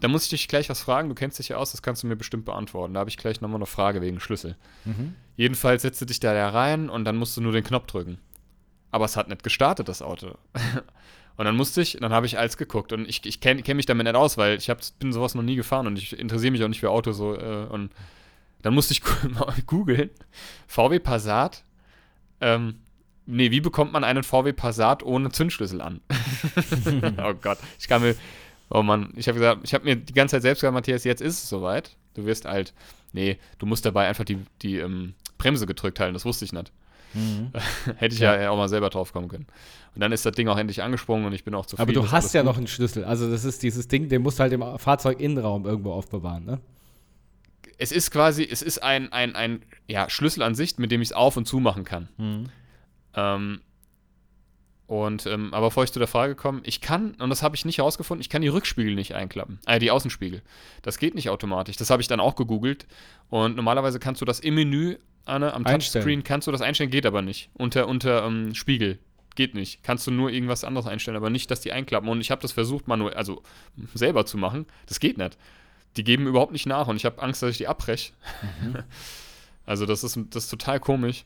da 0.00 0.08
muss 0.08 0.24
ich 0.24 0.30
dich 0.30 0.48
gleich 0.48 0.68
was 0.68 0.80
fragen, 0.80 1.08
du 1.08 1.14
kennst 1.14 1.38
dich 1.38 1.48
ja 1.48 1.56
aus, 1.56 1.72
das 1.72 1.80
kannst 1.82 2.02
du 2.02 2.06
mir 2.06 2.16
bestimmt 2.16 2.44
beantworten. 2.44 2.94
Da 2.94 3.00
habe 3.00 3.08
ich 3.10 3.16
gleich 3.16 3.40
nochmal 3.40 3.56
eine 3.58 3.66
Frage 3.66 4.02
wegen 4.02 4.20
Schlüssel. 4.20 4.56
Mhm. 4.84 5.14
Jedenfalls 5.36 5.82
setzt 5.82 6.00
du 6.00 6.04
dich 6.06 6.20
da, 6.20 6.34
da 6.34 6.48
rein 6.50 6.88
und 6.90 7.04
dann 7.04 7.16
musst 7.16 7.36
du 7.36 7.40
nur 7.40 7.52
den 7.52 7.64
Knopf 7.64 7.86
drücken. 7.86 8.18
Aber 8.90 9.04
es 9.04 9.16
hat 9.16 9.28
nicht 9.28 9.42
gestartet, 9.42 9.88
das 9.88 10.02
Auto. 10.02 10.36
Und 11.38 11.44
dann 11.44 11.54
musste 11.54 11.82
ich, 11.82 11.98
dann 12.00 12.14
habe 12.14 12.24
ich 12.24 12.38
alles 12.38 12.56
geguckt 12.56 12.94
und 12.94 13.06
ich, 13.06 13.26
ich 13.26 13.42
kenne 13.42 13.62
kenn 13.62 13.76
mich 13.76 13.84
damit 13.84 14.06
nicht 14.06 14.16
aus, 14.16 14.38
weil 14.38 14.56
ich 14.56 14.70
hab, 14.70 14.78
bin 14.98 15.12
sowas 15.12 15.34
noch 15.34 15.42
nie 15.42 15.54
gefahren 15.54 15.86
und 15.86 15.98
ich 15.98 16.18
interessiere 16.18 16.50
mich 16.50 16.64
auch 16.64 16.68
nicht 16.68 16.80
für 16.80 16.88
Autos 16.88 17.18
so. 17.18 17.34
Äh, 17.34 17.66
und 17.68 17.90
dann 18.62 18.74
musste 18.74 18.92
ich 18.92 19.02
mal 19.30 19.54
googeln, 19.66 20.10
VW 20.66 20.98
Passat, 20.98 21.64
ähm, 22.40 22.80
nee, 23.26 23.50
wie 23.50 23.60
bekommt 23.60 23.92
man 23.92 24.04
einen 24.04 24.22
VW 24.22 24.52
Passat 24.52 25.02
ohne 25.02 25.30
Zündschlüssel 25.30 25.80
an? 25.80 26.00
oh 27.18 27.34
Gott, 27.40 27.58
ich 27.78 27.88
kann 27.88 28.02
mir, 28.02 28.14
oh 28.70 28.82
Mann, 28.82 29.12
ich 29.16 29.28
habe 29.28 29.38
gesagt, 29.38 29.60
ich 29.64 29.74
habe 29.74 29.84
mir 29.84 29.96
die 29.96 30.12
ganze 30.12 30.36
Zeit 30.36 30.42
selbst 30.42 30.60
gesagt, 30.60 30.74
Matthias, 30.74 31.04
jetzt 31.04 31.20
ist 31.20 31.42
es 31.42 31.48
soweit, 31.48 31.96
du 32.14 32.24
wirst 32.24 32.46
alt. 32.46 32.74
Nee, 33.12 33.38
du 33.58 33.66
musst 33.66 33.84
dabei 33.84 34.08
einfach 34.08 34.24
die, 34.24 34.38
die 34.62 34.78
ähm, 34.78 35.14
Bremse 35.38 35.66
gedrückt 35.66 36.00
halten, 36.00 36.14
das 36.14 36.24
wusste 36.24 36.44
ich 36.44 36.52
nicht. 36.52 36.72
Mhm. 37.14 37.52
Hätte 37.96 38.14
ich 38.14 38.20
ja. 38.20 38.50
auch 38.50 38.56
mal 38.56 38.68
selber 38.68 38.90
drauf 38.90 39.12
kommen 39.12 39.28
können. 39.28 39.46
Und 39.94 40.00
dann 40.00 40.12
ist 40.12 40.26
das 40.26 40.34
Ding 40.34 40.48
auch 40.48 40.58
endlich 40.58 40.82
angesprungen 40.82 41.24
und 41.24 41.32
ich 41.32 41.44
bin 41.44 41.54
auch 41.54 41.64
zufrieden. 41.64 41.96
Aber 41.96 42.06
du 42.06 42.12
hast 42.12 42.34
ja 42.34 42.42
gut- 42.42 42.50
noch 42.50 42.58
einen 42.58 42.66
Schlüssel. 42.66 43.04
Also 43.04 43.30
das 43.30 43.44
ist 43.44 43.62
dieses 43.62 43.88
Ding, 43.88 44.08
den 44.08 44.22
musst 44.22 44.38
du 44.38 44.42
halt 44.42 44.52
im 44.52 44.62
Fahrzeuginnenraum 44.78 45.64
irgendwo 45.64 45.92
aufbewahren, 45.92 46.44
ne? 46.44 46.60
Es 47.78 47.92
ist 47.92 48.10
quasi, 48.10 48.46
es 48.50 48.62
ist 48.62 48.82
ein, 48.82 49.12
ein, 49.12 49.36
ein 49.36 49.62
ja, 49.86 50.08
Schlüssel 50.08 50.42
an 50.42 50.54
sich, 50.54 50.78
mit 50.78 50.90
dem 50.90 51.02
ich 51.02 51.08
es 51.08 51.12
auf 51.12 51.36
und 51.36 51.46
zu 51.46 51.60
machen 51.60 51.84
kann. 51.84 52.08
Ähm, 53.14 53.60
und, 54.86 55.26
ähm, 55.26 55.52
aber 55.52 55.68
bevor 55.68 55.82
ich 55.82 55.92
zu 55.92 55.98
der 55.98 56.06
Frage 56.06 56.36
komme, 56.36 56.60
ich 56.62 56.80
kann, 56.80 57.14
und 57.18 57.28
das 57.28 57.42
habe 57.42 57.56
ich 57.56 57.64
nicht 57.64 57.78
herausgefunden, 57.78 58.20
ich 58.20 58.28
kann 58.28 58.42
die 58.42 58.48
Rückspiegel 58.48 58.94
nicht 58.94 59.14
einklappen. 59.14 59.58
Äh, 59.66 59.80
die 59.80 59.90
Außenspiegel. 59.90 60.42
Das 60.82 60.98
geht 60.98 61.16
nicht 61.16 61.28
automatisch. 61.28 61.76
Das 61.76 61.90
habe 61.90 62.02
ich 62.02 62.08
dann 62.08 62.20
auch 62.20 62.36
gegoogelt. 62.36 62.86
Und 63.28 63.56
normalerweise 63.56 63.98
kannst 63.98 64.20
du 64.20 64.24
das 64.24 64.38
im 64.38 64.54
Menü, 64.54 64.96
Anne, 65.24 65.52
am 65.52 65.66
Einstellen. 65.66 66.04
Touchscreen 66.04 66.22
kannst 66.22 66.46
du 66.46 66.52
das 66.52 66.60
einstellen, 66.60 66.90
geht 66.90 67.04
aber 67.04 67.20
nicht. 67.20 67.50
Unter, 67.54 67.88
unter 67.88 68.24
ähm, 68.24 68.54
Spiegel. 68.54 69.00
Geht 69.34 69.54
nicht. 69.54 69.82
Kannst 69.82 70.06
du 70.06 70.12
nur 70.12 70.30
irgendwas 70.30 70.62
anderes 70.62 70.86
einstellen, 70.86 71.16
aber 71.16 71.30
nicht, 71.30 71.50
dass 71.50 71.60
die 71.60 71.72
einklappen. 71.72 72.08
Und 72.08 72.20
ich 72.20 72.30
habe 72.30 72.40
das 72.40 72.52
versucht, 72.52 72.86
manuell, 72.86 73.14
also 73.14 73.42
selber 73.92 74.24
zu 74.24 74.38
machen. 74.38 74.66
Das 74.86 75.00
geht 75.00 75.18
nicht. 75.18 75.36
Die 75.96 76.04
geben 76.04 76.26
überhaupt 76.26 76.52
nicht 76.52 76.66
nach 76.66 76.86
und 76.88 76.96
ich 76.96 77.04
habe 77.04 77.22
Angst, 77.22 77.42
dass 77.42 77.50
ich 77.50 77.58
die 77.58 77.68
abbreche. 77.68 78.12
also, 79.66 79.86
das 79.86 80.04
ist, 80.04 80.18
das 80.30 80.44
ist 80.44 80.50
total 80.50 80.80
komisch. 80.80 81.24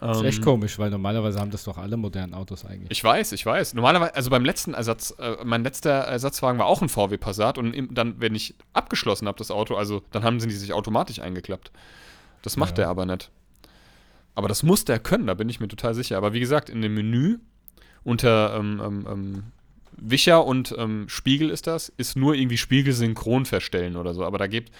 Das 0.00 0.16
ist 0.16 0.22
Ähm, 0.22 0.28
echt 0.28 0.42
komisch, 0.42 0.78
weil 0.80 0.90
normalerweise 0.90 1.38
haben 1.38 1.52
das 1.52 1.62
doch 1.64 1.78
alle 1.78 1.96
modernen 1.96 2.34
Autos 2.34 2.64
eigentlich. 2.64 2.90
ich 2.90 3.04
weiß, 3.04 3.30
ich 3.30 3.46
weiß. 3.46 3.74
Normalerweise, 3.74 4.14
also 4.16 4.28
beim 4.28 4.44
letzten 4.44 4.74
Ersatz, 4.74 5.14
äh, 5.20 5.36
mein 5.44 5.62
letzter 5.62 5.90
Ersatzwagen 5.90 6.58
war 6.58 6.66
auch 6.66 6.82
ein 6.82 6.88
VW 6.88 7.16
Passat 7.16 7.58
und 7.58 7.72
im, 7.74 7.94
dann, 7.94 8.20
wenn 8.20 8.34
ich 8.34 8.54
abgeschlossen 8.72 9.28
habe, 9.28 9.38
das 9.38 9.52
Auto, 9.52 9.76
also 9.76 10.02
dann 10.10 10.24
haben 10.24 10.40
sie 10.40 10.48
die 10.48 10.54
sich 10.54 10.72
automatisch 10.72 11.20
eingeklappt. 11.20 11.70
Das 12.42 12.56
macht 12.56 12.70
Ja. 12.70 12.84
der 12.84 12.88
aber 12.88 13.06
nicht. 13.06 13.30
Aber 14.34 14.48
das 14.48 14.64
muss 14.64 14.84
der 14.84 14.98
können, 14.98 15.28
da 15.28 15.34
bin 15.34 15.48
ich 15.48 15.60
mir 15.60 15.68
total 15.68 15.94
sicher. 15.94 16.16
Aber 16.16 16.32
wie 16.32 16.40
gesagt, 16.40 16.68
in 16.68 16.82
dem 16.82 16.94
Menü 16.94 17.38
unter 18.02 18.56
ähm, 18.58 18.82
ähm, 18.84 19.06
ähm, 19.08 19.42
Wischer 20.06 20.44
und 20.44 20.74
ähm, 20.78 21.04
Spiegel 21.08 21.50
ist 21.50 21.66
das, 21.66 21.88
ist 21.96 22.16
nur 22.16 22.34
irgendwie 22.34 22.58
Spiegel 22.58 22.92
synchron 22.92 23.46
verstellen 23.46 23.96
oder 23.96 24.12
so. 24.14 24.24
Aber 24.24 24.38
da 24.38 24.46
gibt 24.46 24.70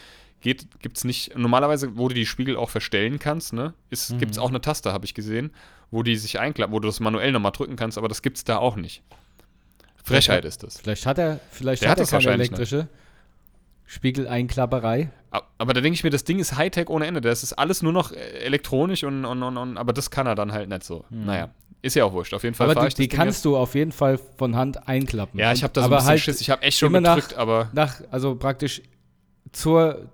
geht, 0.40 0.66
gibt's 0.80 1.04
nicht. 1.04 1.36
Normalerweise, 1.38 1.96
wo 1.96 2.08
du 2.08 2.14
die 2.14 2.26
Spiegel 2.26 2.56
auch 2.56 2.68
verstellen 2.68 3.18
kannst, 3.18 3.52
ne, 3.54 3.72
ist, 3.90 4.12
Mhm. 4.12 4.18
gibt's 4.18 4.38
auch 4.38 4.50
eine 4.50 4.60
Taste, 4.60 4.92
habe 4.92 5.06
ich 5.06 5.14
gesehen, 5.14 5.50
wo 5.90 6.02
die 6.02 6.16
sich 6.16 6.38
einklappen, 6.38 6.74
wo 6.74 6.80
du 6.80 6.86
das 6.88 7.00
manuell 7.00 7.32
nochmal 7.32 7.52
drücken 7.52 7.76
kannst, 7.76 7.96
aber 7.96 8.08
das 8.08 8.20
gibt's 8.20 8.44
da 8.44 8.58
auch 8.58 8.76
nicht. 8.76 9.02
Frechheit 10.02 10.44
ist 10.44 10.62
das. 10.62 10.78
Vielleicht 10.80 11.06
hat 11.06 11.18
er, 11.18 11.40
vielleicht 11.50 11.82
Der 11.82 11.88
hat 11.88 11.92
hat 11.92 11.98
er 11.98 12.02
das 12.02 12.10
keine 12.10 12.24
wahrscheinlich 12.24 12.48
elektrische 12.50 12.88
Spiegeleinklapperei. 13.86 15.10
A- 15.30 15.42
Aber 15.58 15.72
da 15.74 15.80
denke 15.80 15.94
ich 15.94 16.04
mir, 16.04 16.10
das 16.10 16.24
Ding 16.24 16.38
ist 16.38 16.56
Hightech 16.56 16.88
ohne 16.88 17.06
Ende. 17.06 17.20
Das 17.20 17.42
ist 17.42 17.52
alles 17.54 17.82
nur 17.82 17.92
noch 17.92 18.12
äh, 18.12 18.16
elektronisch 18.16 19.04
und, 19.04 19.24
und, 19.24 19.42
und, 19.42 19.56
und 19.56 19.78
aber 19.78 19.92
das 19.92 20.10
kann 20.10 20.26
er 20.26 20.34
dann 20.34 20.52
halt 20.52 20.68
nicht 20.68 20.84
so. 20.84 21.04
Naja, 21.10 21.50
ist 21.84 21.94
ja 21.94 22.04
auch 22.04 22.12
wurscht. 22.12 22.34
Auf 22.34 22.42
jeden 22.42 22.54
Fall 22.54 22.66
Mhm. 22.68 22.76
Aber 22.78 22.88
die, 22.88 22.94
die 22.94 23.08
kannst 23.08 23.44
du 23.44 23.56
auf 23.56 23.74
jeden 23.74 23.92
Fall 23.92 24.18
von 24.36 24.56
Hand 24.56 24.88
einklappen. 24.88 25.38
jetzt. 25.38 25.46
Ja, 25.46 25.52
ich 25.52 25.62
habe 25.62 25.72
da 25.72 25.82
so 25.82 25.86
ein 25.86 25.92
aber 25.92 25.96
bisschen 25.96 26.08
halt 26.10 26.20
Schiss. 26.20 26.40
Ich 26.40 26.50
habe 26.50 26.62
echt 26.62 26.78
schon 26.78 26.88
immer 26.88 27.00
nach- 27.00 27.16
gedrückt, 27.16 27.34
aber 27.36 27.70
nach, 27.72 28.00
also 28.10 28.34
praktisch 28.34 28.82
zur, 29.52 30.06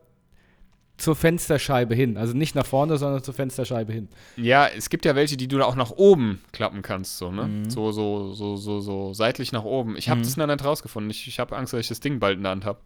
zur 0.98 1.16
Fensterscheibe 1.16 1.94
hin. 1.94 2.16
Also 2.18 2.35
nicht 2.37 2.54
nach 2.54 2.66
vorne, 2.66 2.98
sondern 2.98 3.22
zur 3.22 3.33
Fensterscheibe 3.35 3.92
hin. 3.92 4.09
ja, 4.37 4.66
es 4.66 4.90
gibt 4.90 5.04
ja 5.04 5.14
welche, 5.14 5.37
die 5.37 5.48
du 5.48 5.59
da 5.59 5.64
auch 5.64 5.76
nach 5.76 5.90
oben 5.92 6.40
klappen 6.52 6.83
kannst, 6.83 7.16
so, 7.18 7.30
ne? 7.33 7.44
Mhm. 7.44 7.70
So, 7.70 7.90
so, 7.92 8.35
so, 8.35 8.56
so, 8.56 8.80
so 8.80 9.14
seitlich 9.14 9.52
nach 9.52 9.64
oben. 9.64 9.96
Ich 9.96 10.09
habe 10.11 10.20
Mhm. 10.20 10.24
das 10.24 10.37
noch 10.37 10.46
nicht 10.46 10.64
rausgefunden. 10.64 11.11
Ich, 11.11 11.26
ich 11.26 11.38
habe 11.40 11.56
Angst, 11.56 11.72
dass 11.72 11.80
ich 11.80 11.88
das 11.88 12.00
Ding 12.00 12.18
bald 12.18 12.37
in 12.37 12.42
der 12.42 12.52
Hand 12.52 12.64
habe. 12.66 12.80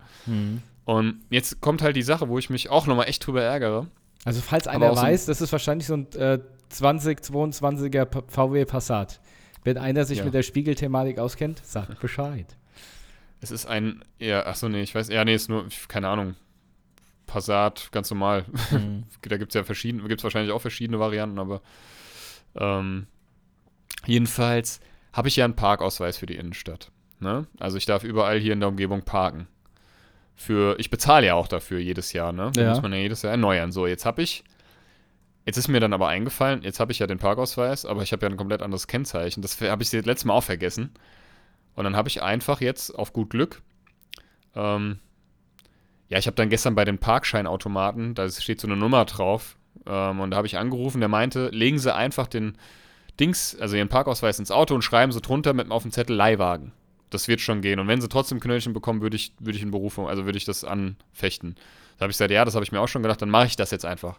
Und 0.84 1.20
jetzt 1.30 1.60
kommt 1.60 1.82
halt 1.82 1.96
die 1.96 2.02
Sache, 2.02 2.28
wo 2.28 2.38
ich 2.38 2.50
mich 2.50 2.68
auch 2.70 2.86
nochmal 2.86 3.08
echt 3.08 3.26
drüber 3.26 3.42
ärgere. 3.42 3.86
Also 4.26 4.40
falls 4.40 4.66
einer 4.68 4.94
weiß, 4.94 5.26
das 5.26 5.40
ist 5.40 5.50
wahrscheinlich 5.52 5.86
so 5.86 5.94
ein 5.94 6.06
äh, 6.12 6.38
2022er 6.72 8.04
P- 8.04 8.22
VW 8.28 8.64
Passat. 8.64 9.20
Wenn 9.64 9.78
einer 9.78 10.04
sich 10.04 10.18
Ja. 10.18 10.24
mit 10.24 10.34
der 10.34 10.42
Spiegelthematik 10.42 11.18
auskennt, 11.18 11.64
sagt 11.64 12.00
Bescheid. 12.00 12.56
Es 13.40 13.50
ist 13.50 13.66
ein, 13.66 14.02
ja, 14.18 14.46
achso, 14.46 14.68
nee, 14.68 14.82
ich 14.82 14.94
weiß, 14.94 15.08
ja, 15.08 15.24
nee, 15.24 15.34
ist 15.34 15.48
nur, 15.48 15.66
keine 15.88 16.08
Ahnung, 16.08 16.34
Passat, 17.26 17.88
ganz 17.92 18.10
normal. 18.10 18.44
da 19.22 19.36
gibt 19.36 19.50
es 19.50 19.54
ja 19.54 19.64
verschiedene, 19.64 20.06
gibt 20.08 20.20
es 20.20 20.24
wahrscheinlich 20.24 20.52
auch 20.52 20.60
verschiedene 20.60 20.98
Varianten, 20.98 21.38
aber 21.38 21.60
ähm, 22.56 23.06
jedenfalls 24.06 24.80
habe 25.12 25.28
ich 25.28 25.36
ja 25.36 25.44
einen 25.44 25.56
Parkausweis 25.56 26.16
für 26.18 26.26
die 26.26 26.36
Innenstadt. 26.36 26.90
Ne? 27.20 27.46
Also 27.58 27.76
ich 27.78 27.86
darf 27.86 28.04
überall 28.04 28.38
hier 28.38 28.52
in 28.52 28.60
der 28.60 28.68
Umgebung 28.68 29.02
parken. 29.02 29.46
Für, 30.36 30.76
ich 30.80 30.90
bezahle 30.90 31.26
ja 31.26 31.34
auch 31.34 31.46
dafür 31.48 31.78
jedes 31.78 32.12
Jahr, 32.12 32.32
ne? 32.32 32.50
Ja. 32.56 32.70
muss 32.70 32.82
man 32.82 32.92
ja 32.92 32.98
jedes 32.98 33.22
Jahr 33.22 33.30
erneuern. 33.30 33.70
So, 33.70 33.86
jetzt 33.86 34.04
habe 34.04 34.20
ich, 34.22 34.42
jetzt 35.44 35.56
ist 35.56 35.68
mir 35.68 35.80
dann 35.80 35.92
aber 35.92 36.08
eingefallen, 36.08 36.62
jetzt 36.62 36.80
habe 36.80 36.92
ich 36.92 36.98
ja 36.98 37.06
den 37.06 37.18
Parkausweis, 37.18 37.84
aber 37.84 38.02
ich 38.02 38.12
habe 38.12 38.24
ja 38.26 38.30
ein 38.30 38.36
komplett 38.36 38.62
anderes 38.62 38.86
Kennzeichen. 38.86 39.42
Das 39.42 39.60
habe 39.60 39.82
ich 39.82 39.90
das 39.90 40.04
letzte 40.04 40.28
Mal 40.28 40.34
auch 40.34 40.44
vergessen. 40.44 40.92
Und 41.74 41.84
dann 41.84 41.96
habe 41.96 42.08
ich 42.08 42.22
einfach 42.22 42.60
jetzt 42.60 42.90
auf 42.90 43.12
gut 43.12 43.30
Glück, 43.30 43.62
ähm, 44.54 44.98
ja, 46.08 46.18
ich 46.18 46.26
habe 46.26 46.36
dann 46.36 46.50
gestern 46.50 46.74
bei 46.74 46.84
den 46.84 46.98
Parkscheinautomaten, 46.98 48.14
da 48.14 48.28
steht 48.30 48.60
so 48.60 48.68
eine 48.68 48.76
Nummer 48.76 49.04
drauf, 49.04 49.56
ähm, 49.86 50.20
und 50.20 50.30
da 50.30 50.36
habe 50.36 50.46
ich 50.46 50.58
angerufen, 50.58 51.00
der 51.00 51.08
meinte, 51.08 51.48
legen 51.48 51.78
Sie 51.78 51.94
einfach 51.94 52.26
den 52.26 52.56
Dings, 53.18 53.56
also 53.58 53.76
Ihren 53.76 53.88
Parkausweis 53.88 54.38
ins 54.38 54.50
Auto 54.50 54.74
und 54.74 54.82
schreiben 54.82 55.12
Sie 55.12 55.20
drunter 55.20 55.52
mit 55.52 55.70
auf 55.70 55.82
dem 55.82 55.92
Zettel 55.92 56.16
Leihwagen. 56.16 56.72
Das 57.10 57.28
wird 57.28 57.40
schon 57.40 57.60
gehen. 57.60 57.78
Und 57.78 57.88
wenn 57.88 58.00
Sie 58.00 58.08
trotzdem 58.08 58.40
Knöllchen 58.40 58.72
bekommen, 58.72 59.00
würde 59.00 59.16
ich, 59.16 59.32
würde 59.38 59.56
ich 59.56 59.62
in 59.62 59.70
Berufung, 59.70 60.08
also 60.08 60.24
würde 60.24 60.38
ich 60.38 60.44
das 60.44 60.64
anfechten. 60.64 61.54
Da 61.98 62.04
habe 62.04 62.10
ich 62.10 62.16
gesagt, 62.16 62.30
ja, 62.30 62.44
das 62.44 62.54
habe 62.54 62.64
ich 62.64 62.72
mir 62.72 62.80
auch 62.80 62.88
schon 62.88 63.02
gedacht, 63.02 63.22
dann 63.22 63.30
mache 63.30 63.46
ich 63.46 63.56
das 63.56 63.70
jetzt 63.70 63.84
einfach. 63.84 64.18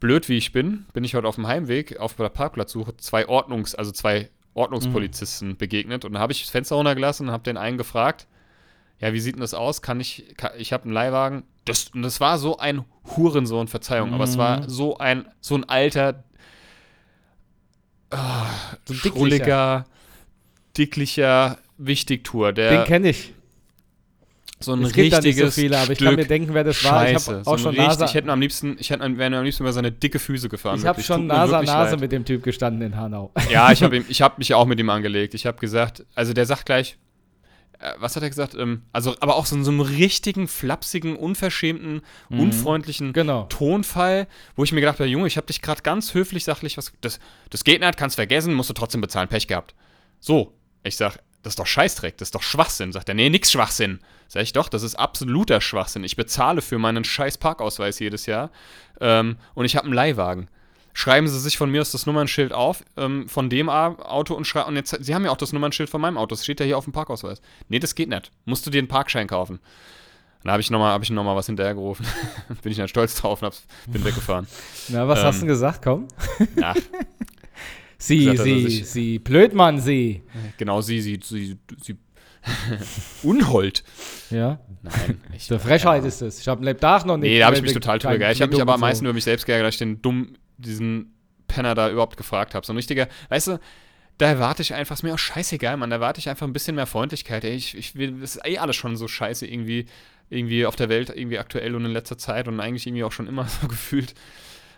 Blöd 0.00 0.28
wie 0.28 0.36
ich 0.38 0.52
bin, 0.52 0.86
bin 0.92 1.04
ich 1.04 1.14
heute 1.14 1.28
auf 1.28 1.34
dem 1.36 1.46
Heimweg 1.46 1.98
auf 1.98 2.14
der 2.14 2.30
Parkplatzsuche 2.30 2.96
zwei 2.96 3.28
Ordnungs-, 3.28 3.76
also 3.76 3.92
zwei 3.92 4.30
Ordnungspolizisten 4.54 5.56
begegnet 5.56 6.04
und 6.04 6.14
da 6.14 6.20
habe 6.20 6.32
ich 6.32 6.40
das 6.40 6.50
Fenster 6.50 6.76
runtergelassen 6.76 7.28
und 7.28 7.32
habe 7.32 7.44
den 7.44 7.56
einen 7.56 7.78
gefragt, 7.78 8.26
ja, 8.98 9.12
wie 9.12 9.20
sieht 9.20 9.34
denn 9.36 9.40
das 9.40 9.54
aus? 9.54 9.80
Kann 9.80 10.00
ich, 10.00 10.34
kann, 10.36 10.52
ich 10.58 10.72
habe 10.72 10.84
einen 10.84 10.92
Leihwagen. 10.92 11.44
Das, 11.64 11.88
und 11.88 12.02
das 12.02 12.20
war 12.20 12.38
so 12.38 12.58
ein 12.58 12.84
Hurensohn, 13.16 13.68
Verzeihung, 13.68 14.12
aber 14.12 14.24
es 14.24 14.36
war 14.36 14.68
so 14.68 14.98
ein, 14.98 15.26
so 15.40 15.54
ein 15.54 15.64
alter, 15.64 16.24
ah, 18.10 18.46
So 18.84 18.94
ein 18.94 19.00
dicklicher. 19.02 19.86
dicklicher 20.76 21.58
Wichtigtour, 21.78 22.52
Den 22.52 22.70
der 22.70 22.84
kenne 22.84 23.10
ich. 23.10 23.34
So 24.62 24.72
ein 24.74 24.82
Es 24.82 24.92
gibt 24.92 25.12
da 25.12 25.18
nicht 25.18 25.26
richtiges 25.26 25.54
so 25.54 25.60
viele, 25.60 25.78
aber 25.78 25.92
ich 25.92 25.98
Stück 25.98 26.08
kann 26.08 26.16
mir 26.16 26.26
denken, 26.26 26.52
wer 26.52 26.64
das 26.64 26.84
war. 26.84 27.08
Ich 27.08 27.14
habe 27.14 27.42
so 27.42 27.50
auch 27.50 27.54
ein 27.54 27.58
schon 27.58 27.68
richtig, 27.70 27.86
Nase, 27.86 28.04
ich 28.04 28.14
hätte 28.14 28.30
am 28.30 28.40
liebsten, 28.40 28.76
ich 28.78 28.90
hätte 28.90 29.18
wäre 29.18 29.36
am 29.36 29.44
liebsten 29.44 29.62
über 29.62 29.72
seine 29.72 29.90
dicke 29.90 30.18
Füße 30.18 30.48
gefahren. 30.48 30.78
ich 30.78 30.84
habe 30.84 31.02
schon 31.02 31.26
Nase 31.26 31.56
an 31.56 31.64
Nase 31.64 31.92
leid. 31.92 32.00
mit 32.00 32.12
dem 32.12 32.24
Typ 32.24 32.42
gestanden 32.42 32.82
in 32.82 32.96
Hanau. 32.96 33.32
Ja, 33.50 33.72
ich 33.72 33.82
habe 33.82 33.96
ich 34.08 34.22
hab 34.22 34.38
mich 34.38 34.52
auch 34.54 34.66
mit 34.66 34.78
ihm 34.78 34.90
angelegt. 34.90 35.34
Ich 35.34 35.46
habe 35.46 35.58
gesagt, 35.58 36.04
also 36.14 36.34
der 36.34 36.44
sagt 36.44 36.66
gleich, 36.66 36.98
äh, 37.78 37.94
was 37.98 38.16
hat 38.16 38.22
er 38.22 38.28
gesagt? 38.28 38.54
Ähm, 38.54 38.82
also, 38.92 39.16
aber 39.20 39.36
auch 39.36 39.46
so 39.46 39.56
in 39.56 39.64
so 39.64 39.70
einem 39.70 39.80
richtigen, 39.80 40.46
flapsigen, 40.46 41.16
unverschämten, 41.16 42.02
unfreundlichen 42.28 43.12
Genau. 43.14 43.44
Tonfall, 43.44 44.26
wo 44.56 44.64
ich 44.64 44.72
mir 44.72 44.80
gedacht 44.80 45.00
habe, 45.00 45.08
Junge, 45.08 45.26
ich 45.26 45.36
habe 45.38 45.46
dich 45.46 45.62
gerade 45.62 45.80
ganz 45.82 46.12
höflich, 46.12 46.44
sachlich, 46.44 46.76
was, 46.76 46.92
das, 47.00 47.18
das 47.48 47.64
geht 47.64 47.80
nicht, 47.80 47.96
kannst 47.96 48.16
vergessen, 48.16 48.52
musst 48.52 48.68
du 48.68 48.74
trotzdem 48.74 49.00
bezahlen, 49.00 49.28
Pech 49.28 49.48
gehabt. 49.48 49.74
So, 50.18 50.52
ich 50.82 50.96
sag, 50.96 51.18
das 51.42 51.52
ist 51.52 51.58
doch 51.58 51.66
Scheißdreck, 51.66 52.16
das 52.18 52.28
ist 52.28 52.34
doch 52.34 52.42
Schwachsinn. 52.42 52.92
Sagt 52.92 53.08
er, 53.08 53.14
nee, 53.14 53.30
nix 53.30 53.50
Schwachsinn. 53.50 54.00
Sag 54.28 54.42
ich 54.42 54.52
doch, 54.52 54.68
das 54.68 54.82
ist 54.82 54.94
absoluter 54.94 55.60
Schwachsinn. 55.60 56.04
Ich 56.04 56.16
bezahle 56.16 56.62
für 56.62 56.78
meinen 56.78 57.04
scheiß 57.04 57.38
Parkausweis 57.38 57.98
jedes 57.98 58.26
Jahr 58.26 58.50
ähm, 59.00 59.36
und 59.54 59.64
ich 59.64 59.76
habe 59.76 59.86
einen 59.86 59.94
Leihwagen. 59.94 60.48
Schreiben 60.92 61.28
Sie 61.28 61.38
sich 61.38 61.56
von 61.56 61.70
mir 61.70 61.80
aus 61.80 61.92
das 61.92 62.06
Nummernschild 62.06 62.52
auf, 62.52 62.84
ähm, 62.96 63.28
von 63.28 63.48
dem 63.48 63.68
Auto 63.68 64.34
und 64.34 64.44
schreiben, 64.44 64.68
und 64.70 64.76
jetzt, 64.76 64.96
Sie 65.00 65.14
haben 65.14 65.24
ja 65.24 65.30
auch 65.30 65.36
das 65.36 65.52
Nummernschild 65.52 65.88
von 65.88 66.00
meinem 66.00 66.18
Auto, 66.18 66.34
das 66.34 66.42
steht 66.44 66.60
ja 66.60 66.66
hier 66.66 66.76
auf 66.78 66.84
dem 66.84 66.92
Parkausweis. 66.92 67.40
Nee, 67.68 67.78
das 67.78 67.94
geht 67.94 68.08
nicht. 68.08 68.32
Musst 68.44 68.66
du 68.66 68.70
dir 68.70 68.78
einen 68.78 68.88
Parkschein 68.88 69.28
kaufen. 69.28 69.60
Dann 70.42 70.52
habe 70.52 70.60
ich 70.62 70.70
nochmal 70.70 70.92
hab 70.92 71.08
noch 71.08 71.36
was 71.36 71.46
hinterhergerufen. 71.46 72.06
bin 72.62 72.72
ich 72.72 72.78
dann 72.78 72.88
stolz 72.88 73.14
drauf 73.20 73.42
und 73.42 73.54
bin 73.86 74.04
weggefahren. 74.04 74.46
Na, 74.88 75.06
was 75.06 75.20
Ähm, 75.20 75.24
hast 75.26 75.36
du 75.36 75.40
denn 75.40 75.48
gesagt? 75.48 75.82
Komm. 75.82 76.08
Ach, 76.62 76.76
Sie, 78.00 78.24
gesagt, 78.24 78.40
sie, 78.40 78.68
sich- 78.68 78.88
sie, 78.88 79.18
Blödmann, 79.18 79.78
sie. 79.80 80.22
genau 80.56 80.80
sie, 80.80 81.00
sie, 81.00 81.20
sie, 81.22 81.58
sie 81.82 81.96
Unhold. 83.22 83.84
Ja, 84.30 84.58
Nein. 84.82 85.20
Ich, 85.36 85.48
der 85.48 85.60
Frechheit 85.60 86.04
ist 86.04 86.22
es. 86.22 86.40
Ich 86.40 86.48
habe 86.48 86.76
Tag 86.76 87.04
noch 87.04 87.16
nicht. 87.16 87.30
Nee, 87.30 87.38
da 87.38 87.46
habe 87.46 87.56
ich 87.56 87.62
mich 87.62 87.72
total 87.74 87.98
drüber 87.98 88.16
geärgert. 88.18 88.36
Ich 88.36 88.42
habe 88.42 88.52
mich 88.52 88.60
aber 88.62 88.74
am 88.74 88.80
meisten 88.80 89.04
über 89.04 89.12
mich 89.12 89.24
selbst 89.24 89.44
geärgert, 89.46 89.68
dass 89.68 89.74
ich 89.74 89.78
den 89.78 90.00
dumm, 90.02 90.34
diesen 90.56 91.14
Penner 91.48 91.74
da 91.74 91.90
überhaupt 91.90 92.16
gefragt 92.16 92.54
habe. 92.54 92.64
So 92.64 92.72
ein 92.72 92.76
richtiger, 92.76 93.08
weißt 93.28 93.48
du, 93.48 93.60
da 94.18 94.26
erwarte 94.26 94.62
ich 94.62 94.74
einfach, 94.74 94.94
ist 94.96 95.02
mir 95.02 95.14
auch 95.14 95.18
scheißegal, 95.18 95.76
Mann, 95.76 95.90
da 95.90 95.96
erwarte 95.96 96.18
ich 96.20 96.28
einfach 96.28 96.46
ein 96.46 96.52
bisschen 96.52 96.76
mehr 96.76 96.86
Freundlichkeit. 96.86 97.44
Ey, 97.44 97.54
ich, 97.54 97.76
ich 97.76 97.94
will, 97.96 98.20
das 98.20 98.36
ist 98.36 98.46
eh 98.46 98.58
alles 98.58 98.76
schon 98.76 98.96
so 98.96 99.08
scheiße 99.08 99.46
irgendwie, 99.46 99.86
irgendwie 100.28 100.66
auf 100.66 100.76
der 100.76 100.88
Welt, 100.88 101.10
irgendwie 101.14 101.38
aktuell 101.38 101.74
und 101.74 101.84
in 101.84 101.90
letzter 101.92 102.18
Zeit 102.18 102.48
und 102.48 102.60
eigentlich 102.60 102.86
irgendwie 102.86 103.04
auch 103.04 103.12
schon 103.12 103.26
immer 103.26 103.46
so 103.60 103.68
gefühlt. 103.68 104.14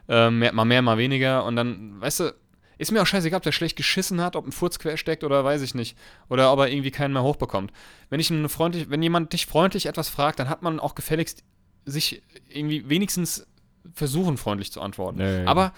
Ähm, 0.08 0.40
mehr, 0.40 0.52
mal 0.52 0.64
mehr, 0.64 0.82
mal 0.82 0.98
weniger 0.98 1.44
und 1.44 1.54
dann, 1.54 2.00
weißt 2.00 2.20
du, 2.20 2.34
ist 2.82 2.90
mir 2.90 3.00
auch 3.00 3.06
scheißegal, 3.06 3.38
ob 3.38 3.42
der 3.44 3.52
schlecht 3.52 3.76
geschissen 3.76 4.20
hat, 4.20 4.34
ob 4.34 4.44
ein 4.46 4.52
Furz 4.52 4.78
quer 4.78 4.96
steckt 4.96 5.22
oder 5.24 5.44
weiß 5.44 5.62
ich 5.62 5.74
nicht. 5.74 5.96
Oder 6.28 6.52
ob 6.52 6.58
er 6.58 6.68
irgendwie 6.68 6.90
keinen 6.90 7.12
mehr 7.12 7.22
hochbekommt. 7.22 7.72
Wenn 8.10 8.18
ich 8.18 8.30
einen 8.30 8.48
freundlich, 8.48 8.90
wenn 8.90 9.02
jemand 9.02 9.32
dich 9.32 9.46
freundlich 9.46 9.86
etwas 9.86 10.08
fragt, 10.08 10.40
dann 10.40 10.48
hat 10.48 10.62
man 10.62 10.80
auch 10.80 10.94
gefälligst 10.94 11.44
sich 11.84 12.22
irgendwie 12.48 12.88
wenigstens 12.88 13.46
versuchen, 13.94 14.36
freundlich 14.36 14.72
zu 14.72 14.80
antworten. 14.80 15.18
Nee. 15.18 15.44
Aber, 15.46 15.72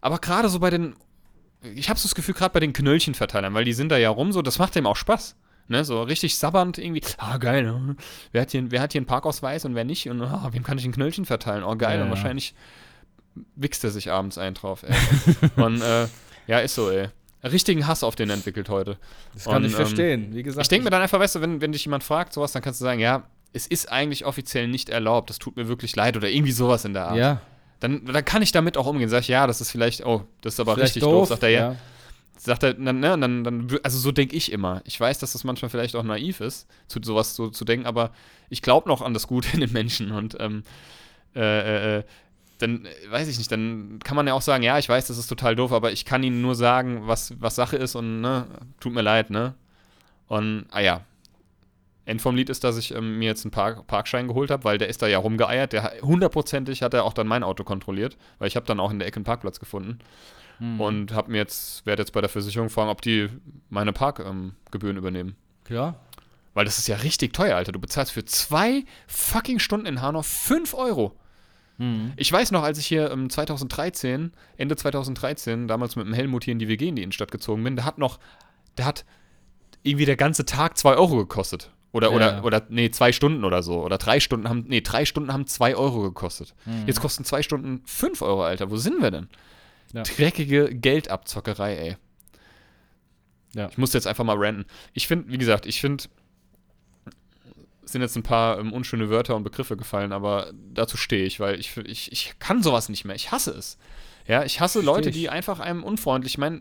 aber 0.00 0.18
gerade 0.18 0.48
so 0.48 0.60
bei 0.60 0.70
den, 0.70 0.96
ich 1.74 1.88
habe 1.88 1.98
so 1.98 2.06
das 2.06 2.14
Gefühl, 2.14 2.34
gerade 2.34 2.52
bei 2.52 2.60
den 2.60 2.72
Knöllchenverteilern, 2.72 3.54
weil 3.54 3.64
die 3.64 3.72
sind 3.72 3.90
da 3.90 3.96
ja 3.96 4.10
rum, 4.10 4.32
so, 4.32 4.42
das 4.42 4.58
macht 4.58 4.74
dem 4.74 4.86
auch 4.86 4.96
Spaß. 4.96 5.36
Ne, 5.70 5.84
so 5.84 6.02
richtig 6.02 6.38
sabbernd 6.38 6.78
irgendwie, 6.78 7.02
ah, 7.18 7.36
geil, 7.36 7.62
ne? 7.62 7.94
wer, 8.32 8.40
hat 8.40 8.52
hier, 8.52 8.70
wer 8.70 8.80
hat 8.80 8.92
hier 8.92 9.00
einen 9.00 9.06
Parkausweis 9.06 9.66
und 9.66 9.74
wer 9.74 9.84
nicht? 9.84 10.08
Und 10.08 10.22
ah, 10.22 10.48
wem 10.52 10.62
kann 10.62 10.78
ich 10.78 10.86
ein 10.86 10.92
Knöllchen 10.92 11.26
verteilen? 11.26 11.62
Oh, 11.62 11.76
geil, 11.76 11.98
Ja, 11.98 12.04
und 12.04 12.10
wahrscheinlich 12.10 12.54
wichst 13.54 13.84
er 13.84 13.90
sich 13.90 14.10
abends 14.10 14.38
ein 14.38 14.54
drauf, 14.54 14.82
ey. 14.82 14.94
und 15.62 15.82
äh, 15.82 16.06
ja, 16.48 16.58
ist 16.58 16.74
so, 16.74 16.90
ey. 16.90 17.08
Richtigen 17.44 17.86
Hass 17.86 18.02
auf 18.02 18.16
den 18.16 18.30
entwickelt 18.30 18.68
heute. 18.68 18.96
Das 19.34 19.44
kann 19.44 19.58
Und, 19.58 19.66
ich 19.66 19.70
ähm, 19.72 19.76
verstehen. 19.76 20.34
Wie 20.34 20.42
gesagt, 20.42 20.64
Ich 20.64 20.68
denke 20.68 20.84
mir 20.84 20.90
dann 20.90 21.02
einfach, 21.02 21.20
weißt 21.20 21.36
du, 21.36 21.40
wenn, 21.40 21.60
wenn 21.60 21.70
dich 21.70 21.84
jemand 21.84 22.02
fragt, 22.02 22.32
sowas, 22.32 22.50
dann 22.50 22.62
kannst 22.62 22.80
du 22.80 22.84
sagen, 22.84 22.98
ja, 22.98 23.22
es 23.52 23.66
ist 23.66 23.90
eigentlich 23.92 24.24
offiziell 24.24 24.66
nicht 24.66 24.88
erlaubt, 24.88 25.30
das 25.30 25.38
tut 25.38 25.56
mir 25.56 25.68
wirklich 25.68 25.94
leid 25.94 26.16
oder 26.16 26.28
irgendwie 26.28 26.52
sowas 26.52 26.84
in 26.84 26.94
der 26.94 27.06
Art. 27.08 27.16
ja, 27.16 27.40
Dann, 27.80 28.04
dann 28.06 28.24
kann 28.24 28.42
ich 28.42 28.50
damit 28.50 28.76
auch 28.76 28.86
umgehen. 28.86 29.08
Sag 29.08 29.20
ich, 29.20 29.28
ja, 29.28 29.46
das 29.46 29.60
ist 29.60 29.70
vielleicht, 29.70 30.04
oh, 30.04 30.24
das 30.40 30.54
ist 30.54 30.60
aber 30.60 30.74
vielleicht 30.74 30.96
richtig 30.96 31.02
doof. 31.04 31.12
doof. 31.12 31.28
Sagt 31.28 31.44
er, 31.44 31.50
ja. 31.50 31.76
Sagt 32.36 32.62
er, 32.64 32.74
dann, 32.74 33.00
ne, 33.00 33.18
dann, 33.18 33.44
dann, 33.44 33.78
also 33.82 33.98
so 33.98 34.12
denke 34.12 34.36
ich 34.36 34.52
immer. 34.52 34.82
Ich 34.84 34.98
weiß, 34.98 35.18
dass 35.18 35.32
das 35.32 35.44
manchmal 35.44 35.70
vielleicht 35.70 35.96
auch 35.96 36.02
naiv 36.02 36.40
ist, 36.40 36.66
zu 36.88 37.00
sowas 37.02 37.34
so 37.34 37.50
zu 37.50 37.64
denken, 37.64 37.86
aber 37.86 38.10
ich 38.48 38.62
glaube 38.62 38.88
noch 38.88 39.00
an 39.02 39.14
das 39.14 39.26
Gute 39.26 39.48
in 39.54 39.60
den 39.60 39.72
Menschen 39.72 40.10
und 40.12 40.36
ähm, 40.40 40.62
äh, 41.34 41.40
äh, 41.40 41.98
äh, 41.98 42.02
dann 42.58 42.86
weiß 43.08 43.28
ich 43.28 43.38
nicht, 43.38 43.50
dann 43.50 43.98
kann 44.04 44.16
man 44.16 44.26
ja 44.26 44.34
auch 44.34 44.42
sagen, 44.42 44.62
ja, 44.62 44.78
ich 44.78 44.88
weiß, 44.88 45.06
das 45.06 45.18
ist 45.18 45.28
total 45.28 45.56
doof, 45.56 45.72
aber 45.72 45.92
ich 45.92 46.04
kann 46.04 46.22
ihnen 46.22 46.40
nur 46.40 46.54
sagen, 46.54 47.06
was, 47.06 47.34
was 47.40 47.54
Sache 47.54 47.76
ist 47.76 47.94
und 47.94 48.20
ne, 48.20 48.46
tut 48.80 48.92
mir 48.92 49.02
leid, 49.02 49.30
ne? 49.30 49.54
Und, 50.26 50.66
ah 50.70 50.80
ja. 50.80 51.00
End 52.04 52.22
vom 52.22 52.36
Lied 52.36 52.48
ist, 52.48 52.64
dass 52.64 52.78
ich 52.78 52.94
ähm, 52.94 53.18
mir 53.18 53.26
jetzt 53.26 53.44
einen 53.44 53.50
Park, 53.50 53.86
Parkschein 53.86 54.28
geholt 54.28 54.50
habe, 54.50 54.64
weil 54.64 54.78
der 54.78 54.88
ist 54.88 55.02
da 55.02 55.06
ja 55.06 55.18
rumgeeiert. 55.18 55.74
Der 55.74 55.92
hundertprozentig 56.00 56.82
hat 56.82 56.94
er 56.94 57.04
auch 57.04 57.12
dann 57.12 57.26
mein 57.26 57.42
Auto 57.42 57.64
kontrolliert, 57.64 58.16
weil 58.38 58.48
ich 58.48 58.56
habe 58.56 58.64
dann 58.64 58.80
auch 58.80 58.90
in 58.90 58.98
der 58.98 59.06
Ecke 59.06 59.16
einen 59.16 59.24
Parkplatz 59.24 59.60
gefunden 59.60 59.98
Mhm. 60.58 60.80
und 60.80 61.12
habe 61.12 61.30
mir 61.30 61.38
jetzt 61.38 61.86
werde 61.86 62.02
jetzt 62.02 62.12
bei 62.12 62.20
der 62.20 62.30
Versicherung 62.30 62.70
fragen, 62.70 62.90
ob 62.90 63.02
die 63.02 63.28
meine 63.70 63.92
Parkgebühren 63.92 64.96
ähm, 64.96 64.98
übernehmen. 64.98 65.36
Klar. 65.64 66.00
Weil 66.54 66.64
das 66.64 66.78
ist 66.78 66.88
ja 66.88 66.96
richtig 66.96 67.32
teuer, 67.32 67.56
Alter. 67.56 67.72
Du 67.72 67.78
bezahlst 67.78 68.12
für 68.12 68.24
zwei 68.24 68.84
fucking 69.06 69.58
Stunden 69.60 69.86
in 69.86 70.02
Hanau 70.02 70.22
5 70.22 70.74
Euro. 70.74 71.14
Mhm. 71.78 72.12
Ich 72.16 72.30
weiß 72.30 72.50
noch, 72.50 72.62
als 72.62 72.78
ich 72.78 72.86
hier 72.86 73.10
ähm, 73.10 73.30
2013, 73.30 74.32
Ende 74.56 74.76
2013, 74.76 75.68
damals 75.68 75.96
mit 75.96 76.06
dem 76.06 76.12
Helmut 76.12 76.44
hier 76.44 76.52
in 76.52 76.58
die 76.58 76.68
WG 76.68 76.88
in 76.88 76.96
die 76.96 77.02
Innenstadt 77.02 77.30
gezogen 77.30 77.64
bin, 77.64 77.76
der 77.76 77.84
hat 77.84 77.98
noch, 77.98 78.18
der 78.76 78.84
hat 78.86 79.04
irgendwie 79.82 80.04
der 80.04 80.16
ganze 80.16 80.44
Tag 80.44 80.76
2 80.76 80.96
Euro 80.96 81.16
gekostet. 81.16 81.72
Oder, 81.92 82.10
Ja. 82.10 82.16
oder, 82.16 82.44
oder, 82.44 82.66
nee, 82.68 82.90
zwei 82.90 83.12
Stunden 83.12 83.44
oder 83.44 83.62
so. 83.62 83.82
Oder 83.82 83.96
drei 83.96 84.20
Stunden 84.20 84.48
haben, 84.48 84.64
nee, 84.68 84.82
drei 84.82 85.04
Stunden 85.06 85.32
haben 85.32 85.46
2 85.46 85.74
Euro 85.76 86.02
gekostet. 86.02 86.54
Mhm. 86.66 86.84
Jetzt 86.86 87.00
kosten 87.00 87.24
zwei 87.24 87.42
Stunden 87.42 87.80
5 87.86 88.20
Euro, 88.22 88.44
Alter. 88.44 88.70
Wo 88.70 88.76
sind 88.76 89.00
wir 89.00 89.10
denn? 89.10 89.28
Ja. 89.94 90.02
Dreckige 90.02 90.66
Geldabzockerei, 90.74 91.76
ey. 91.76 91.96
Ja. 93.54 93.68
Ich 93.70 93.78
muss 93.78 93.94
jetzt 93.94 94.06
einfach 94.06 94.24
mal 94.24 94.36
ranten. 94.36 94.66
Ich 94.92 95.06
finde, 95.08 95.30
wie 95.32 95.38
gesagt, 95.38 95.64
ich 95.64 95.80
finde, 95.80 96.04
sind 97.92 98.02
jetzt 98.02 98.16
ein 98.16 98.22
paar 98.22 98.58
ähm, 98.58 98.72
unschöne 98.72 99.10
Wörter 99.10 99.36
und 99.36 99.44
Begriffe 99.44 99.76
gefallen, 99.76 100.12
aber 100.12 100.52
dazu 100.74 100.96
stehe 100.96 101.24
ich, 101.24 101.40
weil 101.40 101.58
ich, 101.58 101.76
ich, 101.78 102.12
ich 102.12 102.34
kann 102.38 102.62
sowas 102.62 102.88
nicht 102.88 103.04
mehr. 103.04 103.16
Ich 103.16 103.30
hasse 103.32 103.50
es. 103.52 103.78
Ja, 104.26 104.44
ich 104.44 104.60
hasse 104.60 104.80
Leute, 104.80 105.08
ich. 105.08 105.16
die 105.16 105.28
einfach 105.30 105.58
einem 105.60 105.82
unfreundlich, 105.82 106.34
ich 106.34 106.38
meine, 106.38 106.58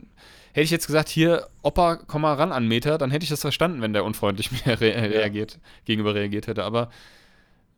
hätte 0.53 0.61
ich 0.63 0.71
jetzt 0.71 0.87
gesagt, 0.87 1.09
hier, 1.09 1.47
Opa, 1.63 1.97
komm 1.97 2.21
mal 2.21 2.33
ran 2.35 2.51
an 2.51 2.67
Meter, 2.67 2.97
dann 2.97 3.11
hätte 3.11 3.23
ich 3.23 3.29
das 3.29 3.41
verstanden, 3.41 3.81
wenn 3.81 3.93
der 3.93 4.05
unfreundlich 4.05 4.51
mir 4.65 4.79
re 4.79 4.93
reagiert, 5.11 5.59
gegenüber 5.85 6.15
reagiert 6.15 6.47
hätte. 6.47 6.63
Aber 6.63 6.89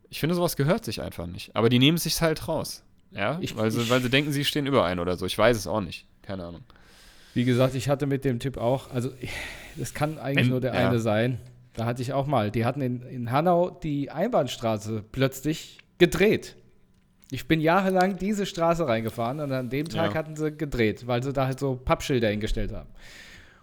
ich 0.10 0.20
finde, 0.20 0.36
sowas 0.36 0.56
gehört 0.56 0.86
sich 0.86 1.02
einfach 1.02 1.26
nicht. 1.28 1.56
Aber 1.56 1.70
die 1.70 1.80
nehmen 1.80 1.98
es 1.98 2.04
sich 2.04 2.22
halt 2.22 2.48
raus. 2.48 2.84
Ja, 3.12 3.38
Ich- 3.42 3.56
weil, 3.58 3.72
sie, 3.72 3.90
weil 3.90 4.02
sie 4.02 4.10
denken, 4.10 4.32
sie 4.32 4.46
stehen 4.46 4.68
über 4.68 4.86
einen 4.86 5.00
oder 5.00 5.18
so. 5.18 5.26
Ich 5.26 5.38
weiß 5.38 5.58
es 5.58 5.66
auch 5.68 5.82
nicht. 5.82 6.06
Keine 6.22 6.46
Ahnung. 6.46 6.62
Wie 7.34 7.46
gesagt, 7.46 7.74
ich 7.76 7.90
hatte 7.90 8.06
mit 8.06 8.26
dem 8.26 8.40
Typ 8.40 8.58
auch, 8.58 8.92
also 8.92 9.12
das 9.76 9.94
kann 9.94 10.18
eigentlich 10.20 10.46
Wenn- 10.46 10.52
nur 10.52 10.62
der 10.62 10.74
ja. 10.76 10.88
eine 10.90 11.00
sein. 11.00 11.40
Da 11.74 11.86
hatte 11.86 12.02
ich 12.02 12.14
auch 12.14 12.26
mal, 12.28 12.52
die 12.52 12.66
hatten 12.66 12.82
in, 12.82 13.02
in 13.04 13.32
Hanau 13.32 13.70
die 13.70 14.12
Einbahnstraße 14.12 15.04
plötzlich 15.12 15.78
gedreht. 15.98 16.56
Ich 17.32 17.48
bin 17.48 17.62
jahrelang 17.62 18.18
diese 18.18 18.46
Straße 18.46 18.88
reingefahren 18.88 19.40
und 19.40 19.52
an 19.52 19.70
dem 19.70 19.88
Tag 19.88 20.14
Ja. 20.14 20.18
hatten 20.20 20.36
sie 20.36 20.52
gedreht, 20.52 21.06
weil 21.08 21.22
sie 21.22 21.32
da 21.32 21.46
halt 21.46 21.60
so 21.60 21.76
Pappschilder 21.76 22.28
hingestellt 22.30 22.74
haben. 22.74 22.90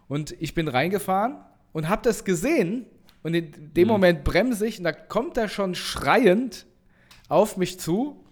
Und 0.08 0.34
ich 0.40 0.54
bin 0.54 0.68
reingefahren 0.68 1.36
und 1.72 1.88
habe 1.88 2.02
das 2.04 2.24
gesehen 2.24 2.86
und 3.24 3.34
in 3.34 3.52
dem 3.74 3.88
Mhm. 3.88 3.92
Moment 3.92 4.24
bremse 4.24 4.66
ich 4.66 4.78
und 4.78 4.84
da 4.84 4.92
kommt 4.92 5.36
er 5.36 5.48
schon 5.48 5.74
schreiend 5.74 6.64
auf 7.28 7.56
mich 7.56 7.80
zu. 7.80 8.22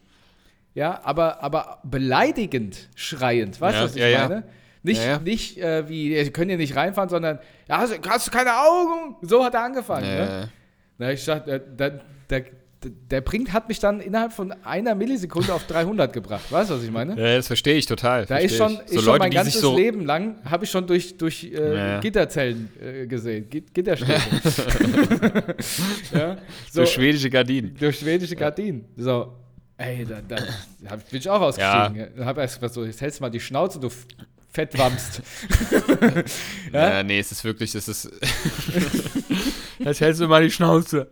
Ja, 0.75 1.01
aber, 1.05 1.43
aber 1.43 1.81
beleidigend 1.85 2.89
schreiend. 2.95 3.61
Weißt 3.61 3.75
du, 3.77 3.79
Ja, 3.81 3.85
was 3.85 3.97
ich 3.97 4.03
ja, 4.03 4.09
ja. 4.09 4.29
meine? 4.29 4.45
Nicht, 4.85 5.01
Ja, 5.03 5.13
ja. 5.13 5.19
nicht 5.19 5.59
äh, 5.59 5.89
wie, 5.89 6.23
Sie 6.23 6.31
können 6.31 6.51
hier 6.51 6.59
nicht 6.59 6.77
reinfahren, 6.77 7.09
sondern, 7.11 7.39
ja, 7.69 7.79
hast, 7.79 7.93
du- 7.95 8.09
hast 8.09 8.27
du 8.29 8.31
keine 8.31 8.51
Augen? 8.57 9.17
So 9.23 9.43
hat 9.45 9.55
er 9.55 9.65
angefangen. 9.65 10.07
Ne? 10.07 10.43
Äh, 10.45 10.47
Na, 10.99 11.11
ich 11.11 11.25
sag, 11.25 11.47
der, 11.47 11.59
der, 11.59 12.01
der, 12.31 12.45
der 13.11 13.23
bringt, 13.23 13.55
hat 13.55 13.67
mich 13.69 13.79
dann 13.81 13.99
innerhalb 14.01 14.31
von 14.35 14.53
einer 14.63 14.95
Millisekunde 14.95 15.55
auf 15.55 15.67
300 15.67 16.13
gebracht. 16.13 16.53
Weißt 16.53 16.69
du, 16.69 16.75
was 16.75 16.83
ich 16.85 16.91
meine? 16.91 17.19
ja, 17.19 17.37
das 17.37 17.47
verstehe 17.47 17.77
ich 17.77 17.87
total. 17.87 18.27
Da 18.27 18.37
ist 18.37 18.57
schon, 18.59 18.79
ich. 18.87 18.93
ist 18.93 19.05
schon 19.05 19.17
mein 19.19 19.31
ganzes 19.31 19.63
Leben 19.63 20.05
lang, 20.05 20.37
habe 20.45 20.65
ich 20.67 20.71
schon 20.71 20.87
durch, 20.87 21.17
durch 21.17 21.45
äh, 21.45 21.55
Ja, 21.55 21.75
ja. 21.95 22.01
Gitterzellen 22.01 22.69
äh, 22.79 23.07
gesehen. 23.07 23.49
Git 23.49 23.73
Gitterstäbe. 23.73 24.21
ja, 26.13 26.37
so, 26.71 26.81
So 26.85 26.87
schwedische 26.87 27.31
Gardinen. 27.31 27.75
durch 27.79 27.99
schwedische 27.99 28.37
Gardinen. 28.37 28.85
So, 28.97 29.33
ey, 29.79 30.05
da, 30.05 30.21
da 30.29 30.37
bin 31.11 31.19
ich 31.19 31.29
auch 31.31 31.41
ausgestiegen. 31.41 32.09
Ja. 32.19 32.25
Hab 32.27 32.37
erst 32.39 32.57
gesagt, 32.57 32.75
so, 32.75 32.85
jetzt 32.85 33.01
hältst 33.01 33.19
du 33.21 33.25
mal 33.25 33.31
die 33.31 33.41
Schnauze, 33.41 33.81
du 33.81 33.89
Fettwamst. 34.55 35.21
Ja? 36.73 37.03
nee, 37.03 37.19
es 37.21 37.31
ist 37.31 37.45
wirklich, 37.45 37.75
es 37.75 37.87
ist. 37.87 38.11
Jetzt 39.79 40.01
hältst 40.01 40.21
du 40.21 40.27
mal 40.27 40.43
die 40.43 40.51
Schnauze. 40.51 41.09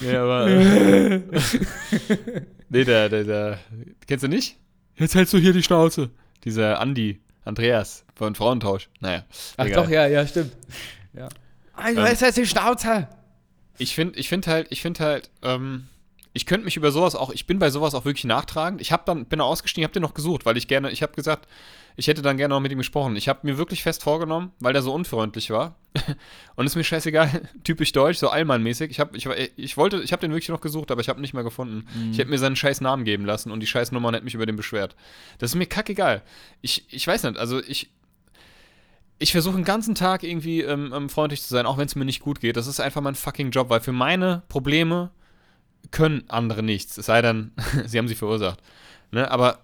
Nee, 0.00 0.14
aber. 0.16 0.46
nee, 2.68 2.84
der, 2.84 3.08
der, 3.08 3.24
der. 3.24 3.58
Kennst 4.06 4.24
du 4.24 4.28
nicht? 4.28 4.56
Jetzt 4.96 5.14
hältst 5.14 5.32
du 5.32 5.38
hier 5.38 5.54
die 5.54 5.62
Schnauze. 5.62 6.10
Dieser 6.44 6.80
Andi, 6.80 7.20
Andreas 7.44 8.04
von 8.14 8.34
Frauentausch. 8.34 8.90
Naja. 9.00 9.24
Ach 9.56 9.64
egal. 9.66 9.84
doch, 9.84 9.90
ja, 9.90 10.06
ja, 10.06 10.26
stimmt. 10.26 10.52
Ja. 11.14 11.28
Also, 11.72 12.00
Ähm, 12.00 12.06
jetzt 12.06 12.20
hältst 12.22 12.36
du 12.38 12.42
die 12.42 12.48
Schnauze. 12.48 13.08
Ich 13.78 13.94
finde 13.94 14.18
ich 14.18 14.28
find 14.28 14.46
halt, 14.46 14.66
ich 14.70 14.82
finde 14.82 15.00
halt, 15.00 15.30
ähm, 15.42 15.86
ich 16.32 16.44
könnte 16.44 16.64
mich 16.66 16.76
über 16.76 16.92
sowas 16.92 17.14
auch, 17.14 17.30
ich 17.30 17.46
bin 17.46 17.58
bei 17.58 17.70
sowas 17.70 17.94
auch 17.94 18.04
wirklich 18.04 18.24
nachtragend. 18.24 18.80
Ich 18.82 18.92
habe 18.92 19.02
dann, 19.06 19.24
bin 19.24 19.40
ausgestiegen, 19.40 19.84
habe 19.84 19.94
den 19.94 20.02
noch 20.02 20.14
gesucht, 20.14 20.44
weil 20.44 20.58
ich 20.58 20.68
gerne, 20.68 20.90
ich 20.90 21.02
habe 21.02 21.14
gesagt, 21.14 21.48
ich 21.96 22.08
hätte 22.08 22.20
dann 22.20 22.36
gerne 22.36 22.54
noch 22.54 22.60
mit 22.60 22.70
ihm 22.70 22.78
gesprochen. 22.78 23.16
Ich 23.16 23.28
habe 23.28 23.40
mir 23.42 23.56
wirklich 23.56 23.82
fest 23.82 24.02
vorgenommen, 24.02 24.52
weil 24.60 24.74
der 24.74 24.82
so 24.82 24.92
unfreundlich 24.92 25.50
war. 25.50 25.76
Und 26.56 26.66
ist 26.66 26.76
mir 26.76 26.84
scheißegal, 26.84 27.48
typisch 27.64 27.92
deutsch, 27.92 28.18
so 28.18 28.28
Allmann-mäßig. 28.28 28.90
Ich, 28.90 29.00
hab, 29.00 29.16
ich, 29.16 29.26
ich 29.56 29.76
wollte, 29.78 30.02
ich 30.02 30.12
habe 30.12 30.20
den 30.20 30.30
wirklich 30.30 30.50
noch 30.50 30.60
gesucht, 30.60 30.90
aber 30.90 31.00
ich 31.00 31.08
habe 31.08 31.18
ihn 31.18 31.22
nicht 31.22 31.32
mehr 31.32 31.42
gefunden. 31.42 31.86
Ich 32.12 32.18
hätte 32.18 32.28
mir 32.28 32.38
seinen 32.38 32.56
scheiß 32.56 32.82
Namen 32.82 33.04
geben 33.04 33.24
lassen 33.24 33.50
und 33.50 33.60
die 33.60 33.66
scheiß 33.66 33.92
Nummer 33.92 34.12
hätte 34.12 34.24
mich 34.24 34.34
über 34.34 34.44
den 34.44 34.56
beschwert. 34.56 34.94
Das 35.38 35.50
ist 35.50 35.54
mir 35.56 35.66
kackegal. 35.66 36.22
Ich, 36.60 36.84
ich 36.90 37.06
weiß 37.06 37.22
nicht, 37.22 37.38
also 37.38 37.62
ich, 37.62 37.88
ich 39.18 39.32
versuche 39.32 39.56
den 39.56 39.64
ganzen 39.64 39.94
Tag 39.94 40.22
irgendwie 40.22 40.60
ähm, 40.60 40.92
ähm, 40.94 41.08
freundlich 41.08 41.42
zu 41.42 41.48
sein, 41.48 41.64
auch 41.64 41.78
wenn 41.78 41.86
es 41.86 41.96
mir 41.96 42.04
nicht 42.04 42.20
gut 42.20 42.40
geht. 42.40 42.58
Das 42.58 42.66
ist 42.66 42.78
einfach 42.80 43.00
mein 43.00 43.14
fucking 43.14 43.50
Job, 43.50 43.70
weil 43.70 43.80
für 43.80 43.92
meine 43.92 44.42
Probleme 44.48 45.10
können 45.92 46.24
andere 46.28 46.62
nichts. 46.62 46.98
Es 46.98 47.06
sei 47.06 47.22
denn, 47.22 47.52
sie 47.86 47.96
haben 47.96 48.08
sie 48.08 48.14
verursacht. 48.14 48.60
Ne? 49.12 49.30
Aber 49.30 49.60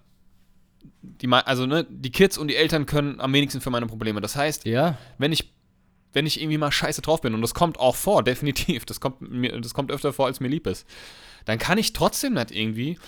die, 1.03 1.29
also, 1.29 1.67
ne, 1.67 1.87
die 1.89 2.13
Kids 2.13 2.39
und 2.39 2.49
die 2.49 2.57
Eltern 2.57 2.87
können 2.87 3.21
am 3.21 3.33
wenigsten 3.33 3.61
für 3.61 3.71
meine 3.71 3.87
Probleme. 3.87 4.21
Das 4.21 4.37
heißt, 4.37 4.65
Ja, 4.65 4.99
wenn 5.19 5.33
ich 5.33 5.53
wenn 6.15 6.27
ich 6.27 6.41
irgendwie 6.41 6.59
mal 6.59 6.71
scheiße 6.71 7.01
drauf 7.03 7.23
bin, 7.23 7.35
und 7.35 7.41
das 7.41 7.55
kommt 7.55 7.79
auch 7.79 7.97
vor, 7.97 8.23
definitiv, 8.25 8.85
das 8.85 9.01
kommt, 9.01 9.21
mir, 9.21 9.61
das 9.61 9.75
kommt 9.75 9.91
öfter 9.91 10.13
vor, 10.13 10.27
als 10.27 10.41
mir 10.41 10.49
lieb 10.49 10.67
ist, 10.67 10.87
dann 11.45 11.59
kann 11.59 11.79
ich 11.79 11.93
trotzdem 11.93 12.35
nicht 12.35 12.51
irgendwie 12.51 12.99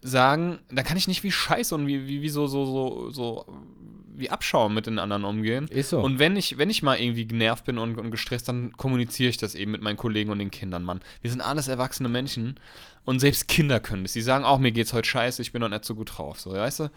sagen, 0.00 0.58
dann 0.70 0.84
kann 0.84 0.96
ich 0.96 1.08
nicht 1.08 1.22
wie 1.22 1.32
scheiße 1.32 1.74
und 1.74 1.86
wie, 1.86 2.06
wie, 2.06 2.22
wie 2.22 2.28
so, 2.28 2.46
so, 2.46 2.64
so, 2.64 3.10
so, 3.10 3.46
wie 4.18 4.30
Abschaum 4.30 4.74
mit 4.74 4.86
den 4.86 4.98
anderen 4.98 5.24
umgehen. 5.24 5.68
Ist 5.68 5.90
so. 5.90 6.00
Und 6.00 6.18
wenn 6.18 6.36
ich, 6.36 6.58
wenn 6.58 6.70
ich 6.70 6.82
mal 6.82 6.98
irgendwie 6.98 7.26
genervt 7.26 7.64
bin 7.64 7.78
und, 7.78 7.98
und 7.98 8.10
gestresst, 8.10 8.48
dann 8.48 8.72
kommuniziere 8.72 9.30
ich 9.30 9.36
das 9.36 9.54
eben 9.54 9.72
mit 9.72 9.82
meinen 9.82 9.96
Kollegen 9.96 10.30
und 10.30 10.38
den 10.38 10.50
Kindern, 10.50 10.82
Mann. 10.82 11.00
Wir 11.22 11.30
sind 11.30 11.40
alles 11.40 11.68
erwachsene 11.68 12.08
Menschen 12.08 12.58
und 13.04 13.20
selbst 13.20 13.48
Kinder 13.48 13.80
können 13.80 14.02
das. 14.02 14.12
Die 14.12 14.20
sagen 14.20 14.44
auch, 14.44 14.58
mir 14.58 14.72
geht's 14.72 14.92
heute 14.92 15.08
scheiße, 15.08 15.40
ich 15.42 15.52
bin 15.52 15.60
noch 15.60 15.68
nicht 15.68 15.84
so 15.84 15.94
gut 15.94 16.18
drauf, 16.18 16.40
so, 16.40 16.52
weißt 16.52 16.80
du? 16.80 16.90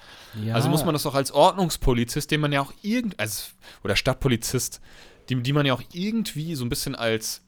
ja. 0.44 0.56
Also 0.56 0.70
muss 0.70 0.84
man 0.84 0.94
das 0.94 1.04
doch 1.04 1.16
als 1.16 1.32
Ordnungspolizist, 1.32 2.32
den 2.32 2.42
man 2.42 2.52
ja 2.52 2.62
auch 2.62 2.74
irgend, 2.82 3.20
also, 3.20 3.52
oder 3.84 3.96
Stadtpolizist, 3.96 4.82
die, 5.30 5.36
die 5.42 5.54
man 5.54 5.66
ja 5.66 5.74
auch 5.74 5.84
irgendwie 5.94 6.56
so 6.56 6.66
ein 6.66 6.70
bisschen 6.70 6.96
als 6.96 7.44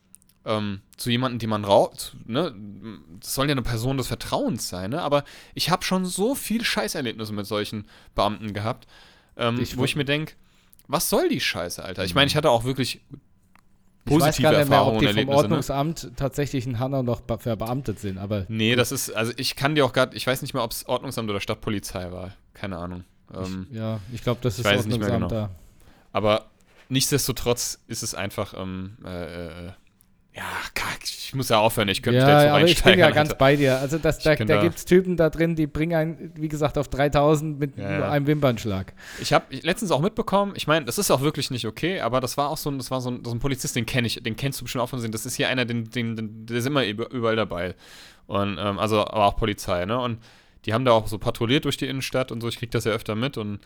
ähm, 0.46 0.82
zu 0.98 1.10
jemandem, 1.10 1.40
den 1.40 1.50
man 1.50 1.66
raubt, 1.66 2.16
ne, 2.26 2.56
das 3.20 3.36
soll 3.36 3.48
ja 3.48 3.52
eine 3.52 3.62
Person 3.62 3.98
des 3.98 4.08
Vertrauens 4.08 4.70
sein, 4.70 4.92
ne? 4.92 5.02
Aber 5.02 5.24
ich 5.54 5.70
habe 5.70 5.84
schon 5.84 6.06
so 6.06 6.36
viel 6.36 6.64
Scheißerlebnisse 6.64 7.34
mit 7.34 7.46
solchen 7.46 7.86
Beamten 8.16 8.54
gehabt, 8.54 8.88
ähm, 9.42 9.60
Ich 9.60 9.78
wo 9.78 9.84
ich 9.86 9.96
mir 9.96 10.06
denke, 10.06 10.34
was 10.88 11.10
soll 11.10 11.30
die 11.30 11.40
Scheiße, 11.40 11.84
Alter? 11.84 12.04
Ich 12.06 12.16
meine, 12.16 12.28
ich 12.28 12.36
hatte 12.36 12.50
auch 12.50 12.64
wirklich 12.64 13.02
ich 14.06 14.14
weiß 14.14 14.20
positive 14.20 14.42
gar 14.44 14.50
nicht 14.60 14.70
mehr, 14.70 14.78
Erfahrungen 14.78 14.96
ob 14.96 15.00
die 15.02 15.08
vom 15.08 15.16
Erlebnisse. 15.16 15.38
Ne? 15.38 15.44
Ordnungsamt 15.44 16.12
tatsächlich 16.16 16.66
in 16.66 16.80
Hanau 16.80 17.04
noch 17.04 17.22
be- 17.22 17.38
verbeamtet 17.38 18.00
sind, 18.00 18.18
aber 18.18 18.46
Nee, 18.50 18.76
das 18.76 18.92
ist, 18.92 19.12
also 19.12 19.32
ich 19.38 19.56
kann 19.56 19.76
dir 19.76 19.86
auch 19.86 19.94
gerade, 19.94 20.16
ich 20.18 20.26
weiß 20.26 20.42
nicht 20.42 20.54
mehr, 20.54 20.64
ob 20.64 20.72
es 20.72 20.88
Ordnungsamt 20.88 21.30
oder 21.30 21.40
Stadtpolizei 21.40 22.12
war. 22.12 22.34
Keine 22.54 22.78
Ahnung. 22.78 23.04
Ähm, 23.34 23.68
ich, 23.70 23.78
ja, 23.78 24.00
ich 24.12 24.24
glaube, 24.24 24.40
das 24.42 24.58
ist 24.60 24.66
Ordnungsamt 24.66 25.02
genau. 25.14 25.28
da. 25.28 25.50
Aber 26.12 26.48
nichtsdestotrotz 26.90 27.80
ist 27.88 28.04
es 28.04 28.16
einfach, 28.16 28.54
ähm, 28.58 28.98
äh, 29.06 29.68
äh, 29.68 29.72
ja, 30.34 30.44
kack, 30.74 31.00
ich 31.04 31.36
muss 31.36 31.50
ja 31.50 31.60
aufhören, 31.60 31.90
ich 31.90 32.02
könnte 32.02 32.20
mich 32.20 32.26
da 32.26 32.38
jetzt 32.40 32.46
Ja, 32.48 32.56
aber 32.56 32.66
ich 32.66 32.84
bin 32.84 33.00
ja 33.00 33.10
ganz 33.12 33.30
Alter. 33.32 33.38
bei 33.40 33.56
dir. 33.58 33.80
Also 33.80 33.98
das, 33.98 34.20
da, 34.20 34.36
da 34.36 34.46
da- 34.46 34.62
gibt 34.62 34.78
es 34.78 34.86
Typen 34.86 35.18
da 35.18 35.30
drin, 35.30 35.56
die 35.56 35.68
bringen 35.68 35.94
einen, 35.96 36.32
wie 36.36 36.48
gesagt, 36.48 36.78
auf 36.78 36.88
3000 36.88 37.60
mit 37.60 37.78
Ja, 37.78 38.00
ja. 38.00 38.10
einem 38.12 38.28
Wimpernschlag. 38.28 38.94
Ich 39.20 39.34
habe 39.34 39.46
letztens 39.62 39.92
auch 39.92 40.00
mitbekommen, 40.00 40.54
ich 40.56 40.68
meine, 40.68 40.86
das 40.86 40.98
ist 40.98 41.12
auch 41.12 41.20
wirklich 41.22 41.52
nicht 41.52 41.66
okay, 41.68 42.00
aber 42.00 42.22
das 42.22 42.38
war 42.38 42.50
auch 42.50 42.58
so 42.58 42.70
ein, 42.72 42.78
das 42.78 42.92
war 42.92 43.02
so 43.02 43.12
ein, 43.12 43.26
so 43.26 43.32
ein 43.32 43.40
Polizist, 43.40 43.76
den 43.76 43.86
kenne 43.86 44.08
ich, 44.08 44.24
den 44.24 44.36
kennst 44.38 44.60
du 44.62 44.64
bestimmt 44.66 44.84
auch 44.84 44.90
von 44.90 45.00
sehen. 45.02 45.12
Das 45.12 45.26
ist 45.26 45.36
hier 45.36 45.50
einer, 45.50 45.66
den, 45.66 45.90
den, 45.90 46.16
den, 46.16 46.46
der 46.46 46.58
ist 46.58 46.66
immer 46.68 46.86
über- 46.86 47.12
überall 47.12 47.36
dabei. 47.36 47.76
Und, 48.28 48.58
ähm, 48.58 48.80
also, 48.80 49.02
aber 49.02 49.26
auch 49.26 49.36
Polizei, 49.36 49.84
ne? 49.86 50.00
Und 50.00 50.20
die 50.66 50.74
haben 50.74 50.86
da 50.86 50.92
auch 50.92 51.08
so 51.08 51.18
patrouilliert 51.18 51.66
durch 51.66 51.76
die 51.76 51.88
Innenstadt 51.88 52.32
und 52.32 52.40
so, 52.40 52.48
ich 52.48 52.58
krieg 52.58 52.72
das 52.72 52.86
ja 52.86 52.92
öfter 52.94 53.16
mit 53.16 53.36
und 53.38 53.60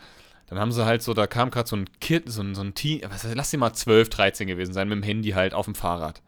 dann 0.48 0.58
haben 0.58 0.72
sie 0.72 0.84
halt 0.86 1.02
so, 1.02 1.12
da 1.14 1.26
kam 1.26 1.50
gerade 1.50 1.68
so 1.68 1.76
ein 1.76 1.84
Kid, 2.00 2.24
so 2.26 2.40
ein, 2.42 2.54
so 2.54 2.62
ein 2.62 2.74
Team, 2.74 3.02
was, 3.08 3.26
lass 3.34 3.50
sie 3.50 3.56
mal 3.56 3.72
12, 3.72 4.08
13 4.08 4.46
gewesen 4.46 4.72
sein, 4.72 4.88
mit 4.88 4.96
dem 4.96 5.02
Handy 5.02 5.30
halt 5.30 5.54
auf 5.54 5.66
dem 5.66 5.74
Fahrrad. 5.74 6.22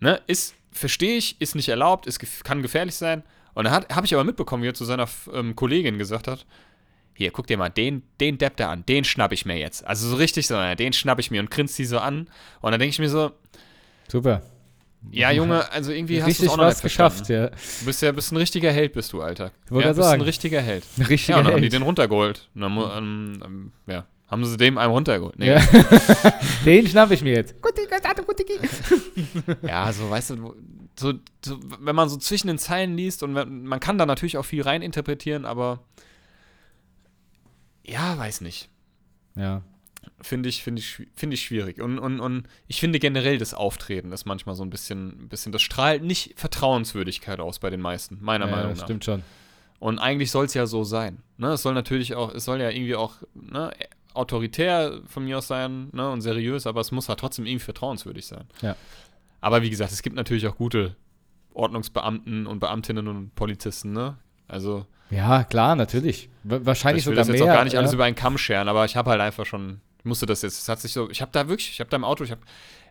Ne, 0.00 0.20
ist, 0.26 0.54
verstehe 0.70 1.16
ich, 1.16 1.40
ist 1.40 1.54
nicht 1.54 1.68
erlaubt, 1.68 2.06
ist, 2.06 2.20
kann 2.44 2.62
gefährlich 2.62 2.94
sein. 2.94 3.22
Und 3.54 3.64
da 3.64 3.72
habe 3.72 4.06
ich 4.06 4.14
aber 4.14 4.22
mitbekommen, 4.24 4.62
wie 4.62 4.68
er 4.68 4.74
zu 4.74 4.84
seiner 4.84 5.08
ähm, 5.32 5.56
Kollegin 5.56 5.98
gesagt 5.98 6.28
hat, 6.28 6.46
hier, 7.14 7.32
guck 7.32 7.48
dir 7.48 7.56
mal 7.58 7.68
den, 7.68 8.02
den 8.20 8.38
Depp 8.38 8.56
da 8.58 8.70
an, 8.70 8.86
den 8.86 9.02
schnapp 9.02 9.32
ich 9.32 9.44
mir 9.44 9.56
jetzt. 9.58 9.84
Also 9.84 10.08
so 10.08 10.14
richtig 10.14 10.46
so, 10.46 10.56
den 10.76 10.92
schnapp 10.92 11.18
ich 11.18 11.32
mir 11.32 11.40
und 11.40 11.50
grinst 11.50 11.76
die 11.76 11.84
so 11.84 11.98
an. 11.98 12.28
Und 12.60 12.70
dann 12.70 12.78
denke 12.78 12.90
ich 12.92 12.98
mir 13.00 13.08
so, 13.08 13.32
Super. 14.06 14.42
ja 15.10 15.32
Junge, 15.32 15.68
also 15.72 15.90
irgendwie 15.90 16.18
hast 16.22 16.26
du 16.26 16.28
Richtig 16.28 16.46
es 16.46 16.52
auch 16.52 16.56
noch 16.58 16.64
was 16.66 16.80
geschafft, 16.80 17.28
ja. 17.28 17.48
Du 17.48 17.86
bist 17.86 18.00
ja 18.02 18.12
bist 18.12 18.30
ein 18.30 18.36
richtiger 18.36 18.70
Held, 18.70 18.92
bist 18.92 19.12
du, 19.12 19.20
Alter. 19.20 19.50
Ich 19.64 19.70
ja, 19.72 19.88
bist 19.88 19.96
sagen. 19.96 20.20
ein 20.22 20.24
richtiger 20.24 20.60
Held. 20.60 20.84
Richtig 20.96 21.26
Ja, 21.26 21.38
und 21.38 21.44
dann 21.46 21.54
haben 21.54 21.62
die 21.62 21.68
den 21.70 21.82
runtergeholt. 21.82 22.48
Dann, 22.54 22.70
mu- 22.70 22.86
ähm, 22.86 23.42
ähm, 23.44 23.72
ja, 23.88 24.06
haben 24.28 24.44
sie 24.44 24.56
dem 24.56 24.78
einem 24.78 24.92
runtergeholt. 24.92 25.38
Nee, 25.38 25.48
ja. 25.48 25.60
den 26.64 26.86
schnapp 26.86 27.10
ich 27.10 27.22
mir 27.22 27.34
jetzt. 27.34 27.54
Ja, 29.62 29.90
so, 29.92 30.10
weißt 30.10 30.30
du, 30.30 30.54
so, 30.98 31.14
so, 31.44 31.58
wenn 31.80 31.96
man 31.96 32.08
so 32.08 32.16
zwischen 32.18 32.48
den 32.48 32.58
Zeilen 32.58 32.96
liest 32.96 33.22
und 33.22 33.34
wenn, 33.34 33.64
man 33.64 33.80
kann 33.80 33.98
da 33.98 34.06
natürlich 34.06 34.36
auch 34.36 34.44
viel 34.44 34.62
reininterpretieren, 34.62 35.44
aber 35.44 35.80
ja, 37.84 38.18
weiß 38.18 38.42
nicht. 38.42 38.68
Ja. 39.34 39.62
Finde 40.20 40.48
ich, 40.48 40.62
finde 40.62 40.80
ich, 40.80 41.06
finde 41.14 41.34
ich 41.34 41.42
schwierig. 41.42 41.80
Und, 41.80 41.98
und, 41.98 42.20
und 42.20 42.48
ich 42.66 42.80
finde 42.80 42.98
generell 42.98 43.38
das 43.38 43.54
Auftreten 43.54 44.12
ist 44.12 44.26
manchmal 44.26 44.54
so 44.56 44.62
ein 44.62 44.70
bisschen, 44.70 45.24
ein 45.24 45.28
bisschen, 45.28 45.52
das 45.52 45.62
strahlt 45.62 46.02
nicht 46.02 46.34
Vertrauenswürdigkeit 46.36 47.40
aus 47.40 47.58
bei 47.60 47.70
den 47.70 47.80
meisten, 47.80 48.18
meiner 48.20 48.46
ja, 48.46 48.50
Meinung 48.50 48.72
nach. 48.74 48.84
Stimmt 48.84 49.04
schon. 49.04 49.22
Und 49.78 50.00
eigentlich 50.00 50.30
soll 50.30 50.46
es 50.46 50.54
ja 50.54 50.66
so 50.66 50.82
sein. 50.82 51.22
Ne? 51.36 51.52
Es 51.52 51.62
soll 51.62 51.74
natürlich 51.74 52.14
auch, 52.16 52.34
es 52.34 52.44
soll 52.44 52.60
ja 52.60 52.70
irgendwie 52.70 52.96
auch 52.96 53.14
ne, 53.34 53.72
autoritär 54.18 55.00
von 55.06 55.24
mir 55.24 55.38
aus 55.38 55.46
sein 55.48 55.88
ne, 55.92 56.10
und 56.10 56.20
seriös, 56.20 56.66
aber 56.66 56.80
es 56.80 56.90
muss 56.92 57.08
halt 57.08 57.20
trotzdem 57.20 57.46
irgendwie 57.46 57.64
vertrauenswürdig 57.64 58.26
sein. 58.26 58.44
Ja. 58.60 58.76
Aber 59.40 59.62
wie 59.62 59.70
gesagt, 59.70 59.92
es 59.92 60.02
gibt 60.02 60.16
natürlich 60.16 60.46
auch 60.46 60.56
gute 60.56 60.96
Ordnungsbeamten 61.54 62.46
und 62.46 62.60
Beamtinnen 62.60 63.08
und 63.08 63.34
Polizisten, 63.34 63.92
ne? 63.92 64.16
Also, 64.46 64.86
Ja, 65.10 65.44
klar, 65.44 65.74
natürlich. 65.76 66.28
Wa- 66.44 66.60
Wahrscheinlich 66.62 67.02
ich 67.02 67.06
will 67.06 67.14
sogar 67.14 67.24
das 67.24 67.28
jetzt 67.28 67.40
mehr. 67.44 67.52
auch 67.52 67.56
gar 67.56 67.64
nicht 67.64 67.76
alles 67.76 67.90
ja. 67.92 67.94
über 67.96 68.04
einen 68.04 68.16
Kamm 68.16 68.38
scheren, 68.38 68.68
aber 68.68 68.84
ich 68.84 68.96
habe 68.96 69.10
halt 69.10 69.20
einfach 69.20 69.46
schon, 69.46 69.80
ich 69.98 70.04
musste 70.04 70.26
das 70.26 70.42
jetzt, 70.42 70.60
es 70.62 70.68
hat 70.68 70.80
sich 70.80 70.92
so, 70.92 71.10
ich 71.10 71.20
habe 71.20 71.30
da 71.32 71.48
wirklich, 71.48 71.70
ich 71.70 71.80
habe 71.80 71.90
da 71.90 71.96
im 71.96 72.04
Auto, 72.04 72.24
ich 72.24 72.30
habe, 72.30 72.40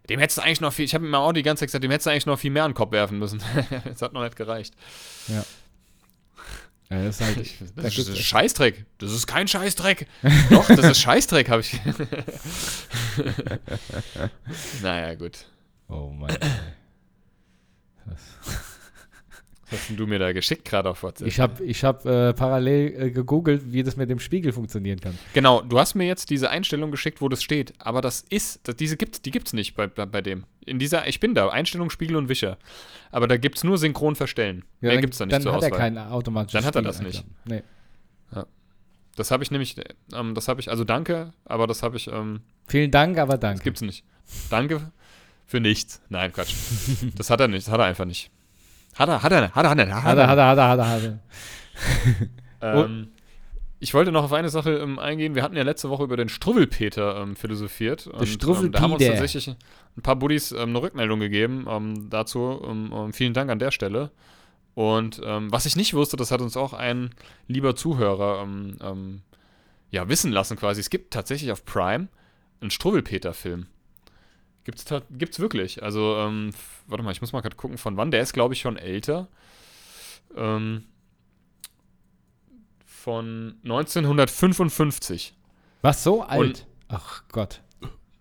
dem 0.10 0.20
hättest 0.20 0.38
du 0.38 0.42
eigentlich 0.44 0.62
noch 0.62 0.74
viel, 0.74 0.86
ich 0.86 0.94
habe 0.94 1.04
mit 1.04 1.12
meinem 1.12 1.22
Auto 1.22 1.34
die 1.34 1.44
ganze 1.44 1.62
Zeit 1.62 1.68
gesagt, 1.70 1.84
dem 1.84 1.92
hättest 1.92 2.06
du 2.08 2.12
eigentlich 2.12 2.26
noch 2.26 2.40
viel 2.40 2.52
mehr 2.52 2.64
an 2.64 2.72
den 2.72 2.76
Kopf 2.76 2.92
werfen 2.92 3.20
müssen. 3.20 3.42
das 3.86 4.02
hat 4.02 4.14
noch 4.14 4.24
nicht 4.24 4.36
gereicht. 4.36 4.74
ja, 5.28 5.44
das 6.90 7.20
ist 7.20 7.22
halt, 7.22 7.38
da 7.38 7.42
Das 7.82 7.86
ist 7.92 7.96
gibt's 7.96 8.10
ein 8.12 8.16
echt- 8.16 8.26
Scheißdreck. 8.26 8.86
Das 9.00 9.12
ist 9.12 9.28
kein 9.28 9.48
Scheißdreck. 9.48 10.08
Doch, 10.50 10.68
das 10.68 10.86
ist 10.86 11.00
Scheißdreck, 11.02 11.50
habe 11.50 11.62
ich. 11.62 11.80
naja, 14.82 15.16
gut. 15.16 15.46
Oh 15.90 16.10
Mann. 16.12 16.38
Was 19.70 19.80
hast 19.80 19.90
denn 19.90 19.98
du 19.98 20.08
mir 20.08 20.18
da 20.20 20.32
geschickt 20.32 20.66
gerade 20.66 20.90
auf 20.90 21.04
WhatsApp? 21.04 21.28
Ich 21.28 21.40
habe 21.40 21.64
ich 21.64 21.84
hab, 21.84 22.06
äh, 22.06 22.34
parallel 22.34 23.02
äh, 23.02 23.12
gegoogelt, 23.12 23.74
wie 23.74 23.84
das 23.84 23.98
mit 23.98 24.10
dem 24.10 24.20
Spiegel 24.20 24.54
funktionieren 24.54 25.00
kann. 25.00 25.18
genau, 25.34 25.62
du 25.62 25.78
hast 25.80 25.96
mir 25.96 26.08
jetzt 26.08 26.30
diese 26.30 26.50
Einstellung 26.50 26.92
geschickt, 26.92 27.22
wo 27.22 27.28
das 27.28 27.44
steht. 27.44 27.74
Aber 27.80 28.02
das 28.02 28.22
ist, 28.30 28.68
das, 28.68 28.76
diese 28.78 28.96
gibt's, 28.96 29.22
die 29.22 29.32
gibt's 29.32 29.54
nicht 29.54 29.76
bei, 29.76 29.88
bei, 29.88 30.06
bei 30.06 30.22
dem. 30.22 30.46
In 30.66 30.80
dieser, 30.80 31.08
ich 31.08 31.20
bin 31.20 31.36
da, 31.36 31.50
Einstellung, 31.50 31.90
Spiegel 31.90 32.16
und 32.16 32.30
Wischer. 32.30 32.58
Aber 33.12 33.28
da 33.28 33.38
gibt's 33.38 33.64
nur 33.64 33.78
synchron 33.78 34.16
verstellen. 34.16 34.64
Mehr 34.80 34.94
dann, 34.94 35.02
gibt's 35.02 35.18
da 35.18 35.26
nicht 35.26 35.34
Dann 35.36 35.42
zur 35.42 35.52
hat 35.52 35.58
Auswahl. 35.60 35.72
er 35.72 35.78
keinen 35.78 35.98
automatischen 35.98 36.58
Dann 36.58 36.66
hat 36.66 36.76
er 36.76 36.82
das 36.82 37.02
nicht. 37.02 37.26
Nee. 37.46 37.64
Das 39.18 39.32
habe 39.32 39.44
ich 39.44 39.50
nämlich, 39.50 39.76
ähm, 40.14 40.36
das 40.36 40.48
habe 40.48 40.62
ich, 40.62 40.70
also 40.70 40.84
danke, 40.84 41.34
aber 41.44 41.66
das 41.66 41.82
habe 41.82 41.98
ich, 41.98 42.08
ähm, 42.08 42.42
Vielen 42.68 42.92
Dank, 42.92 43.18
aber 43.18 43.34
das 43.34 43.40
danke. 43.40 43.64
gibt's 43.64 43.82
nicht. 43.82 44.06
Danke 44.52 44.92
für 45.48 45.60
nichts. 45.60 46.02
Nein, 46.10 46.32
Quatsch. 46.32 46.54
das 47.16 47.32
hat 47.32 47.40
er 47.40 47.48
nicht, 47.48 47.66
das 47.66 47.74
hat 47.74 47.80
er 47.80 47.86
einfach 47.86 48.06
nicht. 48.06 48.30
Hat 48.98 49.10
er, 49.10 49.24
hat 49.24 49.32
er, 49.32 49.52
hat 49.52 49.64
er, 49.64 49.70
hat 49.70 49.78
er, 49.80 50.04
Hat 50.04 50.18
er, 50.18 50.28
hat 50.28 50.38
er, 50.38 50.48
hat 50.48 50.58
er, 50.58 50.68
hat 50.68 50.80
er, 50.80 50.90
hat 50.90 51.02
er. 51.04 51.20
Ähm, 52.60 53.10
ich 53.80 53.94
wollte 53.94 54.12
noch 54.12 54.24
auf 54.24 54.34
eine 54.34 54.50
Sache 54.50 54.78
ähm, 54.78 54.98
eingehen. 54.98 55.36
Wir 55.36 55.44
hatten 55.44 55.56
ja 55.56 55.64
letzte 55.64 55.90
Woche 55.90 56.04
über 56.04 56.18
den 56.18 56.30
Struwwelpeter 56.30 57.18
ähm, 57.22 57.36
philosophiert. 57.36 58.08
Und, 58.08 58.14
ähm, 58.14 58.72
da 58.72 58.82
haben 58.82 58.94
uns 58.94 59.04
Struwwelpeter. 59.04 59.12
tatsächlich 59.12 59.48
ein 59.50 60.02
paar 60.02 60.16
Buddies 60.16 60.52
ähm, 60.52 60.70
eine 60.70 60.82
Rückmeldung 60.82 61.20
gegeben 61.20 61.68
ähm, 61.70 62.10
dazu. 62.10 62.60
Ähm, 62.68 62.92
ähm, 62.94 63.14
vielen 63.14 63.34
Dank 63.34 63.52
an 63.52 63.60
der 63.60 63.72
Stelle. 63.72 64.12
Und 64.74 65.22
ähm, 65.24 65.52
was 65.52 65.66
ich 65.66 65.76
nicht 65.76 65.94
wusste, 65.94 66.18
das 66.18 66.32
hat 66.32 66.42
uns 66.42 66.58
auch 66.58 66.74
ein 66.74 67.12
lieber 67.48 67.76
Zuhörer 67.76 68.42
ähm, 68.44 68.78
ähm, 68.82 69.22
ja, 69.92 70.10
wissen 70.10 70.32
lassen 70.32 70.58
quasi. 70.58 70.80
Es 70.80 70.90
gibt 70.90 71.14
tatsächlich 71.14 71.52
auf 71.52 71.66
Prime 71.66 72.08
einen 72.62 72.72
Struwwelpeter-Film. 72.72 73.68
Gibt's, 74.68 74.84
gibt's 75.12 75.40
wirklich. 75.40 75.82
Also, 75.82 76.18
ähm, 76.18 76.52
warte 76.88 77.02
mal, 77.02 77.12
ich 77.14 77.22
muss 77.22 77.32
mal 77.32 77.40
gerade 77.40 77.56
gucken, 77.56 77.78
von 77.78 77.96
wann. 77.96 78.12
Der 78.12 78.22
ist, 78.22 78.34
glaube 78.34 78.54
ich, 78.54 78.60
schon 78.60 78.76
älter. 78.76 79.30
Ähm, 80.36 80.84
von 82.86 83.56
1955. 83.64 85.34
Was, 85.82 86.04
so 86.04 86.22
alt? 86.22 86.68
Ach 86.90 87.24
Gott. 87.32 87.62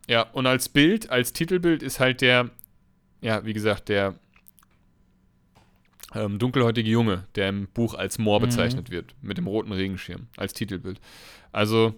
Ja, 0.08 0.22
und 0.34 0.46
als 0.46 0.68
Bild, 0.68 1.10
als 1.10 1.32
Titelbild 1.32 1.82
ist 1.82 1.98
halt 1.98 2.20
der, 2.20 2.50
ja, 3.22 3.44
wie 3.44 3.52
gesagt, 3.52 3.88
der 3.88 4.14
ähm, 6.14 6.38
dunkelhäutige 6.38 6.88
Junge, 6.88 7.26
der 7.34 7.48
im 7.48 7.66
Buch 7.66 7.94
als 7.94 8.18
Moor 8.18 8.38
Mhm. 8.38 8.44
bezeichnet 8.44 8.90
wird, 8.90 9.16
mit 9.20 9.36
dem 9.36 9.48
roten 9.48 9.72
Regenschirm, 9.72 10.28
als 10.36 10.52
Titelbild. 10.52 11.00
Also, 11.50 11.94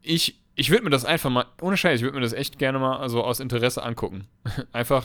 ich, 0.00 0.38
ich 0.56 0.70
würde 0.70 0.84
mir 0.84 0.90
das 0.90 1.04
einfach 1.04 1.30
mal, 1.30 1.44
ohne 1.60 1.76
Scheiß, 1.76 2.00
ich 2.00 2.02
würde 2.02 2.16
mir 2.16 2.22
das 2.22 2.32
echt 2.32 2.58
gerne 2.58 2.78
mal 2.78 2.96
also 2.96 3.22
aus 3.22 3.40
Interesse 3.40 3.82
angucken. 3.82 4.26
einfach, 4.72 5.04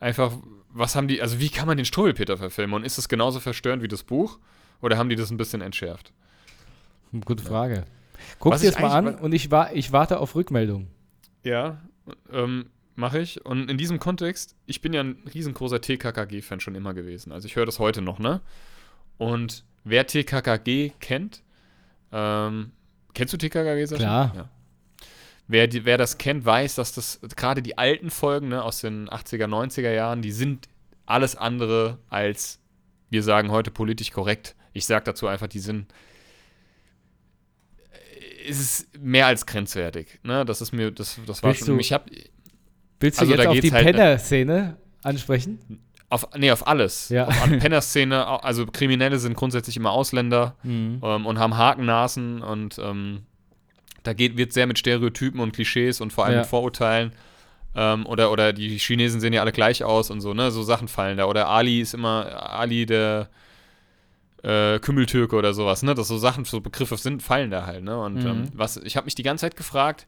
einfach, 0.00 0.32
was 0.70 0.96
haben 0.96 1.08
die, 1.08 1.20
also 1.20 1.38
wie 1.38 1.50
kann 1.50 1.66
man 1.66 1.76
den 1.76 1.84
Struwwelpeter 1.84 2.38
verfilmen? 2.38 2.74
Und 2.74 2.84
ist 2.84 2.96
es 2.96 3.08
genauso 3.08 3.38
verstörend 3.38 3.82
wie 3.82 3.88
das 3.88 4.02
Buch? 4.02 4.38
Oder 4.80 4.96
haben 4.96 5.10
die 5.10 5.16
das 5.16 5.30
ein 5.30 5.36
bisschen 5.36 5.60
entschärft? 5.60 6.12
Gute 7.24 7.44
Frage. 7.44 7.84
Guck 8.38 8.54
Was 8.54 8.62
dir 8.62 8.70
es 8.70 8.78
mal 8.78 8.90
an 8.90 9.14
und 9.14 9.32
ich, 9.32 9.50
wa 9.50 9.70
ich 9.72 9.92
warte 9.92 10.18
auf 10.18 10.34
Rückmeldung. 10.34 10.88
Ja, 11.44 11.82
ähm, 12.32 12.70
mache 12.94 13.20
ich. 13.20 13.44
Und 13.44 13.70
in 13.70 13.76
diesem 13.76 13.98
Kontext, 13.98 14.56
ich 14.64 14.80
bin 14.80 14.94
ja 14.94 15.02
ein 15.02 15.22
riesengroßer 15.32 15.80
TKKG-Fan 15.82 16.60
schon 16.60 16.74
immer 16.74 16.94
gewesen. 16.94 17.30
Also 17.30 17.46
ich 17.46 17.56
höre 17.56 17.66
das 17.66 17.78
heute 17.78 18.00
noch, 18.00 18.18
ne? 18.18 18.40
Und 19.18 19.64
wer 19.84 20.06
TKKG 20.06 20.92
kennt, 20.98 21.42
ähm, 22.10 22.72
kennst 23.16 23.32
du 23.34 23.38
TKKG? 23.38 23.86
Sascha? 23.86 23.98
Klar. 24.04 24.32
Ja. 24.36 24.50
wer, 25.48 25.66
die, 25.66 25.84
wer 25.84 25.98
das 25.98 26.18
kennt, 26.18 26.44
weiß, 26.44 26.76
dass 26.76 26.92
das 26.92 27.18
gerade 27.36 27.62
die 27.62 27.76
alten 27.78 28.10
Folgen 28.10 28.48
ne, 28.48 28.62
aus 28.62 28.80
den 28.80 29.08
80er, 29.08 29.46
90er 29.46 29.90
Jahren, 29.92 30.22
die 30.22 30.30
sind 30.32 30.68
alles 31.06 31.34
andere 31.36 31.98
als, 32.08 32.60
wir 33.10 33.22
sagen 33.22 33.50
heute 33.50 33.70
politisch 33.70 34.10
korrekt. 34.12 34.54
Ich 34.72 34.86
sage 34.86 35.04
dazu 35.04 35.26
einfach, 35.26 35.46
die 35.48 35.60
sind 35.60 35.92
es 38.48 38.60
ist 38.60 38.98
mehr 38.98 39.26
als 39.26 39.44
grenzwertig. 39.46 40.20
Ne? 40.22 40.44
Das 40.44 40.60
ist 40.60 40.72
mir, 40.72 40.92
das, 40.92 41.18
das 41.26 41.42
war 41.42 41.50
Willst 41.50 41.66
schon. 41.66 41.74
du- 41.74 41.80
Ich 41.80 41.92
hab, 41.92 42.08
Willst 43.00 43.18
du 43.18 43.22
Also 43.24 43.34
da 43.36 43.42
jetzt 43.42 43.48
auf 43.50 43.60
die 43.60 43.72
halt- 43.72 43.84
Penner-Szene 43.84 44.76
ansprechen? 45.02 45.58
Auf, 46.08 46.28
nee, 46.36 46.50
auf 46.52 46.66
alles. 46.66 47.08
Ja. 47.08 47.26
Auf 47.26 47.42
an 47.42 47.58
Penner-Szene, 47.58 48.26
also 48.44 48.64
Kriminelle 48.66 49.18
sind 49.18 49.34
grundsätzlich 49.34 49.76
immer 49.76 49.90
Ausländer 49.90 50.54
Mhm. 50.62 51.00
ähm, 51.02 51.26
und 51.26 51.38
haben 51.38 51.56
Hakennasen 51.56 52.42
und 52.42 52.78
ähm, 52.78 53.22
da 54.04 54.12
geht, 54.12 54.36
wird 54.36 54.52
sehr 54.52 54.66
mit 54.68 54.78
Stereotypen 54.78 55.40
und 55.40 55.52
Klischees 55.52 56.00
und 56.00 56.12
vor 56.12 56.24
allem 56.24 56.34
Ja. 56.34 56.40
mit 56.40 56.48
Vorurteilen. 56.48 57.12
Ähm, 57.74 58.06
oder, 58.06 58.30
oder 58.30 58.52
die 58.52 58.78
Chinesen 58.78 59.20
sehen 59.20 59.32
ja 59.32 59.40
alle 59.42 59.52
gleich 59.52 59.82
aus 59.84 60.10
und 60.10 60.20
so, 60.20 60.32
ne? 60.32 60.50
So 60.50 60.62
Sachen 60.62 60.88
fallen 60.88 61.18
da. 61.18 61.26
Oder 61.26 61.48
Ali 61.48 61.80
ist 61.80 61.92
immer 61.92 62.50
Ali 62.50 62.86
der 62.86 63.28
äh, 64.42 64.78
Kümmeltürke 64.78 65.34
oder 65.36 65.52
sowas, 65.54 65.82
ne? 65.82 65.94
Dass 65.94 66.08
so 66.08 66.18
Sachen, 66.18 66.44
so 66.44 66.60
Begriffe 66.60 66.96
sind, 66.96 67.22
fallen 67.22 67.50
da 67.50 67.66
halt, 67.66 67.82
ne? 67.84 67.98
Und 68.00 68.22
Mhm. 68.22 68.26
ähm, 68.30 68.44
was, 68.54 68.76
ich 68.78 68.96
habe 68.96 69.06
mich 69.06 69.14
die 69.14 69.22
ganze 69.22 69.42
Zeit 69.42 69.56
gefragt, 69.56 70.06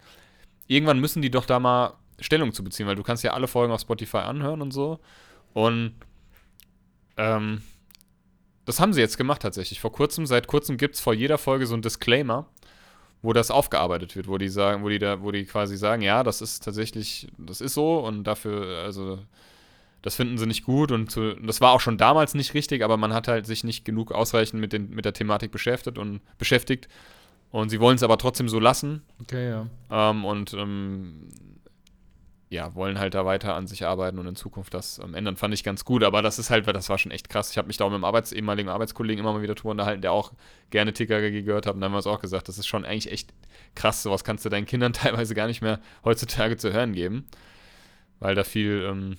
irgendwann 0.67 0.99
müssen 1.01 1.23
die 1.23 1.31
doch 1.31 1.45
da 1.47 1.59
mal 1.59 1.95
Stellung 2.21 2.53
zu 2.53 2.63
beziehen, 2.65 2.87
weil 2.87 2.97
du 2.97 3.03
kannst 3.03 3.23
ja 3.25 3.33
alle 3.33 3.49
Folgen 3.49 3.73
auf 3.73 3.81
Spotify 3.81 4.19
anhören 4.19 4.63
und 4.63 4.71
so. 4.73 4.99
Und 5.59 5.93
ähm, 7.17 7.63
das 8.65 8.79
haben 8.79 8.93
sie 8.93 9.01
jetzt 9.01 9.19
gemacht 9.19 9.43
tatsächlich. 9.43 9.81
Vor 9.81 9.91
kurzem, 9.91 10.25
seit 10.25 10.47
kurzem 10.47 10.77
gibt 10.77 10.95
es 10.95 11.01
vor 11.01 11.15
jeder 11.15 11.37
Folge 11.37 11.67
so 11.67 11.75
ein 11.75 11.83
Disclaimer, 11.83 12.47
wo 13.23 13.33
das 13.33 13.51
aufgearbeitet 13.51 14.15
wird, 14.15 14.29
wo 14.29 14.39
die 14.39 14.51
sagen, 14.51 14.85
wo 14.85 14.89
die 14.89 15.01
da, 15.01 15.21
wo 15.21 15.33
die 15.33 15.45
quasi 15.47 15.77
sagen, 15.77 16.01
ja, 16.01 16.23
das 16.23 16.43
ist 16.43 16.63
tatsächlich, 16.63 17.27
das 17.39 17.61
ist 17.61 17.75
so 17.75 17.99
und 17.99 18.23
dafür, 18.23 18.85
also 18.85 19.19
das 20.01 20.15
finden 20.15 20.39
sie 20.39 20.47
nicht 20.47 20.63
gut 20.63 20.93
und 20.93 21.11
zu, 21.11 21.35
das 21.35 21.61
war 21.61 21.73
auch 21.73 21.81
schon 21.81 21.99
damals 21.99 22.35
nicht 22.35 22.55
richtig, 22.55 22.85
aber 22.85 22.97
man 22.97 23.13
hat 23.13 23.27
halt 23.27 23.45
sich 23.45 23.65
nicht 23.65 23.85
genug 23.85 24.13
ausreichend 24.13 24.61
mit, 24.61 24.73
den, 24.73 24.91
mit 24.91 25.07
der 25.07 25.13
Thematik 25.13 25.51
beschäftigt 25.51 25.99
und 25.99 26.21
beschäftigt. 26.39 26.87
Und 27.51 27.71
sie 27.71 27.81
wollen 27.81 27.97
es 27.97 28.05
aber 28.05 28.19
trotzdem 28.19 28.49
so 28.49 28.61
lassen 28.61 29.03
Okay, 29.23 29.49
ja. 29.49 29.67
ähm, 29.91 30.25
und 30.25 30.55
ähm, 30.55 31.31
ja, 32.51 32.75
wollen 32.75 32.99
halt 32.99 33.15
da 33.15 33.27
weiter 33.27 33.55
an 33.55 33.67
sich 33.67 33.85
arbeiten 33.85 34.19
und 34.19 34.27
in 34.27 34.35
Zukunft 34.35 34.73
das 34.73 34.99
ähm, 35.05 35.15
ändern. 35.15 35.37
Fand 35.37 35.53
ich 35.53 35.63
ganz 35.65 35.85
gut, 35.85 36.03
aber 36.03 36.23
das 36.23 36.39
ist 36.39 36.49
halt, 36.49 36.67
das 36.67 36.89
war 36.89 36.97
schon 36.97 37.13
echt 37.13 37.29
krass. 37.29 37.51
Ich 37.51 37.59
habe 37.59 37.69
mich 37.69 37.77
da 37.77 37.85
auch 37.85 37.91
mit 37.91 37.99
dem 37.99 38.05
Arbeits 38.05 38.33
ehemaligen 38.33 38.71
Arbeitskollegen 38.71 39.21
immer 39.23 39.35
mal 39.35 39.43
wieder 39.43 39.55
drüber 39.55 39.73
unterhalten, 39.73 40.01
der 40.01 40.13
auch 40.13 40.33
gerne 40.71 40.93
TKG 40.95 41.43
gehört 41.43 41.67
hat. 41.67 41.75
Und 41.75 41.81
dann 41.83 41.91
haben 41.91 41.95
wir 41.95 41.99
es 41.99 42.07
auch 42.07 42.21
gesagt, 42.21 42.49
das 42.49 42.57
ist 42.57 42.67
schon 42.67 42.87
eigentlich 42.87 43.13
echt 43.13 43.35
krass. 43.75 44.03
Sowas 44.03 44.25
kannst 44.25 44.45
du 44.47 44.49
deinen 44.49 44.65
Kindern 44.67 44.93
teilweise 44.95 45.35
gar 45.35 45.47
nicht 45.47 45.61
mehr 45.61 45.79
heutzutage 46.05 46.57
zu 46.57 46.73
hören 46.73 46.95
geben, 46.95 47.27
weil 48.19 48.35
da 48.35 48.45
viel 48.45 48.83
ähm, 48.89 49.17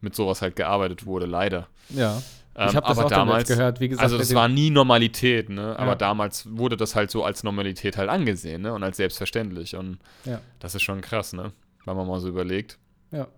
mit 0.00 0.14
sowas 0.14 0.40
halt 0.40 0.54
gearbeitet 0.56 1.04
wurde, 1.04 1.26
leider. 1.26 1.66
Ja. 1.90 2.22
Ähm, 2.54 2.68
ich 2.68 2.76
habe 2.76 2.86
das 2.86 2.98
aber 2.98 3.06
auch 3.06 3.10
damals 3.10 3.48
gehört, 3.48 3.80
wie 3.80 3.88
gesagt. 3.88 4.04
also 4.04 4.18
das 4.18 4.32
war 4.34 4.46
nie 4.48 4.70
Normalität, 4.70 5.48
ne? 5.48 5.76
Aber 5.76 5.92
Ja. 5.92 5.94
damals 5.96 6.46
wurde 6.56 6.76
das 6.76 6.94
halt 6.94 7.10
so 7.10 7.24
als 7.24 7.42
Normalität 7.42 7.96
halt 7.96 8.08
angesehen, 8.08 8.62
ne? 8.62 8.72
Und 8.72 8.84
als 8.84 8.96
selbstverständlich. 8.98 9.74
Und 9.74 9.98
Ja. 10.24 10.40
das 10.60 10.76
ist 10.76 10.82
schon 10.82 11.00
krass, 11.00 11.32
ne? 11.32 11.50
Wenn 11.88 11.96
man 11.96 12.06
mal 12.06 12.20
so 12.20 12.28
überlegt. 12.28 12.78
Ja. 13.10 13.28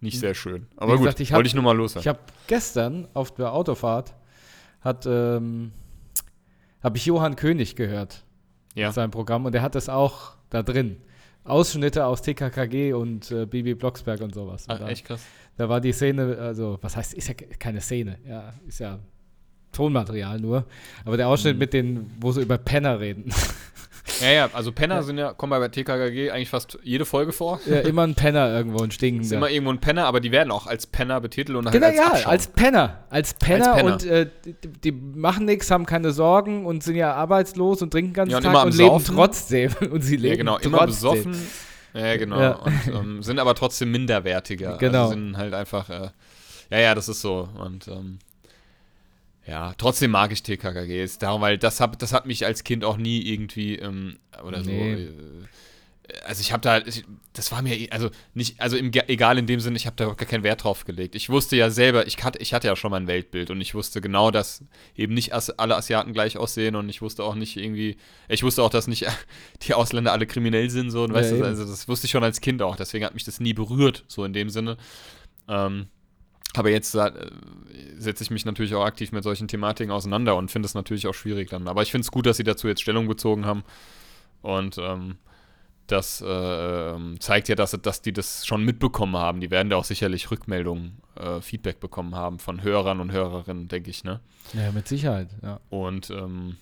Nicht 0.00 0.18
sehr 0.18 0.34
schön. 0.34 0.66
Aber 0.76 0.96
gesagt, 0.96 1.18
gut, 1.18 1.20
ich 1.20 1.30
hab- 1.32 1.36
wollte 1.36 1.46
ich 1.46 1.54
nur 1.54 1.62
mal 1.62 1.76
los 1.76 1.94
Ich 1.94 2.08
habe 2.08 2.18
gestern 2.48 3.06
auf 3.14 3.32
der 3.34 3.52
Autofahrt 3.52 4.14
hat 4.80 5.06
ähm, 5.06 5.70
habe 6.82 6.96
ich 6.96 7.06
Johann 7.06 7.36
König 7.36 7.76
gehört 7.76 8.24
Ja. 8.74 8.90
seinem 8.90 9.12
Programm 9.12 9.44
und 9.46 9.52
der 9.52 9.62
hat 9.62 9.76
das 9.76 9.88
auch 9.88 10.32
da 10.50 10.64
drin. 10.64 10.96
Ausschnitte 11.44 12.04
aus 12.06 12.22
TKKG 12.22 12.92
und 12.94 13.30
äh, 13.30 13.46
Bibi 13.46 13.74
Blocksberg 13.74 14.20
und 14.20 14.34
sowas. 14.34 14.64
Und 14.66 14.72
Ach, 14.74 14.78
da, 14.80 14.88
echt 14.88 15.04
krass. 15.06 15.22
da 15.56 15.68
war 15.68 15.80
die 15.80 15.92
Szene, 15.92 16.36
also 16.38 16.78
was 16.82 16.96
heißt, 16.96 17.14
ist 17.14 17.28
ja 17.28 17.34
ke- 17.34 17.46
keine 17.58 17.80
Szene, 17.80 18.18
ja, 18.26 18.52
ist 18.66 18.80
ja 18.80 18.98
Tonmaterial 19.70 20.40
nur. 20.40 20.66
Aber 21.04 21.16
der 21.16 21.26
Mhm. 21.26 21.32
Ausschnitt 21.32 21.58
mit 21.58 21.72
den, 21.72 22.10
wo 22.20 22.32
sie 22.32 22.42
über 22.42 22.58
Penner 22.58 22.98
reden. 22.98 23.32
Ja, 24.22 24.30
ja, 24.30 24.50
also 24.52 24.72
Penner 24.72 25.02
sind 25.02 25.18
ja, 25.18 25.32
kommen 25.32 25.58
bei 25.58 25.68
TKKG 25.68 26.30
eigentlich 26.30 26.48
fast 26.48 26.78
jede 26.82 27.04
Folge 27.04 27.32
vor. 27.32 27.60
ja, 27.66 27.80
immer 27.80 28.02
ein 28.02 28.14
Penner 28.14 28.48
irgendwo, 28.54 28.82
ein 28.82 28.90
stinkender. 28.90 29.24
Ist 29.26 29.32
immer 29.32 29.50
irgendwo 29.50 29.72
ein 29.72 29.80
Penner, 29.80 30.06
aber 30.06 30.20
die 30.20 30.32
werden 30.32 30.50
auch 30.50 30.66
als 30.66 30.86
Penner 30.86 31.20
betitelt 31.20 31.56
und 31.58 31.64
halt 31.66 31.74
Genau, 31.74 31.86
als 31.88 31.96
ja, 31.96 32.06
Abschaum. 32.06 32.30
als 32.30 32.46
Penner. 32.48 33.04
Als 33.10 33.34
Penner, 33.34 33.74
Penner. 33.74 33.92
und 33.92 34.04
äh, 34.06 34.26
die, 34.44 34.68
die 34.84 34.92
machen 34.92 35.44
nichts, 35.46 35.70
haben 35.70 35.86
keine 35.86 36.12
Sorgen 36.12 36.64
und 36.66 36.82
sind 36.82 36.96
ja 36.96 37.14
arbeitslos 37.14 37.82
und 37.82 37.90
trinken 37.90 38.12
ganzen 38.12 38.32
Ja, 38.32 38.38
und 38.38 38.44
Tag 38.44 38.64
und 38.64 38.76
leben 38.76 39.04
trotzdem. 39.04 39.70
Und 39.90 40.02
sie 40.02 40.16
leben 40.16 40.28
ja, 40.32 40.36
genau, 40.36 40.58
immer 40.58 40.78
trotzdem. 40.86 41.32
besoffen. 41.32 41.36
Ja, 41.94 42.16
genau. 42.16 42.40
Ja. 42.40 42.52
Und 42.52 42.72
ähm, 42.94 43.22
sind 43.22 43.38
aber 43.38 43.54
trotzdem 43.54 43.90
minderwertiger. 43.90 44.76
Genau. 44.78 45.02
Also 45.04 45.14
sind 45.14 45.36
halt 45.36 45.52
einfach, 45.52 45.90
äh, 45.90 46.08
ja, 46.70 46.78
ja, 46.78 46.94
das 46.94 47.08
ist 47.08 47.20
so. 47.20 47.48
Und 47.58 47.88
ähm, 47.88 48.18
ja, 49.46 49.74
trotzdem 49.76 50.10
mag 50.12 50.32
ich 50.32 50.42
TKKG. 50.42 51.02
Ist 51.02 51.22
darum, 51.22 51.40
weil 51.40 51.58
das, 51.58 51.80
hab, 51.80 51.98
das 51.98 52.12
hat 52.12 52.26
mich 52.26 52.46
als 52.46 52.64
Kind 52.64 52.84
auch 52.84 52.96
nie 52.96 53.20
irgendwie 53.22 53.76
ähm, 53.76 54.18
oder 54.44 54.60
Nee. 54.62 54.96
so. 54.96 55.02
Äh, 55.02 55.46
also 56.24 56.40
ich 56.40 56.52
habe 56.52 56.60
da, 56.60 56.78
ich, 56.78 57.04
das 57.32 57.52
war 57.52 57.62
mir, 57.62 57.88
also 57.90 58.10
nicht, 58.34 58.60
also 58.60 58.76
im, 58.76 58.90
egal 58.92 59.38
in 59.38 59.46
dem 59.46 59.60
Sinne, 59.60 59.76
ich 59.76 59.86
habe 59.86 59.96
da 59.96 60.06
gar 60.06 60.16
keinen 60.16 60.42
Wert 60.42 60.64
drauf 60.64 60.84
gelegt. 60.84 61.14
Ich 61.14 61.30
wusste 61.30 61.56
ja 61.56 61.70
selber, 61.70 62.06
ich 62.06 62.22
hatte, 62.22 62.38
ich 62.40 62.52
hatte 62.52 62.66
ja 62.66 62.74
schon 62.76 62.90
mein 62.90 63.06
Weltbild 63.06 63.50
und 63.50 63.60
ich 63.60 63.74
wusste 63.74 64.00
genau, 64.00 64.30
dass 64.30 64.64
eben 64.96 65.14
nicht 65.14 65.32
As 65.32 65.50
alle 65.50 65.76
Asiaten 65.76 66.12
gleich 66.12 66.36
aussehen 66.36 66.74
und 66.76 66.88
ich 66.88 67.02
wusste 67.02 67.22
auch 67.22 67.36
nicht 67.36 67.56
irgendwie, 67.56 67.96
ich 68.28 68.42
wusste 68.42 68.62
auch, 68.62 68.70
dass 68.70 68.88
nicht 68.88 69.06
die 69.62 69.74
Ausländer 69.74 70.12
alle 70.12 70.26
kriminell 70.26 70.70
sind, 70.70 70.90
so, 70.90 71.04
und 71.04 71.10
Ja, 71.10 71.16
weißt 71.16 71.32
du, 71.32 71.44
also 71.44 71.64
das 71.64 71.88
wusste 71.88 72.06
ich 72.06 72.10
schon 72.10 72.24
als 72.24 72.40
Kind 72.40 72.62
auch, 72.62 72.76
deswegen 72.76 73.04
hat 73.04 73.14
mich 73.14 73.24
das 73.24 73.38
nie 73.40 73.54
berührt, 73.54 74.04
so 74.08 74.24
in 74.24 74.32
dem 74.32 74.50
Sinne. 74.50 74.76
Ähm, 75.48 75.86
aber 76.54 76.70
jetzt 76.70 76.94
äh, 76.94 77.10
setze 77.96 78.24
ich 78.24 78.30
mich 78.30 78.44
natürlich 78.44 78.74
auch 78.74 78.84
aktiv 78.84 79.12
mit 79.12 79.24
solchen 79.24 79.48
Thematiken 79.48 79.92
auseinander 79.92 80.36
und 80.36 80.50
finde 80.50 80.66
es 80.66 80.74
natürlich 80.74 81.06
auch 81.06 81.14
schwierig 81.14 81.50
dann. 81.50 81.68
Aber 81.68 81.82
ich 81.82 81.90
finde 81.90 82.02
es 82.02 82.10
gut, 82.10 82.26
dass 82.26 82.36
sie 82.36 82.44
dazu 82.44 82.68
jetzt 82.68 82.82
Stellung 82.82 83.08
bezogen 83.08 83.46
haben. 83.46 83.64
Und 84.42 84.76
ähm, 84.78 85.16
das 85.86 86.20
äh, 86.20 86.26
ähm, 86.26 87.20
zeigt 87.20 87.48
ja, 87.48 87.54
dass, 87.54 87.72
dass 87.82 88.02
die 88.02 88.12
das 88.12 88.46
schon 88.46 88.64
mitbekommen 88.64 89.16
haben. 89.16 89.40
Die 89.40 89.50
werden 89.50 89.70
da 89.70 89.76
auch 89.76 89.84
sicherlich 89.84 90.30
Rückmeldungen, 90.30 90.98
äh, 91.16 91.40
Feedback 91.40 91.80
bekommen 91.80 92.14
haben 92.14 92.38
von 92.38 92.62
Hörern 92.62 93.00
und 93.00 93.12
Hörerinnen, 93.12 93.68
denke 93.68 93.90
ich, 93.90 94.04
ne? 94.04 94.20
Ja, 94.52 94.72
mit 94.72 94.88
Sicherheit, 94.88 95.28
ja. 95.42 95.60
Und 95.70 96.10
ähm, 96.10 96.56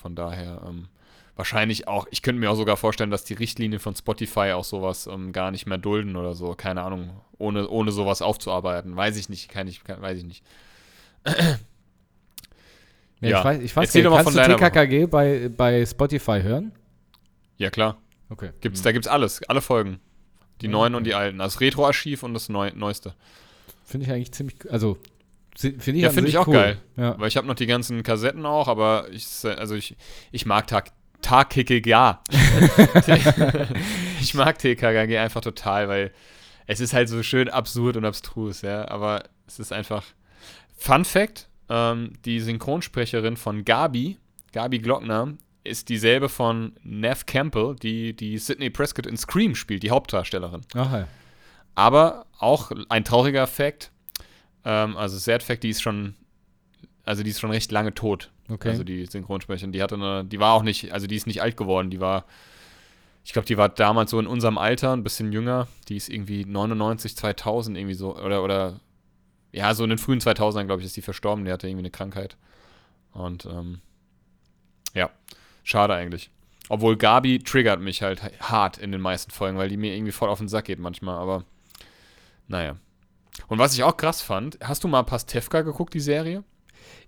von 0.00 0.14
daher 0.14 0.62
ähm, 0.66 0.88
wahrscheinlich 1.36 1.88
auch, 1.88 2.06
ich 2.10 2.22
könnte 2.22 2.40
mir 2.40 2.50
auch 2.50 2.56
sogar 2.56 2.76
vorstellen, 2.76 3.10
dass 3.10 3.24
die 3.24 3.34
Richtlinien 3.34 3.80
von 3.80 3.94
Spotify 3.96 4.52
auch 4.52 4.64
sowas 4.64 5.06
ähm, 5.06 5.32
gar 5.32 5.50
nicht 5.50 5.66
mehr 5.66 5.78
dulden 5.78 6.16
oder 6.16 6.34
so, 6.34 6.54
keine 6.54 6.82
Ahnung, 6.82 7.10
ohne, 7.38 7.68
ohne 7.68 7.92
sowas 7.92 8.22
aufzuarbeiten. 8.22 8.94
Weiß 8.96 9.16
ich 9.16 9.28
nicht, 9.28 9.48
kann 9.48 9.66
ich, 9.68 9.82
kann, 9.84 10.00
weiß 10.02 10.18
ich 10.18 10.24
nicht. 10.24 10.44
Ja, 13.20 13.28
Ja. 13.28 13.38
Ich 13.38 13.44
weiß, 13.44 13.62
ich 13.62 13.76
weiß 13.76 13.88
Erzähl 13.94 14.02
nicht, 14.02 14.12
kannst 14.24 14.32
von 14.36 14.50
du 14.50 14.56
TKKG 14.56 15.06
bei, 15.06 15.48
bei 15.48 15.86
Spotify 15.86 16.40
hören? 16.42 16.72
Ja, 17.56 17.70
klar. 17.70 17.96
Okay. 18.30 18.50
Gibt's, 18.60 18.82
Da 18.82 18.90
gibt's 18.90 19.06
alles, 19.06 19.42
alle 19.48 19.60
Folgen. 19.60 20.00
Die 20.60 20.66
Ja, 20.66 20.72
neuen 20.72 20.94
und 20.96 21.04
die 21.04 21.14
alten. 21.14 21.38
Das 21.38 21.60
Retro-Archiv 21.60 22.24
und 22.24 22.34
das 22.34 22.48
Neu 22.48 22.72
Neueste. 22.74 23.14
Finde 23.84 24.06
ich 24.06 24.12
eigentlich 24.12 24.32
ziemlich, 24.32 24.56
also 24.70 24.98
finde 25.56 25.78
ich 25.92 26.02
Ja, 26.02 26.08
an 26.08 26.14
finde 26.14 26.30
ich 26.30 26.38
auch 26.38 26.48
cool. 26.48 26.54
geil. 26.54 26.80
Ja. 26.96 27.18
Weil 27.20 27.28
ich 27.28 27.36
habe 27.36 27.46
noch 27.46 27.54
die 27.54 27.66
ganzen 27.66 28.02
Kassetten 28.02 28.44
auch, 28.44 28.66
aber 28.68 29.06
ich, 29.10 29.26
also 29.44 29.74
ich, 29.76 29.96
ich 30.32 30.44
mag 30.46 30.66
Ja. 31.86 32.22
ich 34.20 34.34
mag 34.34 34.58
TKKG 34.58 35.18
einfach 35.18 35.40
total, 35.40 35.88
weil 35.88 36.12
es 36.66 36.80
ist 36.80 36.92
halt 36.92 37.08
so 37.08 37.22
schön 37.22 37.48
absurd 37.48 37.96
und 37.96 38.04
abstrus, 38.04 38.62
ja. 38.62 38.88
Aber 38.88 39.24
es 39.46 39.58
ist 39.58 39.72
einfach. 39.72 40.04
Fun 40.76 41.04
Fact: 41.04 41.48
ähm, 41.68 42.12
Die 42.24 42.40
Synchronsprecherin 42.40 43.36
von 43.36 43.64
Gabi, 43.64 44.18
Gabi 44.52 44.80
Glockner, 44.80 45.34
ist 45.64 45.88
dieselbe 45.88 46.28
von 46.28 46.72
Nev 46.82 47.26
Campbell, 47.26 47.76
die 47.80 48.14
die 48.14 48.38
Sidney 48.38 48.70
Prescott 48.70 49.06
in 49.06 49.16
Scream 49.16 49.54
spielt, 49.54 49.82
die 49.82 49.90
Hauptdarstellerin. 49.90 50.62
Ach 50.74 50.92
ja. 50.92 51.08
Aber 51.74 52.26
auch 52.38 52.72
ein 52.88 53.04
trauriger 53.04 53.46
Fact, 53.46 53.92
ähm, 54.64 54.96
also 54.96 55.16
Sad 55.18 55.42
Fact, 55.42 55.62
die 55.62 55.70
ist 55.70 55.82
schon, 55.82 56.14
also 57.04 57.22
die 57.22 57.30
ist 57.30 57.40
schon 57.40 57.50
recht 57.50 57.70
lange 57.70 57.94
tot. 57.94 58.31
Okay. 58.52 58.68
Also 58.68 58.84
die 58.84 59.06
Synchronsprecherin, 59.06 59.72
die 59.72 59.82
hatte 59.82 59.94
eine, 59.94 60.24
die 60.24 60.38
war 60.38 60.52
auch 60.52 60.62
nicht, 60.62 60.92
also 60.92 61.06
die 61.06 61.16
ist 61.16 61.26
nicht 61.26 61.40
alt 61.40 61.56
geworden, 61.56 61.90
die 61.90 62.00
war, 62.00 62.26
ich 63.24 63.32
glaube, 63.32 63.46
die 63.46 63.56
war 63.56 63.70
damals 63.70 64.10
so 64.10 64.20
in 64.20 64.26
unserem 64.26 64.58
Alter, 64.58 64.92
ein 64.92 65.02
bisschen 65.02 65.32
jünger, 65.32 65.68
die 65.88 65.96
ist 65.96 66.10
irgendwie 66.10 66.44
99, 66.44 67.16
2000 67.16 67.78
irgendwie 67.78 67.94
so, 67.94 68.16
oder, 68.16 68.42
oder, 68.44 68.80
ja, 69.52 69.72
so 69.74 69.84
in 69.84 69.90
den 69.90 69.98
frühen 69.98 70.20
2000ern, 70.20 70.64
glaube 70.64 70.82
ich, 70.82 70.86
ist 70.86 70.96
die 70.96 71.02
verstorben, 71.02 71.44
die 71.44 71.52
hatte 71.52 71.66
irgendwie 71.66 71.82
eine 71.82 71.90
Krankheit. 71.90 72.36
Und, 73.12 73.46
ähm, 73.46 73.80
ja, 74.94 75.10
schade 75.62 75.94
eigentlich. 75.94 76.30
Obwohl 76.68 76.96
Gabi 76.96 77.38
triggert 77.38 77.80
mich 77.80 78.02
halt 78.02 78.22
hart 78.40 78.78
in 78.78 78.92
den 78.92 79.00
meisten 79.00 79.30
Folgen, 79.30 79.56
weil 79.56 79.68
die 79.68 79.76
mir 79.76 79.94
irgendwie 79.94 80.12
voll 80.12 80.28
auf 80.28 80.38
den 80.38 80.48
Sack 80.48 80.66
geht 80.66 80.78
manchmal, 80.78 81.16
aber 81.16 81.44
naja. 82.48 82.76
Und 83.48 83.58
was 83.58 83.74
ich 83.74 83.82
auch 83.82 83.96
krass 83.96 84.20
fand, 84.20 84.58
hast 84.62 84.84
du 84.84 84.88
mal 84.88 85.02
Pastewka 85.04 85.62
geguckt, 85.62 85.94
die 85.94 86.00
Serie? 86.00 86.44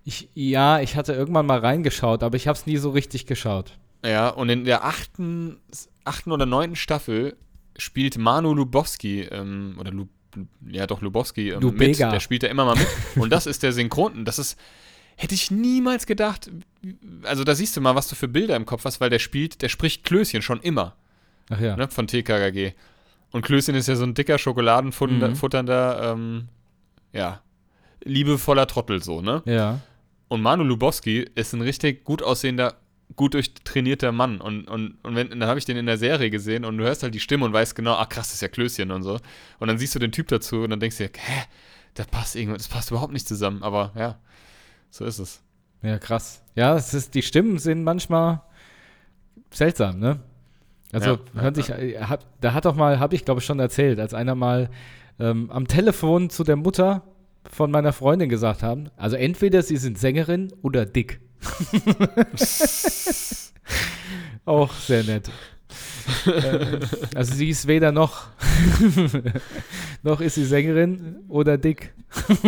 Ich, 0.03 0.29
ja, 0.33 0.79
ich 0.79 0.95
hatte 0.95 1.13
irgendwann 1.13 1.45
mal 1.45 1.59
reingeschaut, 1.59 2.23
aber 2.23 2.35
ich 2.35 2.47
habe 2.47 2.57
es 2.57 2.65
nie 2.65 2.77
so 2.77 2.91
richtig 2.91 3.25
geschaut. 3.25 3.77
Ja, 4.05 4.29
und 4.29 4.49
in 4.49 4.65
der 4.65 4.85
achten, 4.85 5.57
achten 6.03 6.31
oder 6.31 6.45
neunten 6.45 6.75
Staffel 6.75 7.35
spielt 7.77 8.17
Manu 8.17 8.53
Lubowski, 8.53 9.21
ähm, 9.21 9.75
oder 9.79 9.91
Lu, 9.91 10.07
ja 10.67 10.85
doch, 10.85 11.01
Lubowski 11.01 11.49
ähm, 11.49 11.75
mit. 11.75 11.99
Der 11.99 12.19
spielt 12.19 12.43
da 12.43 12.47
immer 12.47 12.65
mal 12.65 12.75
mit. 12.75 12.87
und 13.15 13.31
das 13.31 13.47
ist 13.47 13.63
der 13.63 13.71
Synchron. 13.71 14.25
Das 14.25 14.37
ist, 14.39 14.59
hätte 15.15 15.33
ich 15.33 15.49
niemals 15.51 16.05
gedacht. 16.05 16.51
Also 17.23 17.43
da 17.43 17.55
siehst 17.55 17.75
du 17.75 17.81
mal, 17.81 17.95
was 17.95 18.07
du 18.07 18.15
für 18.15 18.27
Bilder 18.27 18.55
im 18.55 18.65
Kopf 18.65 18.85
hast, 18.85 19.01
weil 19.01 19.09
der 19.09 19.19
spielt, 19.19 19.61
der 19.61 19.69
spricht 19.69 20.03
Klößchen 20.03 20.41
schon 20.41 20.61
immer, 20.61 20.95
Ach 21.49 21.59
ja. 21.59 21.75
ne, 21.75 21.87
von 21.87 22.07
TKKG. 22.07 22.73
Und 23.31 23.43
Klößchen 23.43 23.75
ist 23.75 23.87
ja 23.87 23.95
so 23.95 24.03
ein 24.03 24.13
dicker, 24.13 24.37
schokoladenfutternder, 24.37 26.11
ähm, 26.13 26.47
ja, 27.11 27.41
liebevoller 28.05 28.67
Trottel 28.67 29.03
so, 29.03 29.21
ne? 29.21 29.41
Ja. 29.45 29.81
Und 30.27 30.41
Manu 30.41 30.63
Lubowski 30.63 31.25
ist 31.35 31.53
ein 31.53 31.61
richtig 31.61 32.03
gut 32.03 32.23
aussehender, 32.23 32.75
gut 33.15 33.33
durchtrainierter 33.33 34.11
Mann. 34.11 34.41
Und, 34.41 34.67
und, 34.67 34.97
und 35.03 35.15
wenn, 35.15 35.29
dann 35.29 35.47
habe 35.47 35.59
ich 35.59 35.65
den 35.65 35.77
in 35.77 35.85
der 35.85 35.97
Serie 35.97 36.29
gesehen 36.29 36.65
und 36.65 36.77
du 36.77 36.83
hörst 36.83 37.03
halt 37.03 37.13
die 37.13 37.19
Stimme 37.19 37.45
und 37.45 37.53
weißt 37.53 37.75
genau, 37.75 37.93
ach 37.93 38.09
krass, 38.09 38.27
das 38.27 38.35
ist 38.35 38.41
ja 38.41 38.47
Klößchen 38.47 38.91
und 38.91 39.03
so. 39.03 39.19
Und 39.59 39.67
dann 39.67 39.77
siehst 39.77 39.93
du 39.95 39.99
den 39.99 40.11
Typ 40.11 40.27
dazu 40.29 40.61
und 40.61 40.69
dann 40.69 40.79
denkst 40.79 40.97
du 40.97 41.07
dir, 41.07 41.11
hä, 41.15 41.43
das 41.93 42.07
passt 42.07 42.35
irgendwas, 42.35 42.63
das 42.63 42.67
passt 42.67 42.91
überhaupt 42.91 43.13
nicht 43.13 43.27
zusammen. 43.27 43.61
Aber 43.63 43.91
ja, 43.95 44.17
so 44.89 45.05
ist 45.05 45.19
es. 45.19 45.41
Ja, 45.81 45.99
krass. 45.99 46.41
Ja, 46.55 46.75
es 46.75 46.93
ist, 46.93 47.13
die 47.13 47.21
Stimmen 47.21 47.59
sind 47.59 47.83
manchmal 47.83 48.41
seltsam, 49.51 49.99
ne? 49.99 50.19
Also 50.91 51.19
Ja, 51.35 51.43
ja, 51.43 51.53
sich, 51.53 51.69
äh, 51.69 51.99
hab, 51.99 52.25
da 52.41 52.53
hat 52.53 52.65
doch 52.65 52.75
mal, 52.75 52.99
habe 52.99 53.15
ich 53.15 53.25
glaube 53.25 53.39
ich 53.39 53.45
schon 53.45 53.59
erzählt, 53.59 53.99
als 53.99 54.13
einer 54.13 54.35
mal 54.35 54.69
ähm, 55.19 55.49
am 55.51 55.67
Telefon 55.67 56.29
zu 56.29 56.43
der 56.43 56.55
Mutter 56.55 57.03
von 57.51 57.71
meiner 57.71 57.93
Freundin 57.93 58.29
gesagt 58.29 58.63
haben, 58.63 58.89
also 58.97 59.15
entweder 59.15 59.61
sie 59.61 59.77
sind 59.77 59.97
Sängerin 59.97 60.53
oder 60.61 60.85
dick. 60.85 61.19
Auch 64.45 64.73
sehr 64.73 65.03
nett. 65.03 65.29
Äh, 66.25 66.79
also 67.15 67.33
sie 67.33 67.49
ist 67.49 67.67
weder 67.67 67.91
noch, 67.91 68.27
noch 70.03 70.21
ist 70.21 70.35
sie 70.35 70.45
Sängerin 70.45 71.17
oder 71.27 71.57
dick. 71.57 71.93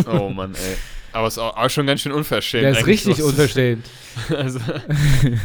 Oh 0.09 0.29
Mann, 0.29 0.53
ey. 0.53 0.75
Aber 1.13 1.27
es 1.27 1.33
ist 1.33 1.39
auch, 1.39 1.69
schon 1.69 1.87
ganz 1.87 2.01
schön 2.01 2.11
unverschämt. 2.11 2.63
Der 2.63 2.71
ist 2.71 2.85
richtig 2.85 3.21
unverschämt. 3.23 3.85
Also, 4.35 4.59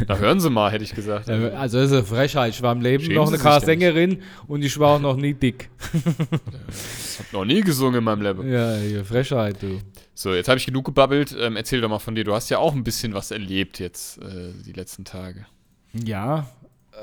da 0.06 0.16
hören 0.16 0.40
Sie 0.40 0.48
mal, 0.48 0.72
hätte 0.72 0.82
ich 0.82 0.94
gesagt. 0.94 1.28
Also 1.28 1.78
das 1.78 1.90
ist 1.90 1.92
eine 1.92 2.04
Frechheit. 2.04 2.54
Ich 2.54 2.62
war 2.62 2.72
im 2.72 2.80
Leben 2.80 3.04
Schämen 3.04 3.16
noch 3.16 3.28
eine 3.28 3.36
sich 3.36 3.46
denn 3.46 3.60
Sängerin 3.60 4.22
und 4.46 4.62
ich 4.62 4.78
war 4.78 4.96
auch 4.96 4.98
noch 4.98 5.16
nie 5.16 5.34
dick. 5.34 5.68
Ich 5.92 7.18
habe 7.18 7.28
noch 7.32 7.44
nie 7.44 7.60
gesungen 7.60 7.98
in 7.98 8.04
meinem 8.04 8.22
Leben. 8.22 8.50
Ja, 8.50 8.76
hier, 8.76 9.04
Frechheit, 9.04 9.62
du. 9.62 9.78
So, 10.14 10.32
jetzt 10.32 10.48
habe 10.48 10.58
ich 10.58 10.64
genug 10.64 10.86
gebabbelt. 10.86 11.36
Ähm, 11.38 11.56
erzähl 11.56 11.82
doch 11.82 11.90
mal 11.90 11.98
von 11.98 12.14
dir. 12.14 12.24
Du 12.24 12.32
hast 12.32 12.48
ja 12.48 12.58
auch 12.58 12.72
ein 12.72 12.82
bisschen 12.82 13.12
was 13.12 13.30
erlebt 13.30 13.78
jetzt 13.78 14.22
äh, 14.22 14.52
die 14.64 14.72
letzten 14.72 15.04
Tage. 15.04 15.44
Ja. 15.92 16.46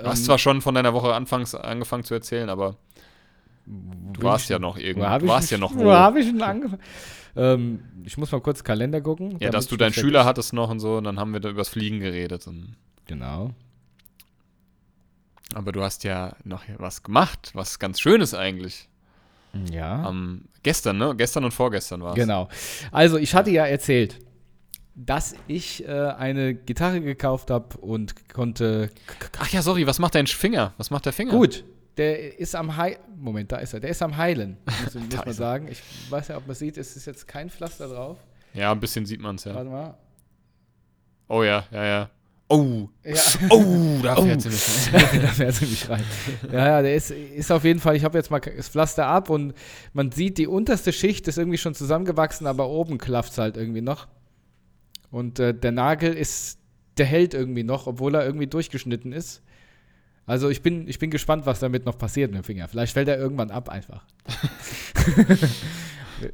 Du 0.01 0.07
hast 0.07 0.25
zwar 0.25 0.37
schon 0.37 0.61
von 0.61 0.75
deiner 0.75 0.93
Woche 0.93 1.13
anfangs 1.13 1.55
angefangen 1.55 2.03
zu 2.03 2.13
erzählen, 2.13 2.49
aber 2.49 2.77
du 3.65 4.21
warst 4.21 4.49
ja 4.49 4.59
noch 4.59 4.77
irgendwo. 4.77 5.07
Du 5.19 5.27
warst 5.27 5.51
ja 5.51 5.57
noch 5.57 5.75
Wo 5.75 5.85
wo. 5.85 5.91
habe 5.91 6.19
ich 6.19 6.27
denn 6.27 6.41
angefangen? 6.41 6.81
Ähm, 7.35 7.83
ich 8.03 8.17
muss 8.17 8.31
mal 8.31 8.41
kurz 8.41 8.63
Kalender 8.63 9.01
gucken. 9.01 9.37
Ja, 9.39 9.49
dass 9.49 9.67
du 9.67 9.77
deinen 9.77 9.93
Schüler 9.93 10.25
hattest 10.25 10.53
noch 10.53 10.69
und 10.69 10.79
so, 10.79 10.97
und 10.97 11.03
dann 11.03 11.19
haben 11.19 11.33
wir 11.33 11.39
da 11.39 11.49
übers 11.49 11.69
Fliegen 11.69 11.99
geredet. 11.99 12.47
Genau. 13.05 13.51
aber 15.55 15.71
du 15.71 15.81
hast 15.83 16.03
ja 16.03 16.35
noch 16.43 16.63
was 16.77 17.03
gemacht, 17.03 17.51
was 17.53 17.79
ganz 17.79 17.99
Schönes 17.99 18.33
eigentlich. 18.33 18.87
Ja. 19.71 20.03
Am, 20.03 20.43
gestern, 20.61 20.97
ne? 20.97 21.15
Gestern 21.15 21.43
und 21.43 21.53
vorgestern 21.53 22.01
war 22.01 22.11
es. 22.11 22.15
Genau. 22.15 22.49
Also, 22.91 23.17
ich 23.17 23.33
hatte 23.33 23.49
ja 23.49 23.65
erzählt, 23.65 24.19
dass 25.05 25.33
ich 25.47 25.87
äh, 25.87 25.91
eine 25.91 26.53
Gitarre 26.53 26.99
gekauft 27.01 27.49
habe 27.51 27.77
und 27.77 28.29
konnte. 28.33 28.89
Ach 29.39 29.47
ja, 29.49 29.61
sorry, 29.61 29.87
was 29.87 29.97
macht 29.99 30.15
dein 30.15 30.27
Finger? 30.27 30.73
Was 30.77 30.91
macht 30.91 31.05
der 31.05 31.13
Finger? 31.13 31.31
Gut, 31.31 31.63
der 31.97 32.37
ist 32.37 32.53
am 32.55 32.75
Heilen. 32.75 32.97
Moment, 33.17 33.51
da 33.51 33.57
ist 33.57 33.73
er. 33.73 33.79
Der 33.79 33.89
ist 33.91 34.01
am 34.01 34.17
Heilen, 34.17 34.57
muss, 34.83 34.95
muss 35.15 35.25
man 35.25 35.33
sagen. 35.33 35.67
Ich 35.69 35.81
weiß 36.09 36.27
ja, 36.29 36.37
ob 36.37 36.47
man 36.47 36.55
sieht, 36.55 36.77
es 36.77 36.95
ist 36.97 37.05
jetzt 37.05 37.27
kein 37.27 37.49
Pflaster 37.49 37.87
drauf. 37.87 38.17
Ja, 38.53 38.71
ein 38.71 38.79
bisschen 38.79 39.05
sieht 39.05 39.21
man 39.21 39.35
es 39.35 39.45
ja. 39.45 39.55
Warte 39.55 39.69
mal. 39.69 39.97
Oh 41.27 41.43
ja, 41.43 41.63
ja, 41.71 41.85
ja. 41.85 42.09
Oh, 42.51 42.89
Ja. 43.05 43.13
oh, 43.51 43.99
da 44.01 44.17
Oh. 44.17 44.23
fährt 44.23 44.41
sie 44.41 44.49
mich. 44.49 44.89
da 45.21 45.27
fährt 45.27 45.53
sie 45.55 45.65
mich 45.67 45.87
rein. 45.87 46.03
Ja, 46.51 46.67
ja, 46.67 46.81
der 46.81 46.95
ist, 46.95 47.11
ist 47.11 47.51
auf 47.51 47.63
jeden 47.63 47.79
Fall, 47.79 47.95
ich 47.95 48.03
habe 48.03 48.17
jetzt 48.17 48.31
mal 48.31 48.39
das 48.39 48.69
Pflaster 48.69 49.05
ab 49.05 49.29
und 49.29 49.53
man 49.93 50.11
sieht, 50.11 50.39
die 50.39 50.47
unterste 50.47 50.91
Schicht 50.91 51.27
ist 51.27 51.37
irgendwie 51.37 51.59
schon 51.59 51.75
zusammengewachsen, 51.75 52.47
aber 52.47 52.67
oben 52.67 52.97
klafft 52.97 53.33
es 53.33 53.37
halt 53.37 53.55
irgendwie 53.55 53.81
noch. 53.81 54.07
Und 55.11 55.39
äh, 55.39 55.53
der 55.53 55.71
Nagel 55.71 56.13
ist, 56.13 56.59
der 56.97 57.05
hält 57.05 57.33
irgendwie 57.33 57.63
noch, 57.63 57.87
obwohl 57.87 58.15
er 58.15 58.25
irgendwie 58.25 58.47
durchgeschnitten 58.47 59.11
ist. 59.11 59.41
Also 60.25 60.49
ich 60.49 60.61
bin, 60.61 60.87
ich 60.87 60.99
bin 60.99 61.09
gespannt, 61.09 61.47
was 61.47 61.59
damit 61.59 61.85
noch 61.85 61.97
passiert 61.97 62.31
mit 62.31 62.41
dem 62.41 62.43
Finger. 62.43 62.67
Vielleicht 62.67 62.93
fällt 62.93 63.07
er 63.07 63.17
irgendwann 63.17 63.49
ab 63.49 63.67
einfach. 63.67 64.03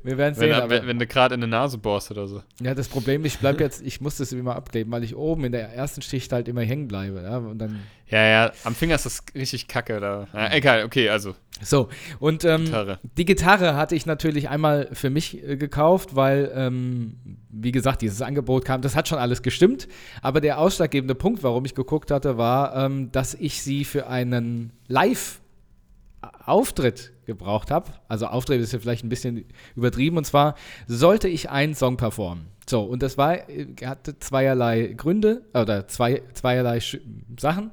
wir, 0.04 0.18
werden 0.18 0.36
sehen. 0.36 0.52
Wenn, 0.52 0.70
wenn, 0.70 0.88
wenn 0.88 1.00
du 1.00 1.08
gerade 1.08 1.36
in 1.36 1.42
die 1.42 1.48
Nase 1.48 1.78
bohrst 1.78 2.12
oder 2.12 2.28
so. 2.28 2.44
ja, 2.62 2.74
das 2.74 2.90
Problem 2.90 3.24
ist, 3.24 3.36
ich 3.36 3.40
bleib 3.40 3.62
jetzt, 3.62 3.82
ich 3.82 4.02
muss 4.02 4.18
das 4.18 4.34
immer 4.34 4.56
abkleben, 4.56 4.92
weil 4.92 5.06
ich 5.06 5.16
oben 5.16 5.46
in 5.46 5.54
der 5.54 5.70
ersten 5.70 6.02
Schicht 6.02 6.34
halt 6.34 6.50
immer 6.50 6.62
hängen 6.62 6.90
bleibe. 6.90 7.22
Ja? 7.22 7.38
Und 7.38 7.60
dann 7.60 7.80
Ja, 8.10 8.26
ja, 8.26 8.52
am 8.66 8.76
Finger 8.76 8.96
ist 8.96 9.06
das 9.06 9.24
richtig 9.34 9.70
kacke. 9.70 10.02
Da. 10.02 10.28
Ja, 10.34 10.54
egal, 10.54 10.84
okay, 10.84 11.08
also 11.10 11.34
So, 11.62 11.88
und 12.20 12.44
ähm, 12.44 12.66
Gitarre. 12.66 13.00
die 13.18 13.26
Gitarre 13.26 13.76
hatte 13.76 13.96
ich 13.96 14.06
natürlich 14.06 14.50
einmal 14.50 14.90
für 14.92 15.10
mich 15.10 15.42
äh, 15.42 15.56
gekauft, 15.56 16.18
weil, 16.18 16.52
ähm, 16.54 17.38
wie 17.58 17.72
gesagt, 17.72 18.02
dieses 18.02 18.22
Angebot 18.22 18.66
kam, 18.66 18.82
das 18.82 18.96
hat 18.96 19.08
schon 19.08 19.18
alles 19.18 19.42
gestimmt. 19.42 19.88
Aber 20.22 20.42
der 20.42 20.60
ausschlaggebende 20.60 21.16
Punkt, 21.16 21.42
warum 21.44 21.64
ich 21.66 21.74
geguckt 21.76 22.12
hatte, 22.12 22.38
war, 22.38 22.76
ähm, 22.76 23.12
dass 23.12 23.34
ich 23.34 23.62
sie 23.62 23.86
für 23.86 24.08
einen 24.08 24.72
Live-Auftritt 24.88 25.42
gebraucht 27.26 27.72
habe. 27.72 27.92
Also 28.08 28.28
Auftritt 28.28 28.62
ist 28.62 28.74
ja 28.74 28.80
vielleicht 28.80 29.04
ein 29.04 29.10
bisschen 29.10 29.46
übertrieben. 29.76 30.18
Und 30.18 30.26
zwar 30.26 30.56
sollte 30.88 31.28
ich 31.28 31.50
einen 31.50 31.76
Song 31.76 31.98
performen. 31.98 32.48
So, 32.68 32.82
und 32.84 33.02
das 33.04 33.18
war, 33.18 33.50
äh, 33.50 33.68
hatte 33.86 34.20
zweierlei 34.20 34.94
Gründe 34.98 35.44
oder 35.54 35.88
zwei, 35.88 36.22
zweierlei 36.34 36.80
Sch 36.80 36.98
Sachen. 37.40 37.72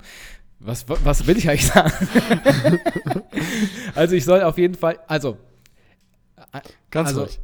Was, 0.60 0.86
was 0.88 1.26
will 1.26 1.36
ich 1.36 1.48
eigentlich 1.48 1.66
sagen? 1.66 1.92
also 3.96 4.14
ich 4.14 4.24
soll 4.24 4.42
auf 4.42 4.58
jeden 4.58 4.74
Fall, 4.76 5.00
also 5.08 5.36
Ganz 6.90 7.08
also, 7.08 7.22
ruhig. 7.22 7.40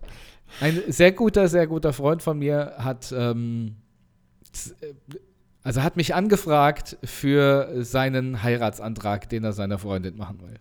Ein 0.61 0.83
sehr 0.89 1.13
guter, 1.13 1.49
sehr 1.49 1.67
guter 1.67 1.93
Freund 1.93 2.23
von 2.23 2.39
mir 2.39 2.75
hat, 2.79 3.13
ähm, 3.17 3.77
äh, 4.81 4.95
also 5.63 5.83
hat 5.83 5.97
mich 5.97 6.15
angefragt 6.15 6.97
für 7.05 7.85
seinen 7.85 8.43
Heiratsantrag, 8.43 9.29
den 9.29 9.45
er 9.45 9.53
seiner 9.53 9.79
Freundin 9.79 10.17
machen 10.17 10.41
will. 10.41 10.59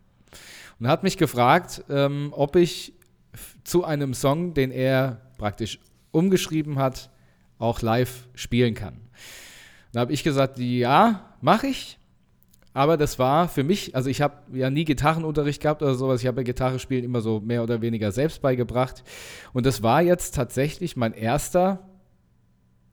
Und 0.79 0.87
hat 0.87 1.03
mich 1.03 1.17
gefragt, 1.17 1.83
ähm, 1.89 2.33
ob 2.35 2.55
ich 2.55 2.93
zu 3.63 3.83
einem 3.83 4.13
Song, 4.13 4.53
den 4.53 4.71
er 4.71 5.21
praktisch 5.37 5.79
umgeschrieben 6.11 6.77
hat, 6.77 7.09
auch 7.59 7.81
live 7.81 8.27
spielen 8.35 8.73
kann. 8.73 8.99
Da 9.91 10.01
habe 10.01 10.13
ich 10.13 10.23
gesagt, 10.23 10.59
ja, 10.59 11.35
mache 11.41 11.67
ich. 11.67 11.96
Aber 12.77 12.95
das 12.95 13.17
war 13.17 13.49
für 13.49 13.63
mich, 13.63 13.95
also 13.95 14.07
ich 14.07 14.21
habe 14.21 14.35
ja 14.55 14.69
nie 14.69 14.85
Gitarrenunterricht 14.85 15.63
gehabt 15.63 15.81
oder 15.81 15.95
sowas. 15.95 16.21
Ich 16.21 16.27
habe 16.27 16.41
ja 16.41 16.43
Gitarre 16.43 16.77
spielen 16.77 17.03
immer 17.03 17.21
so 17.21 17.39
mehr 17.39 17.63
oder 17.63 17.81
weniger 17.81 18.11
selbst 18.11 18.43
beigebracht. 18.43 19.03
Und 19.51 19.65
das 19.65 19.81
war 19.81 20.03
jetzt 20.03 20.35
tatsächlich 20.35 20.95
mein 20.95 21.13
erster 21.13 21.89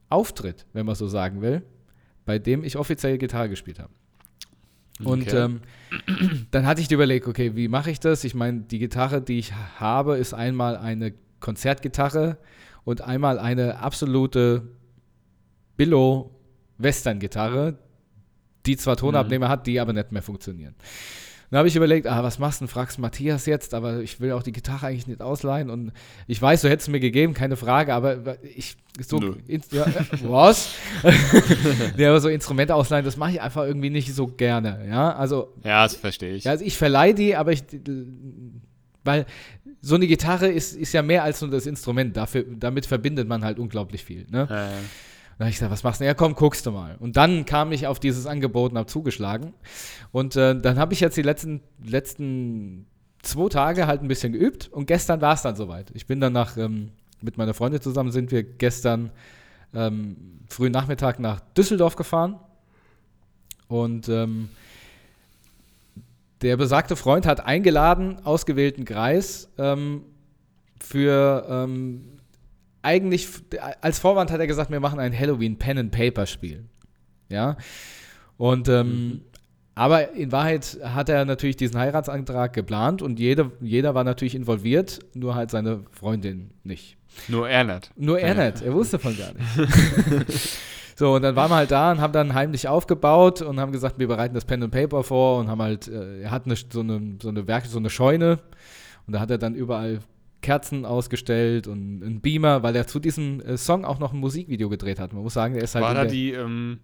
Auftritt, 0.09 0.65
wenn 0.73 0.87
man 0.87 0.95
so 0.95 1.07
sagen 1.07 1.43
will, 1.43 1.61
bei 2.25 2.39
dem 2.39 2.65
ich 2.65 2.79
offiziell 2.79 3.19
Gitarre 3.19 3.51
gespielt 3.51 3.79
habe. 3.79 3.93
Und 5.05 5.29
Okay. 5.29 5.37
ähm, 5.37 5.61
dann 6.51 6.65
hatte 6.65 6.81
ich 6.81 6.89
die 6.89 6.95
überlegt, 6.95 7.29
okay, 7.29 7.55
wie 7.55 7.69
mache 7.69 7.91
ich 7.91 8.01
das? 8.01 8.25
Ich 8.25 8.35
meine, 8.35 8.61
die 8.61 8.79
Gitarre, 8.79 9.21
die 9.21 9.39
ich 9.39 9.53
habe, 9.79 10.17
ist 10.17 10.33
einmal 10.33 10.79
eine 10.79 11.13
Konzertgitarre 11.41 12.39
und 12.85 13.03
einmal 13.03 13.39
eine 13.39 13.81
absolute 13.81 14.63
Billo-Western-Gitarre, 15.77 17.84
die 18.67 18.77
zwar 18.77 18.97
Tonabnehmer 18.97 19.49
hat, 19.49 19.67
die 19.67 19.81
aber 19.81 19.93
nicht 19.93 20.13
mehr 20.13 20.23
funktionieren. 20.23 20.75
Dann 21.51 21.59
habe 21.59 21.69
ich 21.69 21.77
überlegt, 21.77 22.07
ah, 22.07 22.23
was 22.23 22.39
machst 22.39 22.61
du 22.61 22.65
denn? 22.65 22.69
Fragst 22.73 22.99
Matthias 22.99 23.47
jetzt, 23.47 23.75
aber 23.75 24.01
ich 24.01 24.19
will 24.21 24.33
auch 24.33 24.43
die 24.43 24.51
Gitarre 24.51 24.87
eigentlich 24.87 25.07
nicht 25.07 25.21
ausleihen. 25.21 25.71
Und 25.71 25.93
ich 26.27 26.43
weiß, 26.43 26.63
du 26.63 26.69
hättest 26.69 26.89
mir 26.89 27.01
gegeben, 27.01 27.35
keine 27.35 27.57
Frage, 27.57 27.95
aber 27.95 28.39
ich 28.43 28.77
so 29.01 29.21
ja, 29.21 29.85
äh, 29.87 30.05
was? 30.23 30.71
ja, 31.97 32.09
aber 32.11 32.21
so 32.21 32.29
Instrumente 32.29 32.75
ausleihen, 32.75 33.05
das 33.05 33.17
mache 33.17 33.33
ich 33.33 33.41
einfach 33.41 33.65
irgendwie 33.65 33.91
nicht 33.91 34.13
so 34.15 34.27
gerne. 34.27 34.87
Ja, 34.89 35.15
also 35.15 35.53
Ja, 35.63 35.85
das 35.85 35.97
verstehe 35.97 36.35
ich. 36.35 36.45
ja, 36.45 36.53
also 36.53 36.65
ich 36.65 36.77
verleihe 36.77 37.15
die, 37.15 37.37
aber 37.37 37.53
ich. 37.53 37.63
Weil 39.05 39.27
so 39.81 39.97
eine 39.97 40.07
Gitarre 40.07 40.49
ist, 40.49 40.75
ist 40.75 40.93
ja 40.93 41.03
mehr 41.03 41.23
als 41.25 41.41
nur 41.41 41.51
das 41.51 41.67
Instrument. 41.67 42.17
Dafür, 42.17 42.45
damit 42.49 42.87
verbindet 42.87 43.29
man 43.29 43.45
halt 43.45 43.59
unglaublich 43.59 44.03
viel. 44.03 44.27
Ne? 44.31 44.47
Ja, 44.49 44.57
ja. 44.57 44.79
Da 45.39 45.45
habe 45.45 45.51
ich 45.51 45.57
gesagt, 45.57 45.73
was 45.73 45.83
machst 45.83 46.01
du? 46.01 46.05
Ja, 46.05 46.15
komm, 46.15 46.35
guckst 46.35 46.65
du 46.67 46.71
mal. 46.71 46.97
Und 47.01 47.17
dann 47.17 47.45
kam 47.45 47.73
ich 47.73 47.87
auf 47.87 47.99
dieses 47.99 48.27
Angebot 48.27 48.73
und 48.73 48.79
habe 48.79 48.87
zugeschlagen. 48.87 49.53
Und 50.13 50.37
äh, 50.37 50.59
dann 50.61 50.79
habe 50.79 50.93
ich 50.93 51.01
jetzt 51.01 51.17
die 51.17 51.23
letzten, 51.23 51.61
letzten 51.83 52.87
zwei 53.23 53.49
Tage 53.49 53.87
halt 53.87 54.03
ein 54.03 54.09
bisschen 54.09 54.33
geübt 54.33 54.69
und 54.69 54.87
gestern 54.87 55.21
war 55.21 55.35
es 55.35 55.43
dann 55.43 55.57
soweit. 55.57 55.91
Ich 55.95 56.07
bin 56.07 56.21
dann 56.21 56.33
nach, 56.33 56.57
ähm, 56.57 56.93
mit 57.21 57.37
meiner 57.39 57.55
Freundin 57.55 57.81
zusammen 57.81 58.13
sind 58.13 58.31
wir 58.31 58.43
gestern 58.43 59.11
ähm, 59.75 60.41
frühen 60.49 60.73
Nachmittag 60.73 61.19
nach 61.19 61.41
Düsseldorf 61.57 61.97
gefahren. 61.97 62.39
Und 63.67 64.09
ähm, 64.09 64.51
der 66.43 66.57
besagte 66.57 66.97
Freund 66.97 67.27
hat 67.27 67.45
eingeladen, 67.45 68.25
ausgewählten 68.25 68.85
Kreis, 68.85 69.49
ähm, 69.59 70.03
für 70.79 71.47
ähm, 71.49 72.19
eigentlich, 72.85 73.29
als 73.81 73.99
Vorwand 73.99 74.31
hat 74.31 74.41
er 74.41 74.47
gesagt, 74.47 74.71
wir 74.71 74.81
machen 74.81 75.01
ein 75.01 75.19
Halloween 75.19 75.59
Pen 75.59 75.79
and 75.79 75.91
Paper 75.91 76.27
Spiel. 76.27 76.65
Ja. 77.29 77.57
Und 78.37 78.69
ähm, 78.69 78.87
mhm. 78.87 79.21
aber 79.75 80.13
in 80.13 80.33
Wahrheit 80.33 80.79
hat 80.83 81.09
er 81.09 81.25
natürlich 81.25 81.57
diesen 81.57 81.79
Heiratsantrag 81.79 82.53
geplant 82.53 83.01
und 83.01 83.19
jede, 83.19 83.53
jeder 83.61 83.95
war 83.95 84.05
natürlich 84.05 84.35
involviert, 84.35 85.01
nur 85.15 85.35
halt 85.35 85.51
seine 85.51 85.85
Freundin 85.93 86.51
nicht. 86.63 86.97
Nur 87.29 87.49
er 87.49 87.65
nicht. 87.65 87.91
Nur 87.97 88.19
er 88.19 88.35
nicht, 88.35 88.63
er 88.63 88.75
wusste 88.75 88.99
von 88.99 89.17
gar 89.17 89.33
nicht. 89.33 90.49
so, 90.97 91.15
und 91.15 91.23
dann 91.23 91.37
waren 91.37 91.51
wir 91.51 91.57
halt 91.57 91.71
da 91.71 91.93
und 91.93 92.01
haben 92.01 92.13
dann 92.13 92.35
heimlich 92.35 92.69
aufgebaut 92.69 93.41
und 93.41 93.61
haben 93.61 93.73
gesagt, 93.73 93.99
wir 93.99 94.09
bereiten 94.09 94.35
das 94.35 94.45
Pen 94.45 94.63
and 94.63 94.73
Paper 94.73 95.05
vor 95.05 95.39
und 95.39 95.49
haben 95.49 95.63
halt, 95.63 95.89
äh, 95.89 96.23
er 96.23 96.31
hat 96.33 96.47
eine, 96.47 96.57
so, 96.57 96.81
eine, 96.81 97.17
so, 97.23 97.29
eine 97.29 97.47
Werk, 97.47 97.67
so 97.67 97.79
eine 97.79 97.89
Scheune 97.89 98.41
und 99.07 99.15
da 99.15 99.21
hat 99.21 99.31
er 99.31 99.39
dann 99.39 99.55
überall 99.55 100.01
Kerzen 100.45 100.85
ausgestellt 100.85 101.67
und 101.67 102.03
ein 102.03 102.21
Beamer, 102.21 102.63
weil 102.63 102.77
er 102.77 102.87
zu 102.87 103.01
diesem 103.01 103.41
äh, 103.41 103.57
Song 103.57 103.85
auch 103.85 103.99
noch 103.99 104.13
ein 104.13 104.21
Musikvideo 104.21 104.69
gedreht 104.69 105.01
hat. 105.01 105.13
Man 105.13 105.23
muss 105.23 105.35
sagen, 105.35 105.55
er 105.57 105.63
ist 105.63 105.75
halt. 105.75 105.85
War 105.85 105.95
da 105.95 106.05
die 106.05 106.33
ähm, 106.33 106.81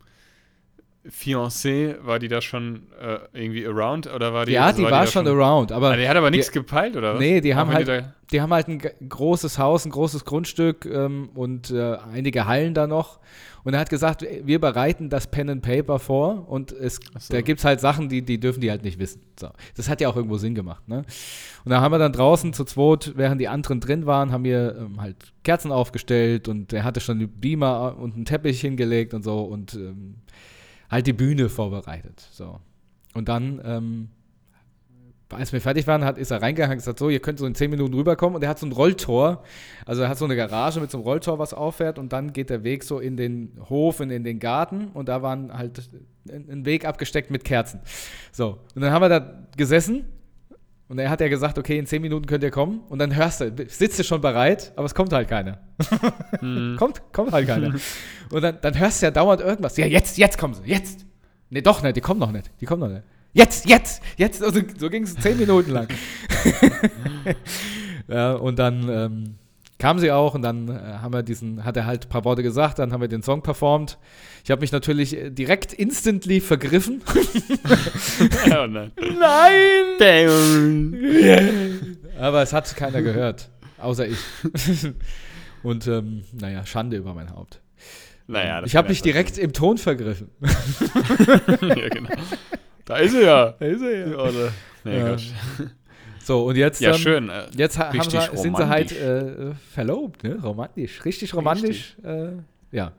Fiancée, 1.08 1.96
war 2.02 2.18
die 2.18 2.28
da 2.28 2.40
schon 2.40 2.86
äh, 3.00 3.18
irgendwie 3.32 3.66
around 3.66 4.06
oder 4.12 4.32
war 4.32 4.46
die? 4.46 4.52
Ja, 4.52 4.72
die 4.72 4.82
war, 4.82 4.90
war 4.90 5.04
die 5.04 5.12
schon, 5.12 5.28
around, 5.28 5.72
aber. 5.72 5.90
Ah, 5.90 5.96
die 5.96 6.08
hat 6.08 6.16
aber 6.16 6.30
nichts 6.30 6.50
gepeilt, 6.50 6.96
oder 6.96 7.14
was? 7.14 7.20
Nee, 7.20 7.40
die 7.40 7.54
haben 7.54 7.72
halt, 7.72 7.88
die, 7.88 8.02
die, 8.32 8.40
haben 8.40 8.52
halt 8.52 8.68
ein 8.68 8.80
großes 8.80 9.58
Haus, 9.58 9.84
ein 9.84 9.90
großes 9.90 10.24
Grundstück 10.24 10.86
ähm, 10.86 11.28
und 11.34 11.70
äh, 11.70 11.96
einige 12.12 12.46
Hallen 12.46 12.74
da 12.74 12.86
noch. 12.86 13.20
Und 13.64 13.74
er 13.74 13.80
hat 13.80 13.90
gesagt, 13.90 14.24
wir 14.44 14.60
bereiten 14.60 15.10
das 15.10 15.26
Pen 15.26 15.50
and 15.50 15.62
Paper 15.62 15.98
vor 15.98 16.48
und 16.48 16.72
es, 16.72 17.00
so. 17.18 17.32
da 17.34 17.40
gibt 17.40 17.60
es 17.60 17.64
halt 17.64 17.80
Sachen, 17.80 18.08
die, 18.08 18.22
die 18.22 18.40
dürfen 18.40 18.60
die 18.60 18.70
halt 18.70 18.82
nicht 18.84 18.98
wissen. 18.98 19.22
So. 19.38 19.50
Das 19.76 19.88
hat 19.88 20.00
ja 20.00 20.08
auch 20.08 20.16
irgendwo 20.16 20.38
Sinn 20.38 20.54
gemacht. 20.54 20.88
Ne? 20.88 21.04
Und 21.64 21.70
da 21.70 21.80
haben 21.80 21.92
wir 21.92 21.98
dann 21.98 22.12
draußen 22.12 22.52
zu 22.52 22.64
zweit, 22.64 23.12
während 23.16 23.40
die 23.40 23.48
anderen 23.48 23.80
drin 23.80 24.06
waren, 24.06 24.32
haben 24.32 24.44
wir 24.44 24.76
ähm, 24.76 25.00
halt 25.00 25.16
Kerzen 25.44 25.72
aufgestellt 25.72 26.48
und 26.48 26.72
er 26.72 26.84
hatte 26.84 27.00
schon 27.00 27.18
einen 27.18 27.28
Beamer 27.28 27.96
und 27.98 28.14
einen 28.14 28.24
Teppich 28.24 28.60
hingelegt 28.60 29.14
und 29.14 29.22
so 29.22 29.42
und 29.42 29.74
ähm, 29.74 30.16
halt 30.90 31.06
die 31.06 31.12
Bühne 31.12 31.48
vorbereitet. 31.48 32.28
So. 32.32 32.60
Und 33.14 33.28
dann 33.28 33.60
ähm, 33.64 34.08
als 35.30 35.52
wir 35.52 35.60
fertig 35.60 35.86
waren, 35.86 36.04
hat, 36.04 36.18
ist 36.18 36.30
er 36.30 36.42
reingegangen 36.42 36.72
und 36.72 36.78
gesagt, 36.78 36.98
so, 36.98 37.08
ihr 37.08 37.20
könnt 37.20 37.38
so 37.38 37.46
in 37.46 37.54
10 37.54 37.70
Minuten 37.70 37.94
rüberkommen. 37.94 38.36
Und 38.36 38.42
er 38.42 38.48
hat 38.48 38.58
so 38.58 38.66
ein 38.66 38.72
Rolltor, 38.72 39.42
also 39.86 40.02
er 40.02 40.08
hat 40.08 40.18
so 40.18 40.24
eine 40.24 40.36
Garage 40.36 40.80
mit 40.80 40.90
so 40.90 40.98
einem 40.98 41.04
Rolltor, 41.04 41.38
was 41.38 41.54
auffährt. 41.54 41.98
Und 41.98 42.12
dann 42.12 42.32
geht 42.32 42.50
der 42.50 42.64
Weg 42.64 42.84
so 42.84 42.98
in 42.98 43.16
den 43.16 43.52
Hof 43.68 44.00
und 44.00 44.10
in 44.10 44.24
den 44.24 44.38
Garten. 44.38 44.88
Und 44.88 45.08
da 45.08 45.22
waren 45.22 45.56
halt 45.56 45.80
ein 46.28 46.64
Weg 46.64 46.84
abgesteckt 46.84 47.30
mit 47.30 47.44
Kerzen. 47.44 47.80
So, 48.32 48.58
und 48.74 48.82
dann 48.82 48.92
haben 48.92 49.02
wir 49.02 49.08
da 49.08 49.44
gesessen. 49.56 50.04
Und 50.88 50.98
er 50.98 51.08
hat 51.08 51.20
ja 51.20 51.28
gesagt, 51.28 51.56
okay, 51.56 51.78
in 51.78 51.86
10 51.86 52.02
Minuten 52.02 52.26
könnt 52.26 52.42
ihr 52.42 52.50
kommen. 52.50 52.80
Und 52.88 52.98
dann 52.98 53.14
hörst 53.14 53.40
du, 53.40 53.52
sitzt 53.68 54.00
du 54.00 54.02
schon 54.02 54.20
bereit, 54.20 54.72
aber 54.74 54.86
es 54.86 54.94
kommt 54.94 55.12
halt 55.12 55.28
keiner. 55.28 55.58
Mhm. 56.40 56.74
kommt, 56.78 57.00
kommt 57.12 57.30
halt 57.30 57.46
keiner. 57.46 57.76
und 58.32 58.42
dann, 58.42 58.58
dann 58.60 58.76
hörst 58.76 59.00
du 59.00 59.06
ja 59.06 59.12
dauernd 59.12 59.40
irgendwas. 59.40 59.76
Ja, 59.76 59.86
jetzt, 59.86 60.18
jetzt 60.18 60.36
kommen 60.36 60.54
sie, 60.54 60.64
jetzt. 60.64 61.06
Nee, 61.48 61.62
doch 61.62 61.82
nicht, 61.82 61.94
die 61.94 62.00
kommen 62.00 62.18
noch 62.18 62.32
nicht. 62.32 62.50
Die 62.60 62.66
kommen 62.66 62.80
noch 62.80 62.88
nicht. 62.88 63.04
Jetzt, 63.32 63.68
jetzt, 63.68 64.02
jetzt. 64.16 64.42
Also, 64.42 64.60
so 64.76 64.90
ging 64.90 65.04
es 65.04 65.14
zehn 65.14 65.38
Minuten 65.38 65.70
lang. 65.70 65.88
ja, 68.08 68.32
und 68.32 68.58
dann 68.58 68.88
ähm, 68.88 69.34
kam 69.78 69.98
sie 69.98 70.10
auch 70.12 70.34
und 70.34 70.42
dann 70.42 70.68
äh, 70.68 70.72
haben 71.00 71.12
wir 71.12 71.22
diesen, 71.22 71.64
hat 71.64 71.76
er 71.76 71.86
halt 71.86 72.06
ein 72.06 72.08
paar 72.08 72.24
Worte 72.24 72.42
gesagt, 72.42 72.80
dann 72.80 72.92
haben 72.92 73.00
wir 73.00 73.08
den 73.08 73.22
Song 73.22 73.42
performt. 73.42 73.98
Ich 74.44 74.50
habe 74.50 74.60
mich 74.60 74.72
natürlich 74.72 75.16
äh, 75.16 75.30
direkt 75.30 75.72
instantly 75.72 76.40
vergriffen. 76.40 77.02
oh 78.46 78.66
nein. 78.66 78.90
nein! 79.98 80.16
Aber 82.18 82.42
es 82.42 82.52
hat 82.52 82.76
keiner 82.76 83.00
gehört, 83.02 83.48
außer 83.78 84.08
ich. 84.08 84.18
und 85.62 85.86
ähm, 85.86 86.24
naja, 86.32 86.66
Schande 86.66 86.96
über 86.96 87.14
mein 87.14 87.30
Haupt. 87.30 87.60
Naja, 88.26 88.62
ich 88.64 88.74
habe 88.76 88.88
mich 88.88 89.02
direkt 89.02 89.38
im 89.38 89.52
Ton 89.52 89.78
vergriffen. 89.78 90.30
ja, 91.60 91.88
genau. 91.88 92.10
Da 92.90 92.96
ist 92.96 93.14
er 93.14 93.22
ja. 93.22 93.54
Da 93.58 93.66
ist 93.66 93.82
er 93.82 94.08
ja. 94.08 94.16
Oder, 94.16 94.52
nee, 94.84 94.98
ja. 94.98 95.16
So, 96.22 96.44
und 96.44 96.56
jetzt, 96.56 96.80
ja, 96.80 96.90
ähm, 96.92 96.98
schön. 96.98 97.28
Äh, 97.28 97.46
jetzt 97.56 97.78
haben 97.78 98.00
sie, 98.02 98.18
sind 98.36 98.56
sie 98.56 98.68
halt 98.68 98.92
äh, 98.92 99.54
verlobt, 99.72 100.22
ne? 100.22 100.38
Romantisch. 100.42 101.04
Richtig 101.04 101.34
romantisch. 101.34 101.96
Richtig. 101.96 102.04
Äh, 102.04 102.32
ja. 102.72 102.92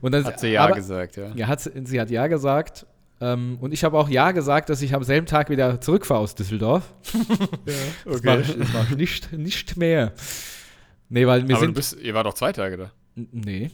Und 0.00 0.12
dann, 0.12 0.24
hat 0.24 0.40
sie 0.40 0.48
Ja 0.48 0.64
aber, 0.64 0.74
gesagt, 0.74 1.16
ja. 1.16 1.32
Ja, 1.34 1.48
hat, 1.48 1.60
sie 1.60 2.00
hat 2.00 2.10
Ja 2.10 2.26
gesagt. 2.26 2.86
Ähm, 3.20 3.58
und 3.60 3.72
ich 3.72 3.84
habe 3.84 3.98
auch 3.98 4.08
Ja 4.08 4.32
gesagt, 4.32 4.68
dass 4.68 4.82
ich 4.82 4.94
am 4.94 5.02
selben 5.02 5.26
Tag 5.26 5.50
wieder 5.50 5.80
zurückfahre 5.80 6.20
aus 6.20 6.34
Düsseldorf. 6.34 6.92
ja, 7.14 7.74
okay. 8.06 8.20
Das 8.20 8.22
mache 8.22 8.40
ich, 8.40 8.56
das 8.56 8.68
mach 8.72 8.90
ich 8.90 8.96
nicht, 8.96 9.32
nicht 9.32 9.76
mehr. 9.76 10.12
Nee, 11.08 11.26
weil 11.26 11.46
wir 11.46 11.54
aber 11.54 11.64
sind. 11.64 11.70
Du 11.70 11.74
bist, 11.74 12.00
ihr 12.00 12.14
war 12.14 12.24
doch 12.24 12.34
zwei 12.34 12.52
Tage 12.52 12.76
da. 12.76 12.92
Nee. 13.14 13.70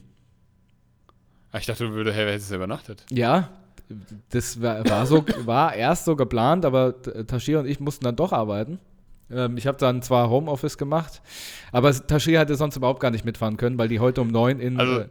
Ach, 1.52 1.60
ich 1.60 1.66
dachte, 1.66 1.84
du 1.84 1.92
würdest, 1.92 2.16
hey, 2.16 2.26
hättest 2.26 2.52
übernachtet. 2.52 3.04
Ja, 3.10 3.50
das 4.30 4.60
war, 4.60 4.88
war, 4.88 5.06
so, 5.06 5.24
war 5.44 5.74
erst 5.74 6.04
so 6.04 6.16
geplant, 6.16 6.64
aber 6.64 6.94
Tashir 7.26 7.60
und 7.60 7.66
ich 7.66 7.80
mussten 7.80 8.04
dann 8.04 8.16
doch 8.16 8.32
arbeiten. 8.32 8.78
Ähm, 9.30 9.56
ich 9.56 9.66
habe 9.66 9.78
dann 9.78 10.02
zwar 10.02 10.30
Homeoffice 10.30 10.78
gemacht, 10.78 11.22
aber 11.72 11.92
Tashir 11.92 12.38
hätte 12.38 12.54
sonst 12.54 12.76
überhaupt 12.76 13.00
gar 13.00 13.10
nicht 13.10 13.24
mitfahren 13.24 13.56
können, 13.56 13.78
weil 13.78 13.88
die 13.88 14.00
heute 14.00 14.20
um 14.20 14.28
neun 14.28 14.60
in. 14.60 14.78
Also, 14.78 15.00
äh, 15.00 15.08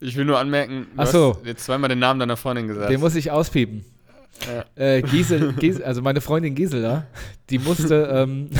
ich 0.00 0.16
will 0.16 0.24
nur 0.24 0.38
anmerken, 0.38 0.86
du 0.96 1.06
so. 1.06 1.36
hast 1.36 1.46
jetzt 1.46 1.64
zweimal 1.64 1.88
den 1.88 2.00
Namen 2.00 2.18
deiner 2.18 2.36
Freundin 2.36 2.68
gesagt. 2.68 2.90
Den 2.90 3.00
muss 3.00 3.14
ich 3.14 3.30
auspiepen. 3.30 3.84
Ja. 4.46 4.64
Äh, 4.74 5.02
Giesel, 5.02 5.52
Giesel, 5.52 5.84
also 5.84 6.02
meine 6.02 6.20
Freundin 6.20 6.54
Gisela, 6.54 7.06
die 7.50 7.58
musste, 7.58 7.94
ähm, 8.12 8.50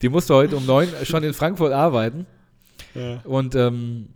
die 0.00 0.08
musste 0.08 0.34
heute 0.34 0.56
um 0.56 0.64
neun 0.64 0.88
schon 1.04 1.22
in 1.22 1.34
Frankfurt 1.34 1.72
arbeiten. 1.72 2.26
Ja. 2.94 3.20
Und 3.24 3.54
ähm, 3.54 4.08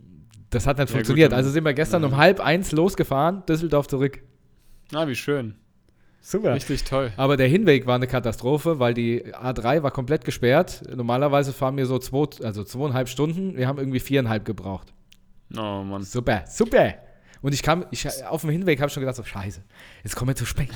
das 0.49 0.67
hat 0.67 0.77
nicht 0.77 0.89
ja, 0.89 0.93
funktioniert. 0.95 1.31
Gut, 1.31 1.37
also 1.37 1.49
sind 1.49 1.63
wir 1.65 1.73
gestern 1.73 2.03
ja. 2.03 2.07
um 2.07 2.17
halb 2.17 2.39
eins 2.39 2.71
losgefahren, 2.71 3.43
Düsseldorf 3.47 3.87
zurück. 3.87 4.21
Ah, 4.93 5.07
wie 5.07 5.15
schön. 5.15 5.55
Super. 6.21 6.55
Richtig 6.55 6.83
toll. 6.83 7.11
Aber 7.15 7.37
der 7.37 7.47
Hinweg 7.47 7.85
war 7.85 7.95
eine 7.95 8.07
Katastrophe, 8.07 8.79
weil 8.79 8.93
die 8.93 9.33
A3 9.33 9.83
war 9.83 9.91
komplett 9.91 10.25
gesperrt. 10.25 10.83
Normalerweise 10.93 11.53
fahren 11.53 11.77
wir 11.77 11.85
so 11.85 11.99
zwei, 11.99 12.25
also 12.43 12.63
zweieinhalb 12.63 13.07
Stunden. 13.07 13.55
Wir 13.55 13.67
haben 13.67 13.77
irgendwie 13.77 14.01
viereinhalb 14.01 14.43
gebraucht. 14.43 14.93
Oh 15.55 15.83
Mann. 15.83 16.03
Super, 16.03 16.43
super. 16.47 16.95
Und 17.41 17.53
ich 17.53 17.61
kam, 17.61 17.85
ich, 17.91 18.07
auf 18.25 18.41
dem 18.41 18.49
Hinweg 18.49 18.79
habe 18.79 18.87
ich 18.87 18.93
schon 18.93 19.01
gedacht, 19.01 19.15
so, 19.15 19.23
scheiße, 19.23 19.61
jetzt 20.03 20.15
kommen 20.15 20.29
wir 20.29 20.35
zu 20.35 20.45
spät. 20.45 20.69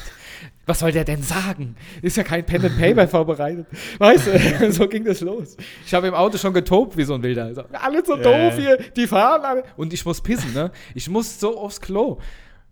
Was 0.66 0.80
soll 0.80 0.92
der 0.92 1.04
denn 1.04 1.24
sagen? 1.24 1.76
Ist 2.02 2.18
ja 2.18 2.24
kein 2.24 2.46
Pen 2.46 2.66
and 2.66 2.80
Paper 2.80 3.08
vorbereitet. 3.08 3.68
Weißt 3.98 4.28
du, 4.28 4.72
so 4.72 4.88
ging 4.88 5.04
das 5.04 5.22
los. 5.22 5.58
Ich 5.86 5.94
habe 5.94 6.08
im 6.08 6.14
Auto 6.14 6.38
schon 6.38 6.54
getobt 6.54 6.96
wie 6.98 7.04
so 7.04 7.16
ein 7.16 7.24
Wilder. 7.24 7.54
So, 7.54 7.64
alle 7.74 8.06
so 8.06 8.16
yeah. 8.16 8.50
doof 8.50 8.60
hier, 8.60 8.78
die 8.78 9.08
fahren 9.08 9.42
alle. 9.44 9.64
Und 9.76 9.94
ich 9.94 10.06
muss 10.06 10.22
pissen, 10.22 10.54
ne? 10.54 10.72
Ich 10.94 11.10
muss 11.10 11.40
so 11.40 11.58
aufs 11.58 11.82
Klo. 11.82 12.20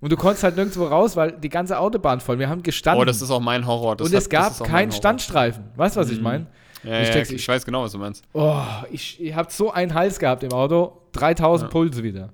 Und 0.01 0.11
du 0.11 0.15
konntest 0.15 0.43
halt 0.43 0.55
nirgendwo 0.55 0.85
raus, 0.85 1.15
weil 1.15 1.33
die 1.33 1.49
ganze 1.49 1.77
Autobahn 1.77 2.21
voll. 2.21 2.39
Wir 2.39 2.47
haben 2.47 2.63
gestanden. 2.63 3.01
Oh, 3.01 3.05
das 3.05 3.21
ist 3.21 3.31
auch 3.31 3.41
mein 3.41 3.67
Horror. 3.67 3.97
Das 3.97 4.07
und 4.07 4.13
es 4.13 4.29
gab 4.29 4.63
keinen 4.63 4.91
Standstreifen. 4.91 5.65
Weißt 5.75 5.95
du, 5.95 5.99
was 5.99 6.09
ich 6.09 6.17
mhm. 6.17 6.23
meine? 6.23 6.47
Ja, 6.83 7.01
ich, 7.01 7.09
ja, 7.09 7.21
ich, 7.21 7.33
ich, 7.33 7.47
weiß 7.47 7.65
genau, 7.65 7.83
was 7.83 7.91
du 7.91 7.97
meinst. 7.97 8.23
Oh, 8.31 8.61
ich, 8.89 9.21
ich 9.21 9.35
habe 9.35 9.51
so 9.51 9.71
einen 9.71 9.93
Hals 9.93 10.17
gehabt 10.17 10.43
im 10.43 10.53
Auto. 10.53 11.01
3000 11.11 11.67
ja. 11.67 11.71
Pulse 11.71 12.03
wieder. 12.03 12.29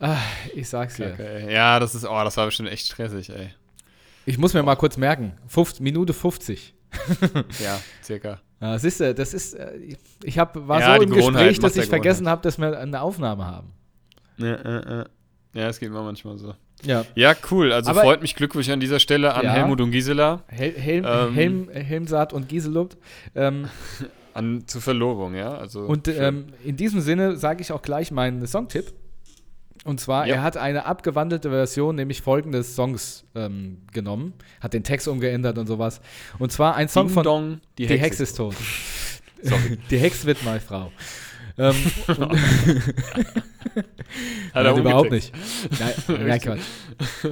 Ach, 0.00 0.22
ich 0.54 0.68
sag's 0.68 0.96
dir. 0.96 1.12
Okay. 1.12 1.52
Ja, 1.52 1.80
das 1.80 1.94
ist, 1.94 2.04
oh, 2.04 2.24
das 2.24 2.36
war 2.36 2.46
bestimmt 2.46 2.68
echt 2.68 2.86
stressig, 2.86 3.30
ey. 3.30 3.50
Ich 4.26 4.38
muss 4.38 4.54
mir 4.54 4.62
mal 4.62 4.76
kurz 4.76 4.96
merken. 4.96 5.32
50, 5.48 5.80
Minute 5.80 6.12
50. 6.12 6.74
ja, 7.62 7.80
circa. 8.02 8.40
Ja, 8.60 8.78
siehst 8.78 9.00
du, 9.00 9.14
das 9.14 9.34
ist, 9.34 9.54
äh, 9.54 9.96
ich 10.22 10.38
hab, 10.38 10.68
war 10.68 10.80
ja, 10.80 10.96
so 10.96 11.02
im 11.02 11.10
Gespräch, 11.10 11.58
dass 11.58 11.76
ich 11.76 11.86
vergessen 11.86 12.28
habe, 12.28 12.42
dass 12.42 12.58
wir 12.58 12.78
eine 12.78 13.00
Aufnahme 13.00 13.46
haben. 13.46 13.72
Ja, 14.36 14.54
äh, 14.54 15.00
äh. 15.00 15.04
ja, 15.54 15.68
es 15.68 15.78
geht 15.78 15.90
mir 15.90 16.02
manchmal 16.02 16.38
so. 16.38 16.54
Ja. 16.84 17.04
ja, 17.14 17.34
cool. 17.50 17.72
Also 17.72 17.90
Aber 17.90 18.02
freut 18.02 18.22
mich 18.22 18.36
Glückwunsch 18.36 18.68
an 18.68 18.80
dieser 18.80 19.00
Stelle 19.00 19.34
an 19.34 19.44
ja. 19.44 19.52
Helmut 19.52 19.80
und 19.80 19.90
Gisela. 19.90 20.44
Hel 20.46 20.72
Helm, 20.74 21.04
ähm, 21.08 21.34
Helm, 21.34 21.68
Helmsaat 21.70 22.32
und 22.32 22.48
Giselupt. 22.48 22.96
Ähm, 23.34 23.68
an, 24.34 24.64
zur 24.66 24.80
Verlobung, 24.80 25.34
ja. 25.34 25.56
Also 25.56 25.80
und 25.80 26.06
ähm, 26.06 26.46
in 26.64 26.76
diesem 26.76 27.00
Sinne 27.00 27.36
sage 27.36 27.62
ich 27.62 27.72
auch 27.72 27.82
gleich 27.82 28.10
meinen 28.10 28.46
Songtipp. 28.46 28.92
Und 29.84 30.00
zwar, 30.00 30.26
ja. 30.26 30.36
er 30.36 30.42
hat 30.42 30.56
eine 30.56 30.86
abgewandelte 30.86 31.50
Version, 31.50 31.96
nämlich 31.96 32.20
folgendes 32.20 32.74
Songs 32.74 33.24
ähm, 33.34 33.78
genommen, 33.92 34.34
hat 34.60 34.74
den 34.74 34.84
Text 34.84 35.08
umgeändert 35.08 35.56
und 35.58 35.66
sowas. 35.66 36.00
Und 36.38 36.52
zwar 36.52 36.74
ein 36.74 36.88
Song 36.88 37.06
Ding 37.06 37.14
von 37.14 37.24
Dong, 37.24 37.60
Die, 37.78 37.86
die 37.86 37.98
Hex, 37.98 38.20
ist 38.20 38.36
tot. 38.36 38.54
die 39.90 39.98
Hex 39.98 40.24
wird 40.24 40.44
mal 40.44 40.60
Frau. 40.60 40.90
ähm, 41.56 41.74
Hat 44.54 44.64
er 44.64 44.76
überhaupt 44.76 45.10
nicht. 45.10 45.32
Nein, 45.78 45.92
nein, 46.26 46.40
Quatsch. 46.40 46.60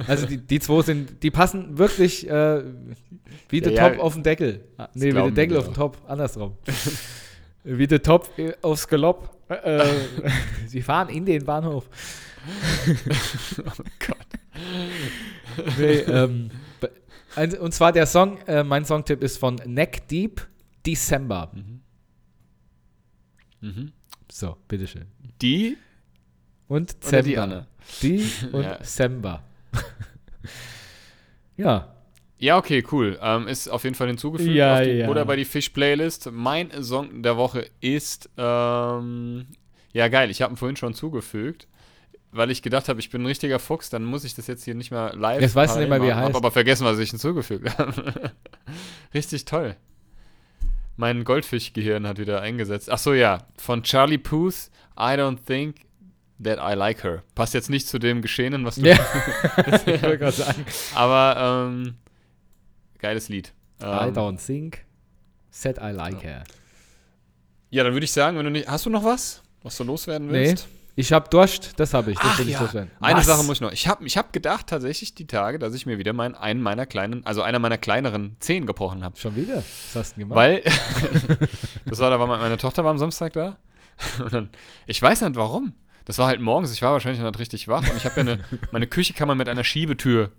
Also 0.07 0.25
die, 0.27 0.37
die 0.37 0.59
zwei 0.59 0.81
sind, 0.81 1.21
die 1.23 1.31
passen 1.31 1.77
wirklich 1.77 2.29
äh, 2.29 2.63
wie 3.49 3.61
der 3.61 3.73
ja, 3.73 3.89
Top 3.89 3.99
auf 3.99 4.13
den 4.13 4.23
Deckel. 4.23 4.61
Ah, 4.77 4.87
nee, 4.93 5.07
wie 5.07 5.13
der 5.13 5.31
Deckel 5.31 5.57
auf 5.57 5.65
den 5.65 5.73
Top, 5.73 5.97
andersrum. 6.07 6.55
wie 7.63 7.87
der 7.87 8.01
Top 8.01 8.29
äh, 8.37 8.53
aufs 8.61 8.87
Galopp. 8.87 9.35
Äh, 9.49 9.85
sie 10.67 10.81
fahren 10.81 11.09
in 11.09 11.25
den 11.25 11.45
Bahnhof. 11.45 11.89
oh 13.65 13.83
Gott. 13.99 14.17
nee, 15.77 15.99
ähm, 15.99 16.49
und 17.59 17.73
zwar 17.73 17.91
der 17.91 18.05
Song, 18.07 18.37
äh, 18.47 18.63
mein 18.63 18.85
Songtipp 18.85 19.21
ist 19.21 19.37
von 19.37 19.55
Neck 19.65 20.07
Deep, 20.07 20.47
December. 20.85 21.51
Mhm. 23.61 23.91
So, 24.31 24.57
bitteschön. 24.67 25.05
Die 25.41 25.77
Und 26.67 26.95
oder 27.07 27.21
die? 27.21 27.35
Die 28.01 28.25
und 28.51 28.63
Ja. 28.63 28.83
Semba. 28.83 29.43
ja, 31.57 31.93
Ja, 32.39 32.57
okay, 32.57 32.83
cool. 32.91 33.17
Ähm, 33.21 33.47
ist 33.47 33.67
auf 33.67 33.83
jeden 33.83 33.95
Fall 33.95 34.07
hinzugefügt 34.07 34.51
Ja, 34.51 34.75
auf 34.75 34.81
die 34.83 34.89
ja. 34.91 35.09
Oder 35.09 35.25
bei 35.25 35.35
die 35.35 35.45
Fish-Playlist. 35.45 36.29
Mein 36.31 36.71
Song 36.83 37.23
der 37.23 37.35
Woche 37.37 37.67
ist, 37.81 38.29
ähm, 38.37 39.47
ja 39.93 40.07
geil, 40.07 40.29
ich 40.29 40.41
habe 40.41 40.53
ihn 40.53 40.57
vorhin 40.57 40.75
schon 40.75 40.93
zugefügt, 40.93 41.67
weil 42.37 42.51
ich 42.51 42.61
gedacht 42.61 42.87
habe, 42.89 42.99
ich 42.99 43.09
bin 43.09 43.21
ein 43.23 43.25
richtiger 43.25 43.59
Fuchs, 43.59 43.89
dann 43.89 44.03
muss 44.05 44.23
ich 44.23 44.35
das 44.35 44.47
jetzt 44.47 44.63
hier 44.63 44.75
nicht 44.75 44.91
mehr 44.91 45.13
live 45.15 45.41
Jetzt 45.41 45.55
weißt 45.55 45.75
du 45.75 45.79
nicht 45.79 45.89
mehr, 45.89 46.01
wie 46.01 46.07
er 46.07 46.15
machen. 46.15 46.23
Hab 46.25 46.29
heißt. 46.29 46.37
aber 46.37 46.51
vergessen, 46.51 46.85
was 46.85 46.99
ich 46.99 47.09
hinzugefügt 47.09 47.69
habe. 47.77 48.31
Richtig 49.13 49.45
toll. 49.45 49.75
Mein 50.95 51.23
Goldfischgehirn 51.23 52.07
hat 52.07 52.17
wieder 52.17 52.41
eingesetzt. 52.41 52.89
Ach 52.91 52.97
so, 52.97 53.13
ja, 53.13 53.39
von 53.57 53.83
Charlie 53.83 54.17
Puth, 54.17 54.69
I 54.99 55.13
don't 55.13 55.37
think 55.45 55.75
that 56.43 56.57
I 56.59 56.73
like 56.75 57.03
her. 57.03 57.23
Passt 57.35 57.53
jetzt 57.53 57.69
nicht 57.69 57.87
zu 57.87 57.99
dem 57.99 58.21
Geschehenen, 58.21 58.65
was 58.65 58.75
du 58.75 58.81
ja. 58.81 58.95
ich 59.57 59.85
wollte 60.01 60.17
gerade 60.17 60.31
sagen. 60.31 60.65
aber 60.95 61.67
ähm, 61.69 61.95
geiles 62.99 63.29
Lied. 63.29 63.53
I 63.81 63.85
Ähm, 63.85 64.13
don't 64.15 64.43
think, 64.43 64.85
said 65.51 65.77
I 65.77 65.91
like 65.91 66.23
her. 66.23 66.43
ja, 67.69 67.83
dann 67.83 67.93
würde 67.93 68.05
ich 68.05 68.11
sagen, 68.11 68.37
wenn 68.37 68.45
du 68.45 68.51
nicht, 68.51 68.67
hast 68.67 68.85
du 68.87 68.89
noch 68.89 69.03
was, 69.03 69.43
was 69.61 69.77
du 69.77 69.83
loswerden 69.83 70.27
Nee, 70.27 70.47
willst? 70.47 70.67
Ich 70.99 71.13
hab 71.13 71.29
Durst, 71.29 71.73
das 71.77 71.93
habe 71.93 72.11
ich. 72.11 72.17
Das 72.17 72.25
Ach 72.27 72.39
will 72.39 72.47
ich 72.47 72.53
ja, 72.53 72.61
loswerden. 72.61 72.89
eine? 72.99 73.21
Sache 73.21 73.43
muss 73.43 73.57
ich 73.57 73.61
noch. 73.61 73.71
Ich 73.71 73.87
habe 73.87 74.03
ich 74.07 74.17
hab 74.17 74.33
gedacht 74.33 74.65
tatsächlich 74.65 75.13
die 75.13 75.27
Tage, 75.27 75.59
dass 75.59 75.75
ich 75.75 75.85
mir 75.85 75.99
wieder 75.99 76.11
mein, 76.11 76.33
einen 76.33 76.59
meiner 76.59 76.87
kleinen, 76.87 77.23
also 77.23 77.43
einer 77.43 77.59
meiner 77.59 77.77
kleineren 77.77 78.35
Zehen 78.39 78.65
gebrochen 78.65 79.03
habe. 79.03 79.15
Schon 79.15 79.35
wieder? 79.35 79.57
Was 79.57 79.95
hast 79.95 80.15
du 80.15 80.21
gemacht? 80.21 80.35
Weil, 80.35 80.63
das 81.85 81.99
war, 81.99 82.09
da 82.09 82.19
war 82.19 82.25
meine 82.25 82.57
Tochter 82.57 82.83
war 82.83 82.89
am 82.89 82.97
Samstag 82.97 83.33
da. 83.33 83.57
Und 84.23 84.33
dann, 84.33 84.49
ich 84.87 84.99
weiß 84.99 85.21
nicht 85.21 85.35
warum. 85.35 85.73
Das 86.05 86.17
war 86.17 86.25
halt 86.25 86.41
morgens, 86.41 86.73
ich 86.73 86.81
war 86.81 86.93
wahrscheinlich 86.93 87.21
noch 87.21 87.29
nicht 87.29 87.39
richtig 87.39 87.67
wach 87.67 87.87
und 87.87 87.95
ich 87.95 88.05
habe 88.05 88.15
ja 88.15 88.21
eine, 88.21 88.39
meine 88.71 88.87
Küche 88.87 89.13
kann 89.13 89.27
man 89.27 89.37
mit 89.37 89.47
einer 89.49 89.63
Schiebetür 89.63 90.31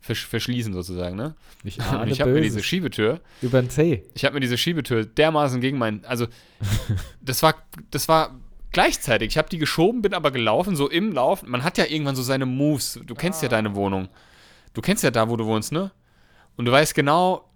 versch 0.00 0.26
verschließen 0.26 0.72
sozusagen, 0.72 1.14
ne? 1.14 1.36
ich 1.62 1.78
ich 2.06 2.20
habe 2.20 2.32
mir 2.32 2.40
diese. 2.40 2.60
Schiebetür, 2.60 3.20
Über 3.40 3.62
den 3.62 3.70
C. 3.70 4.02
ich 4.14 4.24
habe 4.24 4.34
mir 4.34 4.40
diese 4.40 4.58
Schiebetür 4.58 5.04
dermaßen 5.04 5.60
gegen 5.60 5.78
mein, 5.78 6.04
also 6.06 6.26
das 7.20 7.42
war, 7.44 7.54
das 7.92 8.08
war 8.08 8.34
gleichzeitig. 8.72 9.28
Ich 9.30 9.38
habe 9.38 9.48
die 9.48 9.58
geschoben, 9.58 10.02
bin 10.02 10.14
aber 10.14 10.30
gelaufen, 10.30 10.76
so 10.76 10.88
im 10.88 11.12
Laufen. 11.12 11.50
Man 11.50 11.62
hat 11.64 11.78
ja 11.78 11.84
irgendwann 11.86 12.16
so 12.16 12.22
seine 12.22 12.46
Moves. 12.46 12.98
Du 13.06 13.14
kennst 13.14 13.42
ja 13.42 13.48
deine 13.48 13.74
Wohnung. 13.74 14.08
Du 14.74 14.80
kennst 14.80 15.04
ja 15.04 15.10
da, 15.10 15.28
wo 15.28 15.36
du 15.36 15.44
wohnst, 15.46 15.72
ne? 15.72 15.90
Und 16.56 16.64
du 16.66 16.72
weißt 16.72 16.94
genau, 16.94 17.48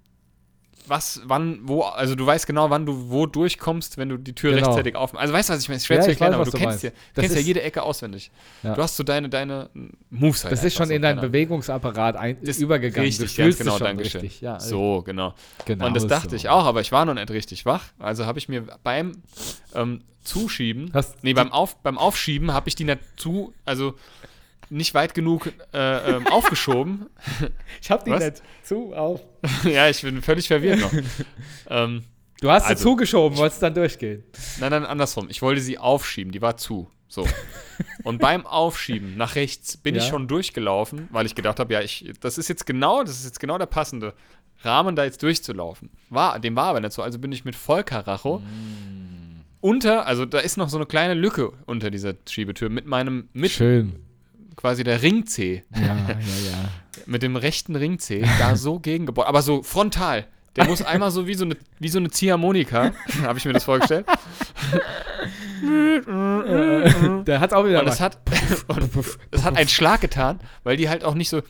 was, 0.89 1.21
wann, 1.25 1.59
wo, 1.65 1.83
also 1.83 2.15
du 2.15 2.25
weißt 2.25 2.47
genau, 2.47 2.71
wann 2.71 2.87
du 2.87 3.11
wo 3.11 3.27
durchkommst, 3.27 3.99
wenn 3.99 4.09
du 4.09 4.19
die 4.19 4.35
Tür 4.35 4.53
Genau. 4.55 4.67
rechtzeitig 4.69 4.95
aufmachst. 4.95 5.21
Also 5.23 5.35
weißt 5.35 5.49
du, 5.49 5.53
was 5.55 5.61
ich 5.63 5.69
meine? 5.69 5.77
Ist 5.79 5.87
schwer 5.87 5.97
Ja, 5.97 6.03
zu 6.05 6.11
ich 6.13 6.21
erklären, 6.21 6.33
weiß, 6.33 6.37
aber 6.37 6.45
du 6.45 6.51
du 6.53 6.59
kennst 6.59 6.83
ja, 6.85 6.91
du 7.15 7.21
kennst 7.23 7.35
ja 7.37 7.43
jede 7.43 7.63
Ecke 7.63 7.83
auswendig. 7.83 8.31
Ja. 8.63 8.75
Du 8.75 8.83
hast 8.83 8.97
so 8.97 9.03
deine, 9.03 9.29
deine 9.29 9.69
Moves 10.11 10.45
halt 10.45 10.53
Das 10.53 10.63
ist 10.63 10.75
schon 10.75 10.85
einfach 10.85 10.95
in 10.95 11.03
so, 11.03 11.09
deinen. 11.09 11.21
Bewegungsapparat 11.23 12.15
ein, 12.17 12.39
Das- 12.43 12.59
übergegangen. 12.59 13.05
Richtig, 13.05 13.35
du 13.35 13.43
ganz 13.43 13.59
genau, 13.59 13.79
Dankeschön. 13.81 14.21
richtig. 14.21 14.41
Ja, 14.41 14.61
So, 14.61 15.03
genau. 15.03 15.35
genau 15.65 15.87
Und 15.87 15.97
das 15.97 16.07
dachte 16.07 16.31
so. 16.31 16.37
ich 16.37 16.49
auch, 16.51 16.65
aber 16.67 16.81
ich 16.83 16.93
war 16.93 17.05
noch 17.05 17.15
nicht 17.15 17.31
richtig 17.31 17.67
wach. 17.67 17.83
Also 17.99 18.27
habe 18.27 18.39
ich 18.39 18.49
mir 18.49 18.63
beim 18.85 19.13
ähm, 19.75 20.03
Zuschieben, 20.27 20.91
Hast 20.93 21.23
nee, 21.25 21.33
beim, 21.35 21.53
Auf, 21.53 21.77
beim 21.83 21.97
Aufschieben 21.99 22.53
habe 22.53 22.69
ich 22.69 22.75
die 22.75 22.85
nicht 22.85 23.01
zu, 23.17 23.55
also 23.65 23.95
nicht 24.69 24.95
weit 24.95 25.15
genug 25.15 25.53
äh, 25.73 26.17
ähm, 26.17 26.27
aufgeschoben. 26.31 27.07
Ich 27.81 27.91
hab 27.91 28.05
die 28.05 28.11
Was? 28.11 28.21
nicht 28.25 28.43
zu 28.65 28.93
auf. 28.95 29.21
ja, 29.65 29.89
ich 29.89 30.03
bin 30.03 30.21
völlig 30.23 30.49
verwirrt 30.49 30.81
noch. 30.81 30.93
ähm, 31.71 32.05
Du 32.43 32.51
hast 32.51 32.65
Also- 32.65 32.77
sie 32.77 32.83
zugeschoben, 32.83 33.39
wolltest 33.39 33.63
dann 33.63 33.73
durchgehen. 33.73 34.23
nein, 34.61 34.71
nein, 34.71 34.85
andersrum. 34.85 35.29
Ich 35.31 35.41
wollte 35.41 35.63
sie 35.63 35.79
aufschieben, 35.79 36.33
die 36.33 36.43
war 36.43 36.59
zu. 36.59 36.91
So. 37.09 37.27
Und 38.03 38.19
beim 38.19 38.45
Aufschieben 38.45 39.17
nach 39.17 39.37
rechts 39.37 39.79
bin 39.79 39.95
ich 39.95 40.03
Ja. 40.05 40.11
schon 40.11 40.29
durchgelaufen, 40.29 41.09
weil 41.13 41.25
ich 41.25 41.35
gedacht 41.35 41.59
habe, 41.61 41.73
ja, 41.73 41.81
ich, 41.81 42.13
das 42.21 42.37
ist 42.37 42.49
jetzt 42.49 42.67
genau, 42.67 43.03
das 43.05 43.17
ist 43.21 43.25
jetzt 43.25 43.41
genau 43.41 43.57
der 43.57 43.65
passende 43.67 44.13
Rahmen, 44.63 44.97
da 44.97 45.05
jetzt 45.05 45.23
durchzulaufen. 45.23 45.89
War, 46.11 46.39
dem 46.39 46.57
war 46.57 46.65
aber 46.67 46.81
nicht 46.81 46.93
so. 46.93 47.01
Also 47.03 47.19
bin 47.19 47.33
ich 47.33 47.45
mit 47.47 47.55
Vollkaracho 47.57 48.41
Mm. 48.41 49.36
Unter, 49.67 50.07
also 50.07 50.25
da 50.27 50.39
ist 50.39 50.57
noch 50.57 50.69
so 50.69 50.77
eine 50.77 50.87
kleine 50.87 51.15
Lücke 51.15 51.53
unter 51.67 51.91
dieser 51.91 52.15
Schiebetür 52.29 52.69
mit 52.69 52.87
meinem, 52.87 53.29
mit 53.33 53.51
Schön. 53.51 53.97
quasi 54.55 54.85
der 54.85 55.03
Ringzeh, 55.03 55.65
Ja, 55.75 55.83
ja, 55.83 55.97
ja. 55.97 56.69
mit 57.07 57.23
dem 57.23 57.35
rechten 57.35 57.75
Ringzeh, 57.75 58.25
da 58.39 58.55
so 58.55 58.79
gegengebaut, 58.81 59.27
aber 59.27 59.43
so 59.43 59.65
frontal. 59.65 60.27
Der 60.55 60.67
muss 60.67 60.83
einmal 60.83 61.11
so 61.11 61.27
wie 61.27 61.35
so 61.35 61.45
eine, 61.45 61.57
wie 61.81 61.89
so 61.89 61.99
eine 61.99 62.11
Ziehharmonika, 62.11 62.93
habe 63.23 63.39
ich 63.39 63.45
mir 63.45 63.53
das 63.53 63.65
vorgestellt. 63.65 64.07
Der 67.27 67.41
hat 67.41 67.53
auch 67.53 67.67
wieder 67.67 67.81
Und 67.81 67.89
es 67.89 68.01
hat, 68.01 68.19
und 68.69 68.89
es 69.33 69.43
hat 69.43 69.57
einen 69.57 69.69
Schlag 69.69 70.01
getan, 70.01 70.39
weil 70.63 70.77
die 70.77 70.89
halt 70.89 71.05
auch 71.05 71.15
nicht 71.15 71.29
so, 71.29 71.43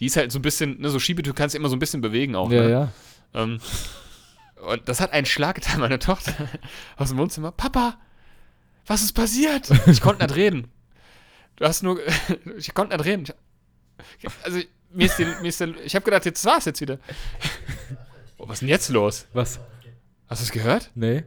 die 0.00 0.06
ist 0.06 0.16
halt 0.16 0.32
so 0.32 0.38
ein 0.38 0.42
bisschen, 0.42 0.80
ne, 0.80 0.88
so 0.88 0.98
Schiebetür 0.98 1.34
kannst 1.34 1.54
du 1.54 1.58
immer 1.58 1.68
so 1.68 1.76
ein 1.76 1.78
bisschen 1.78 2.00
bewegen 2.00 2.34
auch. 2.34 2.50
Ja, 2.50 2.62
ne? 2.62 2.70
ja. 2.70 2.88
Ähm, 3.34 3.60
und 4.66 4.88
das 4.88 5.00
hat 5.00 5.12
einen 5.12 5.26
Schlag 5.26 5.56
getan, 5.56 5.80
meine 5.80 5.98
Tochter 5.98 6.32
aus 6.96 7.08
dem 7.10 7.18
Wohnzimmer. 7.18 7.52
Papa, 7.52 7.98
was 8.86 9.02
ist 9.02 9.12
passiert? 9.12 9.68
Ich 9.86 10.00
konnte 10.00 10.24
nicht 10.24 10.36
reden. 10.36 10.68
Du 11.56 11.64
hast 11.66 11.82
nur, 11.82 12.00
ich 12.56 12.72
konnte 12.74 12.96
nicht 12.96 13.06
reden. 13.06 13.24
Ich- 14.18 14.28
Also, 14.42 14.60
mir 14.92 15.06
ist, 15.06 15.18
die, 15.18 15.24
mir 15.24 15.48
ist 15.48 15.60
der, 15.60 15.68
ich 15.84 15.94
habe 15.94 16.04
gedacht, 16.04 16.24
jetzt 16.24 16.44
war's 16.44 16.64
jetzt 16.64 16.80
wieder. 16.80 16.98
Oh, 18.38 18.48
was 18.48 18.54
ist 18.56 18.60
denn 18.62 18.68
jetzt 18.68 18.88
los? 18.88 19.26
Was? 19.32 19.60
Hast 20.28 20.40
du 20.40 20.44
es 20.44 20.50
gehört? 20.52 20.90
Nee. 20.94 21.24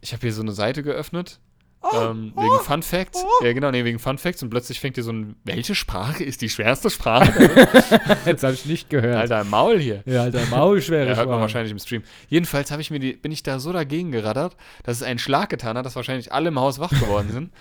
Ich 0.00 0.12
habe 0.12 0.20
hier 0.22 0.32
so 0.32 0.42
eine 0.42 0.52
Seite 0.52 0.82
geöffnet. 0.82 1.38
Oh, 1.80 1.90
ähm, 1.94 2.32
wegen 2.34 2.58
Fun 2.64 2.82
Facts. 2.82 3.24
Ja, 3.42 3.52
genau, 3.52 3.70
nee, 3.70 3.84
wegen 3.84 4.00
Fun 4.00 4.18
Facts. 4.18 4.42
Und 4.42 4.50
plötzlich 4.50 4.80
fängt 4.80 4.96
hier 4.96 5.04
so 5.04 5.12
ein, 5.12 5.36
welche 5.44 5.76
Sprache 5.76 6.24
ist 6.24 6.42
die 6.42 6.48
schwerste 6.48 6.90
Sprache? 6.90 7.30
Jetzt 8.26 8.42
habe 8.42 8.54
ich 8.54 8.66
nicht 8.66 8.90
gehört. 8.90 9.14
Alter, 9.16 9.42
im 9.42 9.50
Maul 9.50 9.78
hier. 9.78 10.02
Ja, 10.04 10.22
Alter, 10.22 10.44
Maulschwere 10.46 11.02
Ja, 11.02 11.08
hört 11.10 11.18
man 11.18 11.26
Sprache. 11.26 11.40
wahrscheinlich 11.40 11.70
im 11.72 11.78
Stream. 11.78 12.02
Jedenfalls 12.28 12.72
habe 12.72 12.82
ich 12.82 12.90
mir 12.90 12.98
die, 12.98 13.12
bin 13.12 13.30
ich 13.30 13.44
da 13.44 13.60
so 13.60 13.72
dagegen 13.72 14.10
gerattert, 14.10 14.56
dass 14.82 14.96
es 14.96 15.02
einen 15.04 15.20
Schlag 15.20 15.50
getan 15.50 15.78
hat, 15.78 15.86
dass 15.86 15.94
wahrscheinlich 15.94 16.32
alle 16.32 16.48
im 16.48 16.58
Haus 16.58 16.80
wach 16.80 16.90
geworden 16.90 17.30
sind. 17.30 17.52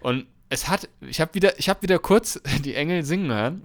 Und 0.00 0.26
es 0.48 0.68
hat, 0.68 0.88
ich 1.02 1.20
habe 1.20 1.34
wieder, 1.34 1.58
ich 1.58 1.68
habe 1.68 1.82
wieder 1.82 1.98
kurz 1.98 2.40
die 2.64 2.74
Engel 2.74 3.04
singen 3.04 3.30
hören. 3.30 3.62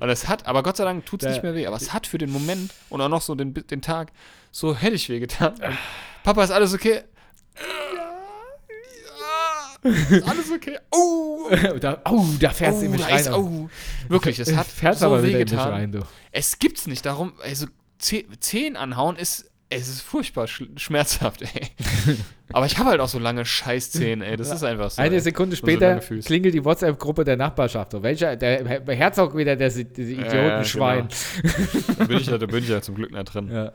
Und 0.00 0.08
es 0.08 0.26
hat, 0.26 0.46
aber 0.46 0.62
Gott 0.62 0.78
sei 0.78 0.84
Dank 0.84 1.04
tut 1.04 1.22
es 1.22 1.28
nicht 1.28 1.42
mehr 1.42 1.54
weh. 1.54 1.66
Aber 1.66 1.76
es 1.76 1.92
hat 1.92 2.06
für 2.06 2.16
den 2.16 2.30
Moment 2.30 2.72
und 2.88 3.02
auch 3.02 3.10
noch 3.10 3.20
so 3.20 3.34
den, 3.34 3.52
den 3.52 3.82
Tag 3.82 4.10
so 4.50 4.74
hätte 4.74 4.96
weh 5.10 5.20
getan. 5.20 5.52
Und, 5.52 5.76
Papa, 6.24 6.42
ist 6.42 6.50
alles 6.50 6.72
okay? 6.72 7.02
Ja, 9.84 9.90
ist 9.90 10.28
alles 10.28 10.50
okay? 10.52 10.78
Oh, 10.90 11.48
da, 11.80 12.00
oh, 12.10 12.24
da 12.40 12.50
fährst 12.50 12.80
du 12.80 12.86
in 12.86 12.90
oh, 12.92 12.96
mich 12.96 13.08
ist, 13.08 13.26
rein. 13.28 13.34
oh. 13.34 13.68
Wirklich, 14.08 14.38
es 14.38 14.54
hat 14.54 14.66
fährst 14.66 15.00
so 15.00 15.06
aber 15.06 15.22
weh 15.22 15.28
wieder 15.28 15.38
in 15.38 15.44
mich 15.44 15.50
getan. 15.50 15.68
rein, 15.72 15.92
du. 15.92 16.00
Es 16.32 16.58
gibt's 16.58 16.86
nicht. 16.86 17.06
Darum, 17.06 17.32
also 17.42 17.66
Zeh- 18.00 18.26
Zehen 18.40 18.76
anhauen 18.76 19.16
ist, 19.16 19.50
es 19.70 19.88
ist 19.88 20.00
furchtbar 20.00 20.46
sch 20.46 20.62
schmerzhaft, 20.76 21.42
ey. 21.42 21.68
Aber 22.54 22.64
ich 22.64 22.78
habe 22.78 22.88
halt 22.88 23.00
auch 23.00 23.08
so 23.08 23.18
lange 23.18 23.44
Scheißzähne, 23.44 24.24
ey. 24.26 24.36
Das 24.36 24.50
ist 24.50 24.62
einfach 24.64 24.90
so. 24.90 25.02
Eine 25.02 25.16
ey. 25.16 25.20
Sekunde 25.20 25.54
so 25.56 25.60
später 25.60 26.00
Füße. 26.00 26.26
klingelt 26.26 26.54
die 26.54 26.64
WhatsApp-Gruppe 26.64 27.24
der 27.24 27.36
Nachbarschaft. 27.36 27.92
So, 27.92 28.02
welcher, 28.02 28.36
der 28.36 28.64
Herzog 28.96 29.36
wieder, 29.36 29.56
der, 29.56 29.68
der 29.70 29.84
Idiotenschwein. 29.84 31.08
Da 31.98 32.04
bin 32.04 32.16
ich 32.18 32.26
ja, 32.26 32.38
da 32.38 32.46
bin 32.46 32.64
ich 32.64 32.68
ja 32.70 32.80
zum 32.80 32.94
Glück 32.94 33.12
nicht 33.12 33.24
drin. 33.34 33.50
Ja. 33.50 33.72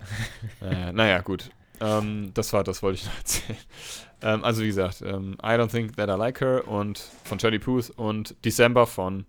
Äh, 0.68 0.92
naja, 0.92 1.20
gut. 1.22 1.50
Ähm, 1.82 2.32
das 2.34 2.54
war, 2.54 2.64
das 2.64 2.82
wollte 2.82 3.00
ich 3.02 3.06
noch 3.06 3.18
erzählen. 3.18 3.58
Ähm, 4.24 4.44
also 4.44 4.64
wie 4.64 4.68
gesagt, 4.68 5.02
ähm, 5.02 5.36
I 5.44 5.48
Don't 5.58 5.70
Think 5.72 5.96
That 5.98 6.10
I 6.10 6.14
Like 6.18 6.42
Her 6.42 6.68
und 6.68 6.98
von 7.26 7.38
Charlie 7.38 7.60
Puth 7.60 7.92
und 7.98 8.36
December 8.46 8.88
von 8.88 9.26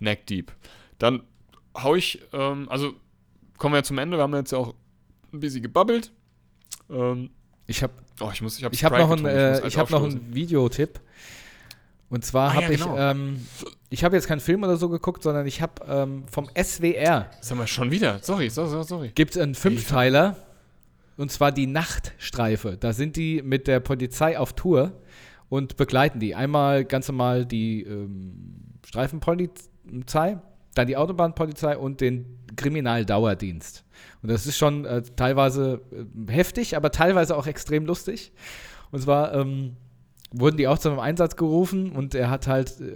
Neck 0.00 0.26
Deep. 0.26 0.52
Dann 0.98 1.22
hau 1.76 1.94
ich, 1.94 2.20
ähm, 2.32 2.68
also 2.68 2.92
kommen 3.58 3.74
wir 3.74 3.82
zum 3.84 3.98
Ende. 3.98 4.16
Wir 4.18 4.22
haben 4.22 4.34
jetzt 4.34 4.52
ja 4.52 4.58
auch 4.58 4.74
ein 5.32 5.40
bisschen 5.40 5.62
gebabbelt. 5.62 6.12
Ähm, 6.90 7.30
Ich 7.66 7.82
habe 7.82 7.92
oh, 8.20 8.30
ich 8.32 8.42
muss, 8.42 8.58
ich 8.58 8.64
habe 8.64 8.74
ich 8.74 8.84
hab 8.84 8.92
noch, 8.98 9.24
äh, 9.24 9.66
ich 9.66 9.78
hab 9.78 9.90
noch 9.90 10.02
einen 10.02 10.34
Videotipp. 10.34 11.00
Und 12.10 12.24
zwar 12.26 12.50
Ah, 12.50 12.54
habe 12.54 12.64
ja, 12.66 12.70
ich, 12.72 12.82
genau. 12.82 12.98
ähm, 12.98 13.46
ich 13.88 14.04
habe 14.04 14.16
jetzt 14.16 14.28
keinen 14.28 14.40
Film 14.40 14.62
oder 14.64 14.76
so 14.76 14.90
geguckt, 14.90 15.22
sondern 15.22 15.46
ich 15.46 15.62
habe 15.62 15.82
ähm, 15.88 16.24
vom 16.30 16.46
SWR 16.54 17.30
Das 17.38 17.50
haben 17.50 17.58
wir 17.58 17.66
schon 17.66 17.90
wieder. 17.90 18.18
Sorry, 18.22 18.50
sorry, 18.50 18.68
sorry, 18.68 18.84
sorry. 18.84 19.08
gibt 19.14 19.34
es 19.34 19.40
einen 19.40 19.54
Fünfteiler. 19.54 20.36
Und 21.16 21.30
zwar 21.30 21.52
die 21.52 21.66
Nachtstreife. 21.66 22.76
Da 22.78 22.92
sind 22.92 23.16
die 23.16 23.42
mit 23.42 23.66
der 23.66 23.80
Polizei 23.80 24.38
auf 24.38 24.54
Tour 24.54 24.92
und 25.48 25.76
begleiten 25.76 26.20
die. 26.20 26.34
Einmal 26.34 26.84
ganz 26.84 27.08
normal 27.08 27.44
die 27.44 27.82
ähm, 27.82 28.78
Streifenpolizei, 28.86 30.38
dann 30.74 30.86
die 30.86 30.96
Autobahnpolizei 30.96 31.76
und 31.76 32.00
den 32.00 32.38
Kriminaldauerdienst. 32.56 33.84
Und 34.22 34.30
das 34.30 34.46
ist 34.46 34.56
schon 34.56 34.84
äh, 34.84 35.02
teilweise 35.16 35.82
äh, 35.92 36.32
heftig, 36.32 36.76
aber 36.76 36.90
teilweise 36.90 37.36
auch 37.36 37.46
extrem 37.46 37.84
lustig. 37.84 38.32
Und 38.90 39.02
zwar 39.02 39.34
ähm, 39.34 39.76
wurden 40.32 40.56
die 40.56 40.68
auch 40.68 40.78
zu 40.78 40.88
einem 40.88 41.00
Einsatz 41.00 41.36
gerufen 41.36 41.92
und 41.92 42.14
er 42.14 42.30
hat 42.30 42.46
halt 42.46 42.80
äh, 42.80 42.94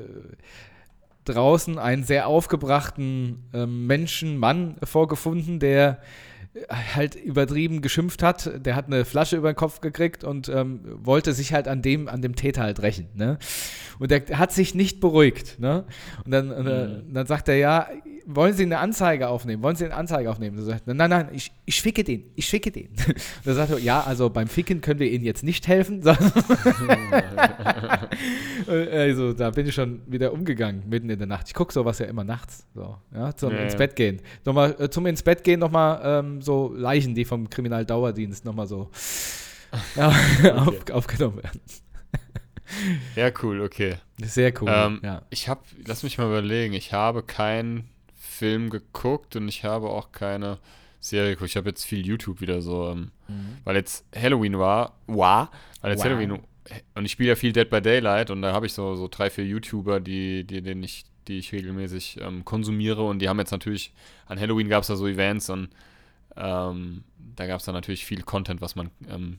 draußen 1.26 1.78
einen 1.78 2.04
sehr 2.04 2.26
aufgebrachten 2.26 3.44
ähm, 3.52 3.86
Menschen, 3.86 4.38
Mann 4.38 4.76
vorgefunden, 4.82 5.58
der 5.58 6.00
halt 6.70 7.14
übertrieben 7.14 7.82
geschimpft 7.82 8.22
hat. 8.22 8.50
Der 8.64 8.76
hat 8.76 8.86
eine 8.86 9.04
Flasche 9.04 9.36
über 9.36 9.52
den 9.52 9.57
Kopf 9.57 9.80
gekriegt 9.80 10.24
und 10.24 10.48
ähm, 10.48 10.80
wollte 10.84 11.32
sich 11.32 11.52
halt 11.52 11.68
an 11.68 11.82
dem, 11.82 12.09
an 12.09 12.22
dem 12.22 12.34
Täter 12.34 12.62
halt 12.62 12.82
rächen. 12.82 13.09
Ne? 13.14 13.38
Und 13.98 14.11
der 14.11 14.22
hat 14.38 14.52
sich 14.52 14.74
nicht 14.74 15.00
beruhigt. 15.00 15.59
Ne? 15.59 15.84
Und 16.24 16.30
dann, 16.30 16.48
mhm. 16.48 17.12
dann 17.12 17.26
sagt 17.26 17.48
er, 17.48 17.57
ja, 17.57 17.88
wollen 18.26 18.54
Sie 18.54 18.64
eine 18.64 18.78
Anzeige 18.78 19.28
aufnehmen? 19.28 19.62
Wollen 19.62 19.76
Sie 19.76 19.84
eine 19.84 19.94
Anzeige 19.94 20.28
aufnehmen? 20.30 20.59
Und 20.59 20.64
er 20.64 20.66
sagt, 20.66 20.86
nein, 20.88 21.11
nein, 21.11 21.28
ich, 21.32 21.52
ich 21.64 21.80
ficke 21.80 22.02
den, 22.02 22.24
ich 22.34 22.48
ficke 22.50 22.72
den. 22.72 22.88
Und 23.07 23.46
er 23.46 23.54
sagt 23.54 23.70
er, 23.70 23.78
ja, 23.78 24.02
also 24.02 24.28
beim 24.30 24.48
Ficken 24.48 24.80
können 24.80 24.98
wir 24.98 25.11
Ihnen 25.11 25.24
jetzt 25.24 25.44
nicht 25.44 25.68
helfen. 25.68 26.02
also 28.68 29.32
da 29.34 29.50
bin 29.50 29.66
ich 29.66 29.74
schon 29.74 30.02
wieder 30.07 30.32
umgegangen, 30.32 30.82
mitten 30.88 31.09
in 31.09 31.18
der 31.18 31.28
Nacht. 31.28 31.46
Ich 31.46 31.54
gucke 31.54 31.72
sowas 31.72 32.00
ja 32.00 32.07
immer 32.07 32.24
nachts, 32.24 32.66
so, 32.74 32.96
ja, 33.14 33.32
zum 33.34 33.52
ja, 33.52 33.59
ins. 33.59 33.76
Bett 33.76 33.94
gehen. 33.94 34.20
Nochmal, 34.44 34.74
äh, 34.78 34.90
zum 34.90 35.07
ins 35.07 35.22
Bett 35.22 35.44
gehen 35.44 35.61
nochmal 35.61 36.00
ähm, 36.02 36.42
so 36.47 36.72
Leichen, 36.74 37.14
die 37.14 37.26
vom 37.26 37.51
Kriminaldauerdienst 37.51 38.44
nochmal 38.44 38.66
so 38.66 38.90
ja, 39.97 40.09
okay. 40.09 40.51
auf, 40.53 40.90
aufgenommen 40.90 41.42
werden. 41.42 41.61
Ja, 43.14 43.30
cool, 43.42 43.61
okay. 43.61 43.97
Sehr 44.22 44.53
cool. 44.61 44.68
Ähm, 44.70 45.01
ja. 45.03 45.22
Ich 45.30 45.49
habe, 45.49 45.61
lass 45.86 46.03
mich 46.03 46.18
mal 46.18 46.26
überlegen, 46.26 46.74
ich 46.74 46.92
habe 46.92 47.22
keinen 47.22 47.88
Film 48.18 48.70
geguckt 48.70 49.36
und 49.36 49.49
ich 49.49 49.64
habe 49.64 49.90
auch 49.90 50.12
keine 50.12 50.59
Serie 51.01 51.30
geguckt. 51.30 51.51
Ich 51.51 51.57
habe 51.57 51.68
jetzt 51.68 51.84
viel 51.84 52.05
YouTube 52.05 52.40
wieder 52.40 52.61
so, 52.61 52.90
ähm, 52.90 53.12
mhm. 53.28 53.59
weil 53.64 53.76
jetzt 53.76 54.05
Halloween 54.14 54.59
war, 54.59 54.99
war, 55.07 55.51
weil 55.80 55.92
jetzt 55.92 56.01
wow. 56.01 56.07
Halloween 56.07 56.40
und 56.94 57.05
ich 57.05 57.12
spiele 57.12 57.30
ja 57.30 57.36
viel 57.36 57.53
Dead 57.53 57.70
by 57.70 57.80
Daylight 57.80 58.30
und 58.30 58.42
da 58.42 58.53
habe 58.53 58.66
ich 58.66 58.72
so, 58.72 58.97
so 58.97 59.09
drei, 59.09 59.30
vier 59.30 59.44
YouTuber, 59.47 60.01
die, 60.01 60.44
die, 60.44 60.62
denen 60.62 60.82
ich, 60.82 61.05
die 61.28 61.38
ich 61.38 61.53
regelmäßig 61.53 62.18
ähm, 62.20 62.44
konsumiere 62.44 63.05
und 63.05 63.20
die 63.20 63.28
haben 63.28 63.38
jetzt 63.38 63.53
natürlich, 63.53 63.92
an 64.26 64.40
Halloween 64.40 64.68
gab 64.68 64.82
es 64.82 64.88
da 64.88 64.97
so 64.97 65.07
Events 65.07 65.49
und 65.49 65.68
ähm, 66.37 67.05
da 67.37 67.47
gab 67.47 67.61
es 67.61 67.66
dann 67.66 67.74
natürlich 67.74 68.05
viel 68.05 68.22
Content, 68.22 68.61
was 68.61 68.76
man 68.76 68.91
ähm, 69.09 69.39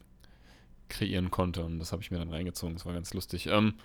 kreieren 0.89 1.31
konnte. 1.31 1.63
Und 1.63 1.79
das 1.79 1.91
habe 1.91 2.01
ich 2.01 2.11
mir 2.11 2.17
dann 2.17 2.31
reingezogen. 2.31 2.75
Das 2.75 2.85
war 2.85 2.93
ganz 2.93 3.13
lustig. 3.13 3.47
Ähm, 3.47 3.75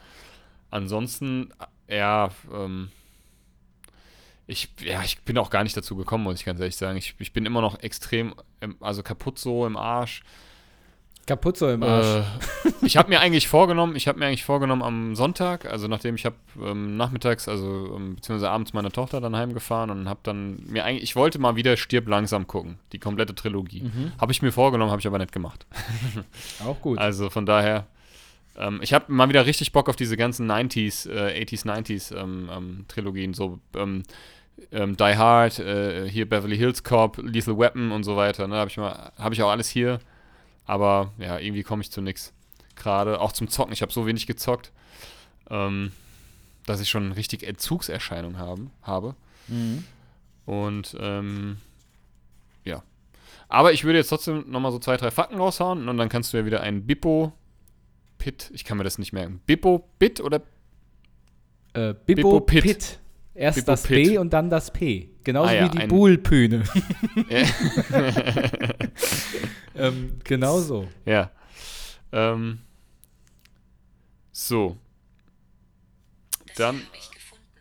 ansonsten, 0.70 1.52
äh, 1.88 1.98
ja, 1.98 2.30
ähm, 2.52 2.90
ich, 4.46 4.70
ja, 4.80 5.02
ich 5.02 5.22
bin 5.22 5.38
auch 5.38 5.50
gar 5.50 5.62
nicht 5.62 5.76
dazu 5.76 5.96
gekommen, 5.96 6.24
muss 6.24 6.40
ich 6.40 6.44
ganz 6.44 6.60
ehrlich 6.60 6.76
sagen. 6.76 6.98
Ich, 6.98 7.14
ich 7.18 7.32
bin 7.32 7.46
immer 7.46 7.60
noch 7.60 7.80
extrem, 7.80 8.34
also 8.80 9.02
kaputt 9.02 9.38
so 9.38 9.66
im 9.66 9.76
Arsch. 9.76 10.22
Kaputt 11.26 11.56
so 11.56 11.68
im 11.70 11.82
Arsch. 11.82 12.24
Äh, 12.64 12.70
ich 12.82 12.96
habe 12.96 13.08
mir 13.08 13.20
eigentlich 13.20 13.46
vorgenommen, 13.46 13.94
ich 13.94 14.08
habe 14.08 14.18
mir 14.18 14.26
eigentlich 14.26 14.44
vorgenommen 14.44 14.82
am 14.82 15.14
Sonntag, 15.14 15.66
also 15.66 15.86
nachdem 15.86 16.16
ich 16.16 16.24
habe 16.24 16.36
ähm, 16.60 16.96
nachmittags, 16.96 17.48
also 17.48 17.94
ähm, 17.96 18.16
beziehungsweise 18.16 18.50
abends 18.50 18.72
meine 18.72 18.90
Tochter 18.90 19.20
dann 19.20 19.36
heimgefahren 19.36 19.90
und 19.90 20.08
habe 20.08 20.20
dann 20.24 20.64
mir 20.66 20.84
eigentlich, 20.84 21.04
ich 21.04 21.16
wollte 21.16 21.38
mal 21.38 21.54
wieder 21.54 21.76
Stirb 21.76 22.08
langsam 22.08 22.46
gucken, 22.46 22.78
die 22.92 22.98
komplette 22.98 23.34
Trilogie. 23.34 23.82
Mhm. 23.82 24.12
Habe 24.20 24.32
ich 24.32 24.42
mir 24.42 24.50
vorgenommen, 24.50 24.90
habe 24.90 25.00
ich 25.00 25.06
aber 25.06 25.18
nicht 25.18 25.32
gemacht. 25.32 25.66
Auch 26.66 26.80
gut. 26.80 26.98
Also 26.98 27.30
von 27.30 27.46
daher, 27.46 27.86
ähm, 28.56 28.80
ich 28.82 28.92
habe 28.92 29.12
mal 29.12 29.28
wieder 29.28 29.46
richtig 29.46 29.70
Bock 29.70 29.88
auf 29.88 29.96
diese 29.96 30.16
ganzen 30.16 30.50
90s, 30.50 31.08
äh, 31.08 31.44
80s, 31.44 31.66
90s 31.66 32.16
ähm, 32.16 32.50
ähm, 32.52 32.84
Trilogien, 32.88 33.32
so 33.32 33.60
ähm, 33.76 34.02
Die 34.70 35.16
Hard, 35.16 35.60
äh, 35.60 36.08
hier 36.08 36.28
Beverly 36.28 36.56
Hills 36.56 36.82
Cop, 36.82 37.18
Lethal 37.18 37.56
Weapon 37.56 37.92
und 37.92 38.02
so 38.02 38.16
weiter. 38.16 38.48
Ne? 38.48 38.56
Habe 38.56 38.70
ich, 38.70 38.76
hab 38.76 39.32
ich 39.32 39.42
auch 39.42 39.50
alles 39.50 39.68
hier. 39.68 40.00
Aber 40.64 41.12
ja, 41.18 41.38
irgendwie 41.38 41.62
komme 41.62 41.82
ich 41.82 41.90
zu 41.90 42.00
nichts. 42.00 42.32
Gerade 42.76 43.20
auch 43.20 43.32
zum 43.32 43.48
Zocken. 43.48 43.72
Ich 43.72 43.82
habe 43.82 43.92
so 43.92 44.06
wenig 44.06 44.26
gezockt, 44.26 44.72
ähm, 45.50 45.92
dass 46.66 46.80
ich 46.80 46.88
schon 46.88 47.12
richtig 47.12 47.46
Entzugserscheinung 47.46 48.38
haben, 48.38 48.70
habe. 48.82 49.14
Mhm. 49.48 49.84
Und 50.46 50.96
ähm, 50.98 51.58
ja. 52.64 52.82
Aber 53.48 53.72
ich 53.72 53.84
würde 53.84 53.98
jetzt 53.98 54.08
trotzdem 54.08 54.50
nochmal 54.50 54.72
so 54.72 54.78
zwei, 54.78 54.96
drei 54.96 55.10
Fakten 55.10 55.36
raushauen 55.36 55.88
und 55.88 55.96
dann 55.96 56.08
kannst 56.08 56.32
du 56.32 56.38
ja 56.38 56.46
wieder 56.46 56.60
ein 56.62 56.86
Bippo 56.86 57.32
Pit, 58.22 58.50
ich 58.54 58.64
kann 58.64 58.78
mir 58.78 58.84
das 58.84 58.98
nicht 58.98 59.12
merken. 59.12 59.40
Bippo 59.46 59.88
Bit 59.98 60.20
oder 60.20 60.42
äh, 61.74 61.92
Bippo, 61.92 62.04
Bippo 62.06 62.40
Pit. 62.40 62.62
Pit. 62.62 63.00
Erst 63.34 63.56
Bippo 63.56 63.70
das 63.72 63.82
Pit. 63.84 64.08
B 64.08 64.18
und 64.18 64.32
dann 64.32 64.50
das 64.50 64.70
P. 64.72 65.10
Genauso 65.24 65.48
ah, 65.48 65.54
ja, 65.54 65.72
wie 65.72 65.78
die 65.78 65.86
Buhlpühne. 65.86 66.64
ähm, 69.74 70.18
genau 70.24 70.60
so. 70.60 70.88
Ja. 71.06 71.30
Ähm, 72.12 72.58
so. 74.32 74.76
Dann. 76.56 76.82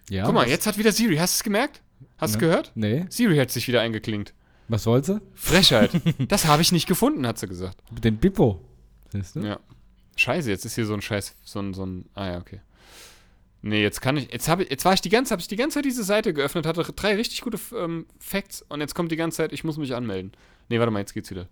Ja, 0.09 0.25
Guck 0.25 0.33
mal, 0.33 0.47
jetzt 0.47 0.67
hat 0.67 0.77
wieder 0.77 0.91
Siri. 0.91 1.15
Hast 1.15 1.35
du 1.35 1.37
es 1.39 1.43
gemerkt? 1.43 1.81
Hast 2.17 2.35
du 2.35 2.39
ne? 2.39 2.45
es 2.45 2.49
gehört? 2.49 2.71
Nee. 2.75 3.05
Siri 3.09 3.37
hat 3.37 3.51
sich 3.51 3.67
wieder 3.67 3.81
eingeklinkt. 3.81 4.33
Was 4.67 4.85
wollte 4.85 5.13
sie? 5.13 5.21
Frechheit. 5.33 5.91
das 6.27 6.45
habe 6.45 6.61
ich 6.61 6.71
nicht 6.71 6.87
gefunden, 6.87 7.25
hat 7.25 7.37
sie 7.37 7.47
gesagt. 7.47 7.77
Den 7.91 8.17
Bippo. 8.17 8.61
Siehst 9.11 9.35
du? 9.35 9.41
Ja. 9.41 9.59
Scheiße, 10.15 10.49
jetzt 10.49 10.65
ist 10.65 10.75
hier 10.75 10.85
so 10.85 10.93
ein 10.93 11.01
Scheiß, 11.01 11.35
so 11.43 11.59
ein, 11.59 11.73
so 11.73 11.85
ein. 11.85 12.05
Ah 12.13 12.27
ja, 12.27 12.37
okay. 12.37 12.61
Nee, 13.63 13.81
jetzt 13.81 14.01
kann 14.01 14.17
ich. 14.17 14.31
Jetzt, 14.31 14.47
habe 14.47 14.63
jetzt 14.63 14.85
war 14.85 14.93
ich 14.93 15.01
die 15.01 15.09
ganze, 15.09 15.31
habe 15.31 15.41
ich 15.41 15.47
die 15.47 15.55
ganze 15.55 15.75
Zeit 15.75 15.85
diese 15.85 16.03
Seite 16.03 16.33
geöffnet, 16.33 16.65
hatte 16.65 16.83
drei 16.93 17.15
richtig 17.15 17.41
gute 17.41 17.59
ähm, 17.75 18.07
Facts 18.19 18.63
und 18.69 18.81
jetzt 18.81 18.95
kommt 18.95 19.11
die 19.11 19.15
ganze 19.15 19.37
Zeit, 19.37 19.53
ich 19.53 19.63
muss 19.63 19.77
mich 19.77 19.93
anmelden. 19.93 20.31
Nee, 20.69 20.79
warte 20.79 20.91
mal, 20.91 20.99
jetzt 20.99 21.13
geht's 21.13 21.29
wieder. 21.29 21.47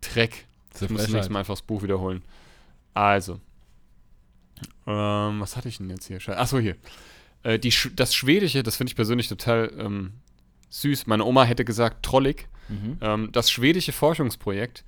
Dreck. 0.00 0.46
Ich 0.74 0.90
muss 0.90 1.08
nächstes 1.08 1.30
Mal 1.30 1.40
einfach 1.40 1.54
das 1.54 1.62
Buch 1.62 1.82
wiederholen. 1.82 2.22
Also. 2.94 3.40
Ähm, 4.86 5.40
was 5.40 5.56
hatte 5.56 5.68
ich 5.68 5.78
denn 5.78 5.88
jetzt 5.90 6.06
hier? 6.06 6.18
Achso, 6.38 6.58
hier. 6.58 6.76
Äh, 7.42 7.58
die, 7.58 7.72
das 7.94 8.14
Schwedische, 8.14 8.62
das 8.62 8.76
finde 8.76 8.90
ich 8.90 8.96
persönlich 8.96 9.28
total 9.28 9.72
ähm, 9.78 10.12
süß. 10.70 11.06
Meine 11.06 11.24
Oma 11.24 11.44
hätte 11.44 11.64
gesagt, 11.64 12.04
trollig. 12.04 12.48
Mhm. 12.68 12.98
Ähm, 13.00 13.28
das 13.32 13.50
schwedische 13.50 13.92
Forschungsprojekt 13.92 14.84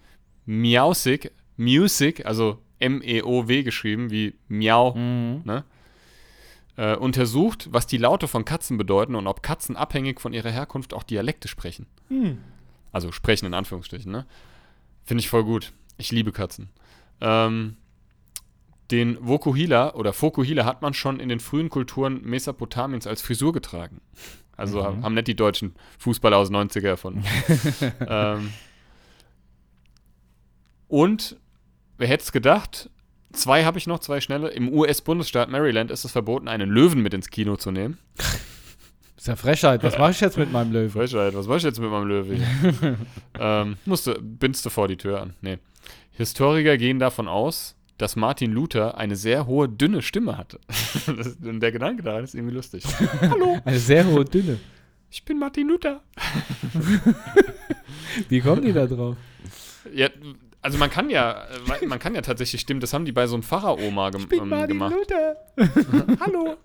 Miausik, 0.47 1.33
Music, 1.57 2.27
also 2.27 2.59
M-E-O-W 2.79 3.63
geschrieben, 3.63 4.11
wie 4.11 4.35
Miau, 4.49 4.95
mhm. 4.95 5.43
ne? 5.45 5.65
Äh, 6.81 6.97
untersucht, 6.97 7.69
was 7.71 7.87
die 7.87 7.99
Laute 7.99 8.27
von 8.27 8.47
Katzen 8.47 8.79
bedeuten 8.79 9.15
und 9.15 9.27
ob 9.27 9.43
Katzen 9.43 9.77
abhängig 9.77 10.19
von 10.19 10.33
ihrer 10.33 10.51
Herkunft 10.51 10.95
auch 10.95 11.03
Dialekte 11.03 11.47
sprechen. 11.47 11.87
Mhm. 12.09 12.39
Also 12.91 13.13
sprechen 13.13 13.45
in 13.45 13.53
Anführungsstrichen, 13.53 14.11
ne? 14.11 14.25
Finde 15.05 15.21
ich 15.21 15.29
voll 15.29 15.45
gut. 15.45 15.75
Ich 15.99 16.11
liebe 16.11 16.33
Katzen. 16.33 16.71
Ähm, 17.21 17.77
den 18.91 19.19
Vokuhila 19.21 19.93
oder 19.93 20.15
Fokuhila 20.15 20.65
hat 20.65 20.81
man 20.81 20.95
schon 20.95 21.21
in 21.21 21.29
den 21.29 21.39
frühen 21.39 21.69
Kulturen 21.69 22.23
Mesopotamiens 22.23 23.07
als 23.07 23.21
Frisur 23.21 23.53
getragen. 23.53 24.01
Also 24.57 24.83
mhm. 24.83 25.05
haben 25.05 25.15
nicht 25.15 25.29
die 25.29 25.37
deutschen 25.37 25.75
Fußballer 25.99 26.39
aus 26.39 26.51
90er 26.51 26.89
erfunden. 26.89 27.25
ähm, 28.09 28.55
und 30.89 31.37
wer 31.99 32.09
hätte 32.09 32.25
es 32.25 32.33
gedacht, 32.33 32.89
Zwei 33.33 33.65
habe 33.65 33.79
ich 33.79 33.87
noch, 33.87 34.01
zwei 34.01 34.21
schnelle. 34.21 34.49
Im 34.49 34.73
US-Bundesstaat 34.73 35.51
Maryland 35.51 35.91
ist 35.91 36.05
es 36.05 36.13
verboten, 36.13 36.49
einen 36.49 36.69
Löwen 36.69 37.01
mit 37.01 37.15
ins 37.15 37.31
Kino 37.31 37.57
zu 37.57 37.71
nehmen. 37.71 37.99
ist 39.17 39.29
ja 39.29 39.37
Frechheit. 39.37 39.83
Was 39.83 39.99
mache 39.99 40.11
ich 40.11 40.21
jetzt 40.21 40.37
mit 40.37 40.51
meinem 40.51 40.73
Löwen? 40.73 40.91
Frechheit, 40.91 41.35
was 41.35 41.47
mache 41.47 41.59
ich 41.59 41.63
jetzt 41.63 41.79
mit 41.79 41.91
meinem 41.91 42.09
Löwen? 42.09 42.43
ähm, 43.39 43.77
musste, 43.85 44.19
bindste 44.21 44.71
vor 44.71 44.89
die 44.89 44.97
Tür 44.97 45.21
an. 45.21 45.35
Nee. 45.43 45.59
Historiker 46.13 46.77
gehen 46.77 46.99
davon 46.99 47.29
aus, 47.29 47.77
dass 47.99 48.17
Martin 48.17 48.53
Luther 48.53 48.97
eine 48.99 49.15
sehr 49.15 49.47
hohe, 49.47 49.69
dünne 49.69 50.03
Stimme 50.03 50.37
hatte. 50.37 50.59
das, 51.07 51.37
der 51.39 51.73
Gedanke 51.73 52.03
daran 52.03 52.25
ist 52.25 52.35
irgendwie 52.35 52.55
lustig. 52.55 52.85
Hallo. 53.21 53.59
Eine 53.65 53.79
sehr 53.79 54.07
hohe, 54.07 54.25
dünne. 54.25 54.59
Ich 55.11 55.25
bin 55.25 55.39
Martin 55.39 55.69
Luther. 55.69 56.03
Wie 58.29 58.41
kommen 58.41 58.63
die 58.63 58.73
da 58.73 58.87
drauf? 58.87 59.17
Ja, 59.93 60.09
also 60.63 60.79
man 60.79 60.91
kann 60.91 61.11
ja, 61.11 61.47
äh, 61.81 61.87
man 61.87 61.99
kann 61.99 62.15
ja 62.15 62.23
tatsächlich 62.23 62.61
stimmen, 62.61 62.81
das 62.81 62.93
haben 62.93 63.05
die 63.05 63.13
bei 63.13 63.27
so 63.27 63.35
einem 63.35 63.43
Pfarreroma 63.43 64.11
gem 64.11 64.23
ich 64.23 64.29
bin 64.29 64.53
ähm, 64.53 64.69
gemacht. 64.69 64.95
Luther. 64.95 65.37
Hallo. 66.21 66.57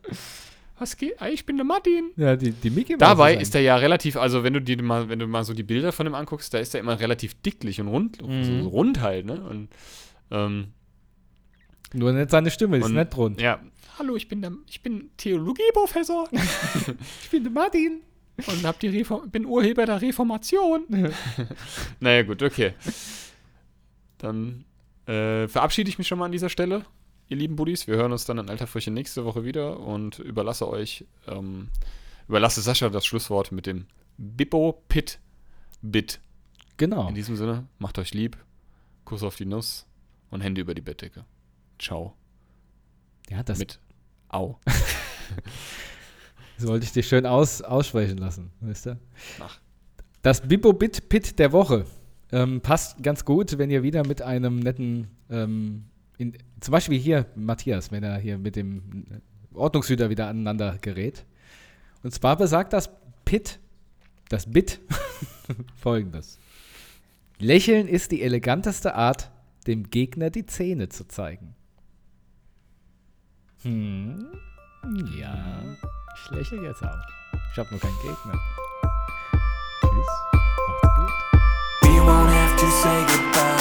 Was 0.78 0.98
geht? 0.98 1.22
Ah, 1.22 1.30
ich 1.30 1.46
bin 1.46 1.56
der 1.56 1.66
Martin. 1.66 2.12
Ja, 2.18 2.36
die, 2.36 2.52
die 2.52 2.70
Mickey 2.70 2.98
Dabei 2.98 3.36
ist 3.36 3.56
er 3.56 3.62
ja 3.62 3.78
relativ, 3.78 4.18
also 4.18 4.44
wenn 4.44 4.54
du 4.54 4.62
dir 4.62 4.82
mal, 4.84 5.08
wenn 5.08 5.20
du 5.20 5.28
mal 5.28 5.46
so 5.46 5.54
die 5.54 5.64
Bilder 5.64 5.94
von 5.94 6.06
ihm 6.06 6.16
anguckst, 6.16 6.54
da 6.54 6.58
ist 6.58 6.74
er 6.74 6.82
immer 6.82 7.00
relativ 7.00 7.34
dicklich 7.42 7.80
und 7.80 7.88
rund, 7.88 8.22
mhm. 8.22 8.64
so 8.64 8.68
rund 8.68 9.00
halt, 9.00 9.26
ne? 9.26 9.42
Und, 9.42 9.70
ähm, 10.32 10.74
Nur 11.94 12.12
nicht 12.12 12.30
seine 12.30 12.52
Stimme, 12.52 12.78
ist 12.80 12.90
nicht 12.90 13.16
rund. 13.16 13.40
Ja. 13.40 13.62
Hallo, 13.98 14.18
ich 14.18 14.28
bin 14.28 14.42
der, 14.42 14.52
ich 14.68 14.82
bin 14.82 15.12
Theologieprofessor. 15.16 16.28
ich 17.24 17.30
bin 17.30 17.44
der 17.44 17.54
Martin. 17.54 18.02
Und 18.46 18.66
hab 18.66 18.78
die 18.82 18.90
Reform 18.90 19.30
bin 19.30 19.46
Urheber 19.46 19.86
der 19.86 20.02
Reformation. 20.02 20.84
naja, 22.02 22.24
gut, 22.24 22.44
okay. 22.44 22.74
Dann 24.26 24.66
äh, 25.06 25.48
verabschiede 25.48 25.88
ich 25.88 26.00
mich 26.00 26.08
schon 26.08 26.18
mal 26.18 26.26
an 26.26 26.32
dieser 26.32 26.50
Stelle, 26.50 26.84
ihr 27.28 27.38
lieben 27.38 27.56
Buddies. 27.56 27.86
Wir 27.86 27.96
hören 27.96 28.12
uns 28.12 28.26
dann 28.26 28.40
in 28.40 28.50
alter 28.50 28.66
Frische 28.66 28.90
nächste 28.90 29.24
Woche 29.24 29.46
wieder 29.46 29.80
und 29.80 30.18
überlasse 30.18 30.68
euch, 30.68 31.06
ähm, 31.28 31.70
überlasse 32.28 32.62
Sascha 32.62 32.90
das 32.90 33.06
Schlusswort 33.06 33.52
mit 33.52 33.68
dem 33.68 33.86
Bippo 34.18 34.84
Pit 34.90 35.20
Bit. 35.84 36.20
Genau. 36.78 37.08
In 37.08 37.14
diesem 37.14 37.36
Sinne, 37.36 37.68
macht 37.78 38.00
euch 38.00 38.16
lieb, 38.16 38.36
Kuss 39.04 39.22
auf 39.22 39.36
die 39.36 39.46
Nuss 39.46 39.86
und 40.32 40.42
Hände 40.42 40.62
über 40.62 40.74
die 40.74 40.82
Bettdecke. 40.82 41.24
Ciao. 41.78 42.16
Ja, 43.30 43.44
das. 43.44 43.60
Mit 43.60 43.80
Au. 44.30 44.60
Das 46.58 46.68
wollte 46.68 46.86
ich 46.86 46.94
dir 46.94 47.04
schön 47.04 47.26
aus, 47.26 47.62
aussprechen 47.62 48.18
lassen, 48.18 48.52
weißt 48.62 48.86
du? 48.88 49.00
Ach. 49.40 49.60
Das 50.22 50.42
Bibo-Bit-Pit 50.42 51.38
der 51.38 51.52
Woche 51.52 51.86
ähm, 52.36 52.60
passt 52.60 53.02
ganz 53.02 53.24
gut, 53.24 53.58
wenn 53.58 53.72
ihr 53.72 53.82
wieder 53.82 54.06
mit 54.06 54.22
einem 54.22 54.60
netten, 54.60 55.08
ähm, 55.30 55.86
in, 56.18 56.38
zum 56.60 56.74
Beispiel 56.74 57.00
hier 57.00 57.28
Matthias, 57.36 57.94
wenn 57.94 58.04
er 58.04 58.18
hier 58.18 58.38
mit 58.38 58.58
dem 58.58 59.06
Ordnungshüter 59.54 60.10
wieder 60.10 60.28
aneinander 60.28 60.78
gerät. 60.82 61.26
Und 62.04 62.14
zwar 62.14 62.36
besagt 62.36 62.74
das 62.74 62.90
Pit, 63.24 63.60
das 64.28 64.52
Bit, 64.52 64.82
folgendes. 65.78 66.38
Lächeln 67.40 67.88
ist 67.88 68.12
die 68.12 68.22
eleganteste 68.22 68.96
Art, 68.96 69.32
dem 69.66 69.90
Gegner 69.90 70.30
die 70.30 70.46
Zähne 70.46 70.90
zu 70.90 71.08
zeigen. 71.08 71.56
Hm, 73.62 74.28
ja, 75.18 75.78
ich 76.16 76.32
lächle 76.32 76.68
jetzt 76.68 76.84
auch. 76.84 77.00
Ich 77.54 77.58
habe 77.58 77.70
nur 77.72 77.80
keinen 77.80 77.98
Gegner. 78.04 78.40
Won't 82.06 82.30
have 82.30 82.58
to 82.60 82.68
say 82.72 83.06
goodbye. 83.08 83.55